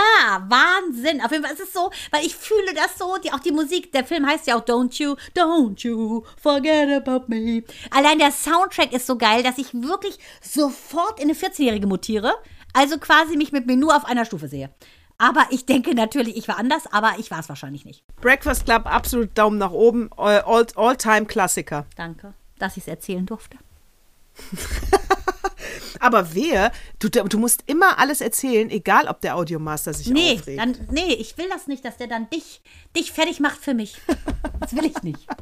Wahnsinn. 0.49 1.21
Auf 1.21 1.31
jeden 1.31 1.45
Fall 1.45 1.53
ist 1.53 1.61
es 1.63 1.73
so, 1.73 1.91
weil 2.11 2.25
ich 2.25 2.35
fühle 2.35 2.73
das 2.75 2.97
so, 2.99 3.17
die, 3.23 3.31
auch 3.33 3.41
die 3.41 3.53
Musik, 3.53 3.93
der 3.93 4.05
Film 4.05 4.27
heißt 4.27 4.47
ja 4.47 4.57
auch 4.57 4.65
Don't 4.65 4.99
You, 5.03 5.15
Don't 5.37 5.81
You 5.83 6.23
Forget 6.43 7.07
About 7.07 7.25
Me. 7.29 7.63
Allein 7.91 8.19
der 8.19 8.33
Soundtrack 8.33 8.93
ist 8.93 9.07
so 9.07 9.17
geil, 9.19 9.43
dass 9.43 9.59
ich 9.59 9.75
wirklich 9.75 10.19
sofort 10.41 11.19
in 11.21 11.25
eine 11.31 11.35
14-Jährige 11.39 11.87
mutiere. 11.87 12.33
Also 12.73 12.97
quasi 12.99 13.37
mich 13.37 13.53
mit 13.53 13.67
Menu 13.67 13.91
auf 13.91 14.07
einer 14.07 14.25
Stufe 14.25 14.49
sehe. 14.49 14.71
Aber 15.19 15.47
ich 15.51 15.67
denke 15.67 15.95
natürlich, 15.95 16.37
ich 16.37 16.49
war 16.49 16.59
anders, 16.59 16.85
aber 16.91 17.13
ich 17.19 17.31
war 17.31 17.39
es 17.41 17.49
wahrscheinlich 17.51 17.85
nicht. 17.85 18.03
Breakfast 18.23 18.65
Club, 18.65 18.87
absolut 18.87 19.37
Daumen 19.37 19.59
nach 19.59 19.71
oben. 19.73 20.09
All- 20.17 20.41
All- 20.43 20.67
All-Time-Klassiker. 20.75 21.85
Danke, 21.97 22.33
dass 22.59 22.77
ich 22.79 22.85
es 22.85 22.89
erzählen 22.89 23.27
durfte. 23.27 23.59
aber 26.01 26.35
wer, 26.35 26.73
du, 26.99 27.09
du 27.09 27.39
musst 27.39 27.65
immer 27.67 27.99
alles 27.99 28.21
erzählen, 28.21 28.71
egal 28.71 29.09
ob 29.09 29.21
der 29.21 29.37
Audiomaster 29.37 29.93
sich 29.93 30.09
Nee, 30.09 30.35
aufregt. 30.39 30.59
dann, 30.61 30.77
nee, 30.91 31.15
ich 31.15 31.37
will 31.39 31.49
das 31.49 31.67
nicht, 31.67 31.85
dass 31.85 31.97
der 31.97 32.07
dann 32.07 32.29
dich, 32.31 32.63
dich 32.97 33.13
fertig 33.13 33.41
macht 33.41 33.59
für 33.59 33.75
mich. 33.75 33.97
Das 34.61 34.75
will 34.75 34.87
ich 34.87 35.03
nicht. 35.03 35.27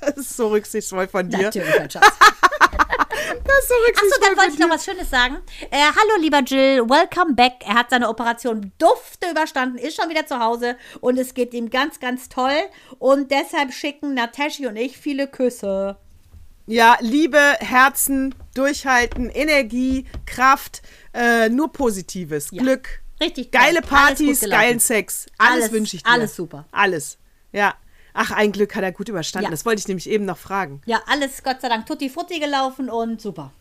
Das 0.00 0.16
ist 0.16 0.36
so 0.36 0.48
rücksichtsvoll 0.48 1.06
von 1.08 1.28
dir. 1.28 1.42
Natürlich, 1.42 1.78
mein 1.78 1.90
Schatz. 1.90 2.06
Das 2.08 3.58
ist 3.62 3.68
so 3.68 3.74
Achso, 3.74 3.74
rücksichtsvoll 3.86 4.28
dann 4.28 4.36
wollte 4.38 4.52
ich 4.54 4.58
noch 4.58 4.70
was 4.70 4.84
Schönes 4.84 5.10
sagen. 5.10 5.38
Äh, 5.70 5.76
hallo, 5.82 6.20
lieber 6.20 6.40
Jill, 6.40 6.88
welcome 6.88 7.34
back. 7.34 7.54
Er 7.66 7.74
hat 7.74 7.90
seine 7.90 8.08
Operation 8.08 8.72
dufte 8.78 9.30
überstanden, 9.30 9.76
ist 9.78 10.00
schon 10.00 10.08
wieder 10.08 10.26
zu 10.26 10.38
Hause 10.38 10.76
und 11.00 11.18
es 11.18 11.34
geht 11.34 11.52
ihm 11.54 11.68
ganz, 11.70 12.00
ganz 12.00 12.28
toll. 12.28 12.56
Und 12.98 13.30
deshalb 13.30 13.72
schicken 13.72 14.14
Nataschi 14.14 14.66
und 14.66 14.76
ich 14.76 14.96
viele 14.98 15.26
Küsse. 15.28 15.96
Ja, 16.68 16.98
Liebe, 17.00 17.38
Herzen, 17.60 18.34
Durchhalten, 18.54 19.30
Energie, 19.30 20.04
Kraft, 20.26 20.82
äh, 21.14 21.48
nur 21.48 21.72
Positives. 21.72 22.48
Ja. 22.50 22.62
Glück. 22.62 23.00
Richtig 23.20 23.50
toll. 23.50 23.60
Geile 23.62 23.78
Alles 23.78 23.88
Partys, 23.90 24.40
geilen 24.40 24.78
Sex. 24.78 25.26
Alles, 25.38 25.52
Alles- 25.54 25.72
wünsche 25.72 25.96
ich 25.96 26.02
dir. 26.02 26.10
alles 26.10 26.36
super. 26.36 26.66
Alles. 26.70 27.16
Ja. 27.52 27.74
Ach, 28.12 28.32
ein 28.32 28.52
Glück 28.52 28.74
hat 28.76 28.82
er 28.82 28.92
gut 28.92 29.08
überstanden. 29.08 29.44
Ja. 29.46 29.50
Das 29.50 29.64
wollte 29.64 29.80
ich 29.80 29.88
nämlich 29.88 30.08
eben 30.10 30.24
noch 30.26 30.36
fragen. 30.38 30.82
Ja, 30.84 31.00
alles 31.06 31.42
Gott 31.42 31.60
sei 31.62 31.68
Dank 31.68 31.86
tutti 31.86 32.10
frutti 32.10 32.38
gelaufen 32.38 32.90
und 32.90 33.20
super. 33.20 33.52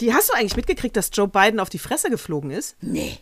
Die 0.00 0.12
hast 0.12 0.28
du 0.28 0.32
eigentlich 0.34 0.56
mitgekriegt, 0.56 0.96
dass 0.96 1.10
Joe 1.12 1.28
Biden 1.28 1.60
auf 1.60 1.68
die 1.70 1.78
Fresse 1.78 2.10
geflogen 2.10 2.50
ist? 2.50 2.76
Nee. 2.80 3.18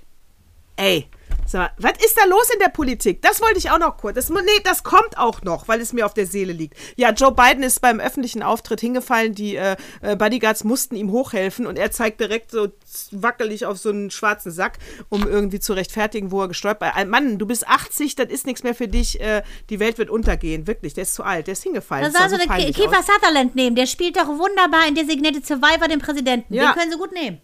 Ey, 0.76 1.08
mal, 1.54 1.70
was 1.78 1.92
ist 2.04 2.16
da 2.16 2.24
los 2.26 2.50
in 2.52 2.58
der 2.60 2.68
Politik? 2.68 3.22
Das 3.22 3.40
wollte 3.40 3.58
ich 3.58 3.70
auch 3.70 3.78
noch 3.78 3.96
kurz. 3.96 4.14
Das, 4.14 4.30
nee, 4.30 4.38
das 4.64 4.82
kommt 4.82 5.16
auch 5.16 5.42
noch, 5.42 5.68
weil 5.68 5.80
es 5.80 5.92
mir 5.92 6.06
auf 6.06 6.14
der 6.14 6.26
Seele 6.26 6.52
liegt. 6.52 6.76
Ja, 6.96 7.10
Joe 7.10 7.32
Biden 7.32 7.62
ist 7.62 7.80
beim 7.80 8.00
öffentlichen 8.00 8.42
Auftritt 8.42 8.80
hingefallen. 8.80 9.34
Die 9.34 9.56
äh, 9.56 9.76
äh, 10.00 10.16
Bodyguards 10.16 10.64
mussten 10.64 10.96
ihm 10.96 11.10
hochhelfen 11.10 11.66
und 11.66 11.78
er 11.78 11.90
zeigt 11.90 12.20
direkt 12.20 12.50
so 12.50 12.68
wackelig 13.10 13.66
auf 13.66 13.78
so 13.78 13.90
einen 13.90 14.10
schwarzen 14.10 14.50
Sack, 14.50 14.78
um 15.08 15.26
irgendwie 15.26 15.60
zu 15.60 15.72
rechtfertigen, 15.72 16.30
wo 16.30 16.42
er 16.42 16.48
gestolpert 16.48 16.96
ist. 16.96 17.06
Mann, 17.06 17.38
du 17.38 17.46
bist 17.46 17.66
80, 17.68 18.14
das 18.16 18.28
ist 18.28 18.46
nichts 18.46 18.62
mehr 18.62 18.74
für 18.74 18.88
dich. 18.88 19.20
Äh, 19.20 19.42
die 19.70 19.80
Welt 19.80 19.98
wird 19.98 20.10
untergehen. 20.10 20.66
Wirklich, 20.66 20.94
der 20.94 21.02
ist 21.02 21.14
zu 21.14 21.22
alt. 21.22 21.46
Der 21.46 21.52
ist 21.52 21.62
hingefallen. 21.62 22.04
Das 22.04 22.12
sah 22.12 22.20
war 22.20 22.30
so 22.30 22.46
peinlich 22.46 22.76
Kiefer 22.76 22.98
aus. 22.98 23.06
Sutherland 23.06 23.54
nehmen. 23.54 23.76
Der 23.76 23.86
spielt 23.86 24.16
doch 24.16 24.28
wunderbar 24.28 24.86
in 24.88 24.94
Designated 24.94 25.46
Survivor 25.46 25.88
den 25.88 26.00
Präsidenten. 26.00 26.54
Ja. 26.54 26.72
Den 26.72 26.78
können 26.78 26.92
sie 26.92 26.98
gut 26.98 27.12
nehmen. 27.12 27.40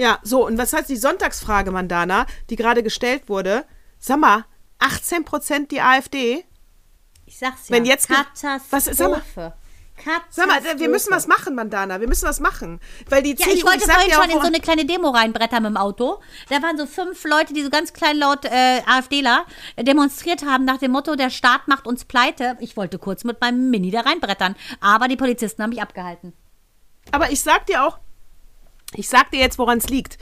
Ja, 0.00 0.18
so, 0.22 0.46
und 0.46 0.56
was 0.56 0.72
heißt 0.72 0.88
die 0.88 0.96
Sonntagsfrage, 0.96 1.70
Mandana, 1.70 2.24
die 2.48 2.56
gerade 2.56 2.82
gestellt 2.82 3.28
wurde? 3.28 3.66
Sag 3.98 4.18
mal, 4.18 4.46
18 4.78 5.26
Prozent 5.26 5.70
die 5.72 5.82
AfD? 5.82 6.42
Ich 7.26 7.36
sag's 7.38 7.68
ja. 7.68 7.76
Wenn 7.76 7.84
jetzt 7.84 8.08
Katastrophe. 8.08 8.62
Was- 8.70 8.84
sag 8.86 9.10
mal- 9.10 9.22
Sag 10.30 10.46
mal, 10.46 10.62
wir 10.78 10.88
müssen 10.88 11.10
was 11.12 11.26
machen, 11.26 11.54
Mandana. 11.54 12.00
Wir 12.00 12.08
müssen 12.08 12.26
was 12.26 12.40
machen. 12.40 12.80
Weil 13.10 13.22
die 13.22 13.32
Ja, 13.32 13.44
CDU, 13.44 13.52
ich 13.58 13.64
wollte 13.66 13.84
sag 13.84 13.96
vorhin 13.96 14.12
schon 14.14 14.30
in 14.30 14.40
so 14.40 14.46
eine 14.46 14.60
kleine 14.60 14.86
Demo 14.86 15.10
reinbrettern 15.10 15.62
mit 15.62 15.72
dem 15.72 15.76
Auto. 15.76 16.20
Da 16.48 16.62
waren 16.62 16.78
so 16.78 16.86
fünf 16.86 17.22
Leute, 17.24 17.52
die 17.52 17.62
so 17.62 17.68
ganz 17.68 17.92
klein 17.92 18.16
laut 18.16 18.46
äh, 18.46 18.80
AfDler 18.86 19.44
äh, 19.76 19.84
demonstriert 19.84 20.46
haben 20.46 20.64
nach 20.64 20.78
dem 20.78 20.92
Motto, 20.92 21.16
der 21.16 21.28
Staat 21.28 21.68
macht 21.68 21.86
uns 21.86 22.06
pleite. 22.06 22.56
Ich 22.60 22.78
wollte 22.78 22.98
kurz 22.98 23.24
mit 23.24 23.42
meinem 23.42 23.68
Mini 23.68 23.90
da 23.90 24.00
reinbrettern, 24.00 24.56
aber 24.80 25.06
die 25.08 25.18
Polizisten 25.18 25.62
haben 25.62 25.68
mich 25.70 25.82
abgehalten. 25.82 26.32
Aber 27.12 27.30
ich 27.30 27.42
sag 27.42 27.66
dir 27.66 27.84
auch, 27.84 27.98
ich 28.94 29.08
sag 29.08 29.30
dir 29.30 29.40
jetzt, 29.40 29.58
woran 29.58 29.78
es 29.78 29.88
liegt. 29.88 30.18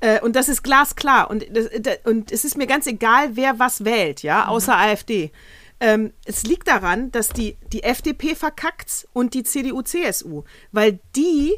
Äh, 0.00 0.20
und 0.20 0.36
das 0.36 0.48
ist 0.48 0.62
glasklar. 0.62 1.30
Und, 1.30 1.44
das, 1.50 1.68
das, 1.80 1.98
und 2.04 2.30
es 2.30 2.44
ist 2.44 2.56
mir 2.56 2.66
ganz 2.66 2.86
egal, 2.86 3.36
wer 3.36 3.58
was 3.58 3.84
wählt, 3.84 4.22
ja, 4.22 4.46
außer 4.46 4.76
AfD. 4.76 5.32
Ähm, 5.80 6.12
es 6.24 6.44
liegt 6.44 6.68
daran, 6.68 7.10
dass 7.12 7.28
die, 7.28 7.56
die 7.72 7.82
FDP 7.82 8.34
verkackt 8.34 9.08
und 9.12 9.34
die 9.34 9.44
CDU, 9.44 9.82
CSU. 9.82 10.42
Weil 10.72 10.98
die 11.14 11.54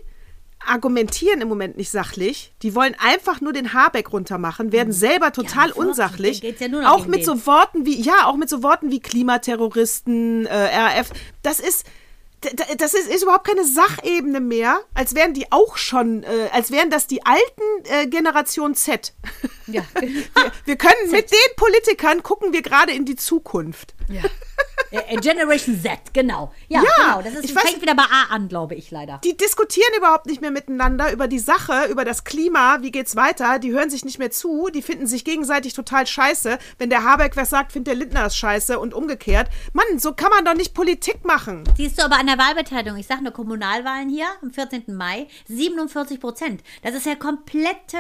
argumentieren 0.66 1.41
im 1.41 1.49
Moment 1.49 1.76
nicht 1.76 1.91
sachlich. 1.91 2.53
Die 2.62 2.74
wollen 2.74 2.95
einfach 2.99 3.41
nur 3.41 3.53
den 3.53 3.72
Habeck 3.72 4.12
runtermachen, 4.12 4.72
werden 4.72 4.93
selber 4.93 5.32
total 5.32 5.68
wirklich, 5.68 5.86
unsachlich. 5.86 6.41
ja 6.82 6.91
auch 6.93 7.07
mit 7.07 7.24
so 7.24 7.47
Worten 7.47 7.86
wie, 7.86 8.01
ja, 8.01 8.26
auch 8.26 8.36
mit 8.36 8.51
so 8.51 8.62
Worten 8.62 8.91
wie 8.91 9.01
Klimaterroristen, 9.01 10.47
äh, 10.47 10.55
RAF. 10.55 11.11
Das 11.43 11.61
ist, 11.61 11.86
das 12.78 12.95
ist, 12.95 13.09
ist 13.09 13.22
überhaupt 13.22 13.47
keine 13.47 13.64
Sachebene 13.64 14.41
mehr, 14.41 14.80
als 14.95 15.14
wären 15.14 15.34
die 15.34 15.53
auch 15.53 15.76
schon, 15.76 16.22
äh, 16.22 16.49
als 16.53 16.70
wären 16.70 16.91
das 16.91 17.07
die 17.07 17.24
alten 17.24 17.62
äh, 17.84 18.07
Generation 18.07 18.74
Z. 18.74 19.12
Ja. 19.66 19.82
Wir, 20.01 20.24
wir 20.64 20.76
können 20.76 21.11
mit 21.11 21.30
den 21.30 21.57
Politikern 21.57 22.22
gucken 22.22 22.53
wir 22.53 22.62
gerade 22.62 22.93
in 22.93 23.05
die 23.05 23.16
Zukunft. 23.16 23.95
ja. 24.09 24.22
Äh, 24.91 25.16
Generation 25.18 25.80
Z, 25.80 25.99
genau. 26.12 26.53
Ja, 26.68 26.82
Ja, 26.82 26.91
genau. 26.97 27.22
Das 27.22 27.34
ist, 27.34 27.45
ich 27.51 27.57
weiß- 27.57 27.61
fängt 27.61 27.82
wieder 27.82 27.95
bei 27.95 28.03
A 28.05 28.34
an, 28.34 28.49
glaube 28.49 28.74
ich 28.74 28.91
leider. 28.91 29.20
Die 29.24 29.36
diskutieren 29.36 29.91
überhaupt 29.97 30.26
nicht 30.26 30.41
mehr 30.41 30.51
miteinander 30.51 31.12
über 31.12 31.28
die 31.28 31.38
Sache, 31.38 31.86
über 31.91 32.05
das 32.05 32.24
Klima, 32.24 32.78
wie 32.82 32.91
geht's 32.91 33.14
weiter. 33.16 33.59
Die 33.59 33.72
hören 33.72 33.91
sich 33.91 34.05
nicht 34.05 34.18
mehr 34.18 34.30
zu, 34.30 34.68
die 34.74 34.82
finden 34.82 35.07
sich 35.07 35.24
gegenseitig 35.24 35.74
total 35.74 36.07
scheiße. 36.07 36.59
Wenn 36.78 36.91
der 36.91 37.05
Habeck 37.05 37.36
was 37.36 37.51
sagt, 37.51 37.72
findet 37.72 37.88
der 37.88 37.95
Lindner 37.97 38.26
es 38.26 38.36
scheiße 38.36 38.78
und 38.78 38.95
umgekehrt. 38.95 39.49
Mann, 39.72 39.99
so 39.99 40.12
kann 40.12 40.30
man 40.30 40.45
doch 40.45 40.55
nicht 40.55 40.74
Politik 40.74 41.24
machen. 41.24 41.64
Siehst 41.76 41.99
du 41.99 42.05
aber 42.05 42.18
an 42.18 42.26
der 42.26 42.38
Wahlbeteiligung, 42.38 42.99
ich 42.99 43.07
sage 43.07 43.22
nur 43.22 43.32
Kommunalwahlen 43.32 44.09
hier 44.09 44.26
am 44.43 44.51
14. 44.51 44.84
Mai, 44.97 45.26
47 45.49 46.20
Prozent. 46.20 46.62
Das 46.82 46.95
ist 46.95 47.07
ja 47.07 47.14
komplette 47.14 47.97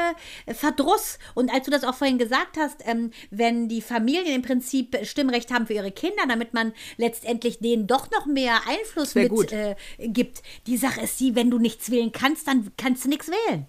äh, 0.46 0.54
Verdruss. 0.54 1.18
Und 1.34 1.52
als 1.52 1.64
du 1.64 1.70
das 1.70 1.84
auch 1.84 1.94
vorhin 1.94 2.18
gesagt 2.18 2.56
hast, 2.58 2.76
ähm, 2.86 3.10
wenn 3.30 3.68
die 3.68 3.80
Familien 3.82 4.34
im 4.34 4.42
Prinzip 4.42 4.96
Stimmrecht 5.04 5.52
haben 5.52 5.66
für 5.66 5.74
ihre 5.74 5.92
Kinder, 5.92 6.22
damit 6.28 6.52
man 6.54 6.72
letztendlich 6.96 7.58
denen 7.58 7.86
doch 7.86 8.10
noch 8.10 8.26
mehr 8.26 8.60
Einfluss 8.68 9.14
mit 9.14 9.52
äh, 9.52 9.76
gibt. 10.00 10.42
Die 10.66 10.76
Sache 10.76 11.00
ist 11.00 11.18
die, 11.20 11.34
wenn 11.34 11.50
du 11.50 11.58
nichts 11.58 11.90
wählen 11.90 12.12
kannst, 12.12 12.46
dann 12.46 12.70
kannst 12.76 13.04
du 13.04 13.08
nichts 13.08 13.28
wählen. 13.28 13.66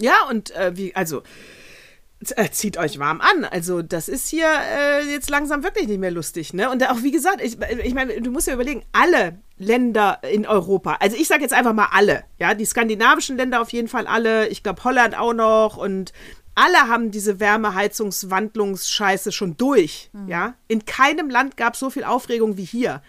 Ja, 0.00 0.28
und 0.28 0.50
äh, 0.52 0.76
wie, 0.76 0.94
also, 0.94 1.22
äh, 2.36 2.50
zieht 2.50 2.76
euch 2.78 2.98
warm 2.98 3.20
an. 3.20 3.44
Also 3.44 3.82
das 3.82 4.08
ist 4.08 4.28
hier 4.28 4.48
äh, 4.48 5.08
jetzt 5.10 5.30
langsam 5.30 5.62
wirklich 5.62 5.86
nicht 5.86 6.00
mehr 6.00 6.10
lustig, 6.10 6.52
ne? 6.52 6.70
Und 6.70 6.84
auch 6.88 7.02
wie 7.02 7.12
gesagt, 7.12 7.40
ich, 7.40 7.58
ich 7.60 7.94
meine, 7.94 8.20
du 8.20 8.30
musst 8.30 8.48
ja 8.48 8.54
überlegen, 8.54 8.82
alle 8.92 9.38
Länder 9.56 10.20
in 10.28 10.46
Europa, 10.46 10.96
also 11.00 11.16
ich 11.16 11.28
sage 11.28 11.42
jetzt 11.42 11.54
einfach 11.54 11.74
mal 11.74 11.88
alle, 11.92 12.24
ja, 12.38 12.54
die 12.54 12.64
skandinavischen 12.64 13.36
Länder 13.36 13.60
auf 13.60 13.72
jeden 13.72 13.88
Fall 13.88 14.06
alle, 14.06 14.48
ich 14.48 14.62
glaube 14.62 14.82
Holland 14.84 15.16
auch 15.16 15.32
noch 15.32 15.76
und 15.76 16.12
alle 16.58 16.88
haben 16.88 17.12
diese 17.12 17.38
Wärmeheizungswandlungsscheiße 17.38 19.30
schon 19.30 19.56
durch, 19.56 20.10
ja. 20.26 20.54
In 20.66 20.84
keinem 20.84 21.30
Land 21.30 21.56
gab 21.56 21.74
es 21.74 21.80
so 21.80 21.88
viel 21.88 22.02
Aufregung 22.02 22.56
wie 22.56 22.64
hier. 22.64 23.00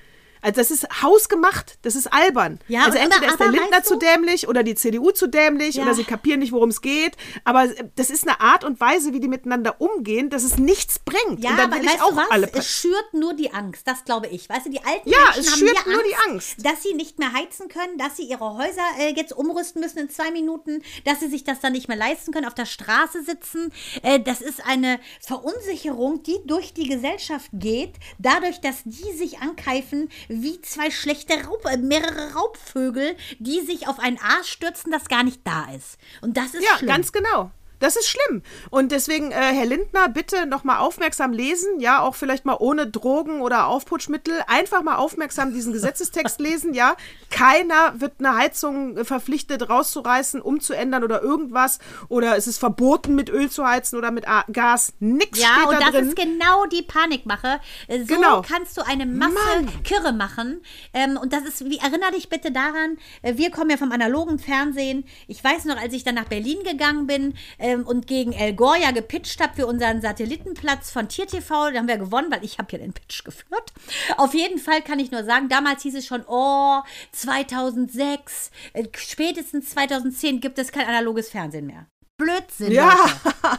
Also 0.42 0.56
das 0.62 0.72
ist 0.72 0.88
hausgemacht, 1.02 1.78
das 1.82 1.96
ist 1.96 2.12
albern. 2.14 2.60
Ja, 2.68 2.82
also 2.86 2.98
aber- 2.98 3.06
entweder 3.06 3.28
ist 3.32 3.40
der 3.40 3.48
aber 3.48 3.58
Lindner 3.58 3.78
weißt 3.78 3.88
zu 3.88 3.96
dämlich 3.98 4.48
oder 4.48 4.64
die 4.64 4.76
CDU 4.76 5.12
zu 5.12 5.28
dämlich 5.28 5.76
Ja. 5.76 5.84
oder 5.84 5.94
sie 5.94 6.04
kapieren 6.04 6.40
nicht, 6.40 6.52
worum 6.52 6.70
es 6.70 6.82
geht. 6.82 7.18
Aber 7.44 7.68
das 7.96 8.10
ist 8.10 8.28
eine 8.28 8.40
Art 8.42 8.64
und 8.64 8.80
Weise, 8.80 9.14
wie 9.14 9.20
die 9.20 9.28
miteinander 9.28 9.80
umgehen, 9.82 10.30
dass 10.30 10.44
es 10.44 10.58
nichts 10.58 11.00
bringt. 11.00 11.44
Ja, 11.44 11.52
und 11.52 11.58
dann 11.58 11.72
aber 11.72 11.76
will 11.78 11.84
ich 11.86 11.90
weißt 11.92 12.04
auch 12.04 12.16
was? 12.16 12.32
alle. 12.32 12.50
es 12.54 12.70
schürt 12.70 13.14
nur 13.14 13.34
die 13.34 13.52
Angst, 13.54 13.88
das 13.88 14.04
glaube 14.06 14.28
ich. 14.28 14.48
Weißt 14.50 14.66
du, 14.66 14.70
die 14.70 14.84
alten 14.84 15.10
Ja, 15.10 15.18
Menschen 15.26 15.40
es 15.42 15.52
haben 15.52 15.60
schürt 15.60 15.86
nur 15.86 15.96
Angst, 15.96 16.06
die 16.10 16.32
Angst. 16.32 16.66
dass 16.66 16.84
sie 16.84 16.94
nicht 16.94 17.20
mehr 17.20 17.34
heizen 17.34 17.68
können, 17.68 17.98
dass 17.98 18.18
sie 18.18 18.24
ihre 18.24 18.54
Häuser 18.58 18.82
äh, 19.00 19.14
jetzt 19.16 19.34
umrüsten 19.34 19.82
müssen 19.82 20.00
in 20.00 20.10
zwei 20.10 20.32
Minuten, 20.32 20.82
dass 21.06 21.20
sie 21.20 21.28
sich 21.30 21.44
das 21.44 21.60
dann 21.60 21.74
nicht 21.74 21.88
mehr 21.88 21.98
leisten 21.98 22.32
können, 22.32 22.46
auf 22.48 22.56
der 22.56 22.66
Straße 22.66 23.24
sitzen. 23.24 23.72
Äh, 24.04 24.20
das 24.20 24.42
ist 24.42 24.66
eine 24.66 25.00
Verunsicherung, 25.44 26.22
die 26.24 26.38
durch 26.46 26.74
die 26.74 26.88
Gesellschaft 26.88 27.50
geht, 27.54 27.94
dadurch, 28.18 28.60
dass 28.62 28.78
die 28.86 29.12
sich 29.18 29.40
ankeifen 29.40 30.10
wie 30.30 30.62
zwei 30.62 30.92
schlechte 30.92 31.34
Raub, 31.44 31.66
äh, 31.66 31.76
mehrere 31.78 32.34
Raubvögel, 32.34 33.16
die 33.40 33.62
sich 33.62 33.88
auf 33.88 34.00
ein 34.00 34.18
Aas 34.22 34.48
stürzen, 34.48 34.92
das 34.92 35.10
gar 35.10 35.24
nicht 35.24 35.42
da 35.44 35.66
ist. 35.76 35.98
Und 36.22 36.38
das 36.38 36.54
ist 36.54 36.64
Ja, 36.64 36.78
schlimm. 36.78 36.88
ganz 36.88 37.12
genau. 37.12 37.52
Das 37.80 37.96
ist 37.96 38.08
schlimm. 38.08 38.44
Und 38.70 38.92
deswegen, 38.92 39.32
äh, 39.32 39.36
Herr 39.36 39.66
Lindner, 39.66 40.10
bitte 40.10 40.46
nochmal 40.46 40.80
aufmerksam 40.80 41.32
lesen. 41.34 41.80
Ja, 41.80 42.02
auch 42.02 42.16
vielleicht 42.16 42.46
mal 42.46 42.58
ohne 42.60 42.88
Drogen 42.88 43.42
oder 43.42 43.68
Aufputschmittel. 43.68 44.34
Einfach 44.48 44.84
mal 44.84 44.96
aufmerksam 44.98 45.54
diesen 45.54 45.74
Gesetzestext 45.74 46.40
lesen. 46.40 46.74
Ja, 46.74 46.96
keiner 47.30 47.94
wird 48.00 48.14
eine 48.20 48.36
Heizung 48.36 48.98
äh, 48.98 49.06
verpflichtet 49.06 49.70
rauszureißen, 49.70 50.42
umzuändern 50.42 51.04
oder 51.04 51.22
irgendwas. 51.22 51.80
Oder 52.10 52.36
es 52.38 52.48
ist 52.48 52.58
verboten, 52.58 53.16
mit 53.16 53.30
Öl 53.30 53.50
zu 53.50 53.66
heizen 53.66 53.98
oder 53.98 54.12
mit 54.12 54.28
A 54.28 54.44
Gas. 54.52 54.94
Nix 55.00 55.40
Ja, 55.40 55.66
und 55.68 55.74
da 55.76 55.80
das 55.80 55.92
drin. 55.92 56.08
ist 56.10 56.16
genau 56.16 56.66
die 56.66 56.82
Panikmache. 56.82 57.60
Äh, 57.88 58.00
So 58.04 58.16
Genau. 58.16 58.42
kannst 58.42 58.76
du 58.78 58.86
eine 58.86 59.06
Masse 59.06 59.34
Mann. 59.34 59.84
Kirre 59.84 60.12
machen. 60.14 60.62
Ähm, 60.94 61.18
und 61.22 61.32
das 61.34 61.44
ist, 61.44 61.64
wie, 61.66 61.78
erinner 61.78 62.12
dich 62.12 62.30
bitte 62.30 62.52
daran, 62.52 62.98
äh, 63.22 63.38
wir 63.38 63.52
kommen 63.52 63.70
ja 63.70 63.78
vom 63.78 63.92
analogen 63.92 64.40
Fernsehen. 64.40 65.06
Ich 65.28 65.44
weiß 65.44 65.66
noch, 65.66 65.78
als 65.78 65.94
ich 65.94 66.04
dann 66.04 66.16
nach 66.16 66.26
Berlin 66.26 66.58
gegangen 66.64 67.08
bin 67.08 67.36
ähm, 67.70 67.86
und 67.86 68.08
gegen 68.08 68.34
El 68.34 68.54
Gore 68.54 68.82
ja 68.82 68.92
gepitcht 68.92 69.42
habe 69.42 69.56
für 69.56 69.68
unseren 69.68 70.02
Satellitenplatz 70.02 70.92
von 70.92 71.08
TierTV, 71.08 71.72
da 71.72 71.80
haben 71.80 71.88
wir 71.88 71.98
gewonnen, 71.98 72.32
weil 72.32 72.44
ich 72.44 72.58
habe 72.58 72.72
ja 72.72 72.78
den 72.80 72.94
Pitch 72.94 73.24
geführt. 73.24 73.74
Auf 74.18 74.34
jeden 74.34 74.60
Fall 74.60 74.82
kann 74.82 75.00
ich 75.00 75.12
nur 75.12 75.24
sagen, 75.24 75.50
damals 75.50 75.84
hieß 75.84 75.96
es 75.96 76.06
schon, 76.06 76.24
oh, 76.28 76.80
2006, 77.12 78.52
äh, 78.74 78.86
spätestens 78.98 79.70
2010 79.72 80.42
gibt 80.42 80.60
es 80.60 80.72
kein 80.72 80.88
analoges 80.88 81.30
Fernsehen 81.30 81.68
mehr. 81.68 81.88
Blödsinn. 82.20 82.72
ja, 82.72 82.94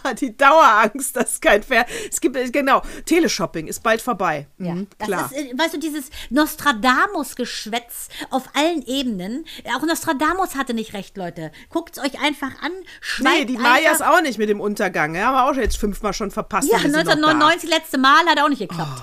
Leute. 0.04 0.14
die 0.20 0.36
Dauerangst, 0.36 1.16
das 1.16 1.32
ist 1.32 1.42
kein 1.42 1.62
Fair. 1.64 1.84
Es 2.08 2.20
gibt, 2.20 2.36
äh, 2.36 2.48
genau, 2.50 2.82
Teleshopping 3.06 3.66
ist 3.66 3.82
bald 3.82 4.00
vorbei. 4.00 4.46
Ja, 4.58 4.74
Mhm, 4.74 4.86
das 4.98 5.08
klar. 5.08 5.32
ist, 5.32 5.36
äh, 5.36 5.58
weißt 5.58 5.74
du, 5.74 5.78
dieses 5.78 6.10
Nostradamus-Geschwätz 6.30 8.08
auf 8.30 8.44
allen 8.54 8.82
Ebenen. 8.86 9.44
Auch 9.76 9.82
Nostradamus 9.84 10.54
hatte 10.54 10.74
nicht 10.74 10.92
recht, 10.94 11.16
Leute. 11.16 11.50
Guckt 11.70 11.96
es 11.96 12.04
euch 12.04 12.20
einfach 12.22 12.50
an. 12.62 12.72
Nee, 13.20 13.44
die 13.46 13.58
Mayas 13.58 14.00
auch 14.02 14.20
nicht 14.22 14.38
mit 14.38 14.48
dem 14.48 14.60
Untergang. 14.60 15.14
Ja, 15.14 15.26
haben 15.26 15.34
wir 15.34 15.44
auch 15.44 15.54
schon 15.54 15.62
jetzt 15.62 15.78
fünfmal 15.78 16.12
schon 16.12 16.30
verpasst. 16.30 16.68
Ja, 16.70 16.76
und 16.76 16.84
die 16.84 16.90
sind 16.90 16.98
noch 16.98 17.04
da. 17.04 17.12
1999, 17.12 17.70
letzte 17.70 17.98
Mal, 17.98 18.24
hat 18.26 18.38
auch 18.40 18.48
nicht 18.48 18.60
geklappt. 18.60 19.02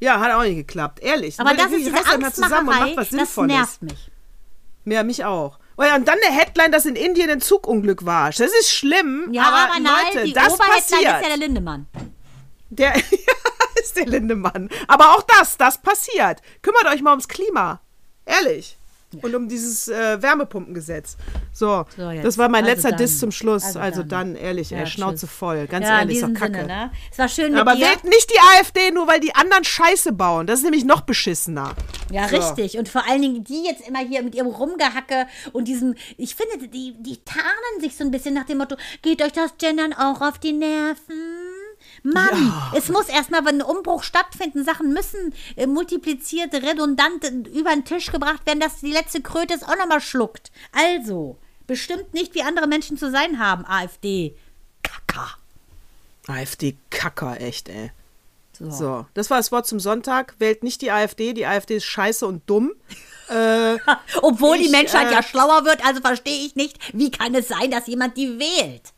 Ja, 0.00 0.20
hat 0.20 0.32
auch 0.32 0.42
nicht 0.42 0.56
geklappt, 0.56 1.00
ehrlich. 1.00 1.38
Aber 1.40 1.50
Leute, 1.50 1.62
das 1.64 1.72
ist 1.72 1.78
diese 1.80 1.90
mal 1.92 2.32
zusammen 2.32 2.68
und 2.68 2.74
Angstmacherei, 2.74 2.86
macht 2.86 2.96
was 2.96 3.10
das 3.10 3.46
nervt 3.46 3.82
mich. 3.82 4.10
Ja, 4.84 5.02
mich 5.02 5.24
auch. 5.24 5.58
Oh 5.78 5.82
und 5.94 6.08
dann 6.08 6.18
eine 6.24 6.34
Headline, 6.34 6.72
dass 6.72 6.86
in 6.86 6.96
Indien 6.96 7.30
ein 7.30 7.40
Zugunglück 7.40 8.06
war. 8.06 8.30
Das 8.30 8.40
ist 8.40 8.72
schlimm, 8.72 9.28
Ja, 9.32 9.42
aber, 9.44 9.72
aber, 9.72 9.80
nein, 9.80 9.92
Leute, 10.14 10.24
die 10.24 10.32
das 10.32 10.54
Oberheadline 10.54 10.80
passiert. 10.80 11.02
ist 11.02 11.22
ja 11.22 11.28
der 11.28 11.36
Lindemann. 11.36 11.86
Der 12.70 12.94
ist 13.82 13.96
der 13.96 14.06
Lindemann. 14.06 14.70
Aber 14.88 15.14
auch 15.16 15.22
das, 15.22 15.56
das 15.56 15.80
passiert. 15.80 16.40
Kümmert 16.62 16.86
euch 16.86 17.02
mal 17.02 17.10
ums 17.10 17.28
Klima. 17.28 17.80
Ehrlich. 18.24 18.76
Und 19.22 19.34
um 19.34 19.48
dieses 19.48 19.88
äh, 19.88 20.20
Wärmepumpengesetz. 20.20 21.16
So, 21.52 21.84
So, 21.96 22.12
das 22.22 22.36
war 22.38 22.48
mein 22.48 22.64
Also 22.64 22.74
letzter 22.74 22.90
dann. 22.90 22.98
Diss 22.98 23.18
zum 23.20 23.30
Schluss. 23.30 23.64
Also, 23.64 23.78
Also 23.78 24.02
dann. 24.02 24.34
dann. 24.34 24.36
ehrlich, 24.36 24.70
Ja, 24.70 24.78
ey, 24.78 24.86
Schnauze 24.86 25.26
tschüss. 25.26 25.36
voll. 25.36 25.66
Ganz 25.68 25.86
ja, 25.86 26.00
ehrlich, 26.00 26.16
ist 26.18 26.24
doch 26.26 26.34
kacke. 26.34 26.54
Sinne, 26.62 26.66
ne? 26.66 26.90
Es 27.12 27.18
war 27.18 27.28
schön 27.28 27.52
mit 27.52 27.60
Aber 27.60 27.76
dir. 27.76 27.86
wählt 27.86 28.04
nicht 28.04 28.30
die 28.30 28.38
AfD 28.58 28.90
nur, 28.90 29.06
weil 29.06 29.20
die 29.20 29.34
anderen 29.34 29.64
Scheiße 29.64 30.12
bauen. 30.12 30.46
Das 30.46 30.58
ist 30.58 30.64
nämlich 30.64 30.84
noch 30.84 31.02
beschissener. 31.02 31.74
Ja, 32.10 32.28
So. 32.28 32.36
richtig. 32.36 32.78
Und 32.78 32.88
vor 32.88 33.08
allen 33.08 33.22
Dingen 33.22 33.44
die 33.44 33.64
jetzt 33.64 33.86
immer 33.88 34.00
hier 34.00 34.22
mit 34.22 34.34
ihrem 34.34 34.48
Rumgehacke 34.48 35.26
und 35.52 35.66
diesem, 35.68 35.94
ich 36.18 36.34
finde, 36.34 36.68
die, 36.68 36.94
die 36.98 37.18
tarnen 37.24 37.80
sich 37.80 37.96
so 37.96 38.04
ein 38.04 38.10
bisschen 38.10 38.34
nach 38.34 38.44
dem 38.44 38.58
Motto, 38.58 38.76
geht 39.02 39.22
euch 39.22 39.32
das 39.32 39.56
Gendern 39.58 39.92
auch 39.92 40.20
auf 40.20 40.38
die 40.38 40.52
Nerven? 40.52 41.45
Mann, 42.12 42.52
es 42.74 42.88
muss 42.88 43.08
erstmal, 43.08 43.44
wenn 43.44 43.60
ein 43.60 43.66
Umbruch 43.66 44.02
stattfinden, 44.02 44.64
Sachen 44.64 44.92
müssen 44.92 45.34
äh, 45.56 45.66
multipliziert, 45.66 46.54
redundant 46.54 47.24
äh, 47.24 47.58
über 47.58 47.70
den 47.70 47.84
Tisch 47.84 48.12
gebracht 48.12 48.46
werden, 48.46 48.60
dass 48.60 48.80
die 48.80 48.92
letzte 48.92 49.22
Kröte 49.22 49.54
es 49.54 49.62
auch 49.62 49.76
nochmal 49.76 50.00
schluckt. 50.00 50.50
Also, 50.72 51.36
bestimmt 51.66 52.14
nicht, 52.14 52.34
wie 52.34 52.42
andere 52.42 52.66
Menschen 52.66 52.96
zu 52.96 53.10
sein 53.10 53.38
haben, 53.38 53.64
AfD. 53.66 54.36
Kacker. 54.82 55.30
AfD-Kacker, 56.28 57.40
echt, 57.40 57.68
ey. 57.68 57.90
So, 58.58 59.06
das 59.14 59.28
war 59.28 59.36
das 59.36 59.52
Wort 59.52 59.66
zum 59.66 59.80
Sonntag. 59.80 60.34
Wählt 60.38 60.62
nicht 60.62 60.80
die 60.80 60.90
AfD. 60.90 61.34
Die 61.34 61.44
AfD 61.46 61.76
ist 61.76 61.84
scheiße 61.84 62.26
und 62.26 62.48
dumm. 62.48 62.72
Äh, 63.28 63.78
Obwohl 64.22 64.56
die 64.56 64.66
Ich, 64.66 64.70
Menschheit 64.70 65.08
äh, 65.08 65.14
ja 65.14 65.20
schlauer 65.20 65.64
wird, 65.64 65.84
also 65.84 66.00
verstehe 66.00 66.46
ich 66.46 66.54
nicht, 66.54 66.78
wie 66.92 67.10
kann 67.10 67.34
es 67.34 67.48
sein, 67.48 67.72
dass 67.72 67.88
jemand 67.88 68.16
die 68.16 68.38
wählt? 68.38 68.92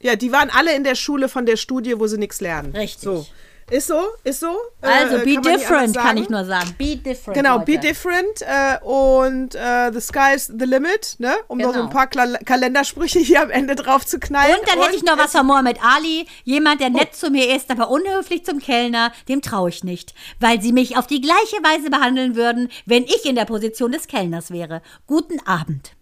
Ja, 0.00 0.16
die 0.16 0.32
waren 0.32 0.50
alle 0.50 0.74
in 0.74 0.84
der 0.84 0.94
Schule 0.94 1.28
von 1.28 1.46
der 1.46 1.56
Studie, 1.56 1.98
wo 1.98 2.06
sie 2.06 2.18
nichts 2.18 2.40
lernen. 2.40 2.74
Richtig. 2.74 3.02
So. 3.02 3.26
Ist 3.70 3.88
so, 3.88 4.00
ist 4.24 4.40
so. 4.40 4.56
Also, 4.80 5.16
Äh, 5.16 5.24
be 5.26 5.34
kann 5.34 5.42
different, 5.42 5.94
kann 5.94 6.16
ich 6.16 6.30
nur 6.30 6.42
sagen. 6.46 6.74
Be 6.78 6.96
different. 6.96 7.36
Genau, 7.36 7.58
Leute. 7.58 7.72
be 7.72 7.78
different 7.78 8.40
äh, 8.40 8.78
und 8.82 9.54
äh, 9.54 9.92
the 9.92 10.00
sky's 10.00 10.46
the 10.58 10.64
limit, 10.64 11.16
ne? 11.18 11.34
Um 11.48 11.58
noch 11.58 11.66
so 11.66 11.72
ein 11.74 11.80
Genau. 11.80 11.92
paar 11.92 12.06
Kla 12.06 12.38
Kalendersprüche 12.46 13.18
hier 13.28 13.42
am 13.42 13.50
Ende 13.50 13.74
drauf 13.74 14.06
zu 14.06 14.18
knallen. 14.18 14.56
Und 14.58 14.66
dann 14.70 14.80
hätte 14.82 14.96
ich 14.96 15.02
noch 15.04 15.18
was 15.18 15.32
von 15.32 15.44
Mohammed 15.46 15.80
Ali. 15.84 16.26
Jemand, 16.44 16.76
Oh. 16.76 16.78
der 16.84 16.88
nett 16.88 17.14
zu 17.14 17.28
mir 17.30 17.54
ist, 17.54 17.70
aber 17.70 17.90
unhöflich 17.90 18.42
zum 18.42 18.58
Kellner, 18.58 19.12
dem 19.28 19.42
traue 19.42 19.68
ich 19.68 19.84
nicht. 19.84 20.14
Weil 20.40 20.62
sie 20.62 20.72
mich 20.72 20.96
auf 20.96 21.06
die 21.06 21.20
gleiche 21.20 21.56
Weise 21.62 21.90
behandeln 21.90 22.36
würden, 22.36 22.70
wenn 22.86 23.04
ich 23.04 23.26
in 23.26 23.34
der 23.34 23.44
Position 23.44 23.92
des 23.92 24.06
Kellners 24.06 24.50
wäre. 24.50 24.80
Guten 25.06 25.46
Abend. 25.46 25.92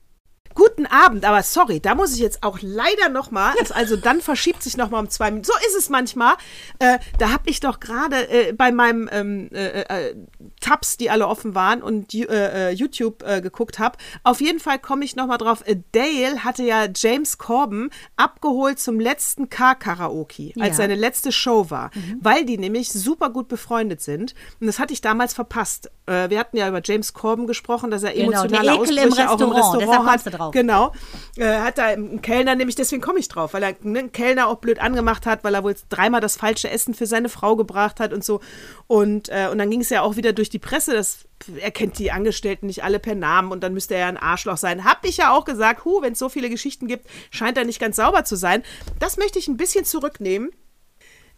Guten 0.56 0.86
Abend, 0.86 1.24
aber 1.26 1.42
sorry, 1.42 1.80
da 1.80 1.94
muss 1.94 2.14
ich 2.14 2.18
jetzt 2.18 2.42
auch 2.42 2.58
leider 2.62 3.10
noch 3.10 3.30
mal, 3.30 3.54
also, 3.74 3.94
dann 3.96 4.22
verschiebt 4.22 4.62
sich 4.62 4.76
noch 4.78 4.88
mal 4.90 5.00
um 5.00 5.10
zwei 5.10 5.30
Minuten. 5.30 5.44
So 5.46 5.52
ist 5.68 5.76
es 5.76 5.90
manchmal. 5.90 6.34
Äh, 6.78 6.98
da 7.18 7.30
habe 7.30 7.48
ich 7.50 7.60
doch 7.60 7.78
gerade 7.78 8.28
äh, 8.30 8.52
bei 8.54 8.72
meinem 8.72 9.08
ähm, 9.12 9.50
äh, 9.52 9.82
äh, 9.82 10.16
Tabs, 10.60 10.96
die 10.96 11.10
alle 11.10 11.28
offen 11.28 11.54
waren 11.54 11.82
und 11.82 12.14
äh, 12.14 12.70
äh, 12.70 12.70
YouTube 12.70 13.22
geguckt 13.42 13.78
habe. 13.78 13.98
Auf 14.24 14.40
jeden 14.40 14.58
Fall 14.58 14.78
komme 14.78 15.04
ich 15.04 15.14
noch 15.14 15.26
mal 15.26 15.36
drauf. 15.36 15.62
Dale 15.92 16.42
hatte 16.42 16.62
ja 16.62 16.86
James 16.94 17.36
Corbin 17.38 17.90
abgeholt 18.16 18.78
zum 18.80 18.98
letzten 18.98 19.50
K-Karaoke, 19.50 20.52
als 20.58 20.70
Ja. 20.70 20.74
seine 20.74 20.94
letzte 20.94 21.32
Show 21.32 21.70
war, 21.70 21.90
weil 22.20 22.44
die 22.46 22.56
nämlich 22.56 22.90
super 22.90 23.28
gut 23.30 23.48
befreundet 23.48 24.00
sind. 24.00 24.34
Und 24.60 24.66
das 24.66 24.78
hatte 24.78 24.94
ich 24.94 25.02
damals 25.02 25.34
verpasst. 25.34 25.90
Wir 26.06 26.38
hatten 26.38 26.56
ja 26.56 26.68
über 26.68 26.80
James 26.82 27.12
Corbin 27.12 27.46
gesprochen, 27.46 27.90
dass 27.90 28.02
er 28.02 28.12
Genau, 28.12 28.44
emotionale 28.44 28.74
Ekel 28.74 28.98
im 28.98 29.08
Ausbrüche 29.12 29.30
auch 29.30 29.40
im 29.40 29.52
Restaurant. 29.52 30.08
Hat. 30.36 30.45
Drauf. 30.46 30.52
Genau. 30.52 30.92
Äh, 31.36 31.60
hat 31.60 31.78
da 31.78 31.86
einen 31.86 32.22
Kellner, 32.22 32.54
nämlich 32.54 32.76
deswegen 32.76 33.02
komme 33.02 33.18
ich 33.18 33.28
drauf, 33.28 33.54
weil 33.54 33.62
er 33.62 33.74
ne, 33.82 33.98
einen 33.98 34.12
Kellner 34.12 34.48
auch 34.48 34.56
blöd 34.56 34.80
angemacht 34.80 35.26
hat, 35.26 35.44
weil 35.44 35.54
er 35.54 35.64
wohl 35.64 35.74
dreimal 35.88 36.20
das 36.20 36.36
falsche 36.36 36.70
Essen 36.70 36.94
für 36.94 37.06
seine 37.06 37.28
Frau 37.28 37.56
gebracht 37.56 38.00
hat 38.00 38.12
und 38.12 38.24
so. 38.24 38.40
Und, 38.86 39.28
äh, 39.28 39.48
und 39.50 39.58
dann 39.58 39.70
ging 39.70 39.80
es 39.80 39.90
ja 39.90 40.02
auch 40.02 40.16
wieder 40.16 40.32
durch 40.32 40.50
die 40.50 40.58
Presse, 40.58 40.92
dass 40.92 41.26
er 41.60 41.70
kennt 41.70 41.98
die 41.98 42.10
Angestellten 42.10 42.66
nicht 42.66 42.82
alle 42.82 42.98
per 42.98 43.14
Namen 43.14 43.52
und 43.52 43.62
dann 43.62 43.74
müsste 43.74 43.94
er 43.94 44.00
ja 44.00 44.08
ein 44.08 44.16
Arschloch 44.16 44.56
sein. 44.56 44.84
Hab 44.84 45.04
ich 45.04 45.18
ja 45.18 45.32
auch 45.32 45.44
gesagt, 45.44 45.84
hu, 45.84 46.00
wenn 46.02 46.14
es 46.14 46.18
so 46.18 46.28
viele 46.28 46.48
Geschichten 46.48 46.86
gibt, 46.86 47.06
scheint 47.30 47.58
er 47.58 47.64
nicht 47.64 47.80
ganz 47.80 47.96
sauber 47.96 48.24
zu 48.24 48.36
sein. 48.36 48.62
Das 48.98 49.16
möchte 49.16 49.38
ich 49.38 49.48
ein 49.48 49.56
bisschen 49.56 49.84
zurücknehmen. 49.84 50.50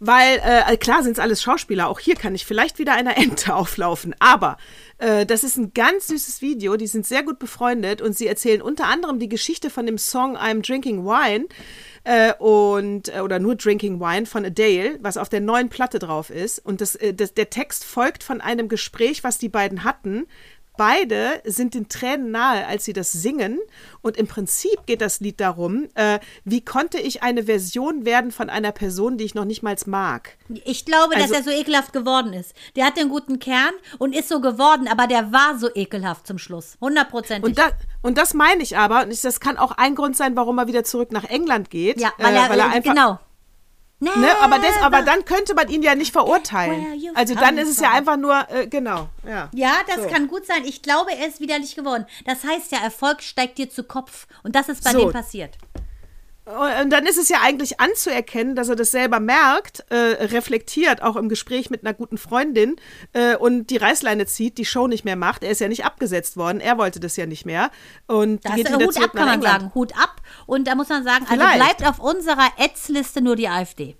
Weil, 0.00 0.40
äh, 0.44 0.76
klar 0.76 1.02
sind 1.02 1.12
es 1.12 1.18
alles 1.18 1.42
Schauspieler, 1.42 1.88
auch 1.88 1.98
hier 1.98 2.14
kann 2.14 2.34
ich 2.34 2.46
vielleicht 2.46 2.78
wieder 2.78 2.92
einer 2.92 3.16
Ente 3.16 3.54
auflaufen, 3.56 4.14
aber 4.20 4.56
äh, 4.98 5.26
das 5.26 5.42
ist 5.42 5.56
ein 5.56 5.72
ganz 5.72 6.06
süßes 6.06 6.40
Video, 6.40 6.76
die 6.76 6.86
sind 6.86 7.06
sehr 7.06 7.24
gut 7.24 7.38
befreundet 7.38 8.00
und 8.00 8.16
sie 8.16 8.28
erzählen 8.28 8.62
unter 8.62 8.86
anderem 8.86 9.18
die 9.18 9.28
Geschichte 9.28 9.70
von 9.70 9.86
dem 9.86 9.98
Song 9.98 10.36
I'm 10.36 10.64
Drinking 10.64 11.04
Wine 11.04 11.46
äh, 12.04 12.32
und, 12.38 13.14
äh, 13.14 13.20
oder 13.20 13.38
nur 13.38 13.56
Drinking 13.56 14.00
Wine 14.00 14.26
von 14.26 14.44
Adele, 14.44 14.98
was 15.00 15.16
auf 15.16 15.28
der 15.28 15.40
neuen 15.40 15.68
Platte 15.68 15.98
drauf 15.98 16.30
ist. 16.30 16.58
Und 16.58 16.80
das, 16.80 16.94
äh, 16.94 17.12
das, 17.12 17.34
der 17.34 17.50
Text 17.50 17.84
folgt 17.84 18.22
von 18.22 18.40
einem 18.40 18.68
Gespräch, 18.68 19.24
was 19.24 19.38
die 19.38 19.48
beiden 19.48 19.84
hatten 19.84 20.26
beide 20.78 21.42
sind 21.44 21.74
den 21.74 21.90
Tränen 21.90 22.30
nahe, 22.30 22.66
als 22.66 22.86
sie 22.86 22.94
das 22.94 23.12
singen. 23.12 23.58
Und 24.00 24.16
im 24.16 24.26
Prinzip 24.26 24.86
geht 24.86 25.02
das 25.02 25.20
Lied 25.20 25.40
darum, 25.40 25.88
äh, 25.94 26.20
wie 26.44 26.64
konnte 26.64 26.98
ich 26.98 27.22
eine 27.22 27.42
Version 27.44 28.06
werden 28.06 28.32
von 28.32 28.48
einer 28.48 28.72
Person, 28.72 29.18
die 29.18 29.24
ich 29.24 29.34
noch 29.34 29.44
nicht 29.44 29.62
mal 29.62 29.76
mag. 29.84 30.38
Ich 30.64 30.86
glaube, 30.86 31.14
Also- 31.14 31.34
dass 31.34 31.36
er 31.36 31.42
so 31.44 31.50
ekelhaft 31.50 31.92
geworden 31.92 32.32
ist. 32.32 32.54
Der 32.76 32.86
hat 32.86 32.96
den 32.96 33.10
guten 33.10 33.38
Kern 33.38 33.72
und 33.98 34.14
ist 34.14 34.30
so 34.30 34.40
geworden, 34.40 34.88
aber 34.88 35.06
der 35.06 35.30
war 35.32 35.58
so 35.58 35.68
ekelhaft 35.74 36.26
zum 36.26 36.38
Schluss. 36.38 36.78
Hundertprozentig. 36.80 37.44
Und, 37.44 37.58
da, 37.58 37.70
und 38.00 38.16
das 38.16 38.32
meine 38.32 38.62
ich 38.62 38.78
aber, 38.78 39.02
und 39.02 39.10
ich, 39.12 39.20
das 39.20 39.40
kann 39.40 39.58
auch 39.58 39.72
ein 39.72 39.94
Grund 39.94 40.16
sein, 40.16 40.36
warum 40.36 40.56
er 40.58 40.66
wieder 40.68 40.84
zurück 40.84 41.12
nach 41.12 41.24
England 41.24 41.68
geht. 41.68 42.00
ja, 42.00 42.12
weil, 42.16 42.34
äh, 42.34 42.38
er, 42.38 42.70
einfach, 42.70 42.94
genau. 42.94 43.18
Ne, 44.00 44.10
aber, 44.40 44.58
das, 44.60 44.76
aber 44.80 45.02
dann 45.02 45.24
könnte 45.24 45.54
man 45.54 45.68
ihn 45.68 45.82
ja 45.82 45.96
nicht 45.96 46.12
verurteilen. 46.12 46.86
Also 47.14 47.34
dann 47.34 47.58
ist 47.58 47.68
es 47.68 47.80
ja 47.80 47.90
einfach 47.90 48.16
nur, 48.16 48.46
äh, 48.48 48.68
genau, 48.68 49.08
ja. 49.26 49.48
Ja, 49.52 49.72
das 49.88 50.04
So. 50.04 50.08
kann 50.08 50.28
gut 50.28 50.46
sein. 50.46 50.64
Ich 50.64 50.82
glaube, 50.82 51.10
er 51.12 51.26
ist 51.26 51.40
widerlich 51.40 51.74
geworden. 51.74 52.06
Das 52.24 52.44
heißt 52.44 52.70
ja, 52.70 52.78
Erfolg 52.78 53.22
steigt 53.22 53.58
dir 53.58 53.68
zu 53.68 53.82
Kopf. 53.82 54.28
Und 54.44 54.54
das 54.54 54.68
ist 54.68 54.84
bei 54.84 54.92
So. 54.92 55.00
dem 55.00 55.12
passiert. 55.12 55.58
Und 56.48 56.90
dann 56.90 57.04
ist 57.04 57.18
es 57.18 57.28
ja 57.28 57.38
eigentlich 57.42 57.78
anzuerkennen, 57.78 58.54
dass 58.56 58.70
er 58.70 58.76
das 58.76 58.90
selber 58.90 59.20
merkt, 59.20 59.84
äh, 59.90 59.96
reflektiert, 59.96 61.02
auch 61.02 61.16
im 61.16 61.28
Gespräch 61.28 61.68
mit 61.68 61.84
einer 61.84 61.92
guten 61.92 62.16
Freundin 62.16 62.76
äh, 63.12 63.36
und 63.36 63.66
die 63.68 63.76
Reißleine 63.76 64.24
zieht, 64.24 64.56
die 64.56 64.64
Show 64.64 64.86
nicht 64.86 65.04
mehr 65.04 65.16
macht. 65.16 65.42
Er 65.42 65.50
ist 65.50 65.60
ja 65.60 65.68
nicht 65.68 65.84
abgesetzt 65.84 66.38
worden, 66.38 66.60
er 66.60 66.78
wollte 66.78 67.00
das 67.00 67.16
ja 67.16 67.26
nicht 67.26 67.44
mehr. 67.44 67.70
Und 68.06 68.44
Da 68.46 68.54
geht 68.54 68.68
ist, 68.68 68.74
Hut 68.74 68.96
ab, 68.96 69.12
kann 69.14 69.26
man 69.26 69.34
England. 69.34 69.60
sagen. 69.62 69.74
Hut 69.74 69.92
ab. 69.96 70.22
Und 70.46 70.66
da 70.66 70.74
muss 70.74 70.88
man 70.88 71.04
sagen, 71.04 71.26
also 71.28 71.34
Vielleicht. 71.44 71.78
bleibt 71.78 71.86
auf 71.86 71.98
unserer 71.98 72.48
Ads-Liste 72.58 73.20
nur 73.20 73.36
die 73.36 73.48
AfD. 73.48 73.96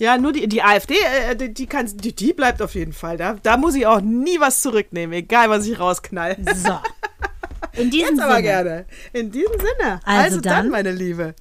Ja, 0.00 0.18
nur 0.18 0.32
die, 0.32 0.48
die 0.48 0.62
AfD, 0.62 0.94
äh, 0.94 1.36
die, 1.36 1.54
die, 1.54 1.66
kann, 1.66 1.86
die, 1.96 2.14
die 2.14 2.32
bleibt 2.32 2.60
auf 2.60 2.74
jeden 2.74 2.92
Fall 2.92 3.16
da. 3.16 3.34
Da 3.42 3.56
muss 3.56 3.74
ich 3.76 3.86
auch 3.86 4.00
nie 4.00 4.40
was 4.40 4.62
zurücknehmen, 4.62 5.14
egal 5.14 5.48
was 5.48 5.66
ich 5.66 5.78
rausknall. 5.78 6.36
So. 6.56 6.78
In 7.74 7.90
diesem 7.90 8.10
Jetzt 8.16 8.20
aber 8.20 8.32
Sinne. 8.36 8.42
gerne. 8.42 8.84
In 9.12 9.30
diesem 9.30 9.52
Sinne. 9.58 10.00
Also 10.04 10.22
Also, 10.24 10.40
dann, 10.40 10.54
dann. 10.54 10.68
meine 10.70 10.92
Liebe. 10.92 11.34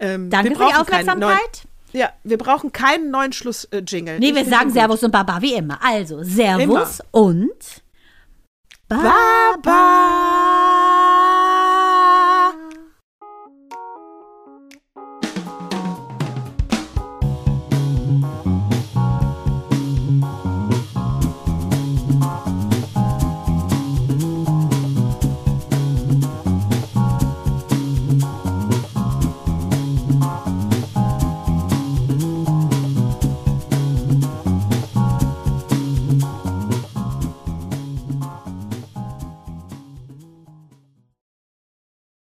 Ähm, 0.00 0.28
Danke 0.30 0.54
für 0.56 0.66
die 0.66 0.74
Aufmerksamkeit. 0.74 1.62
Ja, 1.92 2.10
wir 2.24 2.38
brauchen 2.38 2.72
keinen 2.72 3.10
neuen 3.12 3.32
Schluss-Jingle. 3.32 4.18
Nee, 4.18 4.30
Ich 4.30 4.34
wir 4.34 4.44
sagen. 4.44 4.70
Servus 4.70 5.02
und 5.04 5.12
Baba 5.12 5.40
wie 5.40 5.54
immer. 5.54 5.78
Also, 5.82 6.22
Servus 6.24 6.98
Immer. 7.00 7.04
und 7.12 7.82
Baba. 8.88 9.12